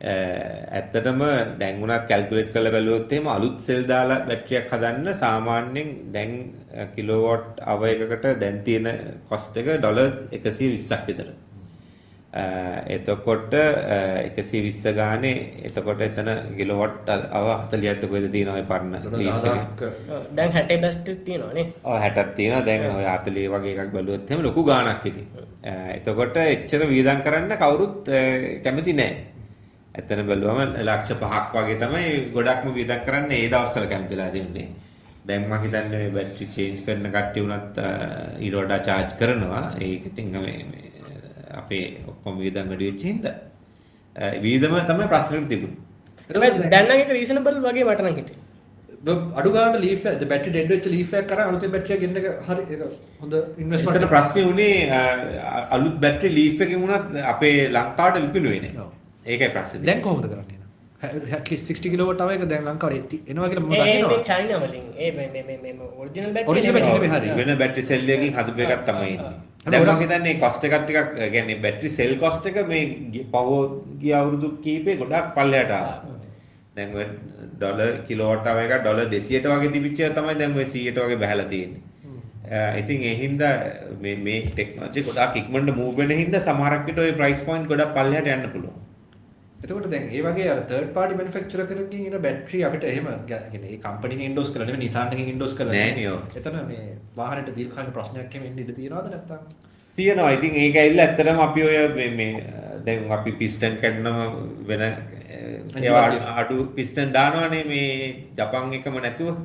[0.00, 1.20] ඇත්තටම
[1.60, 6.32] දැන් වුණත් කැල්කියුලේට් කරලා බැලුවොත් එහෙම අලුත් සෙල් දාලා බැටරියක් හදන්න සාමාන්‍යයෙන් දැන්
[6.96, 8.88] කිලෝවොට් අවර් එකකට දැන් තියෙන
[9.28, 11.28] කොස්ට් එක ඩොලර් 120ක් විතර.
[12.32, 19.02] එතකොට එකසි විස්ස ගානේ එතකොට එතන ගිලොවට් අව හතලියත්ත කොද තියනවයි පරන්න
[20.32, 25.26] දැන් හැට බැස්ට තියෙනවානේ හැටත් තියෙන දැන් ඔය අතලේ වගේ එකක් බලුවත්හෙම ලොකු ගානක් හිති
[25.90, 28.06] එතකොට එච්චර වීදන් කරන්න කවුරුත්
[28.62, 29.16] කැමති නෑ
[29.94, 34.68] ඇතන බැලුවම ලක්ෂ පහක් වගේ තමයි ගොඩක්ම වීදක් කරන්න ඒ දවස්සල කැමතිලා දෙන්නේ
[35.24, 37.82] දැන්ම හිතන්න බැට්‍රි චේන්ජ් කරන කට්ටි වුණත්
[38.40, 39.64] ඉරෝඩා චාර්ජ් කරනවා.
[39.78, 40.32] ඒක ඉතින්
[41.62, 43.34] අපේ ඔක්කොම වියදම් වැඩි වෙච්ච හින්දා.
[44.44, 46.70] වියදම තමයි ප්‍රශ්නෙට තිබුණේ.
[46.70, 48.38] දැන් නම් ඒක රීසනබල් වගේ මට නම් හිතේ
[49.40, 52.26] අඩු ගානට ලීෆ් එක බැටරි ඩෙඩ් වෙච්ච ලීෆ් එකක් කරා අලුතෙන් බැටරි එකක් ගෙන්න එක
[52.48, 52.82] හරි ඒක
[53.20, 53.34] හොඳ
[53.64, 55.00] ඉන්වෙස්ට්මන්ට් එතන ප්‍රශ්නේ උනේ
[55.76, 58.88] අලුත් බැටරි ලීෆ් එකකින් වුණත් අපේ ලංකාවට විකුණුවේ නේ.
[59.26, 60.58] ඒකයි ප්‍රශ්නේ දැන් කොහොමද කරන්නේ?
[61.00, 64.22] 60 කිලෝවට් අවයක දැන් ලංකාවට එනවා කියලා මම ඒ දකිනවා?
[64.30, 64.86] චයිනා වලින්.
[64.98, 67.30] ඒ මේ මේ මේ මේ ඔරිජිනල් බැටරි battery නෙමෙයි හරි.
[67.40, 69.34] වෙන බැටරි සෙල් එකකින් හදපු එකක් තමයි ඉන්නේ.
[70.00, 73.58] හිතන්නේ කොස්ට් එකක් ටිකක් ඒ කියන්නේ බැටරි සෙල් කොස්ට් එක මේ පහෝ
[74.00, 76.16] ගිය අවුරුදු කීපේ ගොඩක් පල්ලයට ආවා.
[76.76, 76.90] දැන්
[78.08, 81.82] කිලෝවට් අවර් එක ඩොලර් 200ට වගේ තිබිච්ච තමයි දැන් ඔය 100ට වගේ බහැලා තියෙන්නේ.
[82.80, 83.54] ඉතින් ඒ හින්දා
[84.00, 88.32] මේ මේ ටෙක්නොලොජි ගොඩක් ඉක්මනට මූව් වෙන හින්දා සමහරක් විට ඔය ප්‍රයිස් පොයින්ට් ගොඩක් පල්ලයට
[88.36, 88.78] යන්න පුළුවන්.
[89.62, 93.78] එතකොට දැන් ඒ වගේ අර third party manufacturer කෙනකින් එන බැටරි අපිට එහෙම කියන්නේ ඒ
[93.86, 96.04] කම්පැනි එකෙන් endorse කරලා නෙමෙයි Nissan එකෙන් endorse කරලා නෑ නෙමෙයි.
[96.04, 96.20] නේ ඔව්.
[96.40, 99.42] එතන මේ වාහනේට දීර්ඝකාලීන ප්‍රශ්නයක් එහෙම එන්න ඉඩ තියෙනවද නැත්නම්
[99.98, 100.30] තියෙනවා.
[100.38, 102.32] ඉතින් ඒක ඇවිල්ලා ඇත්තටම අපි ඔය මේ මේ
[102.86, 104.18] දැන් අපි පිස්ටන් කැඩනම
[104.68, 104.82] වෙන
[105.82, 106.04] ඒවා
[106.42, 107.88] අඩු- පිස්ටන් දානවනේ මේ
[108.38, 109.36] ජපන් එකම නැතුව.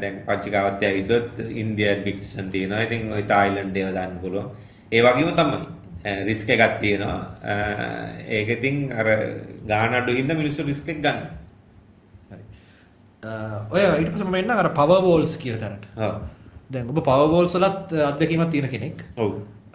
[0.00, 1.28] දැන් පංචිකාවත් ඇවිදොත්
[1.62, 2.82] ඉන්දියන් පිස්ටන් තියෙනවා.
[2.88, 4.48] ඉතින් ඔය තායිලන්ඩ් ඒවා දාන්න පුළුවන්.
[4.92, 5.58] ඒ වගේම තමයි
[6.04, 7.18] රිස්ක් එකක් තියෙනවා
[8.38, 9.06] ඒක ඉතින් අර
[9.66, 11.20] ගාන අඩු හින්දා මිනිස්සු රිස්ක් එක ගන්න
[12.30, 12.42] හරි.
[13.70, 15.84] ඔය ඊට පස්සේ මම එන්න අර power walls කියන තැනට.
[15.96, 16.22] ඔව්
[16.72, 19.04] දැන් ඔබ power walls වලත් අත්දැකීමක් තියෙන කෙනෙක්.
[19.16, 19.30] ඔව්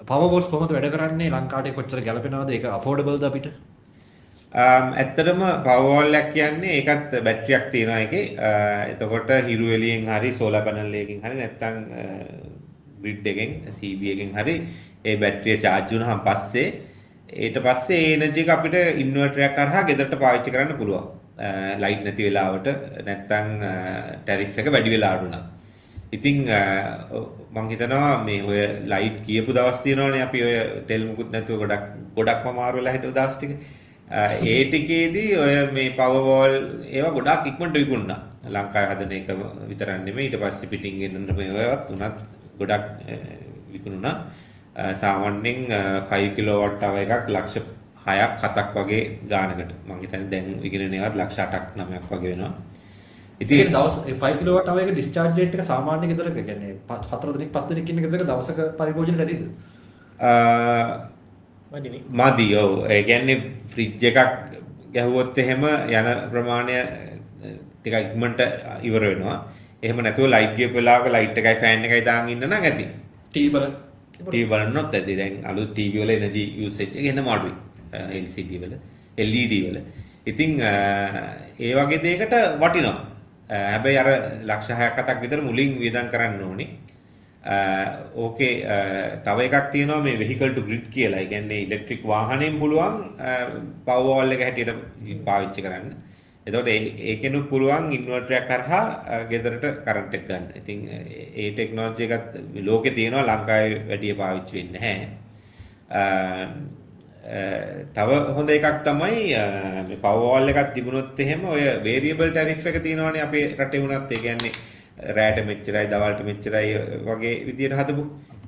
[0.06, 3.54] power walls කොහොමද වැඩ කරන්නේ ලංකාවට කොච්චර ගැලපෙනවද ඒක affordable ද අපිට?
[4.54, 8.26] ඇත්තටම පවෝල්ලක් කියන්නේ ඒකත් බැට්‍රියක් තියෙනවා එකේ
[8.92, 11.78] එතකොට හිරු එළියෙන් හරි සෝලා පැනල් එකකින් හරි නැත්නම්
[13.02, 14.56] ග්‍රිඩ් එකෙන් CB එකෙන් හරි
[15.06, 16.68] ඒ බැටරිය charge වුණාම පස්සේ
[17.46, 21.06] ඊට පස්සේ ඒ එනර්ජි එක අපිට ඉන්වර්ටර් එකක් කරහා ගෙදරට පාවිච්චි කරන්න පුළුවන්.
[21.84, 22.68] ලයිට් නැති වෙලාවට
[23.08, 23.48] නැත්නම්
[24.26, 25.44] ටැරිෆ් එක වැඩි වෙලාවට උනා.
[26.16, 26.60] ඉතින් අ,
[27.56, 28.60] මං හිතනවා මේ ඔය
[28.92, 30.54] ලයිට් කියපු දවස් තියෙනවනේ අපි ඔය
[30.90, 31.84] තෙල් මුකුත් නැතුව ගොඩක්
[32.18, 33.52] ගොඩක්ම අමාරු වෙලා හිටපු දවස් ටික.
[34.10, 34.22] අ,
[34.52, 36.56] ඒ ටිකේදී ඔය මේ පවර් වෝල්
[36.96, 38.20] ඒවා ගොඩක් ඉක්මනට විකුණුණා.
[38.56, 39.30] ලංකාවේ හදන එක
[39.70, 42.18] විතරක් නෙමෙයි ඊට පස්සේ පිටින් ගෙන්නන මේ ඒවාත් උනත්
[42.60, 43.16] ගොඩක් අ,
[43.74, 44.16] විකුණුණා.
[44.76, 45.60] අ, සාමාන්‍යයෙන්
[46.10, 47.58] 5 කිලෝවොට් අව එකක් ලක්ෂ
[48.06, 49.72] 6ක් 7ක් වගේ ගානකට.
[49.88, 52.52] මං හිතන්නේ දැන් විකිනෙන ඒවාත් ලක්ෂ 8ක් 9ක් වගේ වෙනවා.
[53.42, 57.90] ඉතින් දවස් 5 කිලෝවට් අවයක discharge rate එක සාමාන්‍ය ගෙදරක කියන්නේ 4 දිනක් 5 දිනක්
[57.90, 59.42] ඉන්න ගෙදරක දවසක පරිභෝජන ඇතිද?
[60.20, 60.32] අ,
[61.72, 63.38] මදිනේ මදි ඔව් ඒ කියන්නේ
[63.68, 64.20] ෆ්‍රිජ් එකක්
[64.94, 66.78] ගැහුවොත් එහෙම යන ප්‍රමාණය
[67.80, 68.40] ටිකක් ඉක්මනට
[68.84, 69.38] ඉවර වෙනවා.
[69.84, 72.86] එහෙම නැතුව ලයිට් ගියපු වෙලාවක ලයිට් එකයි ෆෑන් එකයි දාන් ඉන්න නම් ඇති.
[73.32, 73.74] ටී බලන්න.
[74.20, 75.16] ටීවී බලන්නොත් ඇති.
[75.16, 77.54] දැන් අලුත් ටීවී වල එනර්ජි යූසේජ් එක එනම අඩුයි.
[77.94, 78.74] අ, LCD වල
[79.18, 79.78] LED වල.
[80.28, 80.72] ඉතින් අ,
[81.60, 82.34] ඒ වගේ දෙයකට
[82.64, 82.96] වටිනවා.
[83.50, 84.10] අ, හැබැයි අර
[84.50, 86.70] ලක්ෂ 6ක් 7ක් විතර මුලින් වියදම් කරන්න ඕනේ.
[87.46, 87.56] අ,
[88.16, 88.78] ඕකේ අ,
[89.26, 91.20] තව එකක් තියෙනවා මේ vehicle to grid කියලා.
[91.20, 92.96] ඒ කියන්නේ ඉලෙක්ට්‍රික් වාහනයෙන් පුළුවන්
[93.86, 95.94] පවර් වෝල් එක හැටියට පාවිච්චි කරන්න.
[96.46, 100.46] එතකොට ඒ ඒකෙනුත් පුළුවන් ඉන්වර්ටර් එකක් කරහා අ, ගෙදරට කරන්ට් එක ගන්න.
[100.56, 105.08] ඉතින් ඒ- ඒ ටෙක්නොලොජි එකත් ලෝකේ තියෙනවා ලංකාවේ වැඩි පාවිච්චි වෙන්නේ නැහැ.
[105.92, 106.04] අ,
[107.30, 107.42] අ,
[107.96, 109.44] තව හොඳ එකක් තමයි අ,
[109.90, 114.22] මේ පවර් වෝල් එකක් තිබුණොත් එහෙම ඔය වේරියබල් ටැරිෆ් එක තියෙනවානේ අපේ රටේ වුණත් ඒ
[114.22, 114.52] කියන්නේ
[115.16, 116.70] රෑට මෙච්චරයි දවල්ට මෙච්චරයි
[117.08, 118.04] වගේ විදියට හදපු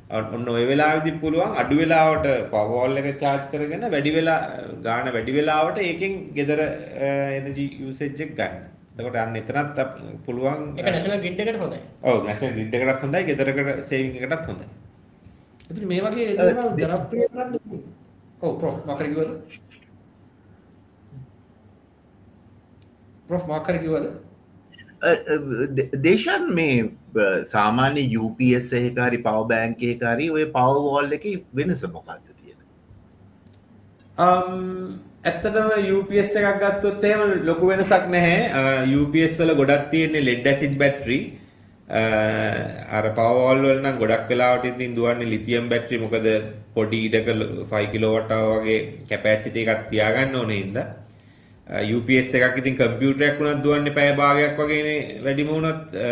[0.10, 4.40] ඔන්න ඔය වෙලාවෙදි පුළුවන් අඩු වෙලාවට පවර් වෝල් එක charge කරගෙන වැඩි වෙලා
[4.86, 6.60] ගාන වැඩි වෙලාවට ඒකෙන් ගෙදර
[7.38, 8.58] එනර්ජි යූසේජ් එක ගන්න.
[8.98, 9.80] එතකොට අන්න එතනත්
[10.26, 14.68] පුළුවන් ඒක නැෂනල් ග්‍රිඩ් එකට හොඳයි ඔව් නැෂනල් ග්‍රිඩ් එකටත් හොඳයි ගෙදරකට සේවිං එකටත් හොඳයි.
[15.72, 17.84] ඉතින් මේ වගේ දේවල් ජනප්‍රිය කරන්න
[18.42, 19.60] ඔව් ප්‍රොෆ් මොකක්ද කිව්වද?
[23.28, 24.08] ප්‍රොෆ් මොකක්ද කිව්වද?
[26.06, 26.78] දේශන් මේ
[27.14, 32.64] බ- සාමාන්‍ය UPS එකකාරි පව බෑන්කේකාරී ඔය පව වෝල් එක වෙනස මොකක්ද තියෙන
[34.18, 35.68] Um, ඇත්තටම
[35.98, 38.40] UPS එකක් ගත්තොත් එහෙම ලොකු වෙනසක් නැහැ.
[38.60, 41.20] Uh, UPS වල ගොඩක් තියෙන්නේ lead acid battery.
[41.88, 42.58] Uh,
[42.98, 46.26] අර power wall වල නම් ගොඩක් වෙලාවට ඉතින් දුවන්නේ lithium battery මොකද
[46.74, 47.30] පොඩි ඉඩක
[47.72, 48.80] 5 kilowatt hour වගේ
[49.12, 50.88] capacity එකක් තියාගන්න ඕනේ හින්දා.
[51.68, 56.10] UPS එකක් ඉතින් කම්පියුටරයක් වුණත් දුවන්නේ පැය භාගයක් වගේනේ වැඩිම වුණත් අ,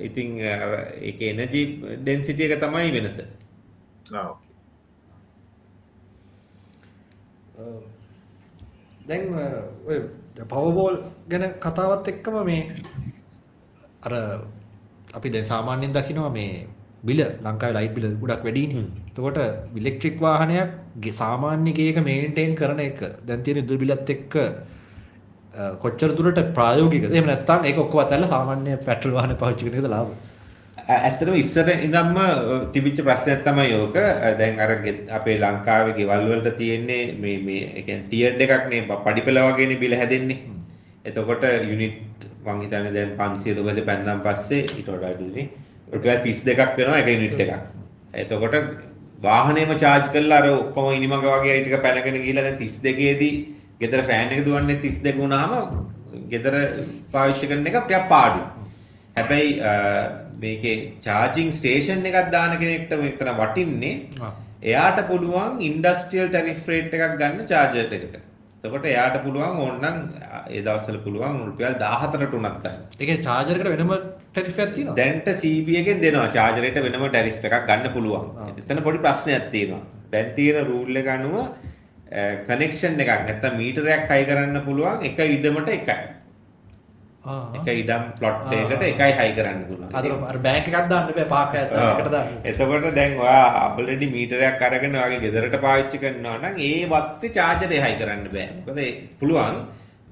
[0.00, 1.62] ඉතින් අර ඒකේ එනර්ජි
[1.98, 3.18] ඩෙන්සිටි එක තමයි වෙනස.
[9.06, 9.22] දැන්
[9.86, 9.98] ඔය
[10.44, 10.96] පවබෝල්
[11.28, 12.62] ගැන කතාවත් එක්කම මේ
[14.02, 14.12] අර
[15.14, 16.66] අපි දැන් සාමාන්‍යයෙන් දකිනවා මේ
[17.02, 18.84] බිල ලංකාවේ ලයිට් බිල ගොඩක් වැඩිනේ.
[19.08, 19.38] එතකොට
[19.76, 20.70] ඉලෙක්ට්‍රික් වාහනයක්
[21.12, 24.34] සාමාන්‍ය ගේක මේන්ටේන් කරන එක දැන් තියෙන ඉදිරි බිලත් එක්ක
[25.54, 27.12] කොච්චර දුරට ප්‍රායෝගිකද?
[27.12, 30.08] එහෙම නැත්නම් ඒක ඔක්කොම අතහැරලා සාමාන්‍ය පෙට්‍රල් වාහන පාවිච්චි කරන එකද ලාභ?
[30.88, 32.26] ä- ඇත්තටම ඉස්සර ඉඳන්ම අ,
[32.72, 33.96] තිබිච්ච ප්‍රශ්නයක් තමයි ඕක.
[33.96, 38.68] අ, දැන් අර ගෙ- අපේ ලංකාවේ ගෙවල් වලට තියෙන්නේ මේ මේ ඒ කියන්නේ ටියර් එකක්
[38.70, 40.38] නේ බ- පඩිපෙළ වගේනේ බිල හැදෙන්නේ.
[41.04, 41.98] එතකොට යුනිට්
[42.46, 45.48] මං හිතන්නේ දැන් 500 දුබද පැන්නම් පස්සේ ඊට වඩා අඩුනේ.
[45.92, 47.52] රුපියල් 32ක් වෙනවා එක යුනිට් එකක්.
[48.14, 48.54] එතකොට
[49.22, 53.34] වාහනේම charge කරලා අර ඔක්කොම ඉනිමග වගේ අය ටික පැනගෙන ගිහිල්ලා දැන් 32 දී
[53.82, 55.52] ගෙදර ෆෑන් එක දුවන්නේ 32 වුණාම
[56.32, 56.54] ගෙදර
[57.14, 58.44] පාවිච්චි කරන එක ටිකක් පාඩුයි.
[59.18, 59.50] හැබැයි
[60.44, 60.76] මේකේ
[61.06, 63.94] චාර්ජිං ස්ටේෂන් එකක් දාන කෙනෙක්ට මෙතන වටින්නේ.
[64.70, 68.20] එයාට පුළුවන් ඉන්ඩස්ට්‍රියල් ටැරිෆ් රේට් එකක් ගන්න චාර්ජර් එකට.
[68.64, 69.96] එතකොට එයාට පුළුවන් ඕනනම්
[70.50, 72.76] ඒ දවස්වල පුළුවන් රුපියල් 14ට උනත් ගන්න.
[73.00, 73.92] ඒ කියන්නේ චාර්ජර් එකට වෙනම
[74.34, 74.94] ටැරිෆ් එකක් තියෙනවද?
[75.00, 78.26] දැන්ට CB එකෙන් දෙනවා චාර්ජර් එකට වෙනම ටැරිෆ් එකක් ගන්න පුළුවන්.
[78.62, 79.82] එතන පොඩි ප්‍රශ්නයක් තියෙනවා.
[80.12, 81.36] දැන් තියෙන රූල් එක අනුව
[82.48, 86.00] කනෙක්ෂන් එකක් නැත්නම් මීටරයක් හයි කරන්න පුළුවන් එක ඉඩමට එකයි.
[87.58, 89.94] එක ඉඩම් ප්ලොට් එකකට එකයි හයි කරන්න පුළුවන්.
[90.30, 92.34] අර බෑන්ක් එකක් දාන්න බෑ පාක එකට දාන්න.
[92.44, 97.96] එතකොට දැන් ඔයා ඔල්රෙඩි මීටරයක් අරගෙන ඔයාගේ ගෙදරට පාවිච්චි කරනවා නම් ඒ වත්තේ චාර්ජරේ හයි
[98.00, 98.48] කරන්න බෑ.
[98.66, 98.80] මොකද
[99.20, 99.64] පුළුවන්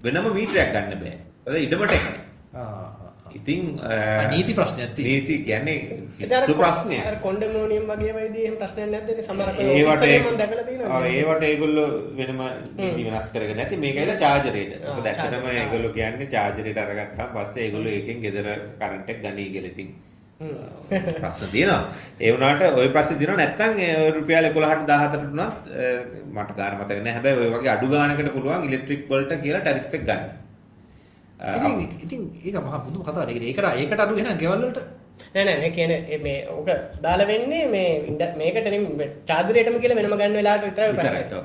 [0.05, 1.17] වෙනම මීටරයක් ගන්න බෑ.
[1.47, 2.30] මොකද ඉඩමට එකයි.
[3.30, 3.34] ආ, ආ, ආ.
[3.38, 5.10] ඉතින් ආ, නීති ප්‍රශ්නයක් තියෙනවා.
[5.10, 5.76] නීති කියන්නේ
[6.20, 7.04] ඒක අර සු කො- ප්‍රශ්නයක්.
[7.10, 9.10] අර කොන්ඩමෝනියම් වගේ වයිදී එහෙම ප්‍රශ්නයක් නැද්ද?
[9.14, 10.98] ඉතින් සමහර අය ඒවට office වලින් මම දැකලා තියෙනවා.
[10.98, 11.88] ඔව්, ඒවට ඒගොල්ලෝ
[12.18, 12.42] වෙනම
[12.78, 14.74] නීති වෙනස් කරගෙන නැති මේක ඇවිල්ලා චාර්ජරේට.
[14.80, 15.56] ආ, මොකද ඇත්තටම charger.
[15.62, 18.48] ඒගොල්ලෝ කියන්නේ චාර්ජරේට අරගත්තාම පස්සේ ඒගොල්ලෝ ඒකෙන් ගෙදර
[18.80, 19.90] කරන්ට් එක ගනී කියලා ඉතින්
[21.20, 21.82] ප්‍රශ්න තියෙනවා.
[22.20, 25.46] ඒ වුණාට ওই ප්‍රශ්නේ තියෙනවා නැත්නම් ඒ රුපියල් 11ට 17ට උනත් අ,
[26.38, 27.14] මට ගාන මතක නැහැ.
[27.14, 30.24] හැබැයි ওই වගේ අඩු ගානකට පුළුවන් ඉලෙක්ට්‍රික් වලට කියලා ටැරිෆ් එක ගන්න.
[32.01, 33.29] ඉතින් ඒක මහා පුදුම කතාවක්.
[33.29, 34.81] ඒකට ඒකට ඒකට අඩු වෙන ගෙවල් වලට
[35.35, 36.69] නෑ නෑ මේ කියන්නේ මේ ඕක
[37.03, 38.69] දාලා වෙන්නේ මේ ඉන්ඩ- මේකට
[39.27, 41.23] චාදරයටම කියලා වෙනම ගන්න වෙලාවට විතරයි විතරයි.
[41.23, 41.39] ප්‍රශ්නේ.
[41.39, 41.45] ඔව්.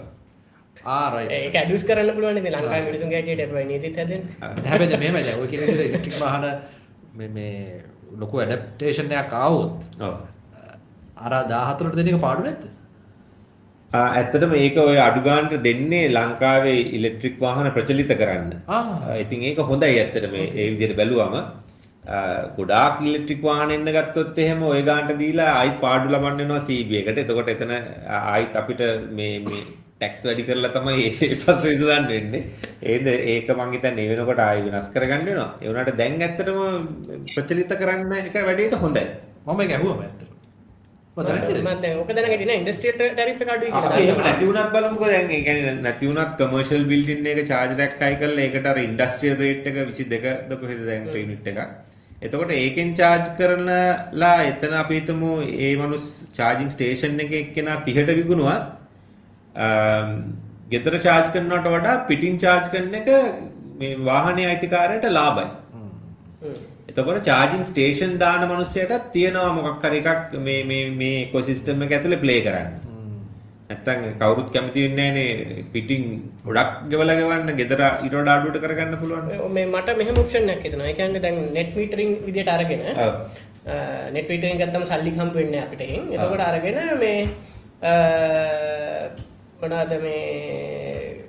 [0.86, 1.32] ආ රයිට්.
[1.34, 3.22] ඒක ඇඩියුස් කරන්න පුළුවන් ඉතින් ලංකාවේ මිනිසුන්ගේ
[3.66, 6.46] නීතිත් දැන් මෙහෙමයි දැන් ඔය කියන විදිහට ඉලෙක්ට්‍රික් වාහන
[7.14, 7.82] මේ මේ
[8.16, 10.16] ලොකු ඇඩැප්ටේෂන් එකක් ආවොත් ඔව්.
[11.18, 12.64] අර 14ට දෙන එක පාඩු නැද්ද?
[13.96, 18.50] ඇත්තටම ඒක ඔය අඩු ගානට දෙන්නේ ලංකාවේ ඉලෙක්ට්‍රික් වාහන ප්‍රචලිත කරන්න.
[19.22, 21.38] ඉතින් ඒක හොඳයි ඇත්තට මේ ඒ විදිහට බැලුවම
[22.58, 27.18] ගොඩාක් ඉලෙක්ට්‍රික් වාහන එන්න ගත්තොත් එහෙම ওই ගානට දීලා ආයිත් පාඩු ලබන්න වෙනවා CB එකට.
[27.18, 27.74] එතකොට එතන
[28.12, 29.64] ආයිත් අපිට මේ මේ
[29.96, 32.44] ටැක්ස් වැඩි කරලා තමයි ඒ පස්සේ විසඳන්න වෙන්නේ.
[32.84, 35.50] ඒද ඒක මං හිතන්නේ වෙනකොට ආයි වෙනස් කරගන්න වෙනවා.
[35.62, 36.62] ඒ වුණාට දැන් ඇත්තටම
[37.34, 39.06] ප්‍රචලිත කරන්න එක වැඩේට හොඳයි.
[39.46, 40.35] මම ඒක ඇහුවම ඇත්තට.
[41.18, 44.00] මම දැනගන්නේ මම දැන් ඕක දැනගෙන ඉන්නේ ඉන්ඩස්ට්‍රියල් ටැරිෆ් එක අඩුයි අපි කියලා.
[44.04, 47.40] එහෙම නැති වුණත් බලමුකෝ දැන් ඒ කියන්නේ නැති වුණත් කමර්ෂල් බිල්ඩින් එක
[48.02, 51.62] හයි කරලා ඒකට අර ඉන්ඩස්ට්‍රියල් රේට් එක 22 ද කොහෙද දැන් යුනිට් එකක්.
[52.22, 55.32] එතකොට ඒකෙන් charge කරනලා එතන අපි හිතමු
[55.68, 56.06] ඒ මනුස්
[56.38, 58.64] charging station එකේ එක්කෙනා 30ට විකුණුවත්
[59.66, 60.14] අම්,
[60.72, 63.10] ගෙදර charge කරනවට වඩා පිටින් charge කරන එක
[63.80, 65.48] මේ වාහනේ අයිතිකාරයට ලාභයි.
[66.90, 72.22] එතකොට චාර්ජිං ස්ටේෂන් දාන මනුස්සයටත් තියෙනවා මොකක් හරි එකක් මේ මේ මේ ඉකෝසිස්ටම් එක ඇතුලේ
[72.24, 72.70] ප්ලේ කරන්න.
[73.70, 76.04] නැත්තම් කවුරුත් කැමති වෙන්නේ නැහනේ පිටින්
[76.46, 79.26] ගොඩක් ගෙවලා ගෙවන්න ගෙදර ඊට වඩා අඩුවට කරගන්න පුළුවන්.
[79.52, 80.90] මේ මට මෙහෙම ඔප්ෂන් එකක් හිතෙනවා.
[80.92, 82.84] ඒ කියන්නේ දැන් net metering විදියට අරගෙන
[84.14, 86.04] net metering ගත්තම සල්ලි හම්බ වෙන්නේ අපිට එහෙන්.
[86.14, 87.20] එතකොට අරගෙන මේ
[87.84, 87.94] අ,
[89.62, 90.22] මොනවාද මේ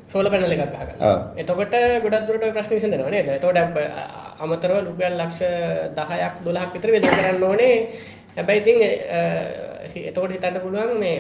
[0.09, 0.77] සෝලර් පැනල් එකක්.
[1.03, 1.19] ඔව්.
[1.39, 1.75] එතකොට
[2.05, 3.29] ගොඩක් දුරට ප්‍රශ්න විසඳෙනවා නේද?
[3.31, 3.59] එතකොට
[4.45, 5.41] අමතරව රුපියල් ලක්ෂ
[5.99, 6.11] 10ක්
[6.47, 7.75] 12ක් විතර වෙන කරන්න ඕනේ.
[8.37, 8.79] හැබැයි ඉතින්
[10.09, 11.17] එතකොට හිතන්න පුළුවන් මේ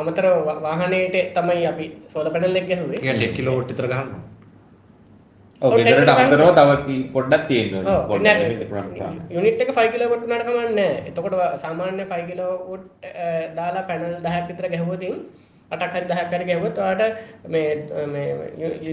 [0.00, 0.26] අමතර
[0.64, 2.98] වාහනයට තමයි අපි සෝලර් පැනල් එක ගැහුවේ.
[3.02, 4.22] ඒක 10 කිලෝවොට් විතර ගන්නවා.
[5.62, 6.30] ඔව් ඔව්, ගෙදරට ගන්න.
[6.58, 6.70] තව
[7.14, 7.50] පොඩ්ඩක්
[8.70, 9.16] පුරාම.
[9.36, 10.98] යුනිට් එක 5 කිලෝවොට් වුණාට කමක් නැහැ.
[11.08, 11.34] එතකොට
[11.64, 12.84] සාමාන්‍ය 5 කිලෝවොට්
[13.58, 15.02] දාලා පැනල් 10ක් විතර ගැහුවොත්
[15.70, 17.14] 8ක් හරි 10ක් හරි ගැහුවොත් ඔයාලට
[17.54, 17.68] මේ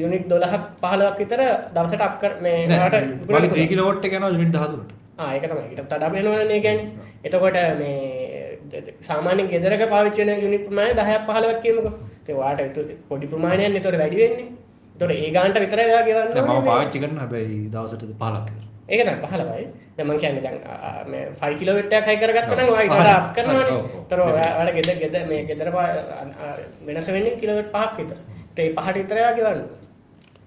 [0.03, 1.41] යුනිට් 12ක් 15ක් විතර
[1.75, 3.69] දවසට අක් කර මේ ඔයාලට විකුණන්න මගේ 3 පුළුවන්.
[3.73, 4.91] කිලෝවොට් එක යනවා යුනිට් 13ට.
[5.21, 5.67] ආ ඒක තමයි.
[5.71, 6.89] ඊට වඩා වෙනවනේ කියන්නේ.
[7.27, 7.93] එතකොට මේ
[9.09, 11.93] සාමාන්‍යයෙන් ගෙදරක පාවිච්චි වෙන යුනිට් ප්‍රමාණය 10ක් 15ක් කියමුකෝ.
[12.27, 12.77] ඒ ඔයාලට
[13.09, 14.45] පොඩි ප්‍රමාණයක් නේ ඒතකොට වැඩි වෙන්නේ.
[14.93, 18.72] ඒතකොට ඒ ගානට විතරයි ඔයා ගෙවන්න මම පාවිච්චි කරන හැබැයි දවසට 15ක් විතර.
[18.93, 19.67] ඒක තමයි පහළවයි.
[19.97, 20.57] දැන් මම කියන්නේ දැන්
[21.11, 22.73] මේ 5 කිලෝමීටර් එකක් හයි කරගත්තා නම්.
[22.73, 23.77] ඔයා ඊට අප් කරනවානේ.
[23.99, 25.69] ඒතර ඔයාලා ගෙදර ගෙදර මේ ගෙදර
[26.87, 28.17] වෙනස වෙන්නේ කිලෝමීටර් 5ක් විතර.
[28.57, 29.63] ඒ 5ට විතර එයා ගෙවන්න.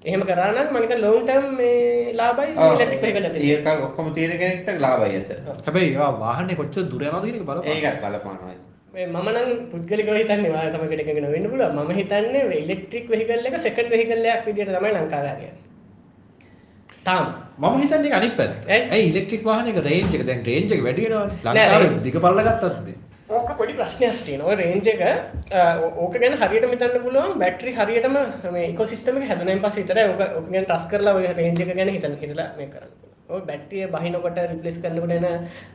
[0.04, 5.30] එහෙම කරන්න මගත ලෝන් ටම් මේ ලාබයි ලටක් වෙකට ඒක ඔක්කොම තියෙන කෙනෙක්ට ලාබයි ඇත
[5.66, 10.66] හැබැයි ඒවා වාහනේ කොච්චර දුර යනවද කියන එක බලපන් ඒකත් බලපානයි මන පුද්ගලික හිතන්නේ වා
[10.74, 15.48] තමකටගෙන වෙන්න පුල ම හිතන්නේ ඉලෙක්ට්‍රික් වෙහිකල් එක සෙකට වෙහිකල්ලයක් විදිට තමයි ලංකාගය
[17.06, 17.24] තාම්
[17.58, 18.68] මම හිතන්නේ අනිත් පැත්ත.
[18.68, 19.08] ඇයි?
[19.08, 21.40] ඉලෙක්ට්‍රික් වාහනයක රේන්ජ් එක දැන් රේන්ජ් එක වැඩි වෙනවනේ.
[21.46, 22.94] ලංකාවේ දිග පල්ල ගත්තත්.
[23.30, 25.02] ඕක පොඩි ප්‍රශ්නයක් තියෙනවා රේන්ජ එක
[25.96, 28.16] ඕක ගැන හරියට මෙතන්න පුළුවන් බැටරි හරියටම
[28.52, 31.90] මේ ඉකොසිස්ටම එක හැදුනයින් පස්සේ විතරයි ඕක ඕක ගැන ටස් කරලා ඔය රේන්ජ එක ගැන
[31.90, 35.28] හිතන්න හිතලා මේ කරන්න පුළුවන් ඔය බැටරිය බහිනකොට රිප්ලේස් කරනකොට එන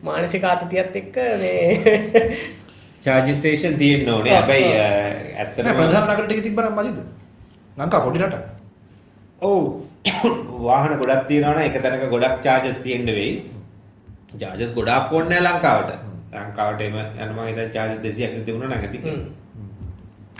[0.03, 2.36] මානසික ආතතියත් එක්ක මේ
[3.03, 6.99] චාර්ජ් ස්ටේෂන් තියෙන්න ඕනේ හැබැයි ඇත්තටම ප්‍රධාන නගර ටික තිබ්බනම් මදිද?
[7.78, 8.61] ලංකාව පොඩි රටක්.
[9.42, 9.82] ඔව්.
[10.62, 13.34] වාහන ගොඩක් තියෙනවනේ එක තැනක ගොඩක් චාර්ජස් තියෙන්න වෙයි.
[14.40, 15.92] චාර්ජස් ගොඩක් ඕනේ නැහැ ලංකාවට.
[16.34, 19.30] ලංකාවට එම යන මම හිතන්නේ චාර්ජ් 200ක් විතර තිබුණා නම් ඇති කියලා.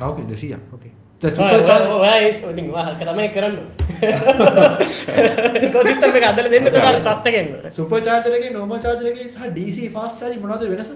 [0.02, 0.60] ඕකේ 200ක්.
[0.73, 0.91] ඕකේ.
[1.22, 3.56] දැන් සුපර් චාර්ජ් ඔයා ඒ ඉතින් වාහක තමයි කරන්න
[5.68, 7.48] එක අදලා දෙන්න තමයි ටස්ට් එකෙන්.
[7.72, 10.94] සුපර් චාර්ජර් එකේ normal charger එකේ සහ DC fast charging මොනවද වෙනස?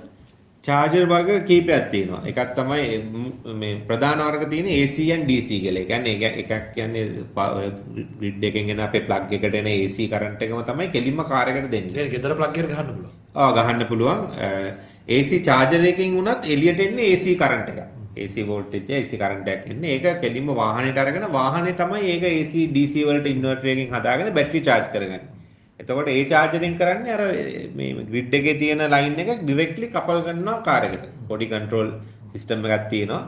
[0.65, 5.81] චාර්ජර් වර්ග කීපයක් තියෙනවා එකක් තමයි ම්, ප්‍රධාන වර්ග තියෙන AC and DC කියලා.
[5.81, 7.03] ඒ කියන්නේ එක- එකක් කියන්නේ
[8.19, 11.97] ග්‍රිඩ් එකෙන් එන අපේ ප්ලග් එකට එන AC කරන්ට් එකම තමයි කෙලින්ම කාර් එකට දෙන්නේ.
[11.97, 13.13] ඒක ගෙදර plug එකට ගහන්න පුළුවන්.
[13.35, 14.19] ආ ගහන්න පුළුවන්
[15.09, 17.79] AC චාර්ජර් එකකින් වුණත් එළියට එන්නේ AC කරන්ට් එක.
[18.17, 19.93] AC වෝල්ටේජ් AC කරන්ට් එකක් එන්නේ.
[19.97, 24.89] ඒක කෙලින්ම වාහනේට අරගෙන වාහනේ තමයි ඒක AC DC වලට ඉන්වර්ටර් එකකින් හදාගෙන බැටරි charge
[24.93, 25.21] කරගන්නේ.
[25.79, 27.23] එතකොට ඒ charging කරන්නේ අර
[27.79, 31.05] මේ grid එකේ තියෙන line එක directly couple කරනවා කාර් එකට.
[31.31, 31.89] පොඩි control
[32.33, 33.21] system එකක් තියෙනවා.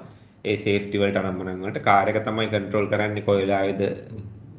[0.45, 3.83] ඒ safety වලට අනම්මනම් වලට කාර් එක තමයි control කරන්නේ කොයි වෙලාවේද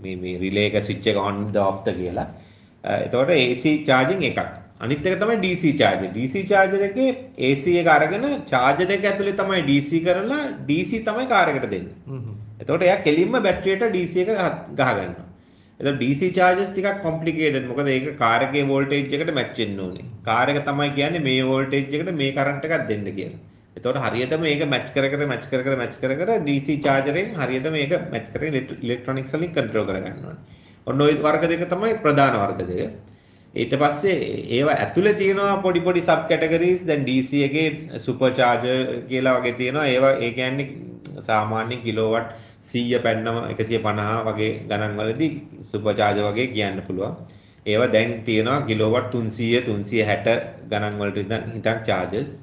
[0.04, 2.26] මේ මේ relay එක switch එක on ද off ද කියලා.
[3.06, 4.40] එතකොට AC charging එකක්.
[4.80, 6.10] අනිත් එක තමයි DC charger.
[6.18, 7.08] DC charger එකේ
[7.50, 11.96] AC එක අරගෙන charger එක ඇතුලේ තමයි DC කරලා DC තමයි කාර් එකට දෙන්නේ.
[12.60, 15.27] එතකොට එයා කෙලින්ම බැටරියට DC එක ගහ ගන්නවා.
[15.80, 17.66] එතකොට DC chargers ටිකක් complicated.
[17.70, 20.04] මොකද ඒක කාර් එකේ voltage එකට match වෙන්න ඕනේ.
[20.24, 23.38] කාර් එක තමයි කියන්නේ මේ voltage එකට මේ current එකක් දෙන්න කියලා.
[23.76, 27.36] එතකොට හරියට මේක match කර කර match කර කර match කර කර DC charger එකෙන්
[27.42, 28.56] හරියට මේක match කරගෙන
[28.86, 30.42] electronics වලින් control කර ගන්න ඕනේ.
[30.86, 32.98] ඔන්න ওই වර්ග දෙක තමයි ප්‍රධාන වර්ග දෙක.
[33.54, 34.16] ඊට පස්සේ
[34.56, 39.86] ඒවා ඇතුලේ තියෙනවා පොඩි පොඩි සබ් කැටගරීස් දැන් DC එකේ සුපර් චාර්ජර් කියලා වගේ තියෙනවා
[39.94, 42.34] ඒවා ඒ කියන්නේ සාමාන්‍යයෙන් කිලෝවට්
[42.68, 45.30] 100 පැන්නම 150 වගේ ගණන් වලදී
[45.70, 47.14] සුපර් චාර්ජර් වගේ කියන්න පුළුවන්
[47.66, 50.36] ඒවා දැන් තියෙනවා කිලෝවට් 300 360
[50.70, 52.34] ගණන් වලට ඉඳන් හිටන් චාර්ජර්ස්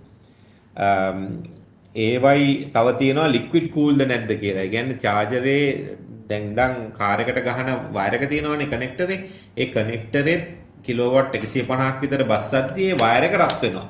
[0.77, 1.21] um,
[1.95, 4.63] ඒවයි තව තියෙනවා ලික්විඩ් කූල්ද නැද්ද කියලා.
[4.63, 5.63] ඒ කියන්නේ චාර්ජරේ
[6.29, 9.19] දැන් ඉඳන් කාර් එකට ගහන වයර් එක තියෙනවනේ කනෙක්ටරේ.
[9.57, 10.37] ඒ කනෙක්ටරේ
[10.83, 13.87] කිලෝවට් 150ක් විතර බස්සද්දී ඒ වයර් එක රත් වෙනවා.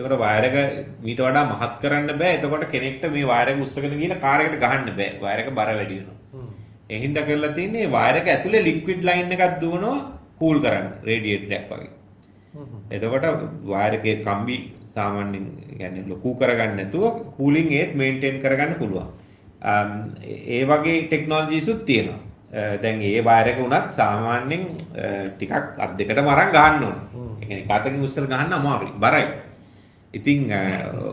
[0.00, 0.56] එතකොට වයර් එක
[1.04, 2.32] මීට වඩා මහත් කරන්න බෑ.
[2.38, 5.10] එතකොට කෙනෙක්ට මේ වයර් එක උස්සගෙන ගිහලා කාර් එකට ගහන්න බෑ.
[5.24, 6.16] වයර් එක බර වැඩි වෙනවා.
[6.90, 9.98] ඒ හින්දා කරලා තින්නේ වයර් එක ඇතුලේ ලික්විඩ් ලයින් එකක් දුවනවා
[10.40, 11.90] කූල් කරන්න රේඩියේටරයක් වගේ.
[12.90, 13.26] එතකොට
[13.72, 14.56] වයර් එකේ කම්බි
[14.94, 15.46] සාමාන්‍යයෙන්
[15.78, 17.04] කියන්නේ ලොකු කරගන්න නැතුව
[17.36, 19.08] කූලින් ඒත් මේන්ටේන් කරගන්න පුළුවන්.
[20.48, 22.20] ඒ වගේ ටෙක්නොලොජිස්ුත් තියෙනවා.
[22.82, 24.66] දැන් ඒ වයර් එක උනත් සාමාන්‍යයෙන්
[25.36, 25.52] ටිකක්
[25.84, 27.06] අත් දෙකටම අරන් ගහන්න ඕනේ.
[27.40, 28.92] ඒ කියන්නේ කාතකින් උස්සලා ගහන්න අමාරුයි.
[29.04, 29.26] බරයි.
[30.14, 30.60] ඉතින් අ,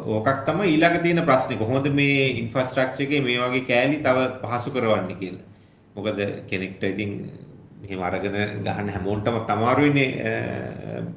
[0.08, 5.16] ඕකක් තමයි ඊළඟ තියෙන ප්‍රශ්නේ කොහොමද මේ ඉන්ෆ්‍රාස්ට්‍රක්චර් එකේ මේ වගේ කෑලි තව පහසු කරවන්නේ
[5.16, 5.45] කියලා.
[5.95, 6.17] මොකද
[6.50, 7.11] කෙනෙක්ට ඉතින්
[7.82, 10.34] මෙහෙම අරගෙන ගහන්න හැමෝටම අමාරුයිනේ අ,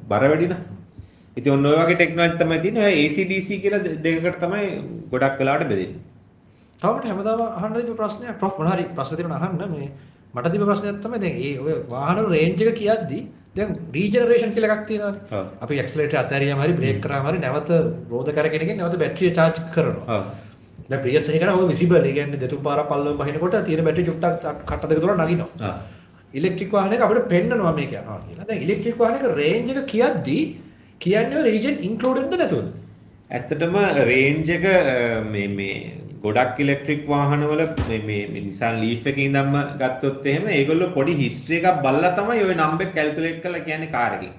[0.08, 0.60] බර වැඩි නම්.
[1.36, 2.84] ඉතින් ඔන්න ඔය වගේ ටෙක්නොලොජි තමයි තියෙන්නේ.
[2.84, 4.64] ඔය ACDC කියලා දෙ- දෙකකට තමයි
[5.10, 6.00] ගොඩක් වෙලාවට බෙදෙන්නේ.
[6.78, 9.88] තවමට හැමදාම අහන්න තිබ්බ ප්‍රශ්නයක් ප්‍රොෆ් මොනවා හරි ප්‍රශ්න තියෙනවා අහන්න මේ
[10.34, 13.20] මට තිබ්බ ප්‍රශ්නයක් තමයි දැන් ඒ ඔය වාහන රේන්ජ් එක කියද්දි
[13.56, 15.42] දැන් රීජනරේෂන් කියලා එකක් තියෙනවානේ.
[15.64, 17.70] අපි ඇක්සලරේටර් අතහැරියාම හරි බ්‍රේක් කරාම හරි නැවත
[18.12, 20.18] රෝද කරගෙන ගෙන් නැවත බැටරිය charge කරනවා.
[20.90, 24.66] දැන් ප්‍රියස් එකේ කරා ඔය විසිබල් ඒ කියන්නේ දෙතුන් පාරක් පල්ලම බහිනකොට තියෙන බැටරි චුට්ටක්
[24.70, 25.72] කට දෙක තුනක් නගිනවා.
[26.34, 28.46] ඉලෙක්ට්‍රික් වාහනයක අපිට පෙන්නනවා මේක යනවා කියලා.
[28.50, 30.38] දැන් ඉලෙක්ට්‍රික් වාහනයක රේන්ජ් එක කියද්දි
[31.04, 32.68] කියන්නේ රීජන් ඉන්ක්ලූඩඩ්ද නැතුවද?
[33.30, 33.76] ඇත්තටම
[34.10, 34.64] රේන්ජ් එක
[35.32, 35.76] මේ මේ
[36.24, 37.62] ගොඩක් ඉලෙක්ට්‍රික් වාහනවල
[38.08, 42.88] මේ Nissan Leaf එකේ ඉඳන්ම ගත්තොත් එහෙම ඒගොල්ලෝ පොඩි හිස්ටරි එකක් බලලා තමයි ওই නම්බර්
[42.96, 44.32] කැල්කියුලේට් කරලා කියන්නේ කාර් එකේ.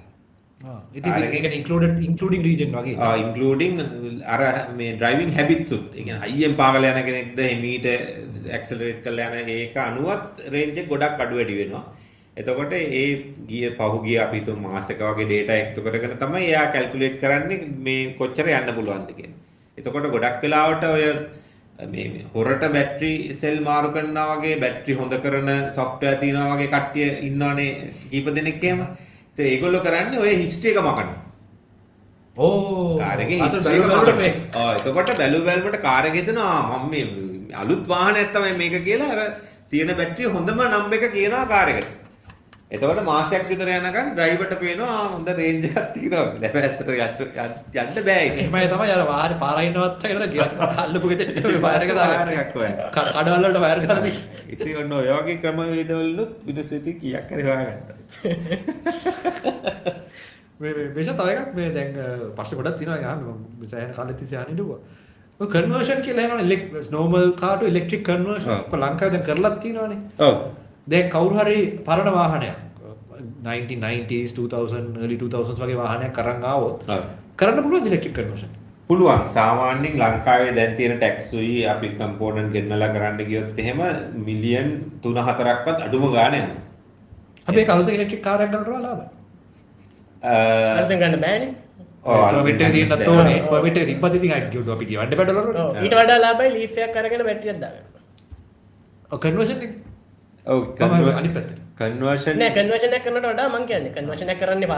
[0.98, 2.98] ඉතින් ඒක ඉන්ක්ලූඩඩ් ඉන්ක්ලූඩින් රීජන් වගේ.
[3.06, 3.74] ආ ඉන්ක්ලූඩින්
[4.34, 4.42] අර
[4.78, 5.88] මේ ඩ්‍රයිවිං හැබිට්ස් උත්.
[5.90, 7.90] ඒ කියන්නේ හයියෙන් පාගල යන කෙනෙක්ද එමීට
[8.58, 11.84] ඇක්සලරේට් කරලා යන ඒක අනුවත් රේන්ජ් එක ගොඩක් අඩු වැඩි වෙනවා.
[12.40, 13.06] එතකොට ඒ
[13.50, 18.52] ගිය පහුගිය අපි හිතමු මාසෙක වගේ data එකතු කරගෙන තමයි එයා කැල්කියුලේට් කරන්නේ මේ කොච්චර
[18.58, 19.40] යන්න පුළුවන්ද කියලා.
[19.78, 21.06] එතකොට ගොඩක් වෙලාවට ඔය
[22.34, 28.26] හොරට බැටරි සෙල් මාරු කරනවා වගේ බැටරි හොඳ කරන software තියනවා වගේ කට්ටිය ඉන්නවනේ කීප
[28.34, 28.80] දෙනෙක් එහෙම.
[29.32, 31.18] ඉතින් ඒගොල්ලෝ කරන්නේ ඔය හිස්ටරි එක මකනවා.
[32.36, 34.32] ඕ කාරගේ අත බැලු බැලුවට මේ
[34.76, 37.06] එතකොට බැලු බැලමට කාරගෙතන මම මේ
[37.54, 39.20] අලුත් වාහනයක් තමයි මේක කියලා අර
[39.70, 41.90] තියෙන බැටරිය හොඳම නම් එක කියනවා කාර් එකට.
[42.72, 46.38] එතකොට මාසයක් විතර යනකම් ඩ්‍රයිවර්ට පේනවා හොඳ රේන්ජ් එකක් තියෙනවා.
[46.44, 47.20] හැබැයි ඇත්තට
[47.74, 48.32] යන්න යන්න බෑ ඒක.
[48.36, 52.76] එහෙමයි තමයි අර වාහනේ පාරයින්නවත් කියලා ගියා අල්ලපු ගෙදරට වයර් එක වයර් දාගෙන එකක් හොයන්න.
[52.94, 54.16] කඩවල වලට වයර් දී
[54.56, 56.32] ඉතින් ඔන්න ඔය වගේ ක්‍රමවේදවලුත්
[56.78, 57.96] ඉතින් කීයක් හරි හොයාගන්නවා.
[60.60, 61.90] මේ මේ මේෂ තව එකක් මේ දැන්
[62.36, 64.80] ප්‍රශ්න ගොඩක් තියෙනවා අහන්න මම සෑහෙන කාලෙත් තිස්සේ අහන්න ඉඳුවා.
[65.40, 68.50] ඔය කන්වර්ෂන් කියලා එනවනේ normal car to electric conversion.
[68.58, 69.98] ඔක ලංකාවේ දැන් කරලත් තියෙනවනේ.
[70.22, 70.61] ඔව්.
[70.90, 72.56] දැන් කවුරු හරි පරණ වාහනයක්
[73.44, 76.78] 1990s 2000 early 2000s වගේ වාහනයක් අරන් ආවොත්.
[77.38, 78.52] කරන්න පුළුවන් ඉලෙක්ට්‍රික් කන්වර්ෂන්.
[78.88, 83.80] පුළුවන් සාමාන්‍යයෙන් ලංකාවේ දැන් තියෙන ටැක්ස් උයි අපි කම්පෝනන්ට් ගෙන්නලා කරන්න ගියොත් එහෙම
[84.26, 84.68] මිලියන්
[85.06, 86.60] 3-4ක්වත් අඩුම ගාණ යනවා.
[87.48, 89.08] අපි ඒක අලුත් ඉලෙක්ට්‍රික් කාර් එකක් ගන්නට ලාභයි.
[90.78, 91.50] අර්ථ ගන්න බෑනේ
[92.04, 93.38] ඕනේ.
[93.52, 95.48] පර්මිට් එක තිබ්බත් ඉතින් අයි කියොත් අපි කියවන්න බැඩවල.
[95.62, 97.58] ඔව්, ඊට වඩා ලාභයි ලීෆ් එකක් අරගෙන බැටරියක්
[100.46, 101.58] ඔව් තමයි අනිත් පැත්තට.
[101.78, 104.70] කන්වර්ෂන් නෑ කන්වර්ෂන් එකක් කරනට වඩා මං කියන්නේ කන්වර්ෂන් එකක් කරන්නේ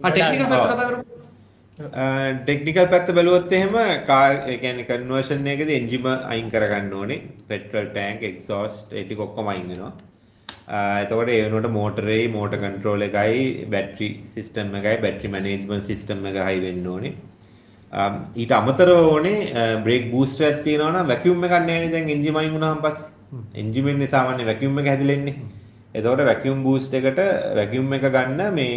[0.00, 1.02] ආ ටෙක්නිකල් පැත්ත කතා කරමු.
[2.44, 3.74] ටෙක්නිකල් පැත්ත බැලුවොත් එහෙම
[4.62, 7.20] කියන්නේ කන්වර්ෂන් එකේදී එන්ජිම අයින් කරගන්න ඕනේ.
[7.48, 9.92] පෙට්‍රල් ටැංක් එක්සෝස්ට් ඒ ටික ඔක්කොම අයින් වෙනවා.
[10.68, 16.40] ආ, එතකොට ඒ වෙනුවට මෝටරේ මෝටර් කන්ට්‍රෝල් එකයි බැටරි සිස්ටම් එකයි බැටරි මැනේජ්මන්ට් සිස්ටම් එක
[16.48, 17.12] හයි වෙන්න ඕනේ.
[18.36, 19.38] ඊට අමතරව ඕනේ
[19.84, 20.04] බ්‍රේක්
[20.94, 23.11] නම් වැකියුම් එකක් නැහැ දැන් එන්ජිම අයින් වුණාම පස්සේ
[23.54, 25.34] එන්ජිම එකනේ සාමාන්‍ය වැකියුම් එක හැදිලෙන්නේ
[25.94, 27.20] එතකොට වැකියුම් බූස්ට් එකට
[27.58, 28.72] වැකියුම් එක ගන්න මේ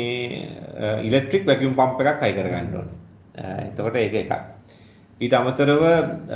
[1.03, 2.93] ඉලෙක්ට්‍රික් වැකියුම් පම්ප් එකක් හයි කරගන්න ඕනේ.
[3.35, 4.34] අ, එතකොට ඒක එකක්.
[5.22, 5.84] ඊට අමතරව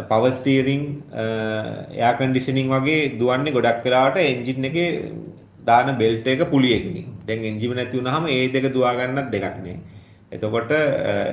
[0.09, 0.83] පවර් ස්ටීරිං
[1.93, 4.89] එයා කන්ඩිෂනින් වගේ දුවන්නේ ගොඩක් වෙලාවට එන්ජින් එකේ
[5.65, 7.07] දාන බෙල්ට් එක පුලියකින්.
[7.27, 9.77] දැන් එන්ජිම නැති වුනහම ඒ දෙක දුවා ගන්නත් දෙකක් නේ.
[10.31, 10.71] එතකොට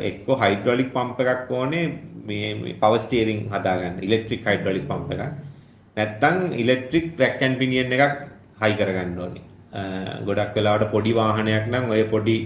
[0.03, 1.85] එක්ක හයිඩ්‍රොලික් පම්ප් එකක් ඕනේ
[2.27, 4.03] මේ පවර් ස්ටීරිං හදාගන්න.
[4.03, 5.46] ඉලෙක්ට්‍රික් හයිඩ්‍රොලික් පම්ප් එකක්.
[5.97, 8.17] නැත්තම් ඉලෙක්ට්‍රික් ට්‍රැක් ඇන්ඩ් පිනියන් එකක්
[8.63, 9.43] හයි කරගන්න ඕනේ.
[9.73, 9.81] අ,
[10.27, 12.37] ගොඩක් වෙලාවට පොඩි වාහනයක් නම් ඔය පොඩි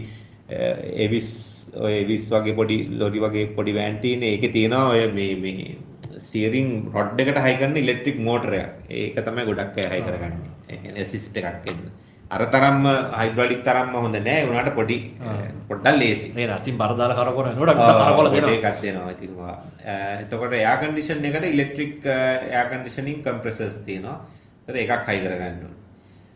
[1.06, 1.30] එවිස්
[1.76, 5.76] ඔය එවිස් වගේ පොඩි ලොරි වගේ පොඩි වෑන් තියෙන ඒකේ තියෙනවා ඔය මේ මේ
[6.20, 8.70] ස්ටියරින් රොඩ් එකට හයි කරන ඉලෙක්ට්‍රික් මෝටරයක්.
[8.90, 10.50] ඒක තමයි ගොඩක් අය හයි කරගන්නේ.
[10.68, 11.82] ඒ කියන්නේ ඇසිස්ට් එකක් එන්න.
[12.30, 14.36] අර තරම්ම හයිඩ්‍රොලික් තරම්ම හොඳ නෑ.
[14.36, 14.96] ඒ වුණාට පොඩි
[15.68, 16.28] පොඩ්ඩක් ලේසි.
[16.34, 16.50] නේද?
[16.50, 18.54] අතින් බර දාලා කරකවන අපිට කරකවල දෙනවා.
[18.60, 19.56] එකක් දෙනවා ඉතින් වා.
[19.84, 19.92] අ,
[20.22, 24.16] එතකොට එයා කන්ඩිෂන් එකට ඉලෙක්ට්‍රික් එයා කන්ඩිෂනින් කම්ප්‍රෙසර්ස් තියෙනවා.
[24.60, 25.76] ඒතර එකක් හයි කරගන්න ඕනේ.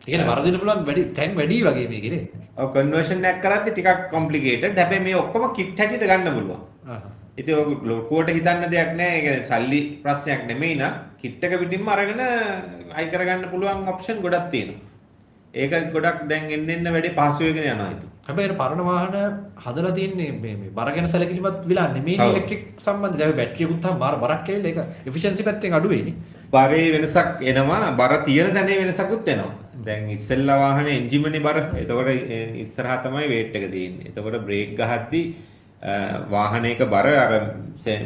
[0.01, 2.23] ඒ කියන්නේ වරදින්න පුළුවන් වැඩි තැන් වැඩි වගේ මේකේ නේ.
[2.57, 4.77] ඔව් කන්වර්ෂන් එකක් කරද්දි ටිකක් කොම්ප්ලිකේටඩ්.
[4.77, 6.59] හැබැයි මේ ඔක්කොම කිට් හැටියට ගන්න පුළුවන්.
[6.87, 6.99] ආහ්.
[7.37, 9.15] ඉතින් ඔය ලොකුවට හිතන්න දෙයක් නැහැ.
[9.15, 10.91] ඒ කියන්නේ සල්ලි ප්‍රශ්නයක් නෙමෙයි නා.
[11.21, 12.21] කිට් එක පිටින්ම අරගෙන
[12.95, 14.81] අයි කරගන්න පුළුවන් ඔප්ෂන් ගොඩක් තියෙනවා.
[15.55, 18.09] ඒක ගොඩක් දැන් එන්න එන්න වැඩි පහසු වෙගෙන යනවා ඉතින්.
[18.23, 19.17] හැබැයි පරණ වාහන
[19.65, 22.17] හදලා තියෙන්නේ මේ මේ බර ගැන සැලකිලිමත් වෙලා නෙමෙයි.
[22.27, 23.17] ඉලෙක්ට්‍රික් සම්බන්ධ.
[23.19, 26.15] දැන් බැටරියකුත් තාම බර බරක් කියලා ඒක එෆිෂන්සි පැත්තෙන් අඩු වෙන්නේ.
[26.51, 29.53] බරේ වෙනසක් එනවා බර තියෙන තැනේ වෙනසකුත් එනවා
[29.85, 32.09] දැන් ඉස්සෙල්ලා වාහනේ එන්ජිමනේ බර එතකොට
[32.57, 35.21] ඉස්සරහා තමයි වේට් එක තියෙන්නේ එතකොට බ්‍රේක් ගහද්දි
[36.29, 37.33] වාහනයක බර අර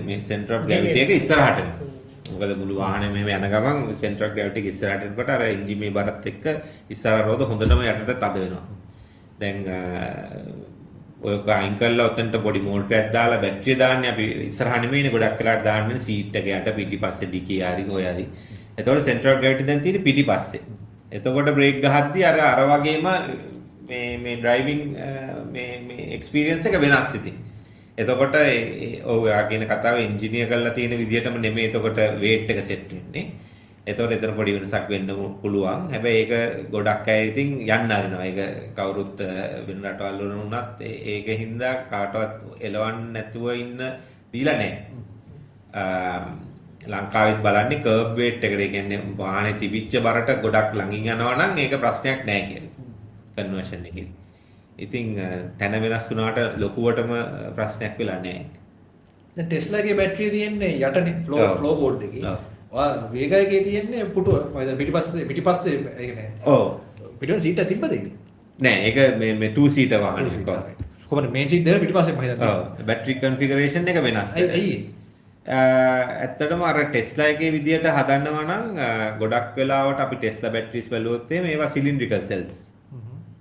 [0.01, 1.98] මේ සෙන්ටර් ඔෆ් ග්‍රැවිටි එක ඉස්සරහට එනවා
[2.31, 6.25] මොකද මුළු වාහනේ මෙහෙම යන ගමන් සෙන්ටර් ඔෆ් ග්‍රැවිටි එක ඉස්සරහට එනකොට අර එන්ජිමේ බරත්
[6.25, 6.45] එක්ක
[6.89, 8.65] ඉස්සරහ රෝද හොඳටම යටට තද වෙනවා
[9.39, 9.79] දැන් අ,
[11.21, 15.99] ඔය අයින් කරලා ඔතනට පොඩි මෝටරයක් දාලා බැටරිය දාන්නේ අපි ඉස්සරහ නෙමෙයිනේ ගොඩක් වෙලාට දාන්නේ
[16.01, 18.25] සීට් එක යට පිටිපස්සේ ඩිකේ හරි ඔය හරි.
[18.77, 20.61] එතකොට සෙන්ටර් ඔෆ් ග්‍රැවිටි දැන් තියෙන්නේ පිටිපස්සේ.
[21.11, 23.07] එතකොට බ්‍රේක් ගහද්දි අර අර වගේම
[23.89, 24.81] මේ මේ ඩ්‍රයිවිං
[25.51, 27.37] මේ මේ එක්ස්පීරියන්ස් එක වෙනස් ඉතින්.
[27.99, 28.35] එතකොට
[29.05, 33.25] ඔව් ඔයා කියන කතාව එන්ජිනියර් කරලා තියෙන විදිහටම නෙමෙයි එතකොට වේට් එක සෙට් වෙන්නේ.
[33.85, 35.09] එතකොට එතන පොඩි වෙනසක් වෙන්න
[35.41, 35.89] පුළුවන්.
[35.93, 36.33] හැබැයි ඒක
[36.71, 38.25] ගොඩක් අය ඉතින් යන්න අරිනවා.
[38.25, 38.39] ඒක
[38.77, 39.17] කවුරුත්
[39.67, 43.81] වෙන රටවල් වල වුණත් ඒක හින්දා කාටවත් එලවන්න නැතුව ඉන්න
[44.33, 44.77] දීලා නැහැ.
[46.87, 48.59] ලංකාවෙත් බලන්නේ කර්බ් වේට් එකට.
[48.59, 52.73] ඒ කියන්නේ වාහනේ තිබිච්ච බරට ගොඩක් ළඟින් යනවා නම් ඒක ප්‍රශ්නයක් නැහැ කියලා.
[53.35, 54.18] කන්වර්ෂන් එකේ.
[54.85, 55.07] ඉතින්
[55.59, 57.11] තැන වෙනස් වුණාට ලොකුවටම
[57.57, 58.45] ප්‍රශ්නයක් වෙලා නැහැ.
[59.35, 61.47] දැන් ටෙස්ලාගේ බැටරිය තියෙන්නේ යටනේ ෆ්ලෝ.
[61.61, 62.35] ෆ්ලෝ බෝඩ් එකේ.
[62.71, 64.37] ඔයා වේගයකේ තියෙන්නේ පුටුව.
[64.53, 66.63] මම පිටිපස්සේ පිටිපස්සේ ඒ කියන්නේ ඔව්.
[67.19, 68.07] පිටිපස්සේ සීට් එක තිබ්බද ඒක?
[68.59, 70.47] නෑ ඒක මේ මේ 2 සීටර් වාහනයක්.
[70.47, 70.63] ඔව්.
[71.09, 72.53] කොහොමද මේන් සීට් දෙක පිටිපස්සේ මම හිතන්නේ.
[72.53, 72.87] ඔව්.
[72.91, 74.39] බැටරි කන්ෆිගරේෂන් එක වෙනස්.
[74.45, 74.79] ඇයි?
[75.59, 78.65] ඇත්තටම අර ටෙස්ලා එකේ විදියට හදන්නවා නම්
[79.21, 82.59] ගොඩක් වෙලාවට අපි ටෙස්ලා බැටරිස් බැලුවොත් ඒවා සිලින්ඩ්‍රිකල් සෙල්ස්.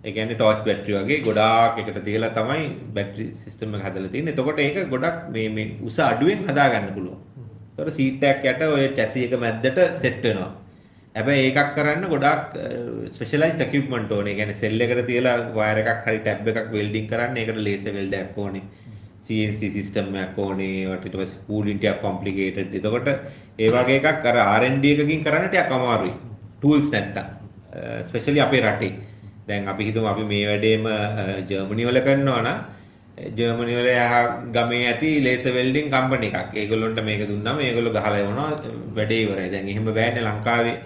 [0.05, 4.35] ඒ කියන්නේ ටෝච් බැටරි වගේ ගොඩාක් එකට තියලා තමයි බැටරි සිස්ටම් එක හදලා තියෙන්නේ.
[4.35, 7.18] එතකොට ඒක ගොඩක් මේ මේ උස අඩුවෙන් හදාගන්න පුළුවන්.
[7.70, 10.51] ඒතකොට සීට් එකක් යට ඔය චැසි එක මැද්දට සෙට් වෙනවා.
[11.17, 12.55] හැබැයි ඒකක් කරන්න ගොඩාක්
[13.17, 14.35] ස්පෙෂලයිස්ඩ් එකියුප්මන්ට් ඕනේ.
[14.35, 18.39] ඒ කියන්නේ සෙල් එකට තියලා වයර් එකක් හරි ටැබ් එකක් වෙල්ඩින් කරන්න ඒකට ලේසර් වෙල්ඩයක්
[18.44, 18.65] ඕනේ.
[19.27, 20.73] CNC සිස්ටම් එකක් ඕනේ.
[20.85, 22.81] ඒවට ඊට පස්සේ කූලින් ටිකක් කොම්ප්ලිකේටඩ්.
[22.81, 23.09] එතකොට
[23.59, 26.17] ඒ වගේ එකක් අර R&D එකකින් කරන්න ටිකක් අමාරුයි.
[26.59, 27.36] ටූල්ස් නැත්තම්
[28.09, 28.94] ස්පෙෂලි අපේ රටේ
[29.49, 30.85] දැන් අපි හිතමු අපි මේ වැඩේම
[31.51, 32.59] ජර්මනි වල කරනවා නම්
[33.39, 33.91] ජර්මනි වල
[34.57, 36.55] ගමේ ඇති ලේස වෙල්ඩින් කම්පනි එකක්.
[36.62, 38.51] ඒගොල්ලොන්ට මේක දුන්නාම ඒගොල්ලෝ ගහලා යවනවා
[38.99, 39.51] වැඩේ ඉවරයි.
[39.55, 40.77] දැන් එහෙම බෑනේ ලංකාවේ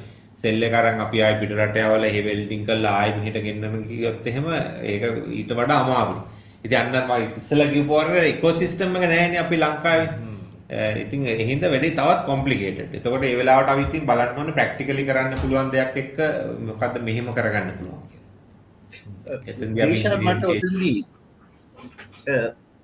[0.42, 4.26] සෙල් එක අරන් අපි ආයි පිට රට යවලා එහෙ වෙල්ඩින් කරලා ආයි මෙහෙට ගෙන්නන්න කිව්වොත්
[4.30, 4.46] එහෙම
[4.92, 5.02] ඒක
[5.40, 6.22] ඊට වඩා අමාරුයි.
[6.66, 10.10] ඉතින් අන්න මම ඉස්සෙල්ලා කිව්ව වගේ ඉකෝසිස්ටම් එක නැහැනේ අපි ලංකාවේ.
[11.04, 12.94] ඉතින් එහින්ද වැඩේ තවත් කොම්ප්ලිකේටඩ්.
[12.98, 16.16] එතකොට ඒ වෙලාවට අපි ඉතින් බලන්න ඕනේ ප්‍රැක්ටිකලි කරන්න පුළුවන් දෙයක් එක්ක
[16.68, 18.20] මොකද්ද මෙහෙම කරගන්න පුළුවන් කියලා.
[18.20, 18.78] එතෙන්දී අපි දේශා
[20.16, 20.46] මට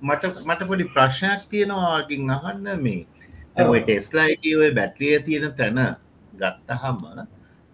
[0.03, 3.07] මට මට පොඩි ප්‍රශ්නයක් තියෙනවාගින් අහන්න මේ.
[3.57, 5.79] ටෙස්ලයිට ඔය බැට්‍රිය තියෙන තැන
[6.35, 7.03] ගත්තහම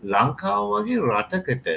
[0.03, 1.69] ලංකාව වගේ රටකට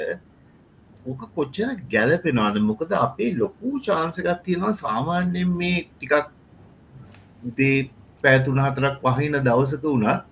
[1.06, 6.32] ඕක කොච්චර ගැලපෙනවාද මොකද අපේ ලොකු චාන්සකත් තියෙනවා සාමාන්‍යයෙන් මේ ටිකක්
[7.56, 7.90] දේ
[8.24, 10.24] පැතුන හතරක් පහින දවසක වුණත්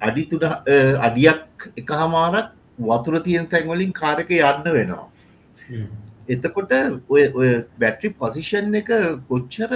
[0.00, 0.46] අඩිතුන
[1.00, 2.48] අඩියක් එක හමාරක්
[2.88, 5.06] වතුර තියෙන තැන්වලින් කාරක යන්න වෙනවා.
[6.34, 6.72] එතකොට
[7.08, 7.48] ඔය
[7.80, 8.92] බැට්‍රි පොසිෂන් එක
[9.30, 9.72] කොච්චර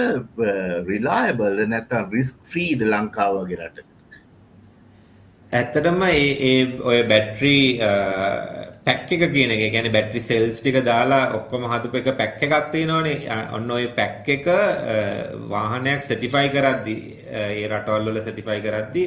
[0.91, 3.85] රිලායබල් නැත්තම් රිස්ක් ෆ්‍රීද ලංකාවගේ රට?
[5.51, 6.55] ඇත්තටම ඒ
[6.91, 7.65] ඔය බැට්‍රී
[8.85, 13.29] පැක් එක කියන එක ගැන බැට්‍රි සෙල්ස් ටික දාලා ඔක්කොම හදපු එක පැක් එකක් තියෙනවනේ.
[13.57, 14.49] ඔන්න ඔය පැක් එක
[15.53, 16.97] වාහනයක් සටිෆයි කරද්දි
[17.43, 19.03] ඒ රටවල් වල සටිෆයි කරද්දි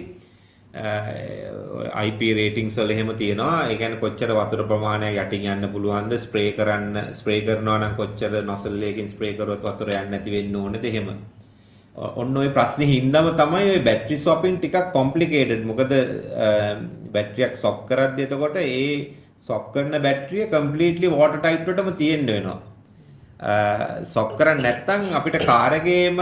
[0.75, 3.69] IP රේටිං වල එහෙම තියෙනවා.
[3.71, 8.83] ඒ කියන්නේ කොච්චර වතුර ප්‍රමාණයක් යටින් යන්න පුළුවන්ද ස්ප්‍රේ කරන්න ස්ප්‍රේ කරනවා නම් කොච්චර නොසල්
[8.91, 11.09] එකකින් ස්ප්‍රේ කරොත් වතුර යන්නේ නැති වෙන්න ඕනේද එහෙම.
[11.97, 15.95] ඔන්න ඔය ප්‍රශ්නේ හින්දාම තමයි ඔය බැටරි ස්වපින් ටිකක් කොම්ප්ලිකේටඩ් මොකද
[17.15, 18.93] බැටරියක් ස්වප් කරද්දී එතකොට ඒ
[19.49, 22.61] ස්වප් කරන බැටරිය කම්ප්ලීට්ලි වෝටර් ටයිප් එකටම තියෙන්න වෙනවා.
[24.13, 26.21] ස්වප් කරන්නේ නැත්නම් අපිට කාර් එකේම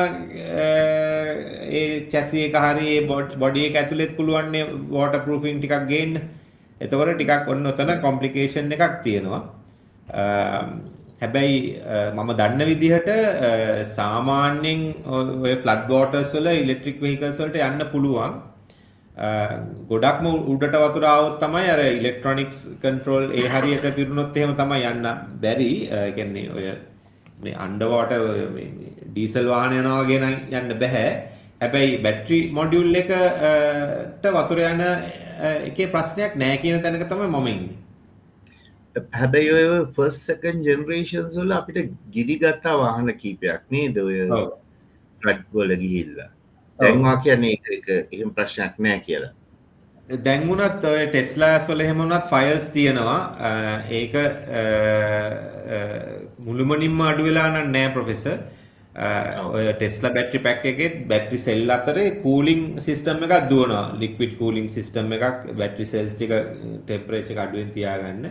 [1.81, 3.07] ඒ චැසි එක හරි ඒ
[3.43, 4.67] බොඩි එක ඇතුළෙත් පුළුවන් නේ
[4.97, 6.19] වෝටර් ප්‍රූෆින් ටිකක් ගේන්න.
[6.81, 9.43] එතකොට ටිකක් ඔන්න ඔතන කොම්ප්ලිකේෂන් එකක් තියෙනවා.
[11.23, 11.61] හැබැයි
[12.17, 13.09] මම දන්න විදිහට
[13.99, 14.83] සාමාන්‍යයෙන්
[15.45, 18.35] ඔය ෆ්ලඩ් වෝටර්ස් වල ඉලෙක්ට්‍රික් වෙහිකල්ස් වලට යන්න පුළුවන්.
[19.91, 25.09] ගොඩක්ම උඩට වතුර આવොත් තමයි අර ඉලෙක්ට්‍රොනික්ස් කන්ට්‍රෝල් ඒ හරියට පිරුණොත් එහෙම තමයි යන්න
[25.45, 25.73] බැරි.
[25.89, 26.67] ඒ කියන්නේ ඔය
[27.39, 28.21] මේ අන්ඩර් වෝටර්
[29.09, 31.07] ඩීසල් වාහන යනවා වගේ නම් යන්න බෑ.
[31.61, 34.87] හැබැයි බැටරි මොඩියුල් එකට වතුර යන
[35.71, 37.77] එකේ ප්‍රශ්නයක් නැහැ කියන තැනක තමයි මම ඉන්නේ.
[39.21, 39.67] හැබැයි ඔය
[39.97, 44.21] ෆස් සකන් ජෙනරේෂන් සොල අපිට ගිඩි ගත්තා වාහන කීපයක් නේද ඔය
[45.23, 46.31] රඩ්ගොල ගිහිල්ලා
[46.79, 47.57] දැන්වා කියන්නේ
[48.13, 49.33] එහෙම ප්‍රශ්නයක් නෑ කියලා
[50.09, 53.21] දැන්වුනත් ඔය ටෙස්ලාස් වල එහෙමනත් ෆයර්ස් තියෙනවා.
[53.91, 54.15] ඒක
[56.47, 58.39] මුළුමනින්ම අඩු වෙලා නම් නෑ ප්‍රොෆෙසර්.
[59.53, 63.85] ඔය ටෙස්ලා බැටරි පැක් එකෙත් බැටරි සෙල් අතරේ කූලිං සිස්ටම් එකක් දුවනවා.
[64.03, 66.35] ලික්විඩ් කූලිං සිස්ටම් එකක් බැටරි සෙල්ස් ටික
[66.87, 68.25] ටෙම්පරේචර් අඩුවෙන් තියාගන්න.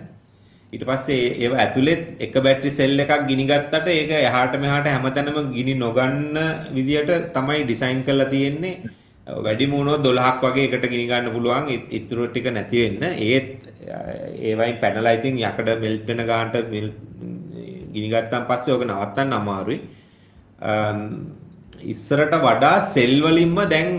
[0.74, 5.76] ඊට පස්සේ ඒව ඇතුළෙත් එක බැටරි සෙල් එකක් ගිනි ගත්තට ඒක එහාට මෙහාට හැමතැනම ගිනි
[5.86, 6.40] නොගන්න
[6.78, 8.80] විදියට තමයි ඩිසයින් කරලා තියෙන්නේ
[9.28, 13.48] වැඩිම වුණොත් 12ක් වගේ එකට ගිනි ගන්න පුළුවන් ඉතුරු ටික නැති වෙන්න ඒත්
[14.42, 16.60] ඒවයින් පැනලා ඉතින් යකඩ මෙල්ට් වෙන ගානට
[17.94, 19.80] ගිනි ගත්තන් පස්සේ ඕක නවත්තන්න අමාරුයි
[21.94, 23.90] ඉස්සරට වඩා සෙල් වලින්ම දැන්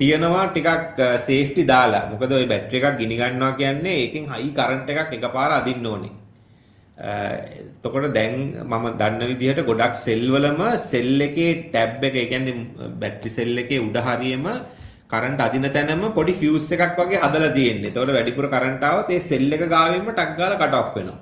[0.00, 2.08] තියෙනවා ටිකක් සේෆ්ටි දාලා.
[2.10, 6.12] මොකද ওই බැටරි එකක් ගිනි ගන්නවා කියන්නේ ඒකෙන් හයි කරන්ට් එකක් එකපාර අදින්න ඕනේ.
[6.96, 13.30] එතකොට දැන් මම දන්න විදිහට ගොඩක් සෙල් වලම සෙල් එකේ ටැබ් එක, ඒ කියන්නේ බැටරි
[13.30, 14.46] සෙල් එකේ උඩ හරියම
[15.12, 17.90] කරන්ට් අදින තැනම පොඩි ෆියුස් එකක් වගේ හදලා තියෙන්නේ.
[17.90, 21.18] එතකොට වැඩිපුර කරන්ට් ආවොත් ඒ සෙල් එක ගාවින්ම ටක් ගාලා කට් ඔෆ් වෙනවා.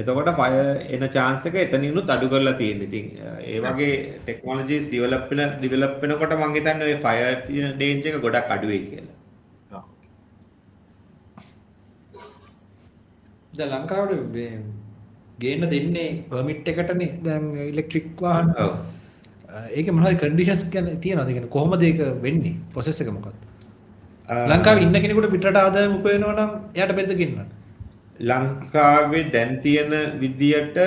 [0.00, 0.50] එතකොට ෆය
[0.96, 2.88] එන chance එක එතනිනුත් අඩු කරලා තියෙන්නේ.
[2.90, 3.06] ඉතින්
[3.50, 3.92] ඒ වගේ
[4.26, 8.82] ටෙක්නොලොජිස් ඩෙවලොප් වෙන ඩෙවලොප් වෙනකොට මම හිතන්නේ ඔය ෆයර් තියෙන ඩේන්ජර් එක ගොඩක් අඩු වෙයි
[8.90, 9.18] කියලා.
[13.58, 14.36] දැන් ලංකාවට
[15.42, 18.52] ගේන්න දෙන්නේ පර්මිට් එකටනේ දැන් ඉලෙක්ට්‍රික් වාහන.
[18.64, 18.72] ඔව්.
[19.78, 21.32] ඒක මොනවද කන්ඩිෂන්ස් ගැන තියනවද?
[21.32, 22.56] කියන්නේ කොහොමද ඒක වෙන්නේ?
[22.72, 23.36] ප්‍රොසෙස් එක මොකක්ද?
[24.52, 27.52] ලංකාවේ ඉන්න කෙනෙකුට පිටරට ආදායම උපයනවා නම් එයාට බෙද ගෙන්නන්න.
[28.20, 30.78] ලංකාවේ දැන් තියෙන විදියට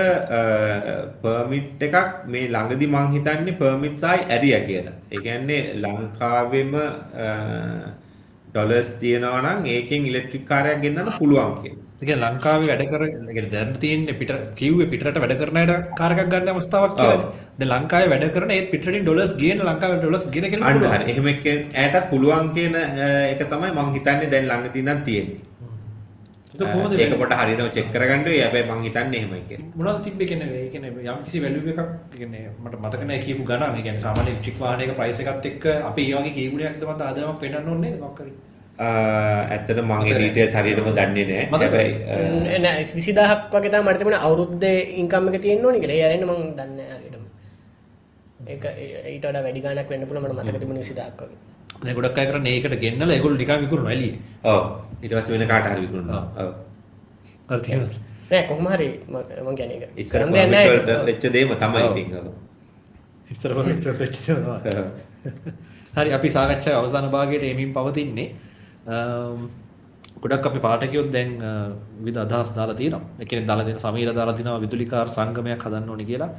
[1.23, 1.97] පර්මිට් එකක්
[2.33, 4.95] මේ ළඟදි මං හිතන්නේ පර්මිට් සයි ඇරියා කියලා.
[5.11, 6.73] ඒ කියන්නේ ලංකාවෙම
[8.51, 11.86] ඩොලර්ස් තියෙනවා නම් ඒකෙන් ඉලෙක්ට්‍රික් කාර්යයක් ගෙන්නන්න පුළුවන් කියලා.
[11.99, 16.11] ඒ කියන්නේ ලංකාවේ වැඩ කර ඒ දැන් තියෙන්නේ පිට කිව්වේ පිටරට වැඩ කරන අයට කාර්
[16.13, 16.99] එකක් ගන්න අවස්ථාවක්.
[17.59, 20.45] දැන් ලංකාවේ වැඩ කරන ඒත් පිටරටින් ඩොලර්ස් ගේන ලංකාවේ ඩොලර්ස් ගෙන.
[20.45, 21.11] හරි.
[21.11, 25.39] එහෙම ඇයටත් පුළුවන් කියන එක තමයි මං හිතන්නේ දැන් ළඟදී නම් තියෙන්නේ.
[26.53, 27.19] ඒක කොහොමද ඒක වෙන්නේ?
[27.21, 28.41] පොට හරිනව චෙක් කරගන්න වෙයි.
[28.43, 29.69] හැබැයි මං හිතන්නේ එහෙමයි කියලා.
[29.75, 33.47] මොනවද තිබ්බේ කියන්නේ ඒ කියන්නේ යම් කිසි වැලියු එකක් ඒ කියන්නේ මට මතක නැහැ කියපු
[33.49, 37.41] ගණන් ඒ කියන්නේ සාමාන්‍ය ඉලෙක්ට්‍රික් වාහනයක ප්‍රයිස් එකත් එක්ක අපි ඒ වගේ කීගුණයක්ද මත ආදායමක්
[37.41, 38.33] පෙන්නන්න ඕනේ නේද මොකක් හරි
[38.77, 41.45] ඇත්තට මගේ ඩීටේල් හරියටම දන්නේ නෑ.
[41.51, 44.65] හැබැයි විසිදහක් වගේ මටතිබන අවුරුද්ධ
[45.01, 47.23] ඉංකම්ම එක තියෙන්න්න නිකල යන්න මං දන්න හරිටම
[48.47, 48.55] ඒ
[49.11, 51.93] ඒට වැඩි ගනක් වන්න පුල මට මතක තිබුණ විසිදක් වගේ.
[51.97, 54.09] ගොඩක් අය කරන ඒකට ගෙන්නල එකුල් නිකා විකුරුණ ඇලි
[54.43, 54.61] ඔව්.
[55.01, 56.23] ඊට පස්සේ වෙන කාට හරි විකුණනවා.
[56.43, 56.51] ඔව්.
[58.29, 61.97] නෑ කොහමහරි ම ගැන ඉස්සර කොමිට් වෙච්ච දේම තමයි ඔව්.
[61.97, 62.27] ඉතින් ඔව්.
[63.31, 63.51] ඉස්තර
[63.99, 64.59] වෙච්චවා
[65.97, 68.27] හරි අපි සාකච්ඡා අවසාන භාගයට එමින් පවතින්නේ
[68.87, 71.51] ගොඩක් අපි පාටකයොත් දැන් අ,
[72.01, 73.01] විධ අදහස් දාලා තියෙනවා.
[73.19, 76.29] එකන දාලා දෙන සමීර දාලා තිනවා විදුලිකාර සංගමයක් හදන්න ඕනි කියලා.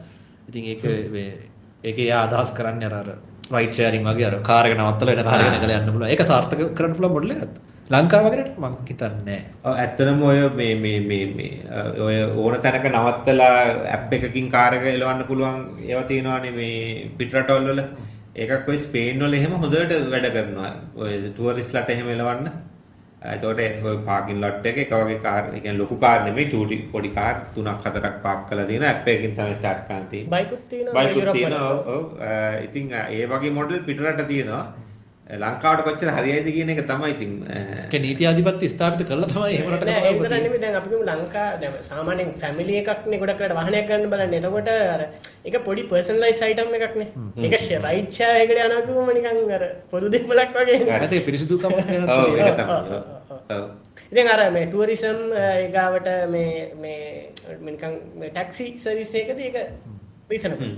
[0.48, 1.38] ඉතින් ඒක මේ-
[1.84, 3.08] ඒක එයා අදහස් කරන්න අර අර
[3.52, 6.10] රයිට් ෂෙයාරින් වගේ අර කාර් එක නවත්තලා එන කාර් එක නැගලා යන්න පුළුවන්.
[6.10, 7.54] ඒක සාර්ථක කරන්න පුළුවන් මොඩල් එකක්
[7.90, 11.52] ලංකාව වගේට මම හිතන්නේ ඔව්, ඇත්තටම ඔය මේ මේ මේ මේ
[12.00, 13.54] ඔය ඕන තැනක නවත්තලා
[13.94, 17.80] ඇප් එකකින් කාර් එක එලවන්න පුළුවන් ඒවා තියෙනවානේ මේ පිටරටවල් වල
[18.42, 20.72] ඒකක් ඔය ස්පේන් වල එහෙම හොඳට වැඩ කරනවා.
[21.02, 22.50] ඔය ටුවරිස්ට්ලාට එහෙම එලවන්න.
[23.34, 23.60] එතකොට
[23.90, 27.34] ඔය පාකින් ලොට් එක එක වගේ කාර් ඒ කියන්නේ ලොකු කාර් නෙමෙයි චූටි පොඩි කාර්
[27.54, 28.84] තුනක් හතරක් පාක් කරලා තියෙන.
[28.90, 30.32] ඇප් එකකින් තමයි ස්ටාර්ට් කරන්න තියෙන්නේ.
[30.34, 32.04] බයිකුත් තියෙන බයිකුත් තියෙනවා ඔව්,
[32.66, 34.62] ඉතින් ඒ වගේ මොඩල් පිටරට තියෙනවා
[35.28, 39.88] ලංකාවට කොච්චර හරියයිද කියන එක තමයි ඉතින් ඒක නීති අධිපත්‍ය ස්ථාපිත කරලා තමයි එහෙම රටක
[39.88, 40.44] නෑ, තමයි ඒ විතරක් තියෙන්නේ.
[40.44, 44.40] නෙමෙයි දැන් අපි කියමු ලංකා දැන් සාමාන්‍යයෙන් ෆැමිලි එකක්නේ ගොඩක් වෙලාවට වාහනයක් ගන්න බලන්නේ.
[44.40, 45.02] එතකොට අර
[45.44, 47.08] ඒක පොඩි පර්සනලයිස් අයිටම් එකක්නේ.
[47.44, 47.54] ඒක
[47.86, 50.78] රයිඩ් ෂෙයා එකකට යනවා කිව්වම නිකන් අර පොදු දෙමලක් වගේ.
[50.86, 53.02] නැත්නම් ඒක පිරිසිදුකම ගැන ඔව් ඒක තමයි
[53.58, 53.68] ඔව්.
[54.12, 57.02] ඉතින් අර මේ ටුවරිසම් ඒගාවට මේ මේ
[57.68, 59.58] නිකන් ටැක්සි සර්විස් එකකදී ඒක
[60.32, 60.72] රීසනබල්.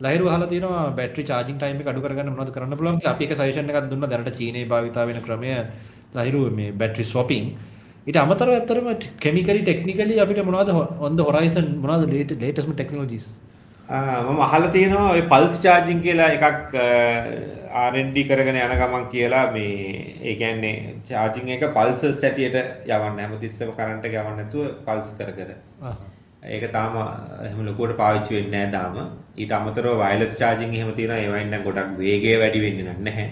[0.00, 3.14] ලහිරු අහලා තියෙනවා බැටරි චාර්ජින් ටයිම් එක අඩු කරගන්න මොනවද කරන්න පුළුවන් කියලා.
[3.14, 4.08] අපි එක සජෙෂන් එකක් දුන්නා.
[4.08, 5.50] දැනට චීනයේ භාවිතා වෙන ක්‍රමය
[6.16, 7.44] ලහිරු මේ බැටරි ස්වොපින්
[8.06, 8.88] ඊට අමතරව ඇත්තටම
[9.20, 12.12] කෙමිකලි ටෙක්නිකලි අපිට මොනවද ඔන් ද හොරයිසන් මොනවද
[12.72, 13.26] ටෙක්නොලොජිස්
[13.88, 16.74] ආ, මම අහලා තියෙනවා ඔය පල්ස් චාර්ජින් කියලා එකක්
[17.86, 20.74] R&D කරගෙන යන ගමන් කියලා මේ ඒ කියන්නේ
[21.08, 23.18] චාර්ජින් එක පල්සස් හැටියට යවන්න.
[23.20, 25.50] හැමතිස්සෙම කරන්ට් එක යවන්න නැතුව පල්ස් කර කර.
[26.54, 26.94] ඒක තාම
[27.46, 28.94] එහෙම ලොකුවට පාවිච්චි වෙන්නේ නැහැ තාම.
[29.42, 33.26] ඊට අමතරව වයර්ලස් චාර්ජින් එහෙම තියෙනවා ඒවයින් නම් ගොඩක් වේගය වැඩි වෙන්නේ නැහැ.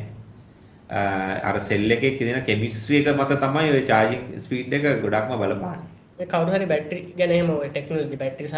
[1.49, 5.91] අර සෙල් එකේ තියෙන කෙමිස්ට්‍රි එක මත තමයි ඔය චාර්ජින් ස්පීඩ් එක ගොඩක්ම බලපාන්නේ.
[6.19, 8.49] මේ කවුරු හරි බැටරි ගැන එහෙම ඔය ටෙක්නොලොජි බැටරි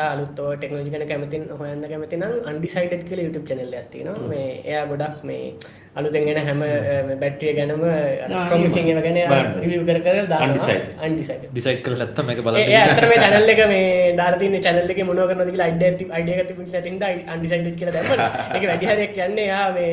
[0.48, 4.28] ඔය ටෙක්නොලොජි ගැන කැමති හොයන්න කැමති නම් අන්ඩිසයිඩඩ් කියලා YouTube channel එකක් තියෙනවා.
[4.32, 5.44] මේ එයා ගොඩක් මේ
[5.96, 6.60] අලුතෙන් එන හැම
[7.20, 7.84] බැටරිය ගැනම
[8.48, 9.00] ප්‍රොමිසිං ගැන
[9.86, 10.46] කර කර දානවා.
[10.46, 10.90] Undecided.
[11.06, 11.48] Undecided.
[11.52, 13.86] ඩිසයිඩ් කරලා නැත්තම් මේක ඒ බලන්න ඒ ඇත්තට මේ channel එක මේ
[14.20, 17.94] දාලා තියෙන channel එකේ මොනව කියලා idea එකක් idea එකක් තිබුණේ නැති හින්දා undecided කියලා
[17.96, 18.28] දැම්මා.
[18.54, 19.88] ඒක වැඩි හරියක් කියන්නේ එයා මේ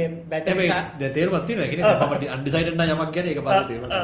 [1.64, 4.04] ඒ කියන්නේ මම අන්ඩිසයිඩඩ් නම් යමක් ගැන ඒක බලලා තේරුණා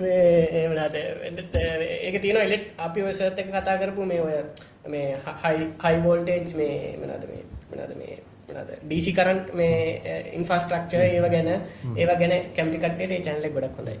[0.00, 4.34] මේ ඒ වුණාට ඒක තියෙනවා ඉලෙක්ට් අපි එක කතා කරපු මේ ඔය
[4.88, 5.06] මේ
[5.44, 8.18] හයි හයි වෝල්ටේජ් මේ මොනවද මේ මොනවද මේ
[8.88, 9.74] DC කරන්ට් මේ
[10.34, 11.50] ඉන්ෆ්‍රාස්ට්‍රක්චර් ඒව ගැන
[11.96, 12.34] ඒව ගැන
[13.24, 13.98] channel එක ගොඩක් හොඳයි.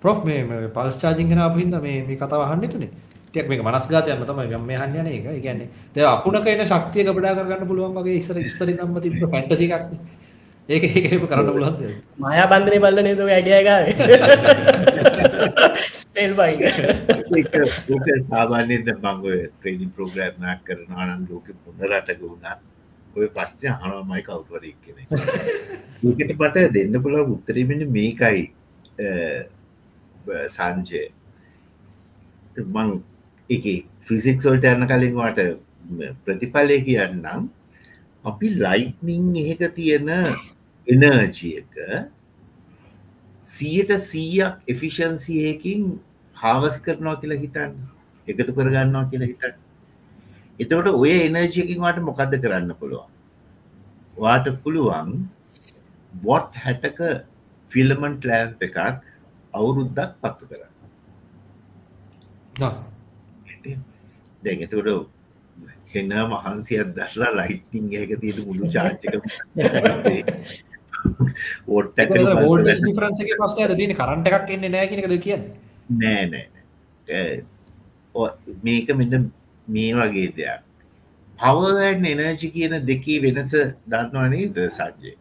[0.00, 2.90] ප්‍රොෆ් මේ මේ පල්ස් චාර්ජින් ගැන ආපු හින්දා මේ මේ කතාව අහන්න හිතුනේ
[3.28, 5.26] ටිකක් මේක මනස්ගතයක්ම තමයි මම මේ අහන්න යන්නේ ඒක.
[5.26, 9.66] ඒ කියන්නේ දැන් අකුණක එන ශක්තිය ගබඩා කරගන්න පුළුවන් වගේ ඉස්සර ඉස්සර ඉඳන්ම තිබ්බ ෆැන්ටසි
[9.68, 9.84] එකක්.
[10.68, 11.96] ඒක ඒක එහෙම කරන්න පුළුවන් දෙයක්.
[12.18, 13.94] මායා බන්ධනේ බලලා නේද ඔය අයිඩියා එක ආවේ.
[16.14, 16.60] තෙල් බයින්.
[17.34, 17.54] ඒක
[17.90, 22.46] ඕක සාමාන්‍යයෙන් දැන් මම ඔය ට්‍රේනින් ප්‍රෝග්‍රෑම් එකක් කරනවා නම් ලෝකෙ මොන රටක වුණත්
[23.16, 25.08] ඔය ප්‍රශ්නේ අහනවාමයි කවුරු හරි එක්කෙනෙක්.
[26.04, 28.42] ඒකට මට දෙන්න පුළුවන් උත්තරේ මෙන්න මේකයි
[28.98, 29.08] අ,
[30.26, 31.02] බ- සංජය.
[32.58, 32.88] මං
[33.50, 35.40] ඒකේ ෆිසික්ස් වලට යන්න කලින් වාට
[36.24, 37.48] ප්‍රතිඵලය කියන්නම්
[38.24, 40.08] අපි ලයිට්නිං එහෙක තියෙන
[40.86, 41.76] එනර්ජි එක
[43.46, 45.84] සියට සීයක් එෆිෂන්සියකින්
[46.36, 47.72] හාවස් කරනවා කියලා හිතන්න
[48.28, 49.54] එකතු කරගන්නවා කියලා හිතන්න
[50.58, 53.10] එතවට ඔය එනර්ජයකින් වාට මොකක්ද කරන්න පුළුවන්?
[54.16, 55.10] වාට පුළුවන්
[56.12, 57.00] වොට් හැටක
[57.68, 58.78] ෆිල්මන්ට් ලෑම් එකක්
[59.54, 60.72] අවුරුද්දක් පත්තු කරන්න.
[64.42, 64.90] දැන් එතකොට
[65.94, 68.64] හෙන්න මහන්සියක් දශලා ලයිට්ටිං එක තියෙන මුළු
[71.68, 75.52] ඕට්ට වෝල්ටේජ් ඩිෆරන්ස් එකේ ප්‍රශ්නයද තියෙන්නේ කරන්ට් එකක් එන්නේ එකද කියන්නේ.
[76.00, 76.46] නෑ නෑ
[78.64, 79.30] මේක මෙන්න
[79.68, 80.62] මේ වගේ දෙයක්.
[81.38, 83.52] පවන් එනර්ජි කියන දෙකී වෙනස
[83.92, 85.12] දන්නවනේ ද සජ්ජය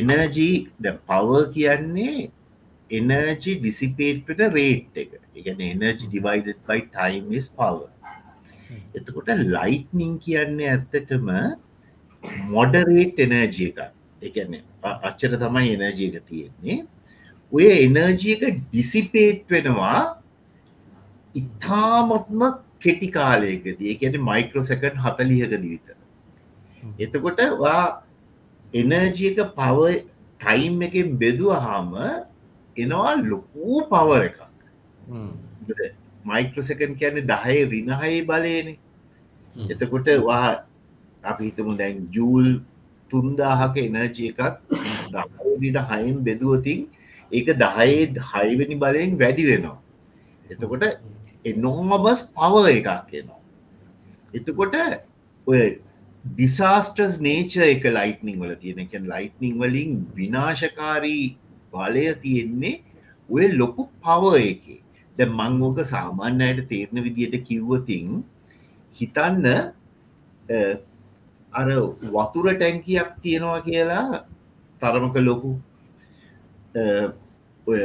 [0.00, 2.30] එනර්ජී ද පව කියන්නේ
[2.90, 5.10] එනර්ජි ඩිසිපේට්ට රේට් එක.
[5.38, 7.78] එකන energy divide by time is power
[8.96, 11.28] එතකොට ලයිට්නිං කියන්නේ ඇත්තටම
[12.54, 13.78] මොඩරේට් එනර්ජිය එක
[14.28, 14.58] එකන
[15.08, 16.78] අච්චර තමයි එනර්ජී එක තියෙන්නේ.
[17.52, 20.02] ඔය එනර්ජී එක ඩිසිපේට් වෙනවා
[21.40, 22.42] ඉතාමත්ම
[22.84, 25.96] කෙටි කාලයකදී එකන මයික්‍රෝසකන් හතලියකද විතර.
[26.98, 27.84] එතකොට වා
[28.74, 29.78] එනර්ජී එක පව
[30.40, 31.92] ටයිම් එකෙන් බෙදුවහාම
[32.76, 34.40] එනවා ලොකූ පවර එකක්.
[36.24, 38.78] මයික්‍රසකන් කියන්නේ දහය රිනහයි බලයනේ.
[39.56, 40.48] එතකොට වා
[41.24, 42.48] අපි හිතමු දැන් ජූල්
[43.10, 44.40] තුන්දාහක එනර්ජය එකක්
[45.14, 46.80] දහට හයිම් බෙදුවතින්
[47.30, 49.78] ඒක දහයේ හයිවෙනි බලයෙන් වැඩි වෙනවා.
[50.50, 50.84] එතකොට
[51.44, 53.40] එනෝමබස් පව එකක් එනවා.
[54.34, 54.74] එතකොට
[55.46, 55.62] ඔය
[56.24, 61.26] ඩිසාස්ටර්ස් නේච එක ලයිටනිං වල තියෙනකැන් ලයිටනිං වලින් විනාශකාරී
[61.72, 62.82] බලය තියෙන්නේ
[63.28, 64.80] ඔය ලොකු පව එකේ.
[65.16, 68.22] ද මංගෝක සාමාන්‍යයට තේරණ විදියට කිව්වතින්
[68.96, 69.46] හිතන්න
[71.52, 71.68] අර
[72.14, 74.24] වතුර ටැංකියක් තියෙනවා කියලා
[74.82, 75.52] තරමක ලොකු
[77.66, 77.80] ඔය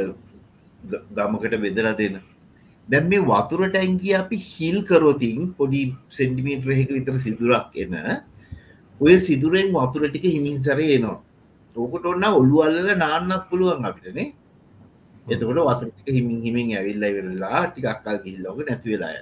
[1.16, 2.20] ගමකට බෙදලා දෙන
[2.88, 7.94] දැම් මේ වතුර ටැංකිය අපි හිල් කරෝතින් පොඩි සෙන්ටිමීටරහෙක විතර සිදුරක් එන
[9.00, 11.18] ඔය සිදුරෙන් වතුර ටික හිමින් සරේ එනවා.
[11.76, 14.28] ඕකට ඔන්න ඔල්ලු අල්ල නාන්නක් පුළුවන් අපිටනේ
[15.26, 19.18] එතකොට වතුරටික හිමින් හිමින් ඇවිල්ල වෙරලා ටිකක් අක්කල් කිල්ලෝක නැතිවෙලාය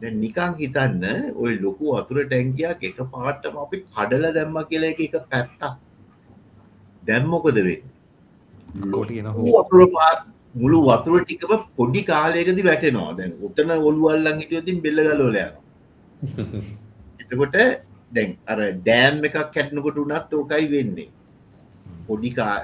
[0.00, 1.04] දැ නිකං හිතන්න
[1.42, 5.62] ඔය ලොකු වතුර ටැංකියක් එක පාටම අපි කඩල දැම්ම කියල එක එක පැත්තක්.
[7.02, 7.82] දැම්මොකද වේ
[8.92, 10.20] කොටියන වතුර පාත්
[10.54, 13.16] මුළු වතුර ටිකම පොඩි කාලයකද වැටෙනවා.
[13.18, 15.52] දැන් උත්තන ඔල්ුවල්ලන් හිටියතින් බෙල්ල ගලෝලයන
[17.22, 17.56] එතකොට
[18.12, 21.10] දැන් අර ඩෑම් එකක් කැට්නකොට උනත් ඕකයි වෙන්නේ.
[22.06, 22.54] පොඩිකා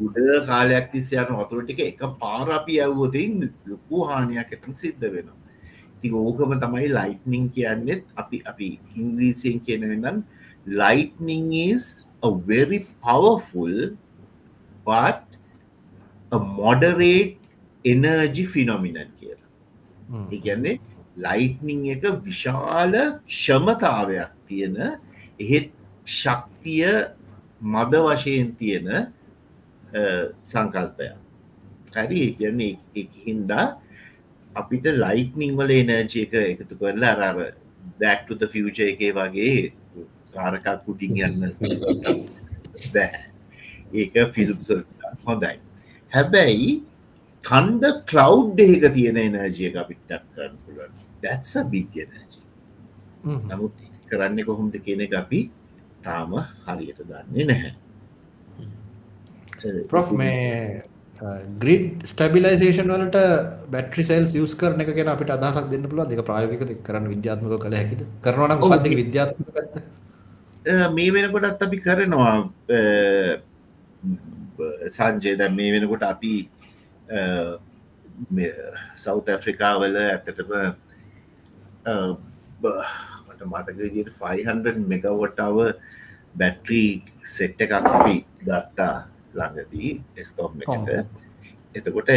[0.00, 0.18] උඩ
[0.50, 5.38] කාලයක් තිස්සයන වතුර ටික එක පාරපි ඇව්වතින් ලොකු හානියක් එතන් සිද්ධ වෙනවා.
[6.00, 10.24] ති ඕකම තමයි ලයිට්නිං කියන්නෙත් අපි අපි ඉංග්‍රීසියෙන් කියනනම්
[10.66, 13.96] lightning is a very powerful
[14.84, 15.22] but
[16.38, 17.36] moderate
[17.84, 19.48] energy phenomenon කියලා.
[20.30, 20.78] ඉගැන්නේ
[21.18, 22.92] ලයිට්නිං එක විශාල
[23.28, 24.76] ක්ෂමතාවයක් තියෙන
[25.38, 25.70] එහෙත්
[26.06, 26.86] ශක්තිය
[27.62, 28.88] මද වශයෙන් තියෙන
[30.44, 31.16] සංකල්පයක්.
[31.94, 32.36] හරි?
[32.38, 32.78] කියන්නේ
[33.26, 33.66] හින්දා
[34.54, 37.52] අපිට ලයිට්නිං වල එනර්ජය එක එකතු කරලා අරර
[38.00, 39.72] බැක්ට ෆියච එකේ වගේ
[40.34, 41.52] කාරකක් කුටින් යන්න
[42.94, 43.20] බෑ.
[43.92, 44.80] ඒක ෆිල්ම්සල්
[45.26, 45.58] හොඳයි
[46.12, 46.70] හැබැයි
[47.44, 50.94] කන්ඩ කලව් එක තියෙන එනර්ජිය අපිටක් කරන්න පුළුවන්.
[51.24, 52.40] දැත්ස බිග් එනර්ජි
[53.50, 53.74] නමුත්
[54.10, 55.40] කරන්න කොහොමද කියන එක අපි
[56.06, 56.32] තාම
[56.66, 57.72] හරියට දන්නේ නැහැ.
[59.90, 60.82] ප්‍රොෆ් මේ
[61.62, 63.18] ග්‍රිඩ් ස්ටබිලයිසේෂන් වලට
[63.72, 67.78] බැට්‍රි සෙල්ස් යස් කරන එක කියෙන අපිට අදහක් දෙන්න පුළුව දෙක ප්‍රයෝගක කරන විද්‍යාත්මක කළ
[67.80, 68.02] හැකිද?
[68.24, 69.74] කරනවන පද විද්‍යාත්මක පැත්ත?
[70.96, 72.34] මේ වෙනකොටත් අපි කරනවා
[74.90, 76.34] සංජය දැ මේ වෙනකොට අපි
[78.96, 80.52] සෞත ඇෆ්‍රිකාවල ඇත්තටම
[83.28, 85.58] මට මතක විදියට 500 මෙගවට්ටාව
[86.34, 86.90] බැට්‍රී
[87.34, 88.96] සෙට්ට එකක් අපි ගත්තා
[89.34, 90.90] ළඟදී එස්කෝම් එකට
[91.74, 92.10] එතකොට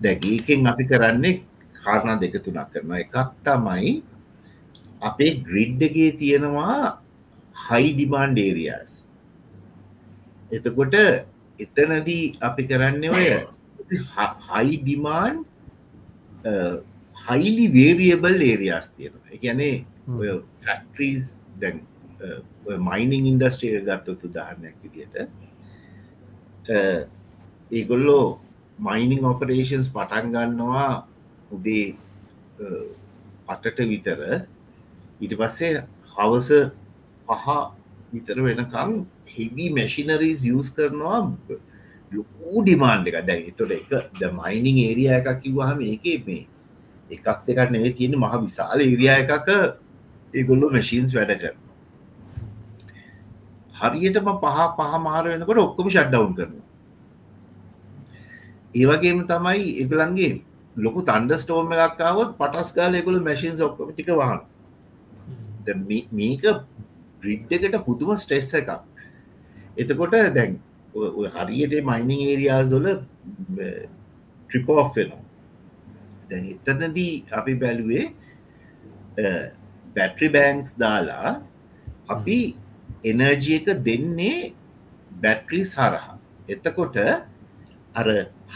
[0.00, 1.34] දැගීකෙන් අපි කරන්නේ
[1.76, 3.16] කාරණා දෙක තුනක් කරනවා එකක්
[3.46, 3.94] තමයි
[5.02, 6.78] අපේ ග්‍රිඩ් එකේ තියෙනවා
[7.56, 8.92] හයි ඩිමාන්් ඒරියස්
[10.50, 10.96] එතකොට
[11.62, 13.26] එතනදී අපි කරන්න ඔය
[14.50, 15.34] high demand
[17.26, 19.28] highly variable areas තියෙනවා.
[19.36, 19.76] එකැනේ
[20.18, 20.28] ඔය
[20.62, 21.24] ෆැක්ට්‍රීස්
[21.60, 21.76] දැන්
[22.88, 25.16] මයිනිං ඉන්ඩස්ට්‍රිය ගත්තතු දාහරණයක් විදියට
[27.70, 28.26] ඒගොල්ලෝ
[28.88, 30.90] මයිනිං ඔපරේෂන්ස් පටන් ගන්නවා
[31.54, 31.86] උදේ
[33.52, 34.20] අටට විතර.
[35.22, 35.84] ඊට පස්සේ
[36.16, 36.48] හවස
[37.28, 37.46] පහ
[38.12, 38.92] විතර වෙනකං
[39.26, 41.20] හෙවි මැශිනරීස් යස් කරනවා.
[42.12, 46.46] ලොකූ ඩිමාන්් එක දැ තොට එක ද මයිනිං ඒරිය එකක් කිව්වාහම ඒක මේ
[47.10, 49.48] එකක් දෙකට නෙවේ තියෙන මහ විශාල ඒරිය එකක
[50.34, 51.54] ඒගොල්ලො මැශීන්ස් වැඩ කර
[53.80, 56.54] හරියටම පහ පහ මාර වෙනකොට ඔක්කොම ෂඩ්ඩවුන් කරන
[58.74, 60.32] ඒවගේම තමයි එගලන්ගේ
[60.76, 64.40] ලොකු තන්ඩ ස්ටෝම එකක්කාවත් පටස් කාල එකුළු මැශීන් ඔක්කොම ටික වහන්
[66.12, 66.44] මේක
[67.20, 68.93] බ්‍රිඩ්ඩකට පුදුම ස්ට්‍රෙස්ස එකක්.
[69.76, 70.52] එතකොට දැන්
[71.34, 72.86] හරියට මයිනිං ඒරියාසොල
[74.48, 75.22] ට්‍රිපෝ් වෙනවා.
[76.30, 78.04] දැන් එතනදී අපි බැලුවේ
[79.96, 81.30] බැට්‍රි බෑන්ක්ස් දාලා
[82.14, 82.38] අපි
[83.10, 84.52] එනර්ජි එක දෙන්නේ
[85.22, 86.18] බැට්‍රී සරහා.
[86.48, 86.96] එතකොට
[87.94, 88.06] අර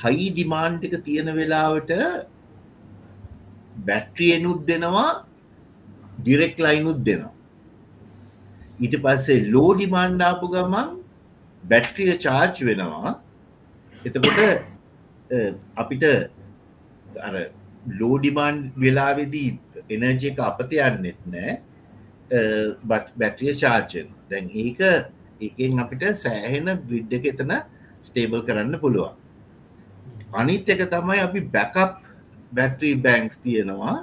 [0.03, 1.91] හයි ඩිමාන්් එක තියෙන වෙලාවට
[3.89, 5.11] බැට්‍රියනුත් දෙනවා
[6.21, 7.35] ඩිරෙක් ලයිනුත් දෙනවා.
[8.83, 10.89] ඊට පස්සේ ලෝ ඩිමාන්්ඩාපු ගමන්
[11.71, 13.15] බැට්‍රිය චාර්ච් වෙනවා.
[14.07, 14.41] එතකොට
[15.83, 16.05] අපිට
[17.27, 17.35] අර
[18.01, 19.51] ලෝඩිමාන්් වෙලාවෙදී
[19.97, 21.61] එනර්ජ එක අපත යන්නෙත් නෑ.
[22.89, 24.81] බට බැට්‍රිය චාර්චෙන් දැන් ඒක
[25.47, 27.53] එකෙන් අපිට සෑහෙන ග්‍රිඩ් එක එතන
[28.09, 29.15] ස්ටේබල් කරන්න පුළුවන්.
[30.41, 31.99] අනිත් එක තමයි අපි බැකප්
[32.57, 33.97] බැට්‍රී බැංක්ස් තියෙනවා.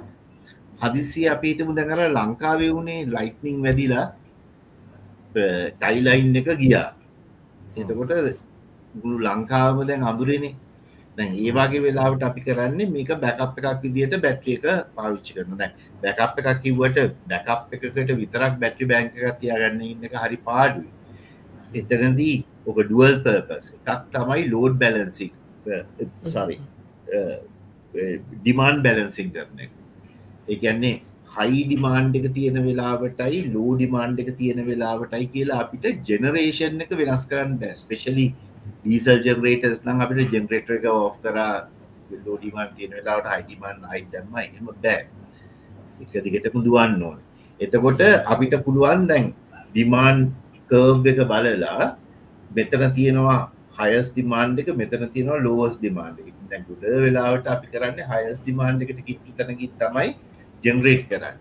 [0.82, 4.06] හදිසි අපි හිතමු දැකර ලංකාවේ වුණේ ලයිට්නිං වැදිලා
[5.34, 6.88] ටයිලයින් එක ගියා.
[7.76, 8.12] එතකොට
[8.94, 10.54] ගුරු ලංකාව දැන් අඳුරෙනේ
[11.16, 15.72] දැන් ඒවාගේ වෙලාවට අපි කරන්නේ මේක බැකප් එකක් විදිහට බැට්‍රිය එක පාවිච්චි කරන දැන්
[16.02, 16.98] බැකප් එකක් කිව්වට
[17.30, 20.90] බැකප් එකකට විතරක් බැට්‍රි බැංක එකක් තියාගන්න ඉන්න එක හරි පාඩුයි.
[21.74, 25.28] එතනදී ඔක ඩුවල් පර්පස් එකක් තමයි ලෝඩ් බැලන්සි
[26.34, 26.58] සරි
[28.36, 29.72] ඩිමාන්් බැලන්සිං කරන එක.
[30.48, 30.96] එකන්නේ
[31.36, 37.24] හයි ඩිමාන්් එක තියෙන වෙලාවටයි ලෝ ඩිමාන්් එක තියෙන වෙලාවටයි කියලා අපිට ජෙනරේෂන් එක වෙනස්
[37.30, 38.26] කරන්න ස්පෙශලි
[38.82, 41.38] ඩීසල් ජෙනරේටස් නම් අපිට ජෙනරේටර එක ඔෆ් කර
[42.26, 44.98] ලෝඩිමාන් තියෙන වෙලාවට හයිඩිමන් අයිදම්ම එහෙම බෑ.
[46.02, 47.18] එක දිගටම දුවන්න ඕන.
[47.60, 48.02] එතකොට
[48.34, 49.26] අපිට පුළුවන් දැන්
[49.66, 50.22] ඩිමාන්
[50.70, 51.90] කර්ව් එක බලලා
[52.50, 53.38] මෙතන තියෙනවා
[53.80, 56.32] හයස් ඩිමාන්් එක මෙතන තියෙනවා ලෝවස් ඩිමාන්් එක.
[56.50, 60.08] දැකුට වෙලාවට අපි කරන්න හයස් ඩිමාන්් එකට කිට්ටු තැනකි තමයි
[60.64, 61.36] ජෙනරේට් කරන්න.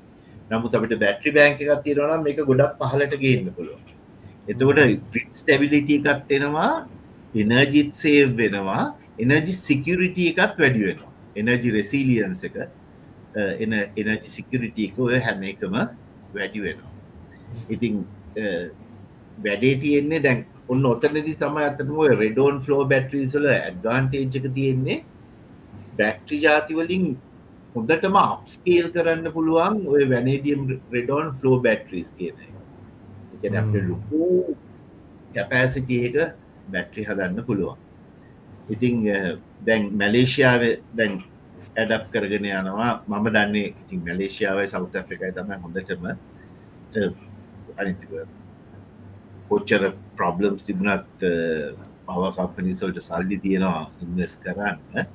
[0.51, 3.83] නමුත් අපට බැට්‍රි බෑංක එකක් තියෙනවා මේක ගොඩක් පහලට ගේන්න පුළුවන්.
[4.51, 4.79] එතකොට
[5.11, 6.71] ප්‍රිට් ස්ටැබිලිටි එකත් එෙනවා
[7.41, 8.83] එනර්ජිත් සේව් වෙනවා
[9.19, 11.11] එනජි සිකරිටිය එකත් වැඩි වෙනවා.
[11.35, 12.57] එනජි රෙසිලියන්ස එක
[13.63, 15.75] එන එනජි සිකරිටිය එක ඔය හැම එකම
[16.35, 16.91] වැඩි වෙනවා.
[17.69, 17.95] ඉතිං
[19.45, 21.91] වැඩේ තියෙන්නේ දැන් ඔන්න ඔතනදි තම ඇතම
[22.23, 25.03] රෙඩෝන් ෆලෝ බැට්‍රීසල ඇඩ්වාන්ටේජ් එක තියෙන්නේ.
[25.97, 27.05] බැක්ට්‍රි ජාතිවලින්
[27.75, 30.61] හොඳටම අප්ස්කේල් කරන්න පුළුවන් ඔය වැනඩියම්
[30.93, 32.35] රෙඩෝන් ෆලෝ බැට්‍රීස් කියන
[33.89, 34.55] ලොකු
[35.35, 36.15] කැපෑසිටියක
[36.71, 37.77] බැට්‍රි හදන්න පුළුවන්.
[38.69, 39.03] ඉතිං
[39.67, 40.63] දැන් මැලේෂයාව
[40.93, 41.19] දැන්
[41.75, 42.91] ඇඩප් කරගෙන යනවා.
[43.07, 46.03] මම දන්නේ ඉතින් මැලේෂයාවයි සෞත afriකයි තම හොඳටම
[47.77, 48.09] අනිතික
[49.49, 49.83] කොච්චර
[50.17, 51.25] ප්‍රබ්ලම්ස් තිබුණත්
[52.07, 55.07] පවකපනිසල්ට සල්ලි තියෙනවා ඉන්වස් කරන්න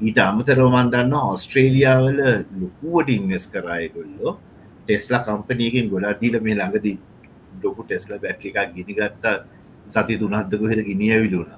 [0.00, 2.18] ඊට අමතරෝමන් දන්න ඔස්ට්‍රේලියාවල
[2.60, 4.32] ලොකුවට ඉන්වස් කරයකොල්ලෝ
[4.84, 6.98] ටෙස්ලා කම්පනයකින් ගොඩක් දීල මේ ළඟදී
[7.58, 9.36] ඩොකු ටෙස්ල බැට්‍රි එකක් ගිනිගත්තා
[9.94, 11.52] සති තුනත්දක හෙද ගිනිය විලුණ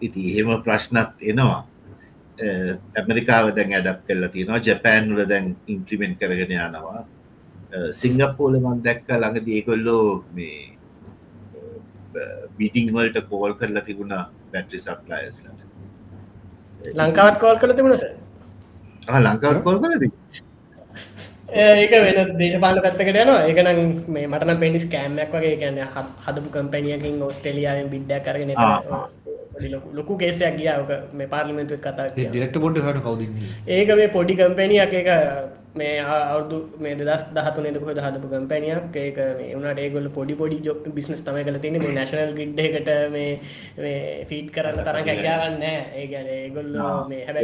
[0.00, 1.62] ඉති එහෙම ප්‍රශ්නත් එනවා.
[2.98, 4.60] ඇමරිකාව දැන් ඇඩප් කල්ල තියෙනවා.
[4.66, 7.02] ජැපෑන්ල දැන් ඉන්ප්‍රිමෙන්ට් කරගෙන යනවා.
[8.00, 10.04] සිංගප්පෝල මන් දැක්ක ළඟ ඒකොල්ලෝ
[10.36, 10.76] මේ
[12.58, 14.14] බිටිංවල්ට කෝල් කරලා තිබුණ
[14.52, 15.69] බැට්‍රි සප්ලයස්ලට
[16.94, 18.04] ලංකාවත් කෝල් කළ තිබුණස
[19.18, 20.04] ලංකාවත් කෝල් කලද
[21.52, 23.38] ඒක වෙන දේශපාල පැත්තකට යනවා.
[23.46, 25.56] ඒකනම් මේ මටන පෙන්ඩිස් කෑම්මක් වගේ.
[25.62, 25.78] ගැන
[26.26, 28.52] හදපු කම්පැනියකින් ඔස්ට්‍රලියාවෙන් බිඩ්ඩ කරගෙන
[29.94, 33.22] ලොකු කේසයක් ගියාවක මේ පාර්ලිමෙන්තු කතා ඩිරෙක්ට බොඩ් හන කවද
[33.68, 35.08] ඒක මේ පොඩි කම්පැනියක් එක
[35.74, 38.96] මේ අවුදු මේ දස් දහතු නක හොද හදපු කම්පැනියක්.
[38.96, 42.88] ඒක මේ වනට ඒගොල පොඩි පොඩි ජොක් බිස්නස් තම කල තින මේ නැශනල් ගිඩ් එකට
[43.14, 43.40] මේ
[44.28, 46.74] ෆීට් කරන්න තරන් හැකියාවන්න ඒ ගැන ඒගොල්ල
[47.08, 47.42] මේ හැබැ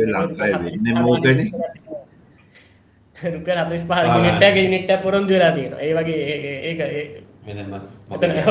[3.17, 6.17] රුපිය අදස් පහ නිට්ටක නිට්ට පොරොන්දු වෙලා තියෙන ඒ වගේ
[6.65, 6.81] ඒක
[7.47, 7.73] වෙනම
[8.13, 8.43] කතන්දරය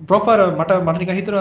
[0.00, 1.34] ප්‍රොෆර් මට මටික හිතර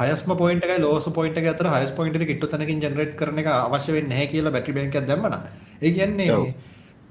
[0.00, 4.52] හයස්ම පොයින්ට ලෝස පොයින්ට අතර හයස් පොයින්ට කිට්ට තනකින් ජනරේට් කරන එක අවශ්‍ය නැහැ කියලා
[4.52, 5.38] බැටි බැක දැමන
[5.80, 6.54] ඒ කියන්නේ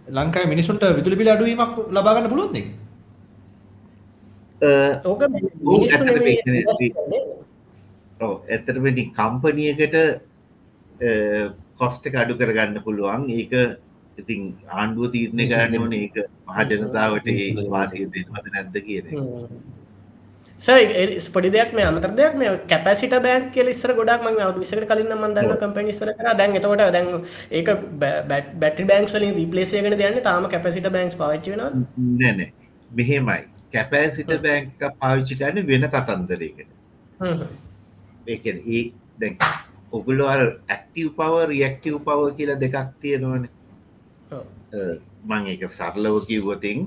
[0.07, 2.57] ලංකායි මිනිසුන්ට විදුලි පිල අඩුවීමක් ලබාගන්න පුළුවන්ද
[5.05, 5.21] ඕක
[8.49, 9.95] ඇතරමදි කම්පනියකට
[11.75, 13.29] කොස්ට අඩු කරගන්න පුළුවන්.
[13.31, 13.53] ඒක
[14.17, 19.05] ඉතින් ආණ්ඩුව තීරණය කරන්න වන ඒක මහජනතාවට ඒ වාසිය දෙනවද නැද්ද කියන
[21.33, 25.55] පොඩි දෙයක් මේ අමතර දෙයක් මේ කැපසිට බෑන් කියල ඉස්සර ගොඩක් ම විසට කලින් මන්දන්න
[25.61, 26.27] කම්පනිස්වර කර.
[26.39, 27.07] දැන් එතකොට දැන්
[27.51, 27.69] ඒක
[28.31, 31.61] බැටි බෑන්ක්ලින් රිපලේසයගෙන දයන්න තාම කැපසිට බෑන්ක්ස් පාච්චන
[32.19, 32.39] නැන
[32.91, 33.41] මෙහෙමයි.
[33.73, 36.69] කැපෑසිට බෑංක පාවිච්චි කරන්න වෙන කතන්දරයකට
[38.27, 38.83] ඒ
[39.21, 39.35] දැන්
[39.91, 43.43] ඔගුලෝ ඇක්ටව පව රියක්ටව පව කියලා දෙකක් තියෙනවන.
[45.29, 46.79] මං එක සරලව කිව්වතින්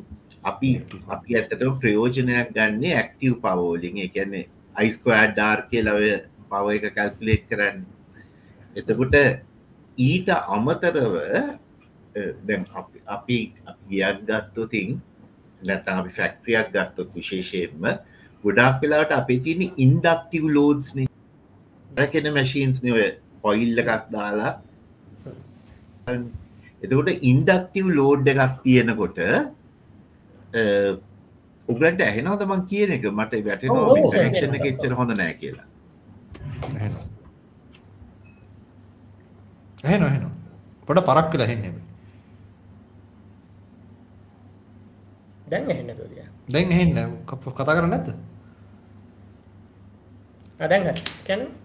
[0.42, 0.70] අපි
[1.08, 6.00] අපි ඇත්තට ප්‍රයෝජනයක් ගන්න ඇක්ටව පවෝලින් එකන්නේ අයිස්කෝඩ් ඩාර් කියලව
[6.50, 7.78] පව එක කැල්පලේට් කරන්න.
[8.76, 9.14] එතකොට
[9.98, 11.14] ඊට අමතරව
[12.46, 12.66] දැන්
[13.16, 13.38] අපි
[13.90, 15.00] ගියක් ගත්තතින්
[15.62, 17.88] නැතම් අපි ෆැක්ට්‍රියක් ගත්තොත් විශේෂයෙන්ම
[18.44, 21.08] ගොඩක් වෙලාට අපේ තියෙන ඉන්ඩක්ටව ලෝඩ්ස්නේ
[21.98, 22.98] රැකෙන මැශීන්ස් නව
[23.42, 24.52] කොයිල්ල එකක් දාලා.
[26.82, 29.18] එතකොට ඉන්ඩක්ටව ලෝඩ් එකක් තියෙනකොට
[31.68, 33.04] උගලට ඇහෙනවද මං කියන එක?
[33.10, 35.66] මට වැට ක්ෂණ එච්චර හොඳ නෑ කියලා.
[39.84, 40.26] ඇහෙන හෙන
[40.88, 41.72] පොට පරක් කියලා හෙන්නේ
[45.46, 48.08] දැන් එහෙන්න තුදිය දැන් එහෙන්න කතා කරන්න නැත්ත
[50.60, 50.82] අදැන්
[51.26, 51.61] කැන හරි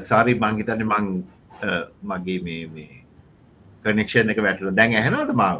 [0.00, 1.06] සාරි මංහිතන්න මං
[2.04, 3.00] මගේ මේ මේ
[3.84, 5.58] කනෙක්ෂන් එක වැටල දැන් ඇහෙනවද මාව?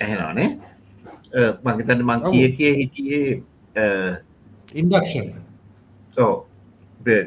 [0.00, 0.48] ඇහෙනවානේ
[1.64, 3.38] මංහිතන්න මං කිය කිය හිටියේ
[4.74, 5.32] ඉන්ඩක්ෂන්
[6.16, 6.34] ඕ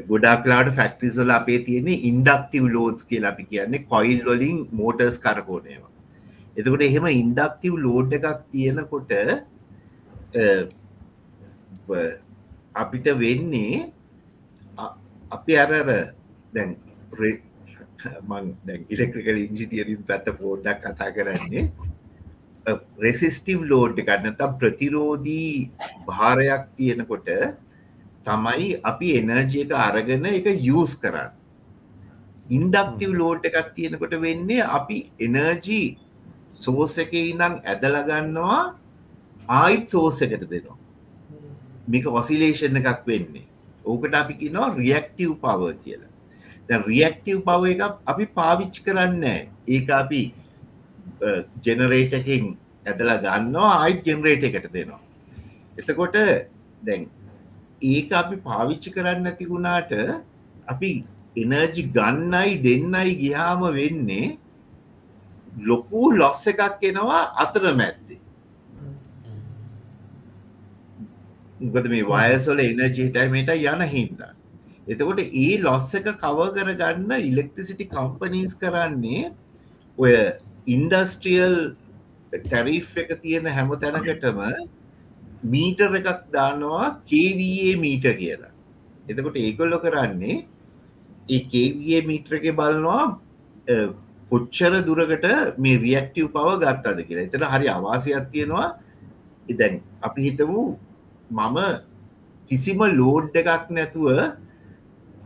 [0.07, 5.91] ගොඩක්ලාට ෆැක්ටරිසල අපේ තියෙන ඉන්ඩක්ටව ලෝඩස් කියල අපි කියන්නේ කොයිල් වලින් මෝටර්ස් කරකෝනේවා
[6.55, 9.13] එතකොට එහෙම ඉන්ඩක්ටව ලෝඩ් එකක් තියෙනකොට
[12.75, 13.91] අපිට වෙන්නේ
[15.31, 15.71] අපි අරර
[16.53, 16.77] දැන්
[18.89, 21.71] ඉලෙක්ට්‍රිකල් ඉංජිටියරින් පැත්ත පෝඩ්ඩක් කතා කරන්නේ.
[22.99, 25.71] රෙසිස්ටිව් ලෝඩ් එකන්නතම් ප්‍රතිරෝධී
[26.07, 27.29] භාරයක් තියෙනකොට
[28.25, 31.31] තමයි අපි එනර්ජය එක අරගෙන එක යස් කරන්න.
[32.49, 35.97] ඉන්ඩක්ටව ලෝඩ් එකක් තියෙනකොට වෙන්නේ අපි එනර්ජී
[36.55, 38.59] සෝස එක ඉඳං ඇදලගන්නවා
[39.59, 40.78] ආයිත් සෝස එකට දෙනවා
[41.91, 43.45] මේක ඔසිලේෂන් එකක් වෙන්නේ.
[43.85, 46.11] ඕකට අපි කිනවා රියක්ටව් පව කියලා.
[46.67, 47.81] දැ රියක්ටව් පව එක
[48.13, 49.25] අපි පාවිච්චි කරන්න
[49.67, 50.21] ඒක අපි
[51.65, 52.49] ජෙනරේටකින්
[52.85, 55.01] ඇදලා ගන්නවා ආයිත් ජෙනරේට එකට දෙනවා.
[55.79, 56.19] එතකොට
[56.81, 57.07] දැන්
[57.93, 59.91] ඒක අපි පාවිච්චි කරන්න ඇති වුණාට
[60.67, 60.91] අපි
[61.35, 64.37] එනර්ජි ගන්නයි දෙන්නයි ගියාම වෙන්නේ
[65.69, 68.08] ලොකු ලොස්ස එකක් එනවා අතර මැත්තේ
[71.59, 74.33] ගත මේ වයසොල එනජීටමට යන හින්දා.
[74.87, 79.31] එතකොට ඒ ලොස්ස එක කව කරගන්න ඉලෙක්ට්‍රිසිටි කම්පනීස් කරන්නේ
[79.97, 80.13] ඔය
[80.67, 81.57] ඉන්ඩස්ට්‍රියල්
[82.33, 84.39] ටැරිෆ් එක තියෙන හැම තැනකටම
[85.45, 88.53] මීටර් එකක් දානවා කේවයේ මීට කියලා.
[89.07, 90.43] එතකොට ඒකොල්ලො කරන්නේ
[91.29, 93.03] ඒ කේවයේ මීට්‍ර එක බලනවා
[94.31, 95.25] කොච්චර දුරකට
[95.57, 96.99] මේ රියක්ටව් පව ගත්තද?
[97.07, 97.27] කියලා.
[97.27, 98.67] එතන හරි අවාසයක් තියෙනවා.
[99.47, 100.63] ඉදැන් අපි හිතමු
[101.31, 101.57] මම
[102.51, 104.35] කිසිම ලෝඩ් එකක් නැතුව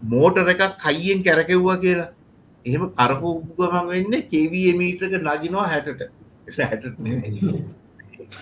[0.06, 2.12] මෝටර එකක් කයියෙන් කැරකෙව්වා කියලා.
[2.66, 6.02] එහෙම කරපුගමන් වෙන්න කේවී මීට්‍රක නගිනවා හැටට.
[6.60, 6.84] හැට.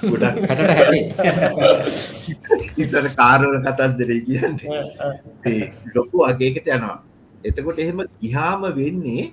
[0.01, 0.38] ගොඩක්
[2.83, 5.73] ඉසර කාරවල කතන්දරේ කියන්නේ.
[5.95, 7.03] ලොකු අගේකට යනවා.
[7.43, 9.31] එතකොට එහෙම ගිහාම වෙන්නේ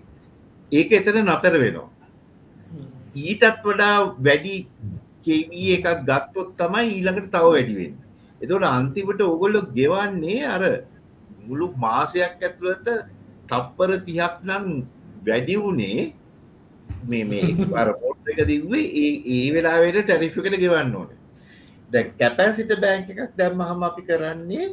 [0.73, 1.89] ඒක එතන නතර වෙනවා.
[3.17, 4.67] ඊටත් වඩා වැඩි
[5.25, 8.08] කේවී එකක් ගත්තොත් තමයි ඊළඟට තව වැඩිවෙන්න
[8.41, 10.63] එතකොට අන්තිමට ඔගොල්ලො ගෙවන්නේ අර
[11.47, 12.89] මුළු මාසයක් ඇතුළත
[13.49, 14.67] තප්පර තිහක් නම්
[15.27, 16.01] වැඩි වුණේ
[17.05, 21.11] මේ මේ පරපෝට් එක දිවේ ඒ ඒ වෙලාවට ටැරිෆිකට ගෙවන්න ඕන.
[21.91, 24.69] දැ කැපැසිට බෑංක එකක් දැම්ම හම අපි කරන්නේ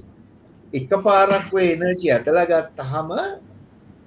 [0.74, 3.10] එක පාරක් එනර්ජි ඇතලා ගත්තහම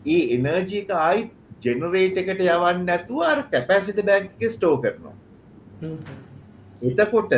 [0.06, 1.24] ඒ එනර්ජී එක ආයි
[1.62, 2.90] ජෙනරේට එකට යවන්න
[3.24, 5.16] අර කැපැසිට බෑංක ස්ටෝ කරනවා.
[6.82, 7.32] එතකොට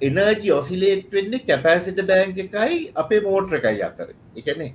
[0.00, 4.08] එනර්ජි ඔසිලේට් වෙන්න කැපෑසිට බෑංක එකයි අපේ මෝට්‍ර එකයි අතර.
[4.40, 4.70] එකනේ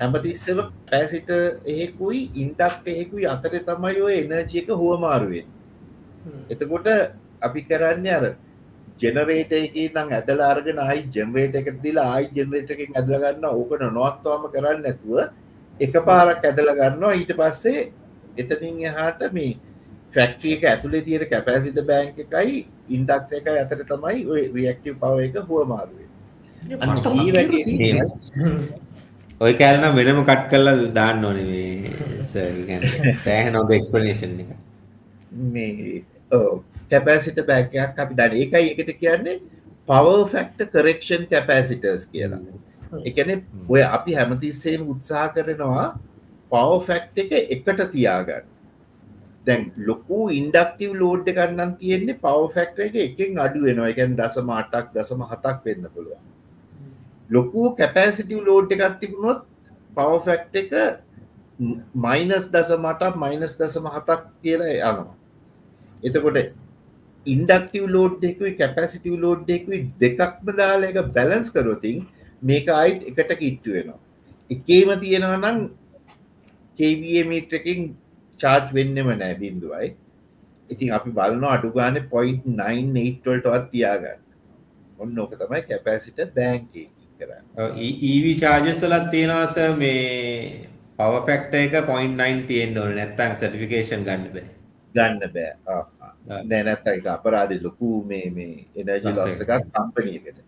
[0.00, 1.30] හැමතිස්සම පැසිට
[1.72, 5.46] එහෙකුයි ඉන්ටක්් එහෙකුයි අතර තමයි ඔය එනර්ජි එක හුවමාරුවෙන්
[6.54, 6.88] එතකොට
[7.48, 8.26] අපි කරන්න අර
[9.02, 14.44] ජෙනරේට එක නම් ඇදල අර්ගෙන අයි ජෙනරේට එක දිලා ආයි ජෙනරේට එකින් ඇදලගන්න ඕකට නොවත්වාම
[14.54, 15.18] කරන්න නැතුව
[15.80, 17.12] එක පාරක් ඇදල ගන්නවා.
[17.20, 17.90] ඊට පස්සේ
[18.40, 19.58] එතනින් එහාට මේ
[20.14, 22.56] ෆැක්ට්‍රිය එක ඇතුළේ තියෙන කැපෑසිට බෑංක එකයි
[22.96, 26.08] ඉන්ඩක්ට එක ඇතර තමයි ඔය රියක්ටව පව එක හුව මාරුවේ
[29.40, 31.38] ඔය කෑල්න වෙනම කට් කරලා දාන්න ඕන
[32.32, 34.50] සෑහ නොබ එක්ස්පලනේෂන් එක.
[35.52, 36.04] මේ
[36.90, 39.38] කැපෑසිට බෑකයක් අපි දන ඒකයි එකට කියන්නේ
[39.88, 42.40] පව ෆෙක්ට කරෙක්ෂන් කැපෑසිටර්ස් කියලා.
[43.04, 43.30] එකන
[43.68, 45.86] ඔය අපි හැමතිස්සේම උත්සා කරනවා
[46.52, 48.51] පව ෆැක්් එක එකට තියාගන්න
[49.46, 53.88] දැන් ලොකු ඉන්ඩක්ටව ලෝඩ් එකන්නම් තියෙන්නේ පව ෆෙක්ට එක එකෙන් අඩු වෙනවා.
[53.92, 56.22] එකන් දසම අටක් දසම හතක් වෙන්න පුළුවන්.
[57.30, 59.40] ලොකු කැපෑසිටව ලෝඩ් එකත් තිබුණොත්
[59.96, 60.70] පව ෆෙක්් එක
[61.98, 65.14] මයිනස් දසමටක් මයිනස් දසම හතක් කියලා යනවා.
[66.02, 66.38] එතකොට
[67.26, 72.06] ඉන්ඩක්ටව ලෝඩ් එකකුයි කැපැසිටව ලෝඩ් එකකුයි දෙකක්ම දාල එක බැලන්ස් කරොතින්
[72.42, 74.00] මේක අයිත් එකට කිට්ටු වෙනවා.
[74.50, 75.58] එකේම තියෙනවා නම්
[76.78, 77.80] කේවමීටකින්
[78.42, 79.90] චාර්ජ් වෙන්නම නෑ බින්දුවයි
[80.70, 84.20] ඉතින් අපි බලන අඩුගාන පොයින්් 9ටවල්ටවත් තියාගන්න.
[84.98, 86.74] ඔන්න ඕක තමයි කැපෑසිට බෑන්ක
[87.20, 87.44] කරන්න.
[88.10, 92.94] ඊවි චාර්ජස්වලත් තියෙනවාස මේ පවෆෙක්ට එක පොයින් 9 තියෙන් ඕන.
[92.96, 94.48] නැත්තං සටිෆිකේෂන් ගන්න බෑ.
[94.94, 95.52] ගන්න බෑ.
[96.48, 100.42] නෑනැත්ත එක අපරාධ ලොකු මේ මේ එනජි ලොස්ස එකක් කම්පනීකට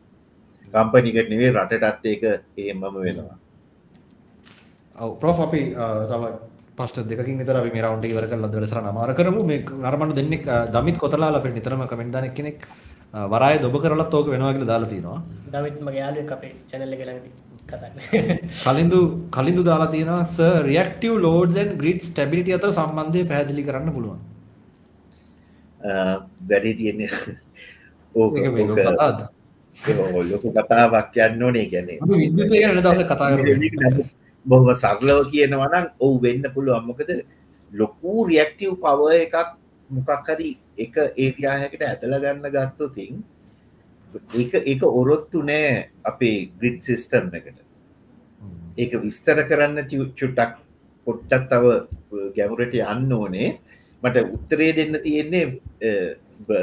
[0.74, 2.22] කම්පනිකට නෙවේ රටටත් ඒක
[2.58, 3.38] ඒමම වෙනවා.
[5.20, 5.62] ප්‍රෝ් අපි
[6.10, 6.22] තව
[6.78, 9.40] පස්ට දෙකින් තර මේ රවන්ට ඉවර කල දවසර නමාර කරමු.
[9.50, 10.44] මේ නරමට දෙන්නෙක්
[10.74, 12.58] දමිත් කොතලා අප නිතරම කමෙන්ටන කෙනෙක්
[13.32, 15.18] වරය දොබ කරලත් ඕක වෙනවාගල දාලා තිනවා
[15.54, 16.94] දවිත් මගේ යාලු අපේ චැනල්ල
[17.70, 17.96] කතන්න
[18.64, 19.00] කලින්දු
[19.36, 20.34] කලින්දු දාලා තියෙනස
[20.68, 24.20] රියක්ටව ලෝඩ්න් ග්‍රිඩ් ස්ටබිලිට අතර සම්බන්ධය පැදිලි කරන්න පුළුවන්.
[26.50, 27.10] වැඩේ තියෙන්නේ
[28.14, 28.34] ඕක
[30.32, 31.66] ලොකු කතාවක් යන්න ඕනේ.
[31.72, 31.98] ගැනේ
[32.84, 33.28] දවස කතා.
[34.46, 36.86] බොහම සරලව කියනවනම් ඔවු වෙන්න පුළුවන්.
[36.88, 37.10] මොකද
[37.72, 39.36] ලොකූ රියක්ටව් පව එකක්
[39.90, 43.22] මොකක් හරි එක ඒතියාහැකට ඇතල ගන්න ගත්තතින්
[44.40, 45.70] ඒක ඒක ඔරොත්තු නෑ
[46.10, 47.58] අපේ ග්‍රිඩ් සිිස්ටම් එකට.
[48.76, 50.52] ඒක විස්තර කරන්න චුට්ටක්
[51.06, 51.64] පොට්ටත් තව
[52.36, 53.48] ගැමුරට යන්න ඕනේ.
[54.02, 55.44] මට උත්තරේ දෙන්න තියෙන්නේ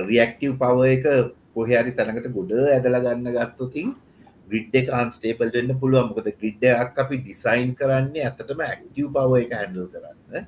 [0.10, 1.06] රියක්ටව් පව එක
[1.54, 3.94] කොහරි තැනකට ගොඩ ඇදල ගන්න ගත්තතින්
[4.52, 6.10] ග්‍රිඩ් එක අන්ස්ටේපල් වෙන්න පුළුවන්.
[6.10, 10.46] මොකද ග්‍රිඩ්ඩක් අපි ඩිසයින් කරන්නේ ඇතටම ඇක්ටව් පව එක හැඩල් කරන්න.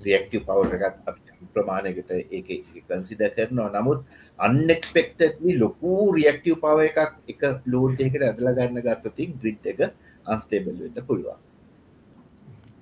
[0.00, 2.48] රියක්ටව් පව එකත් ප්‍රමාණයකට ඒක
[2.88, 3.68] කන්සිද කරනවා.
[3.72, 4.00] නමුත්
[4.38, 6.98] අන්නෙක්ස්පෙක්ටලි ලොකු රියක්ටව් පව එකක්
[7.28, 9.80] එක ලෝඩ් එකට ඇදල ගන්න ගත්තතින් ග්‍රිඩ් එක
[10.26, 11.38] අන්ස්ටේබල් වෙන්න පුළුවන්.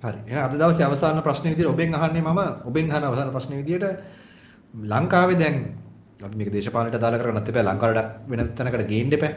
[0.02, 0.18] හරි.
[0.26, 2.40] එහෙනම් අද දවසේ අවසාන ප්‍රශ්නේ විදිහට ඔබෙන් අහන්නේ මම.
[2.64, 3.86] ඔබෙන් අහන අවසාන ප්‍රශ්නේ විදිහට
[4.74, 5.56] ලංකාවේ දැන්
[6.20, 9.32] අපි මේක දේශපාලනයට දාලා කරගන්නත් එපා ලංකාවට වෙන තැනකට ගේන්න එපා.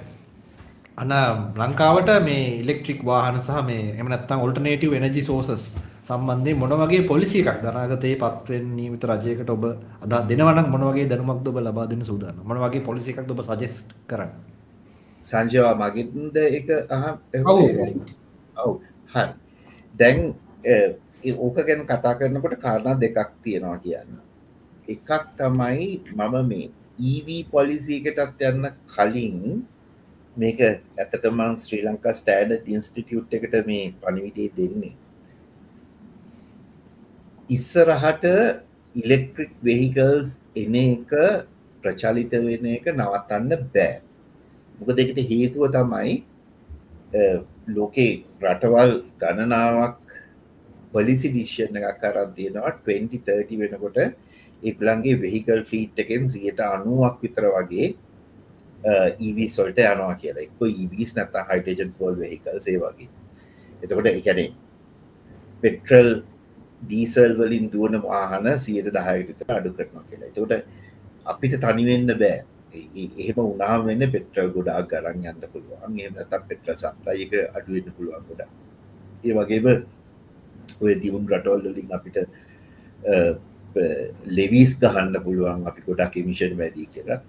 [1.01, 1.11] අන
[1.57, 5.63] ලංකාවට මේ ඉලෙක්ට්‍රික් වාහන සහ මේ එහෙම නැත්නම් ඔල්ටර්නේටිව් එනර්ජි සෝසස්
[6.03, 9.63] සම්බන්ධයෙන් මොන වගේ පොලිසි එකක් අනාගතයේ පත්වෙන නියමිත රජයකට ඔබ
[10.05, 12.43] අදා දෙනවා නම් මොන වගේ දැනුමක්ද ඔබ ලබා දෙන්න සූදානම්?
[12.43, 14.39] මොන වගේ පොලිසි එකක්ද ඔබ සජෙස්ට් කරන්නේ?
[15.25, 16.37] සංජවා මගින්ද
[16.89, 17.05] අහ
[17.45, 17.61] ඔව්.
[18.57, 18.73] ඔව්.
[19.13, 19.25] හරි.
[19.95, 20.17] දැන්
[21.37, 24.11] ඕක ගැන කතා කරනකොට කාරණා දෙකක් තියෙනවා කියන්න.
[24.87, 26.71] එකක් තමයි මම මේ
[27.09, 29.37] EV පොලිසිකටත් යන්න කලින්
[30.37, 34.95] මේක ඇතටමං ශ්‍රී ලංකා ස්ටෑඩ ඉන්ස්ටිටියුට් එකට මේ පනිවිටේ දෙන්නේ.
[37.49, 38.25] ඉස්සරහට
[38.95, 41.11] ඉලෙක්ට්‍රික් වෙහිකල්ස් එන එක
[41.83, 44.01] ප්‍රචලිත වෙන එක නවත්තන්න බෑ.
[44.79, 46.13] මොක දෙකට හේතුව තමයි
[47.75, 49.99] ලෝකේ රටවල් ගණනාවක්
[50.93, 52.71] පොලිසි ඩිෂන් එකක් කරන් තියෙනවා.
[52.85, 53.99] 2030 වෙනකොට
[54.63, 57.91] ඒගලන්ගේ වෙහිකල් ෆීට් එකෙන් සියට අනුවක් විතර වගේ
[58.83, 60.43] ඒවී e සොල්ට යනවා කියලා.
[60.43, 63.09] එක්ක ඒවීස් නැත හයිටජන් ෆෝල් වෙහිකල් සේ වගේ.
[63.83, 64.49] එතකොට එකනේ
[65.63, 66.09] පෙට්‍රල්
[66.83, 70.29] ඩීසල් වලින් දුවන වාහන සියට දහයටත අඩු කරනවා කියලා.
[70.31, 70.53] එතකොට
[71.25, 72.41] අපිට තනිවෙන්න බෑ.
[73.19, 75.99] එහෙම උනාම වෙන්න පෙට්‍රල් ගොඩා ගරන් යන්න පුළුවන්.
[75.99, 78.41] එහම තම් පෙට්‍ර සම්ප්‍රයක අඩුවෙන්න පුළුවන් ගොඩ
[79.23, 79.67] ඒ වගේම
[80.81, 82.17] ඔය දියුන් රටවල් වලින් අපිට
[84.37, 87.19] ලෙවිස් ගහන්න පුළුවන් අපි ගොඩක් එමිෂන් වැඩි කියලා.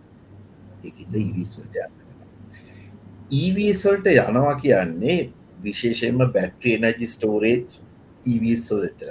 [0.83, 1.77] ඒකද ඉවිස්වලට
[3.33, 5.19] ඊවීස්වලට යනවා කියන්නේ
[5.65, 7.63] විශේෂයෙන්ම බැට්‍රි එනජි ස්ටෝරේජ්
[8.27, 9.05] ඊවීස්වලට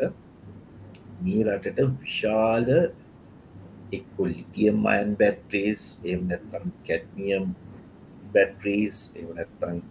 [1.23, 2.69] මේ රටට විශාල
[3.91, 7.49] එක්කො ලිතියම් අයන් බැට්‍රීස් එම නැත්තම් කැට්මියම්
[8.35, 9.81] බැට්‍රීස් එම නැත්තන්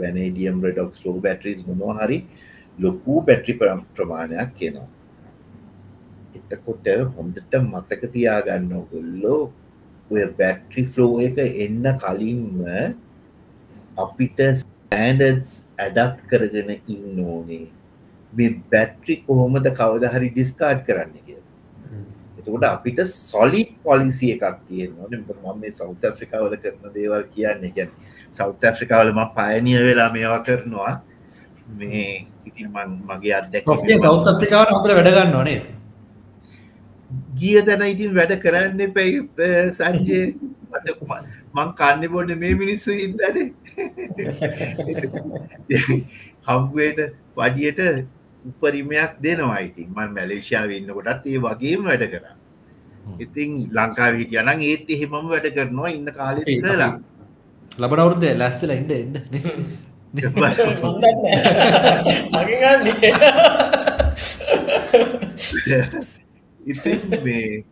[0.00, 2.18] වැනඩියම් රඩොක්ස් ලෝ බැට්‍රීස් මොනවා හරි
[2.78, 3.58] ලොකූ බැට්‍රි
[3.94, 4.88] ප්‍රමාණයක් කියනවා
[6.36, 9.42] එතකොට හොඳට මතක තියාගන්න ගොල්ලෝ
[10.10, 12.60] ඔය බැට්‍රි ෆ්ලෝ එක එන්න කලින්ම
[13.98, 17.66] අපිට ස්ටෑන්ඩස් ඇඩක් කරගෙන ඉන්න ඕනේ.
[18.32, 21.40] මේ බැට්‍රි කොහොමද කවද හරි ඩිස්කාඩ් කරන්න කිය
[22.38, 27.90] එතකොට අපිට සොලිට් පොලිසි එකක් තියෙනවා මම මේ සෞත ෆ්‍රිකාවල කරන දේවල් කියන්න ගැන
[28.32, 30.94] සෞත ෆ්‍රිකාවලම පයනිය වෙලා මේවා කරනවා.
[31.68, 32.68] මේ ඉතින්
[33.08, 33.64] මගේ අත්දැක
[34.00, 35.58] සෞත් අප්‍රිකාවට හොඳට වැඩගන්න ඕනේ
[37.36, 39.20] ගිය තැන ඉතින් වැඩ කරන්න පැයි
[39.72, 40.34] සංජය
[41.54, 43.52] මං කන්න බොන්න මේ මිනිස්සු ඉදන
[46.46, 47.00] හම්ුවට
[47.36, 47.80] වඩියට
[48.44, 49.88] උපරිමයක් දෙනවා ඉතින්.
[49.90, 52.24] මන් මැලේෂයාව ඉන්න කොටත් ඒ වගේම වැඩ කර.
[53.18, 56.98] ඉතින් ලංකාව හිටියනන් ඒත් එහෙමම වැඩ කරනවා ඉන්න කාලෙ කලා
[57.78, 59.16] ලබනවරුද්ද ලැස්තල ඉන්ඩ එන්න
[60.14, 60.32] ඉතින්
[66.66, 67.64] මේ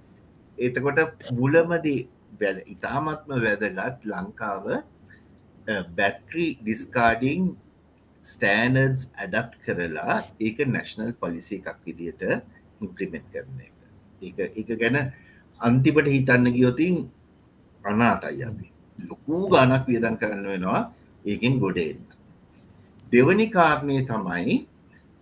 [0.59, 0.99] එතකොට
[1.33, 2.01] මුලමදී
[2.41, 4.67] වැඩ ඉතාමත්ම වැදගත් ලංකාව
[5.97, 7.49] බැට්‍රී ඩිස්කාඩිං
[8.25, 12.23] ස්ටෑනර්ස් ඇඩප් කරලා ඒක නැශනල් පොලිසි එකක් විදියට
[12.81, 13.75] ඉම්ප්‍රිමෙන්ට් කරන එක.
[14.23, 14.97] එක එක ගැන
[15.61, 16.97] අන්තිපට හිතන්න ගියොතින්
[17.85, 18.69] අනාතයි අපි.
[18.99, 20.83] ලොකූ ගානක් වියදන් කරන්න වෙනවා
[21.25, 22.01] ඒකෙන් ගොඩෙන්න
[23.13, 24.57] දෙවනි කාරණය තමයි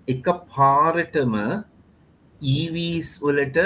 [0.09, 1.35] එක පාරටම
[2.43, 3.59] E ඊවීස් වලට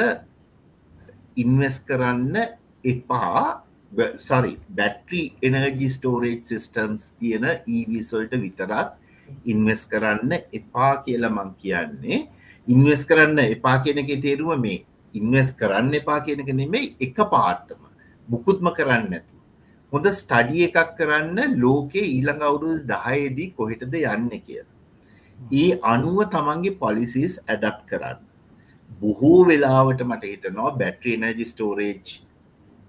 [1.42, 2.34] ඉන්වස් කරන්න
[2.84, 3.62] එපා.
[4.16, 8.90] සරි බැට්‍රි එනර්ජි ස්ටෝරේජ් සිිස්ටම්ස් තියෙන e ඊවිස්වල්ට විතරත්
[9.52, 12.18] ඉන්වස් කරන්න එපා කියලා මං කියන්නේ.
[12.66, 17.82] ඉන්වස් කරන්න එපා කියනක තේරුව මේ ඉන්වස් කරන්න එපා කියනක නෙමෙයි එක පාට්ටම
[18.28, 19.36] මුකුත්ම කරන්න ඇතු
[19.92, 24.74] හොඳ ස්ටඩිය එකක් කරන්න ලෝකේ ඊළඟ අවුරුදු දහයේදී කොහෙටද යන්න කියලා.
[25.60, 28.25] ඒ අනුව තමන්ගේ පොලිසිස් ඇඩප් කරන්න.
[28.90, 32.06] බොහෝ වෙලාවට මට හිතනවා battery energy storage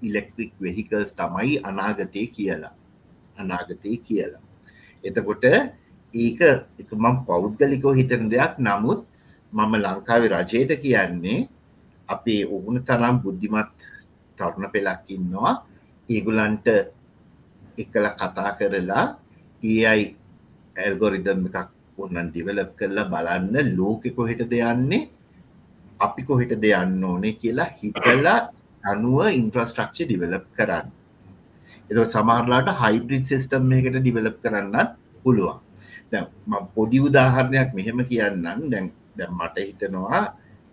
[0.01, 2.73] electric vehicles තමයි අනාගතය කියලා.
[3.37, 4.43] අනාගතය කියලා.
[5.03, 5.45] එතකොට
[6.13, 6.41] ඒක
[6.81, 8.53] එක මං පෞද්ගලිකෝ හිතන දෙයක්.
[8.59, 9.01] නමුත්
[9.53, 11.47] මම ලංකාවේ රජයට කියන්නේ
[12.09, 13.77] අපේ ඔගුණ තරම් බුද්ධිමත්
[14.37, 15.53] තරුණ පෙලක් ඉන්නවා.
[16.09, 16.67] ඒගුලන්ට
[17.77, 19.05] එකල කතා කරලා
[19.63, 20.15] ඒයි
[20.75, 25.09] ඇල්ගොරිදම් එකක් ඔන්නන් ඩිවලප් කරලා බලන්න ලෝකෙ කොහෙට දෙයන්නේ
[25.99, 28.39] අපි කොහෙට දෙයන්න ඕනේ කියලා හිතලා
[28.83, 30.87] අනුව ඉන්ෆ්‍රස්ට්‍රක්ෂ ඩිවලප් කරන්න.
[31.89, 35.59] එත සමාරලාට හයිබ්‍රිඩ් සිස්ටම් එකට ඩිවලප් කරන්නත් පුළුවන්.
[36.75, 38.69] පොඩි උදාහරණයක් මෙහෙම කියන්නම්.
[38.71, 40.23] දැන් දැම් මට හිතනවා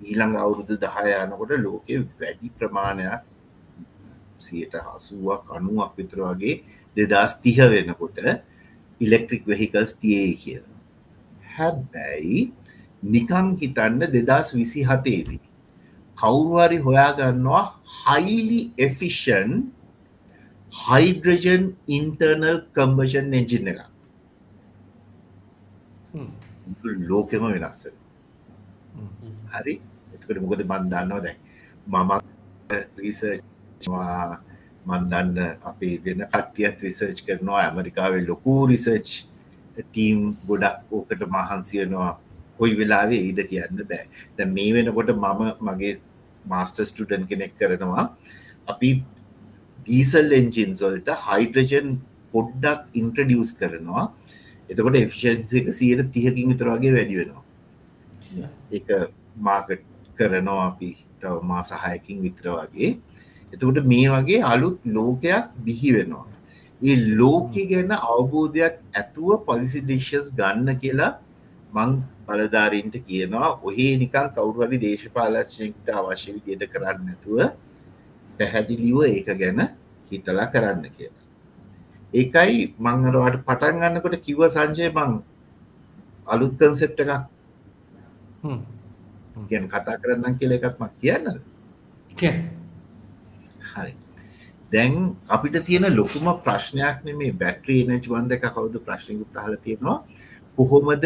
[0.02, 3.22] ඊළඟ අවුරුදු දහයනකොට ලෝකෙ වැඩි ප්‍රමාණයක්
[4.38, 6.54] සියට හසුවක් අනුවක් විතර වගේ
[6.96, 8.18] දෙදස් තිහ වෙනකොට
[9.00, 10.60] ඉලෙක්ට්‍රික් වෙහිකල්ස් තියේ කිය
[11.54, 12.40] හැබැයි
[13.04, 15.40] නිකං හිතන්න දෙදස් විසි හතේදී
[16.18, 17.64] කවුරුහරි හොයාගන්නවා
[17.96, 19.52] highly efficient
[20.72, 23.80] hydrogen internal combustion engine එක
[27.04, 27.86] ලෝකෙම වෙනස්ස
[29.52, 29.74] හරි?
[30.14, 31.38] එතකට මොකද බන්දන්නවා දැයි
[31.86, 32.10] මම
[32.98, 34.40] රිසර්වා
[34.86, 39.08] මන්දන්න අපේ වෙන කට්ටියත් රිසර්ච් කරනවා ඇමරිකාවේ ලොකු රිසර්ච්
[39.76, 42.12] ටීම් ගොඩක් ඕකට මහන්සියනවා
[42.58, 44.04] කොයි වෙලාවේ ඒද කියන්න බෑ.
[44.36, 45.94] ද මේ වෙනකොට මම මගේ
[46.46, 48.04] මාස්ටර් ස්ටඩන් කෙනෙක් කරනවා.
[48.68, 48.90] අපි
[49.78, 51.96] ඩීසල් එන්ජින්සොල්ට හයිඩ්‍රජන්
[52.34, 54.04] පොඩ්ඩක් ඉන්ට්‍රඩියස් කරනවා.
[54.70, 57.42] එතකොට එෆිෂන්සික සියට තියකින් විතරවාගේ වැඩි වෙනවා.
[58.78, 58.86] එක
[59.48, 59.82] මාකට්
[60.18, 62.92] කරනවා අපි තව මා සහයකින් විතර වගේ.
[63.52, 66.26] එතකොට මේ වගේ අලුත් ලෝකයක් බිහි වෙනවා.
[66.80, 71.12] ඒ ලෝකෙ ගැන අවබෝධයක් ඇතුව පොලිසිඩිෂස් ගන්න කියලා
[71.74, 71.90] මං
[72.26, 77.38] බලධාරීන්ට කියනවා ඔහේ නිකල් කවුරුවලි දේශපාලක්ෂණයට අවශ්‍ය විදියට කරන්න නැතුව
[78.38, 79.60] පැහැදිලිව ඒක ගැන
[80.10, 81.24] හිතලා කරන්න කියලා.
[82.12, 85.12] ඒකයි මංහරවාට පටන් ගන්නකොට කිව්ව සංජය මං
[86.26, 87.12] අලුත් කන්සෙප්ට එකක්
[89.50, 91.26] ගැන කතා කරන්න කියල එකක් මක් කියන්න.
[93.70, 93.92] හරි.
[94.72, 94.94] දැන්
[95.28, 99.98] අපිට තියෙන ලොකුම ප්‍රශ්නයක් මේ බැට්‍රී නච් බන්ධ එක කවුද ප්‍රශ්නකුත් හල තියෙනවා.
[100.58, 101.04] කොහොමද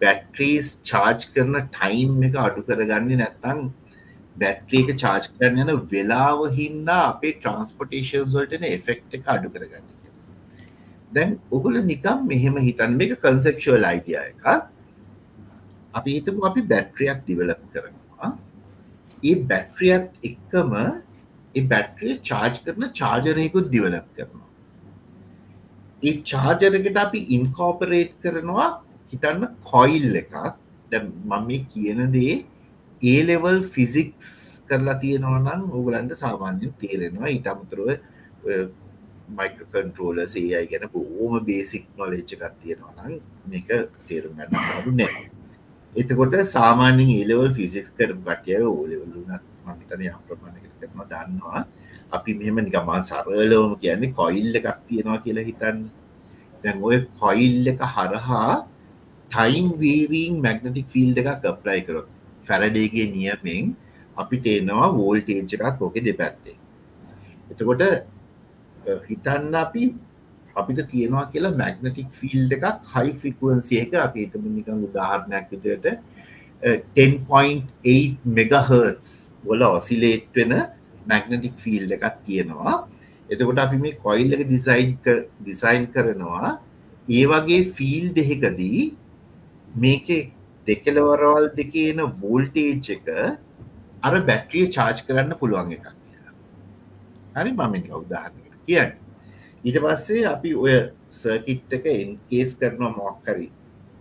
[0.00, 3.64] බැට්‍රීස් චාර්ජ් කරන ටයිම් එක අඩු කරගන්න නැත්තං
[4.36, 10.02] බැට්‍රියක චාර්ජ් කරන්න යන වෙලාව හින්දා අපේ ට්‍රන්ස්පොටේෂන්ස් වලටන එෆෙක්් එක අඩු කරගන්න
[11.12, 14.46] දැන් ඔගුල නිකම් මෙහෙම හිතන් මේක කන්සෙප්ෂුවල් අයිඩිය එක
[15.94, 18.30] අපි හිතමු අපි බැට්‍රියක් ඩිවලප් කරනවා.
[19.22, 20.72] ඒ බැට්‍රියක් එක්කම
[21.54, 24.48] ඒ බැට්‍රිය චාර්ජ් කරන චාර්ජරයකුත් ඩිවලප් කරනවා.
[26.02, 28.68] ඒ චාර්ජරකට අපි ඉන්කෝපරේට් කරනවා
[29.12, 30.34] හිතන්න කොයිල් එකක්.
[30.90, 32.34] දැ මම මේ කියන දේ
[33.02, 34.30] ඒලෙවල් ෆිසික්ස්
[34.68, 37.34] කරලා තියෙනවා නම් ඕගලන්ට සාමාන්‍යෙන් තේරෙනවා.
[37.36, 37.88] ඉටමතුරුව
[39.38, 43.14] මයිකකන්ට්‍රෝල සේයි ගැන බෝම බේසික් නොලෙච්ච එකක් තියෙනවා නම්
[43.50, 43.70] මේක
[44.08, 45.22] තේරුම් ගන්න අරු නෑ
[45.92, 49.32] එතකොට සාමාන්‍යින් ඒලෙවල් ෆිසික්ස් කර කටය ඕලෙවල්ලුන
[49.64, 51.60] මහිතන ප්‍රමාණක කරන දන්නවා.
[52.18, 55.78] අපි මෙහෙම නිකමා සරලවම කියන්නේ කොයිල්ල එකක් තියෙනවා කියලා හිතන්න.
[56.64, 58.52] දැන් ඔය කොයිල් එක හරහා
[59.34, 62.08] ටයිම් වීරීන් මැගනටික් ෆිල්් එකක් කප්ලයි කරොත්
[62.48, 63.74] ෆැරඩේගේ නියමෙන්
[64.22, 66.56] අපිට එනවා වෝල්ටේජ් එකක් ඕක දෙපැත්තේ.
[67.50, 67.82] එතකොට
[69.08, 69.82] හිතන්න අපි
[70.60, 73.92] අපිට තියෙනවා කියලා මැගනටික් ෆිල්් එකක් හයි ෆ්‍රිකුවන්සිය එක.
[74.06, 75.86] අපි එතම නිකං උදාහරණයක් විදියට
[76.96, 79.10] 10.8 මෙගහර්ස්
[79.48, 80.52] වල ඔසිලේට් වෙන
[81.08, 82.74] මැගනටික් ෆිල්් එකක් තියෙනවා.
[83.30, 84.90] එතකොට අපි මේ කොයිල් එක ඩිසයින්
[85.40, 86.58] ඩිසයින් කරනවා.
[87.08, 88.82] ඒ වගේ ෆිල් දෙහෙකදී
[89.76, 90.06] මේක
[90.66, 93.08] දෙකලවරවල් දෙකේන වෝල්ටේජ් එක
[94.02, 96.34] අර බැට්‍රිය චාර්ජ් කරන්න පුළුවන් එකක් කියලා.
[97.36, 98.92] හරි මම උදාහරණකට කියන්න.
[99.64, 100.76] ඊට පස්සේ අපි ඔය
[101.08, 103.48] සර්කිට් එක එන්කේස් කරනවා මොක්කරි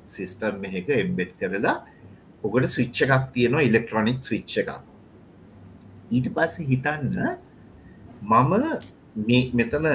[0.07, 1.75] සිිස්ටම් එක එම්බෙට් කරලා.
[2.43, 4.90] ඔකට ස්විච්ච එකක් තියෙනවා ඉලෙක්ට්‍රොනික් ස්විච්ච එකක්.
[6.11, 7.15] ඊට පස්සේ හිතන්න
[8.22, 8.53] මම
[9.57, 9.85] මෙතන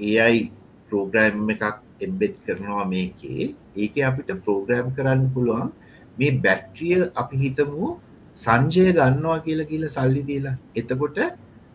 [0.00, 0.40] ඒයි
[0.88, 1.64] ප්‍රෝග්‍රෑම් එකක්
[2.00, 3.54] එබ්බෙට් කරනවා මේකේ.
[3.76, 5.70] ඒක අපිට ප්‍රෝග්‍රෑම් කරන්න පුළුවන්
[6.18, 7.96] මේ බැට්‍රිය අපි හිතමු
[8.36, 10.56] සංජය ගන්නවා කියලා කියල සල්ලි දීලා.
[10.74, 11.18] එතකොට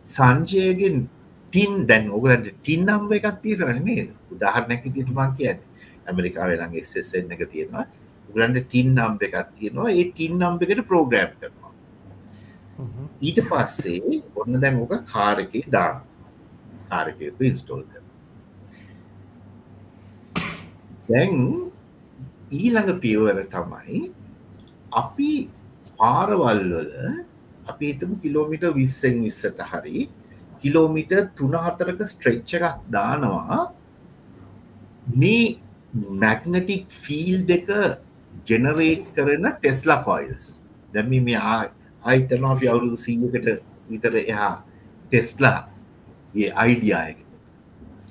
[0.06, 0.98] සංජයගෙන්
[1.54, 5.60] ටින් දැන් ඔගලන්ට ටින් නම්බ එකක් තීරන්නේ උදාහරණැක තිටමා කියන්න.
[6.08, 7.86] ඇමරිකාව නම් SSN එක තියෙනවා.
[8.30, 9.90] උගලන්ට ටින් නම්බ එකක් තියෙනවා.
[9.92, 11.61] ඒ ටින් නම්බ එකට ප්‍රෝග්‍රෑම් කරනවා.
[13.22, 16.02] ඊට පස්සේ ඔන්න දැන් ඕක කාරක දාන
[16.90, 18.04] කාරකයක ඉස්ටෝල් කර
[21.10, 21.36] දැන්
[22.52, 24.00] ඊළඟ පියවර තමයි
[24.94, 25.32] අපි
[26.00, 26.96] පාරවල්වල
[27.68, 30.08] අපි හිතමු කිලෝමිට විස්සෙන් විස්සට හරි
[30.62, 33.60] කිලෝමිට තුන හතරක ස්ට්‍රෙච්ච එකක් දානවා.
[35.16, 35.60] මේ
[36.24, 37.70] මැගනටික් ෆිල් එක
[38.48, 40.46] ජෙනරේට් කරන ටෙස්ලා කොයිල්ස්
[40.94, 41.42] දැමි මේ
[42.04, 43.50] ආයිතනවා අපි අවුරුදු සීයකට
[43.90, 44.54] විතර එහා
[45.04, 45.60] Tesla
[46.36, 47.20] A අයිඩියයක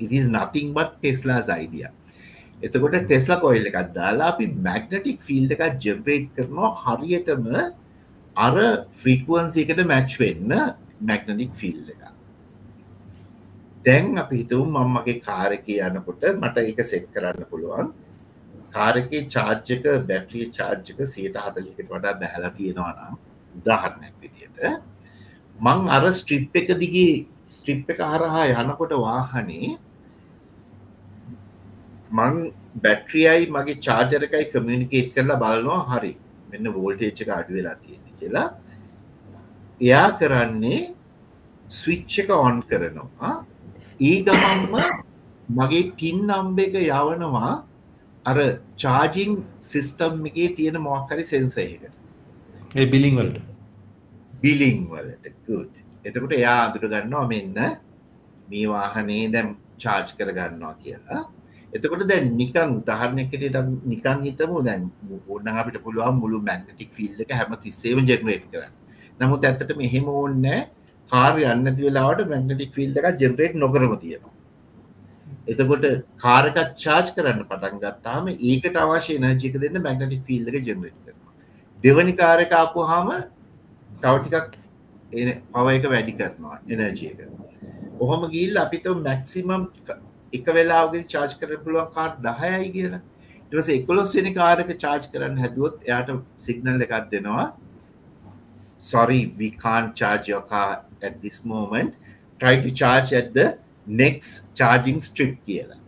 [0.01, 1.89] it is nothing but Tesla's idea
[2.63, 7.49] එතකොට ටෙස්ලා කොයිල් එකක් දාලා අපි මැගනටික් ෆිල්් එකක් ජෙනරේට් කරනවා හරියටම
[8.37, 8.55] අර
[8.93, 10.53] ෆ්‍රීකුවන්සිකට මැච් වෙන්න
[11.03, 12.03] මැගනටික් ෆිල් එක.
[13.85, 17.91] දැන් අපි හිතුම් මම්මගේ කාරක යනකොට මට එක සෙට් කරන්න පුළුවන්.
[18.71, 23.19] කාරකේ චාර්ජක බැට්‍රිය චාර්ජක සයට හතලිකට වඩා බැහලා තියෙනවා නම්
[23.61, 24.59] උදාහරණයක් විදියට
[25.59, 27.15] මං අර ස්ට්‍රිප් එක දිගේ
[27.55, 29.77] ස්ට්‍රිප් එක හරහා යනකොට වාහනේ
[32.13, 32.37] මං
[32.85, 36.13] බැට්‍රියයි මගේ චාර්ජර එකයි කමියනිකේට් කරලා බලනවා හරි.
[36.51, 38.49] මෙන්න වෝල්ටේච් එක අඩු වෙලා තියෙන කියලා.
[39.81, 40.81] එයා කරන්නේ
[41.71, 43.33] ස්විච්ච එක ඔන් කරනවා.
[44.01, 44.75] ඒ ගමන්ම
[45.51, 47.53] මගේ ටින් නම්බ එක යවනවා
[48.27, 48.39] අර
[48.79, 49.39] චාජිං
[49.71, 51.85] සිිස්ටම් එකේ තියෙන මොක්කරි සෙන්සයකට
[52.77, 53.50] ඒ බිලිං වලට.
[54.43, 55.27] බිලිං වලට.
[55.47, 57.59] ගුත් එතකොට එයා අදුර ගන්නවා මෙන්න
[58.49, 61.23] මේ වාහනේ දැම් චාර්ජ් කරගන්නවා කියලා.
[61.73, 64.83] එතකොට දැන් නිකන් උදාහරණයකට නිකන් හිතමු දැන්
[65.29, 68.75] ඕන්න අපිට පුළුවන් මුළු මැගනටික් ෆිල්් එක හැම තිස්සේම ජෙනරේට් කරන්න.
[69.21, 70.47] නමුත් ඇත්තට මෙහෙම ඕන්න
[71.09, 74.35] කාරය අන්නති වෙලාවට මැගනටික් ෆිල්් එක ජෙනරේට් නොකරම තියෙනවා.
[75.47, 75.85] එතකොට
[76.19, 81.35] කාරකත් චාර්ජ් කරන්න පටන් ගත්තාම ඒකට අවශ්‍ය නජික දෙන්න මැගනටික් ෆිල්් එක ජෙනරේට් කරනවා.
[81.79, 83.13] දෙවනි කාරකාපු හාම
[84.03, 84.59] තවටිකක්
[85.53, 87.51] පව එක වැඩි කරනවා එනර්ජය කරනවා
[88.01, 89.65] ඔහොම ගිල් අපිත මැක්සිමම්
[90.33, 93.01] එක වෙලාගේ චාර්ජ් කර පුළුවන් කාර් දහයයි කියලා.
[93.51, 96.15] ටස එකොලොස් වෙන කාරක චාර්ජ් කරන්න හැදුවොත් එයාට
[96.47, 97.49] සිගනල් එකක් දෙනවා.
[98.93, 100.71] Sorry we can't charge your car
[101.03, 101.95] at this moment.
[102.41, 103.47] Try to charge at the
[104.03, 105.79] next charging strip කියලා.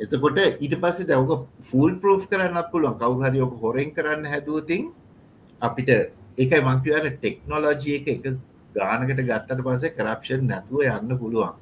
[0.00, 2.98] එතකොට ඊට පස්සේ දැවක ෆුල් ප්‍රෝ් කරන්න පුළුවන්.
[3.04, 4.90] කවුහරි ඔක හොරෙන් කරන්න හැදුවතින්
[5.60, 5.90] අපිට
[6.38, 8.24] එකයි මංකිවර ටෙක්නෝලෝජිය එක එක
[8.74, 11.54] ගානකට ගත්තට පසේ කරප්ෂන් නැතුව යන්න පුළුවන්.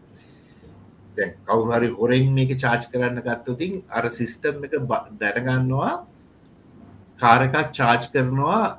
[1.46, 4.74] කවුහරි හොරෙන් මේක චාර්ජ් කරන්න ගත්තතින් අර සිිස්ටම් එක
[5.20, 5.92] දැනගන්නවා
[7.18, 8.78] කාරකක් චාර්ජ් කරනවා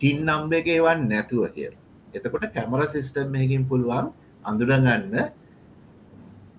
[0.00, 1.74] ටින් නම්බ එක ඒවන් නැතුව කියල.
[2.14, 4.12] එතකොට කැමර සිිස්ටම් එකකින් පුළුවන්
[4.44, 5.16] අඳුරගන්න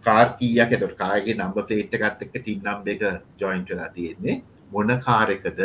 [0.03, 3.01] කාර්කීයක් එතට කායගේ නම්බ පලේට් එකත් එක ටින් නම්බ එක
[3.39, 4.41] ජොයින්ටලා තියෙන්නේ.
[4.71, 5.63] මොන කාරකද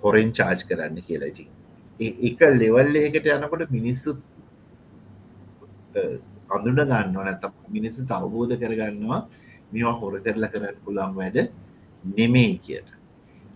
[0.00, 1.55] හොරෙන් චාර්ජ් කරන්න කියලා ඉතින්.
[1.98, 4.16] එක ලෙවල් එකට යනකොට මිනිස්සු
[6.48, 9.20] අඳුන ගන්න නැත මිනිස්සු අවබෝධ කරගන්නවා
[9.72, 11.38] මේවා හොර කරලා කරන්න පුළන් වැඩ
[12.04, 12.90] නෙමේ කියට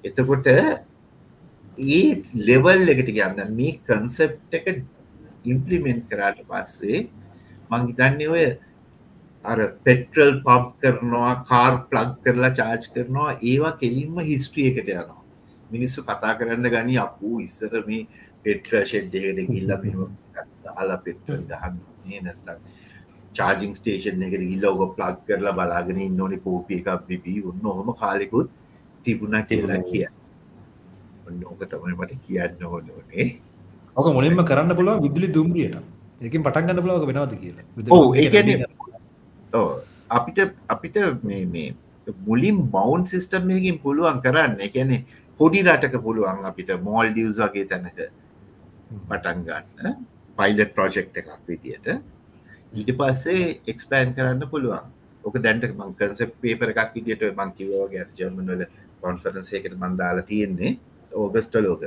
[0.04, 4.66] එතකොට ඒ ලෙවල් එකට ගන්න මේ කන්සෙප් එක
[5.44, 7.06] ඉම්පලිමෙන්ට් කරාට පස්සේ
[7.70, 8.44] මංගිතන්නේ ඔය
[9.44, 15.20] අර පෙට්‍රල් පබ් කරනවා කාර් ප්ලග් කරලා චාර්ජ් කරනවා ඒවා කෙලින්ම හිස්ට්‍රියකට යනවා.
[15.70, 18.08] මිනිස්සු කතා කරන්න ගනි අපූ ඉස්සර මේ
[18.44, 20.00] පෙට්‍ර ෂෙඩ්ඩකට ගිල්ල මෙම
[20.64, 22.58] දාලා පෙට්‍රල් ගහන්න නැස්තක්
[23.38, 27.38] චාර්ජිං ස්ටේෂන් එකට ඉල්ලෝග ප්ලග් කරලා බලාගෙන ඉන්නඕනි කෝපිය එකක් බිබී.
[27.50, 28.48] ඔන්න හොම කාලෙකුත්
[29.04, 30.04] තිබුණ කියලා කිය
[31.28, 33.28] ඔන්න ඕක තමයි මට කියන්න ඕනනේ
[33.96, 35.76] ඕක මුලින්ම කරන්න පුළුව විදුලි දුම්රියට.
[36.20, 37.64] ඒකින් පටන්ගන්න පුලෝක වෙනවද කියලා?
[39.52, 39.62] ඒ
[40.10, 40.38] අපිට
[40.68, 40.96] අපිට
[41.28, 41.68] මේ මේ
[42.26, 44.56] මුලින් බවන්් සිිස්ටම්යකින් පුළුවන් කරන්න.
[44.66, 44.96] එකැනෙ
[45.40, 48.00] පොඩි රටක පුළුවන් අපිට මෝල් ඩියස් වගේ තැනක
[48.90, 49.98] පටන් ගන්න
[50.38, 51.86] පයිලට් ප්‍රෝජෙක්් එකක් විදියට.
[52.72, 54.86] ඊට පස්සේ එක්ස්පෑන් කරන්න පුළුවන්.
[55.24, 58.64] ඕක දැන්ට මං කන්සෙප් පේපර එකක් විදිට මංකිවෝ ගැ ජර්මනල
[59.00, 60.72] කොන්ෆරන්සේකට මන්දාලා තියෙන්නේ
[61.12, 61.86] ඕගස්ට ලෝක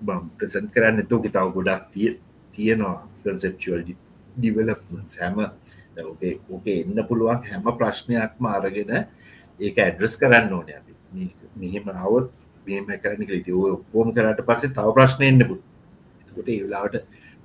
[0.00, 2.10] බම් ප්‍රසන් කරන්න තෝක තව ගොඩක් තිය
[2.54, 3.82] තියෙනවා කන්සෙප්චුවල්
[4.36, 5.38] ඩිවලප්මන් හැම.
[6.04, 8.92] ඕකේ ඕකේ එන්න පුළුවන් හැම ප්‍රශ්නයක්ම අරගෙන
[9.60, 10.92] ඒක ඇඩ්‍රස් කරන්න ඕන අපි.
[11.56, 12.32] මෙහෙම අවුත්
[12.68, 15.62] මේම කරන ලිති ඔක්කෝම කරට පස්සේ තව ප්‍රශ්නය එන්න පුට
[16.22, 16.96] එතකොට ඒ වෙලාවට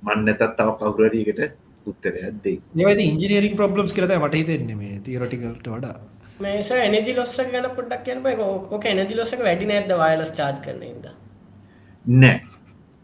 [0.02, 1.42] මන්න නැතත් තව කවුරරකට
[1.86, 2.58] උත්තරයක් දෙයි.
[2.80, 5.96] ඒවති ඉංජිනීරින් ප්‍රබ්ලම්ස් කරත මට හිතෙන්නේ මේ තීරටිකල්ට වඩා.
[6.40, 11.06] මේස එනජි ලොස්ස ගැන පොඩ්ඩක් කියන ඕක එනජි ලොස්සක වැඩි නැද්ද වයලස් චාර්ජ් කරනද
[12.04, 12.40] නෑ.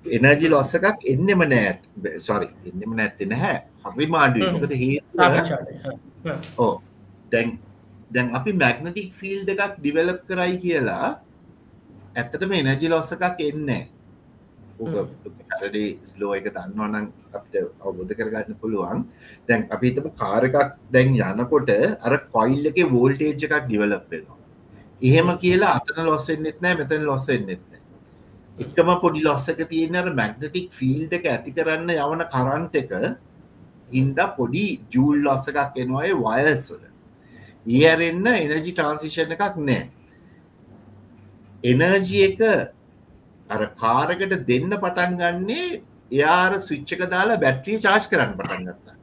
[0.04, 1.80] එනජි ලොස්ස එකක් එන්නෙම නෑත්
[2.26, 3.56] සොරි එන්නෙම නැත්ති නැහැ.
[3.94, 4.98] හරි මාඩුවකද හේ
[6.58, 6.72] ඕ
[7.32, 7.58] දැන්
[8.10, 11.08] දැන් අපි මැග්නටික් ෆිල්ඩ එකක් ඩිවලප් කරයි කියලා
[12.18, 13.82] ඇත්තටම එනජි ලොස්ස එකක් එන්නේ
[14.78, 19.04] ඩේ ස්ලෝ එක දන්නවනම් අපිට අවබෝධ කරගන්න පුළුවන්.
[19.48, 24.38] දැන් අපි තම කාර එකක් දැන් යනකොට අර කොයිල් එක වෝල්ටේජ් එකක් ඩිවලප් වෙනවා.
[25.02, 27.82] එහෙම කියලා අතන ලොස්සෙන්න්නෙත් නෑ මෙතන ලොස්සෙන්න්නෙත් නෑ
[28.58, 32.94] එකම පොඩි ලොස්සක තියෙනර මැග්නටික් ෆිල්ඩ එක ඇති කරන්න යවන කරන්ට එක
[33.90, 36.82] හින්ද පොඩි ජූල් ලොස්ස එකක් එනවාය වයස්වල
[37.76, 39.84] ඒරෙන්න්න එනජි ට්‍රන්සිෂන් එකක් නෑ
[41.64, 42.40] එනර්ජි එක
[43.50, 45.80] අර කාරකට දෙන්න පටන් ගන්නේ
[46.10, 48.96] එයාර ස්විච්චක දාලා බැට්‍රිය චාර්ජ් කරන්න පටන් ගත්තා.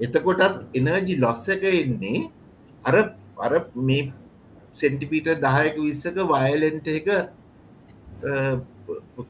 [0.00, 2.28] එතකොටත් එනර්ජි ලොස්ස එක එන්නේ
[2.84, 4.12] අර අර මේ
[4.74, 7.08] සෙන්ටිපීට දහයක විස්සක වයලෙන්ට එක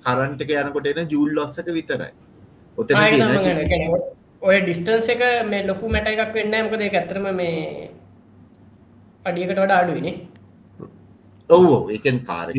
[0.01, 2.12] කරන්ට එක යනකොට එන ජූල් ලොස්සක විතරයි.
[2.78, 2.91] ඔත
[4.43, 7.91] ඔය ඩිස්ටන්ස එක මේ ලොකු මැට එකක් වෙන්න මොකද ඇතරම මේ
[9.25, 10.30] අඩියකට වඩ අඩුවනේ
[11.50, 12.54] ඔවෝ ඒකන් කාරක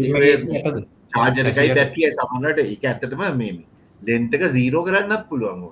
[1.14, 3.54] චාජනකයි බැට්ටිය සමනට එක ඇත්තටම මේ
[4.00, 5.64] ලෙන්තක සීරෝ කරන්නත් පුළුවන්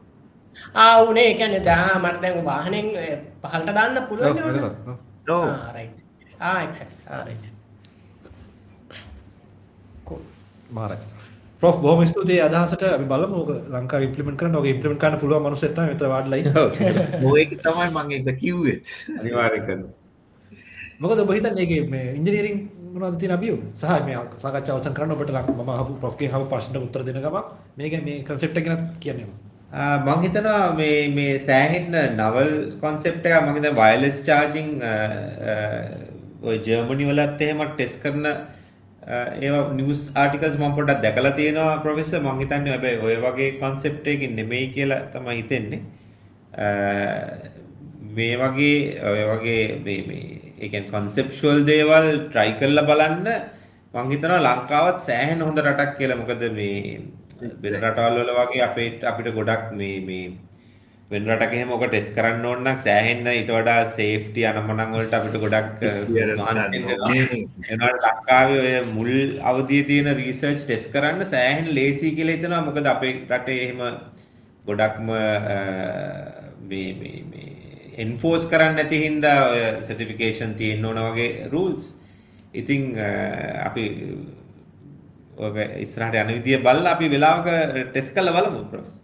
[0.77, 2.88] ආවනේ එකන දා මට දැන් වාහනෙන්
[3.43, 4.35] පහල්ට දාන්න පුළුවන්
[10.72, 10.91] මාර
[11.61, 12.41] ප්‍රෝ බෝම ස්තුතියි.
[12.41, 13.33] අදහසට බලම.
[13.73, 16.41] ලංකා ඉපලිමට නොක ඉපලිමට කන්න පුළුව මනුසත ත වඩලයි
[17.35, 18.81] ඒක තමයි මං එක කිව්වෙත්
[19.14, 19.81] අනිවාර්ය කරන
[20.99, 22.57] මොකද බහිත ඒ මේ ඉංජනීරින්
[22.92, 23.61] මොනවද තියෙන අභියෝග?
[23.76, 27.43] සහ මේ සාකච්ඡාව අවසන් කරන්න ඔබට මම අහපු ප්‍රොෆ්ගේ අහපු ප්‍රශ්නට උත්තර දෙන ගමන්
[27.77, 29.27] මේක මේ කන්සෙප්ට් එක ගැන කියන්නේ
[30.06, 34.72] මං හිතනවා මේ මේ සෑහෙන්න නවල් කොන්සෙප්ට් එක මං හිතන වයර්ලස් චාර්ජිං
[36.43, 38.26] ඔය ජර්මනි වලත් එහෙම ටෙස්ට් කරන
[39.09, 44.35] ඒවා නිවස් ආටිකල්ස් මම පොඩ්ඩක් දැකලා තියෙනවා ප්‍රොෆෙසර් මං හිතන්නේ හැබැයි ඔය වගේ කොන්සෙප්ට් එකකින්
[44.35, 45.82] නෙමෙයි කියලා තමයි හිතෙන්නේ.
[48.16, 53.28] මේ වගේ ඔය වගේ මේ මේ ඒකන් කොන්සෙප්ෂුවල් දේවල් ට්‍රයි කරලා බලන්න.
[53.94, 56.20] මං හිතනවා ලංකාවත් සෑහෙන හොඳ රටක් කියලා.
[56.22, 57.00] මොකද මේ
[57.64, 60.26] වෙන රටවල් වල වගේ අපේ අපිට ගොඩක් මේ මේ
[61.12, 65.38] වෙන රටක එහෙම ඔක ටෙස්ට් කරන්න ඕන නම් සෑහෙන්න ඊට වඩා සේෆ්ටි අනමනන් වලට අපිට
[65.44, 65.86] ගොඩක්
[67.72, 69.12] එනවාට ලංකාවේ ඔය මුල්
[69.52, 72.66] අවධියේ තියෙන රිසර්ච් ටෙස්ට් කරන්න සෑහෙන ලේසි කියලා හිතනවා.
[72.68, 73.82] මොකද අපේ රටේ එහෙම
[74.68, 75.08] ගොඩක්ම
[76.70, 77.49] මේ මේ මේ
[78.00, 81.86] එන්ෆෝස් කරන්න නැති හින්දා ඔය සර්ටිෆිකේෂන් තියෙන්න ඕන වගේ රූල්ස්
[82.53, 82.84] ඉතිං
[83.66, 83.86] අපි
[85.40, 87.48] ඕක ඉස්රහට යන විදිය බල්ල අපි වෙලාවක
[87.90, 88.95] ටෙස් කල බලමු ප්‍රස්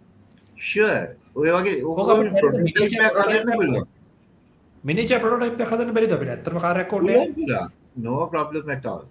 [1.34, 1.76] ඔය වගේ
[4.84, 6.28] මිනිච පොට හදන බැරි අපට?
[6.28, 7.06] ඇතරම කාරයක් කොට
[7.98, 9.04] නෝ ප්‍රබ්ලම් ටල්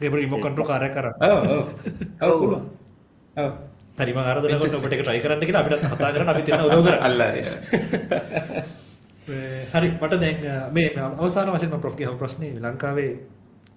[0.00, 1.06] ඒ රිමෝ කන්ට්‍රෝ කාරය කර
[3.96, 7.00] හරිම ආරදනකොට ඔබට ට්‍රයි කරන්න කියලා අපිට කතා කරන්න අපි තියෙන උදව් කරන්න.
[7.00, 7.22] අල්ල
[9.72, 10.36] හරි මට දැන්
[10.72, 13.18] මේ අවසාන වශයෙන්ම ප්‍රොෆ්ගේ හම් ප්‍රශ්නේ ලංකාවේ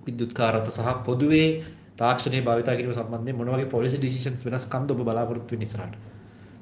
[0.06, 1.64] විද්‍යුත් කාරත සහ පොදුවේ
[1.96, 5.96] තාක්ෂණය භාවිතා කිරීම සම්බන්ධයෙන් මොන වගේ පොලිසි ඩිසිෂන්ස් වෙනස්කම්ද ඔබ බලාපොරොත්තු වෙන ඉස්සරහට?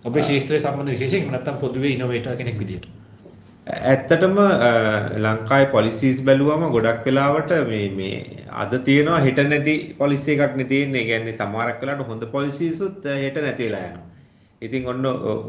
[0.03, 3.02] ඔබේ ශාස්ත්‍රය සම්බන්ධ විශේෂයෙන් නැත්නම් පොදුවේ ඉනෝවේටර් කෙනෙක් විදියට
[3.67, 4.37] ඇත්තටම
[5.25, 11.01] ලංකායි පොලිසිස් බැලුවම ගොඩක් වෙලාවට මේ මේ අද තියෙනවා හෙට නැති පොලිසි එකක් නේ තියෙන්නේ.
[11.01, 14.05] ඒ කියන්නේ සමහරක් වෙලාවට හොඳ පොලිසිසුත් හෙට නැතිලා යනවා.
[14.61, 15.05] ඉතින් ඔන්න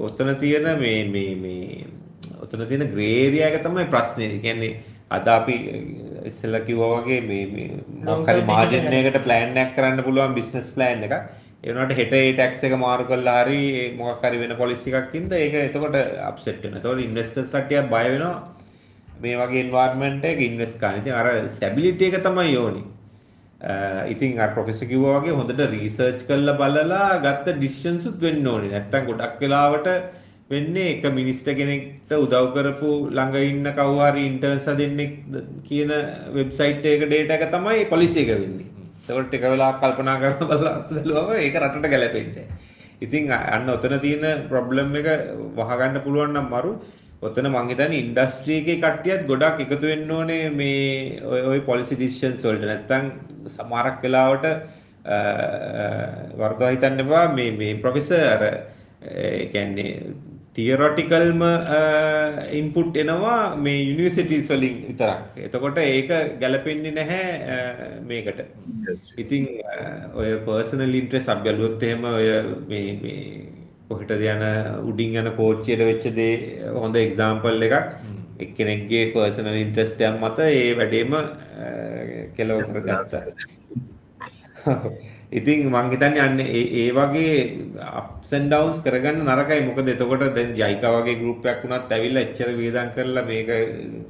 [0.06, 1.86] ඔතන තියෙන මේ මේ මේ
[2.42, 4.38] ඔතන තියෙන ග්‍රේ ඒරියා එක තමයි ප්‍රශ්නේ.
[4.38, 4.72] කියන්නේ
[5.10, 5.56] අද අපි
[6.30, 7.70] ඉස්සෙල්ලා කිව්වා වගේ මේ මේ
[8.04, 11.18] මොකක් හරි මාජින් එකකට ප්ලෑන් එකක් කරන්න පුළුවන් බිස්නස් ප්ලෑන් එකක්.
[11.64, 13.60] ඒ වුණාට හෙට ඒ ටැක්ස් එක මාරු කළා හරි
[13.98, 15.94] මොකක් හරි වෙන පොලිසි එකක් ඉඳ ඒක එතකොට
[16.30, 16.80] අප්සෙට් වෙනවා.
[16.80, 18.34] එතකොට ඉන්වෙස්ටර්ස් කට්ටියක් බය වෙනවා
[19.22, 21.00] මේ වගේ එන්වයරන්මන්ට් එකක ඉන්වෙස්ට් කරන්න.
[21.00, 22.84] ඉතින් අර ස්ටැබිලිටි එක තමයි ඕනේ.
[24.08, 28.74] ඉතින් අර ප්‍රොෆෙසර් කිව්වා වගේ හොඳට රිසර්ච් කරලා බලලා ගත්ත ඩිසිෂන්ස් උත් වෙන්න ඕනේ.
[28.74, 29.88] නැත්තම් ගොඩක් වෙලාවට
[30.50, 35.16] වෙන්නේ එක මිනිස්ටර් කෙනෙක්ට උදව් කරපු ළඟ ඉන්න කවුරු හරි ඉන්ටර්න්ස් හදෙන්නෙක්
[35.64, 35.96] කියන
[36.36, 38.73] වෙබ්සයිට් එකක ඩේටා එක තමයි පොලිසි එක වෙන්නේ.
[39.08, 42.46] එතකොට ටික වෙලාවක් කල්පනා කරලා බලලා බැලුවම ඒක රටට ගැලපෙන්නේ.
[43.00, 45.08] ඉතින් අන්න ඔතන තියෙන ප්‍රොබ්ලම් එක
[45.58, 46.72] වහගන්න පුළුවන් නම් මරු.
[47.22, 52.44] ඔතන මං හිතන්නේ ඉන්ඩස්ට්‍රි එකේ කට්ටියත් ගොඩක් එකතු වෙන්න ඕනේ මේ ඔය ඔය පොලිසි ඩිසිෂන්ස්
[52.44, 52.64] වලට.
[52.70, 53.04] නැත්තම්
[53.56, 54.46] සමහරක් වෙලාවට
[56.40, 57.24] වර්ධව හිතන්න එපා.
[57.38, 58.44] මේ මේ ප්‍රොෆෙසර් අර
[59.02, 59.90] ඒ කියන්නේ
[60.56, 61.40] තියරොටිකල්ම
[62.52, 65.22] ඉන්පුට් එනවා මේ යුනිවර්සිටිස් වලින් විතරක්.
[65.38, 66.10] එතකොට ඒක
[66.40, 68.40] ගැලපෙන්නේ නැහැ මේකට.
[69.18, 69.48] ඉතින්
[70.14, 72.28] ඔය පර්සනල් ඉන්ට්‍රෙස්ට් අපි බැලුවොත් එහෙම ඔය
[72.68, 73.22] මේ මේ
[73.88, 74.44] කොහෙටද යන
[74.90, 76.34] උඩින් යන කෝච්චියට වෙච්ච දේ
[76.76, 77.90] හොඳ එක්සාම්පල් එකක්.
[78.40, 81.18] එක්කෙනෙක්ගේ පර්සනල් ඉන්ට්‍රෙස්ට් එකක් මත ඒ වැඩේම
[82.36, 83.24] කෙලව කරගත්තා.
[85.34, 87.36] ඉතින් මං හිතන්නේ අන්න ඒ ඒ වගේ
[88.00, 92.50] ups and downs කරගන්න නරකයි මොකද එතකොට දැන් ජයිකා වගේ ගෲප් එකක් වුණත් ඇවිල්ලා එච්චර
[92.60, 93.50] වියදම් කරලා මේක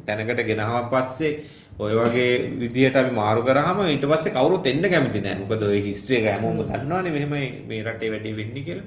[0.06, 1.32] තැනකට ගෙනහම පස්සේ
[1.78, 2.26] ඔය වගේ
[2.60, 5.40] විදියට අපි මාරු කරාම ඊට පස්සේ කවුරුත් එන්න කැමති නැහැ.
[5.42, 8.86] මොකද ඔය හිස්ටරි එක හැමෝම දන්නවනේ මෙහෙමයි මේ රටේ වැඩේ වෙන්නේ කියලා.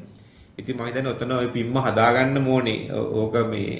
[0.57, 2.79] ඉතින් මම හිතන්නේ ඔතන ඔය පිම්ම හදාගන්න ඕනේ.
[2.93, 3.75] ඕක මේ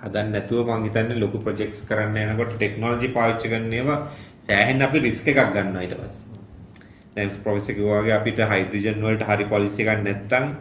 [0.00, 4.02] හදන්න නැතුව මං හිතන්නේ ලොකු ප්‍රොජෙක්ට්ස් කරන්න යනකොට ටෙක්නොලොජි පාවිච්චි කරන ඒවා
[4.48, 6.39] සෑහෙන අපි රිස්ක් එකක් ගන්නවා ඊට පස්සේ.
[7.20, 10.52] දැන් ප්‍රොෆෙසර් කිව්වා වගේ අපිට හයිඩ්‍රජන් වලට හරි පොලිසි එකක් නැත්තම්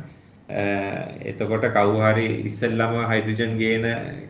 [1.31, 3.85] එතකොට කවුරු හරි ඉස්සෙල්ලාම හයිඩ්‍රජන් ගේන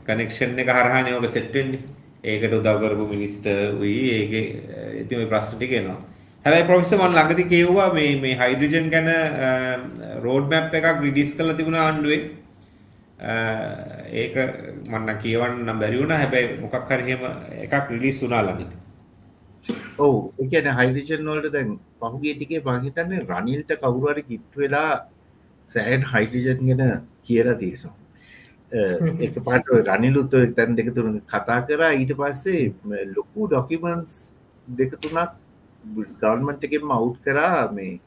[0.08, 1.80] කනෙක්ෂන් එක හරහානේ ඔක සෙට් වෙන්නේ.
[2.24, 4.45] ඒකට උදව් කරපු මිනිස්ටර් උයි ඒකේ
[5.01, 5.99] ඉතින් ওই ප්‍රශ්න ටික එනවා.
[6.45, 9.09] හැබැයි ප්‍රොෆෙසර් මම ළඟදී කියුවා මේ මේ හයිඩ්‍රජන් ගැන
[10.25, 12.22] රෝඩ් මැප් එකක් රිලීස් කරලා තිබුණා ආණ්ඩුවේ.
[14.24, 14.35] ඒක
[14.91, 16.19] මම කියවන්න නම් බැරි වුණා.
[16.24, 17.24] හැබැයි මොකක් හරි එහෙම
[17.66, 18.80] එකක් රිලීස් වුණා ළඟදී.
[20.06, 20.15] ඔව්.
[20.39, 21.69] ඒ කියන්නේ හයිඩ්‍රජන් වලට දැන්
[22.01, 24.91] පහුගිය ටිකේ මම හිතන්නේ රනිල්ට කවුරු හරි කිට්ටු වෙලා
[25.69, 27.95] සෑහෙන හයිඩ්‍රජන් ගැන කියලා තියෙනවා.
[29.25, 31.91] එක පාට රනිලුත් තැන් දෙක තුන කතා කරා.
[32.01, 32.73] ඊට පස්සේ
[33.15, 34.14] ලොකු ඩොකිමන්ස්
[34.67, 35.17] දෙක තුනක්
[36.22, 37.72] ගවන්මට එකෙන් අවු් කරා.
[37.77, 37.99] මේ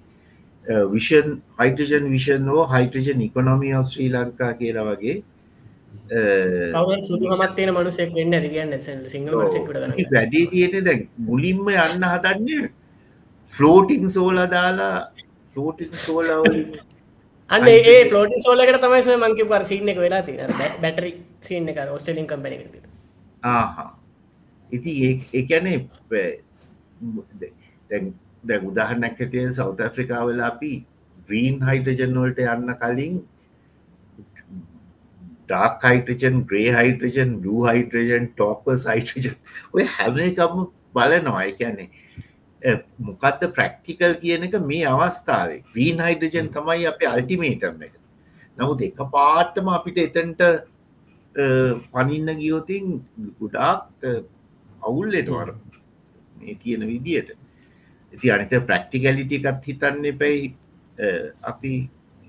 [0.94, 1.28] vision
[1.60, 5.16] hydrogen vision ෝ hydrogen economy of Sri Lanka කියලා වගේ.
[7.02, 12.70] සුදුහමත් තියෙන මනුසෙක් වෙන්න ඇතිගන්න සිංහල මසෙක්ට වැඩේ තියෙන දැන් මුලින්ම යන්න හදන්නේ
[13.48, 14.96] ෆලෝටිං සෝල දාලා
[15.56, 16.80] ෆලෝටිං සෝලවලින්
[17.50, 20.36] අන්න ඒ ෆලෝටි සෝලකට තමයි මංකි පර සින්න එක වෙලා ති
[20.80, 21.10] බැටරි
[21.40, 22.82] සින්න එක ඔස්ටලින් කම්පැනි
[23.42, 23.90] ආහා.
[24.70, 24.92] ඉති
[25.32, 25.78] ඒකැනේ
[27.90, 30.72] දැ උදාහරනැක් හැටිය සෞත ඇෆ්‍රිකාවල අපි
[31.28, 33.20] ග්‍රීන් හයිටජන් වලට යන්න කලින්
[35.52, 39.36] ඩාක් හයිටජන් ග්‍රේ හයිටජන් ලූ හයිටජන් ටෝපස් හයිටජන්
[39.74, 40.60] ඔය හැම එකම
[40.94, 41.42] බලනවා.
[41.52, 41.88] එකැනේ
[43.06, 45.62] මොකක්ද ප්‍රක්ටිකල් කියන එක මේ අවස්ථාවේ.
[45.72, 47.94] ග්‍රීන් හයිඩජන් තමයි අප අල්ටිමේටම් එක.
[48.58, 50.42] නමුත් එක පාටම අපිට එතන්ට
[51.92, 52.86] පනින්න ගියෝතින්
[53.40, 53.86] ගුඩාක්
[54.88, 55.54] අවුල්ලෙටවර
[56.40, 57.30] මේ කියන විදියට.
[58.12, 60.54] ඇති අනිත ප්‍රක්ටිකලිටි එකත් හිතන්න එපැයි
[61.52, 61.72] අපි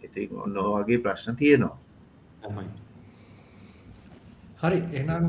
[0.06, 1.78] ඉති ඔන්න වගේ ප්‍රශ්න තියෙනවා.
[4.64, 5.26] හරි එනම්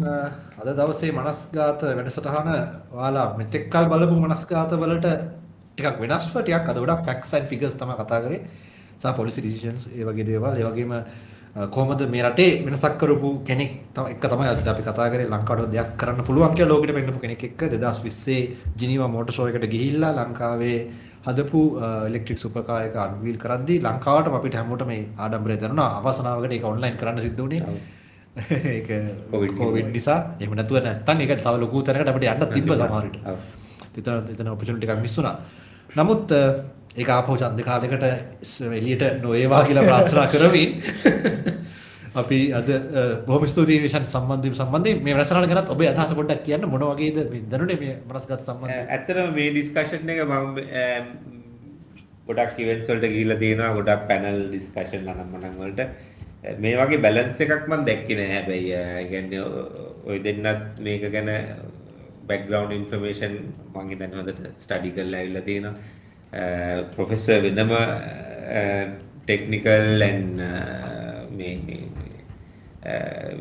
[0.60, 2.50] අද දවසේ මනස්ගාත වැඩසටහන
[2.92, 5.08] වාලා මෙතෙක්කල් බලපු මනස්ගාත වලට
[5.70, 8.40] ටිකක් වෙනස්ව ටිකක් අද ගොඩක් ෆැක්ට්ස් ඇන්ඩ් ෆිගර්ස් තමයි කතා කරේ.
[8.96, 10.92] සහ පොලිසි ඩිසිෂන්ස් ඒ වගේ දේවල් ඒ වගේම
[11.68, 13.72] කොහොමද මේ රටේ වෙනසක් කරපු කෙනෙක්
[14.04, 15.26] එක තමයි අද අපි කතා කරේ.
[15.26, 18.38] ලංකාවට දෙයක් කරන්න පුළුවන් කියලා ලෝකෙට පෙන්නපු කෙනෙක් එක්ක 2020
[18.78, 20.78] ජිනීවා මෝටර් ෂෝ එකට ගිහිල්ලා ලංකාවේ
[21.26, 21.64] හදපු
[22.08, 25.90] ඉලෙක්ට්‍රික් සුපර් කාර් එක අන්වීල් කරද්දී ලංකාවටම අපිට හැමෝටම මේ ආඩම්බරය දැනුණා.
[25.98, 27.62] අවසනාවකට ඒක ඔන්ලයින් කරන්න සිද්ධ වුණේ.
[27.64, 28.03] ඒක
[29.30, 30.18] කොවිඩ් නිසා.
[30.40, 33.16] එහෙම නැතුව නැත්තම් ඒක තව ලොකු තැනකට අපිට යන්න තිබ්බ සමහරවිට.
[33.98, 35.36] එතන එතන ඔපචුනිටි එකක් මිස් වුණා.
[35.94, 36.32] නමුත්
[36.96, 38.04] ඒක ආපහු ඡන්ද කාලයකට
[38.72, 40.70] එළියට නොවේවා කියලා ප්‍රාර්ථනා කරමින්
[42.22, 42.68] අපි අද
[43.26, 43.82] බොහොම ස්තුතියි.
[43.84, 48.90] විශාන් සම්බන්ධයෙන් සම්බන්ධයෙන් මේ වැඩසටහන ගැනත් ඔබේ අදහස පොඩ්ඩක් කියන්න මොන වගේද මේ මනස්ගත සම්බන්ධයෙන්
[48.90, 50.58] ඇත්තටම මේ ඩිස්කෂන් එක මම
[52.26, 53.70] ගොඩක් ඉවෙන්ට්ස් වලට ගිහිල්ලා තියෙනවා.
[53.78, 55.88] ගොඩක් පැනල් ඩිස්කෂන් අනම්මනම් වලට
[56.62, 58.32] මේ වගේ බැලන්ස් එකක් මම දැක්කේ නෑ.
[58.36, 59.42] හැබැයි ඒ කියන්නේ
[60.08, 61.30] ඔය දෙන්නත් මේක ගැන
[62.28, 63.34] බෑග්ග්‍රවුන්ඩ් ඉන්ෆර්මේෂන්
[63.74, 65.74] මම හිතන්නේ හොඳට ස්ටඩි කරලා ඇවිල්ලා තියෙනවා.
[66.94, 67.72] ප්‍රොෆෙසර් වෙනම
[69.26, 70.22] ටෙක්නිකල් ඇන්
[71.38, 71.54] මේ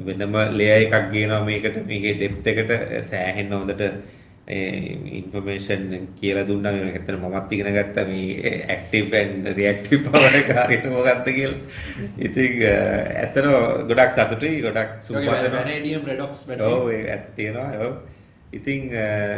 [0.08, 1.80] වෙනම ලේයර් එකක් ගේනවා මේකට.
[1.92, 2.72] මේකේ ඩෙප්ත් එකට
[3.12, 3.84] සෑහෙන්න හොඳට
[4.48, 11.30] ඉන්ෆර්මේෂන් කියලා දුන්නා ඇත්තට මමත් ඉගෙන ගත්තා මේ ඇක්ටිව් ඇන්ඩ් රියැක්ටිව් පවර් එක හරියට මොකක්ද
[11.38, 11.60] කියලා.
[12.28, 13.48] ඉතින් ඇත්තට
[13.88, 15.48] ගොඩක් සතුටුයි ගොඩක් සුපදනවා.
[15.56, 17.88] වැනේඩියම් රෙඩොක්ස් ඔව් ඒක ඇත්ත තියෙනවා.
[17.88, 17.94] ඔව්.
[18.54, 18.92] ඉතින්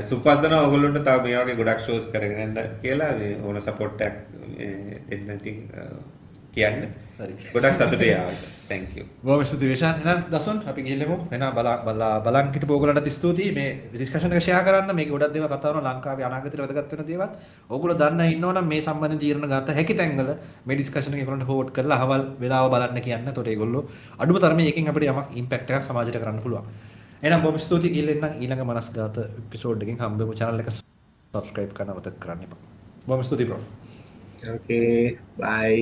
[0.10, 3.14] සුපදනවා ඔයගොල්ලොන්ට තව මේ වගේ ගොඩක් ෂෝස් කරගෙන යන්න කියලා
[3.46, 4.18] ඕන සපෝට් එකක්
[5.12, 5.68] දෙන්න ඉතින්
[6.58, 6.90] කියන්න.
[7.18, 8.42] ගොඩක් සතුටුයි ආවට.
[8.70, 9.04] thank you.
[9.24, 10.00] බොහොම ස්තුතියි විශාන්.
[10.02, 11.18] එහෙනම් දසුන් අපි ගිහිල්ලමු.
[11.32, 14.96] එහෙනම් බලා බලන් හිටපු ඕගොල්ලන්ට ස්තුතියි මේ එක ෂෙයා කරන්න.
[14.96, 17.30] මේක ගොඩක් දේවල් කතා කරනවා ලංකාවේ අනාගතයට වැදගත් වෙන දේවල්.
[17.70, 20.32] ඕගොල්ලෝ දන්න ඉන්නවනම් මේ සම්බන්ධයෙන් තීරණ ගන්න හැකි තැන්වල
[20.66, 23.30] මේ ඩිස්කෂන් එක ඒගොල්ලන්ට හෝඩ් කරලා අහවල් වෙලාව බලන්න කියන්න.
[23.32, 23.84] එතකොට ඒගොල්ලෝ
[24.20, 26.68] අඩුම තරමේ එකෙන් අපිට යමක් ඉම්පැක්ට් එකක් සමාජයට කරන්න පුළුවන්.
[27.24, 30.70] එහෙනම් බොහොම ස්තුතියි ගිහිල්ලා එන්න ඊළඟ මනස්ගත එපිසෝඩ් එකෙන් හම්බෙමු channel එක
[31.34, 32.62] subscribe කරන්න මතක කරන්න එපා.
[33.08, 33.66] බොහොම ස්තුතියි ප්‍රොෆ්.
[34.46, 35.74] Okay, bye.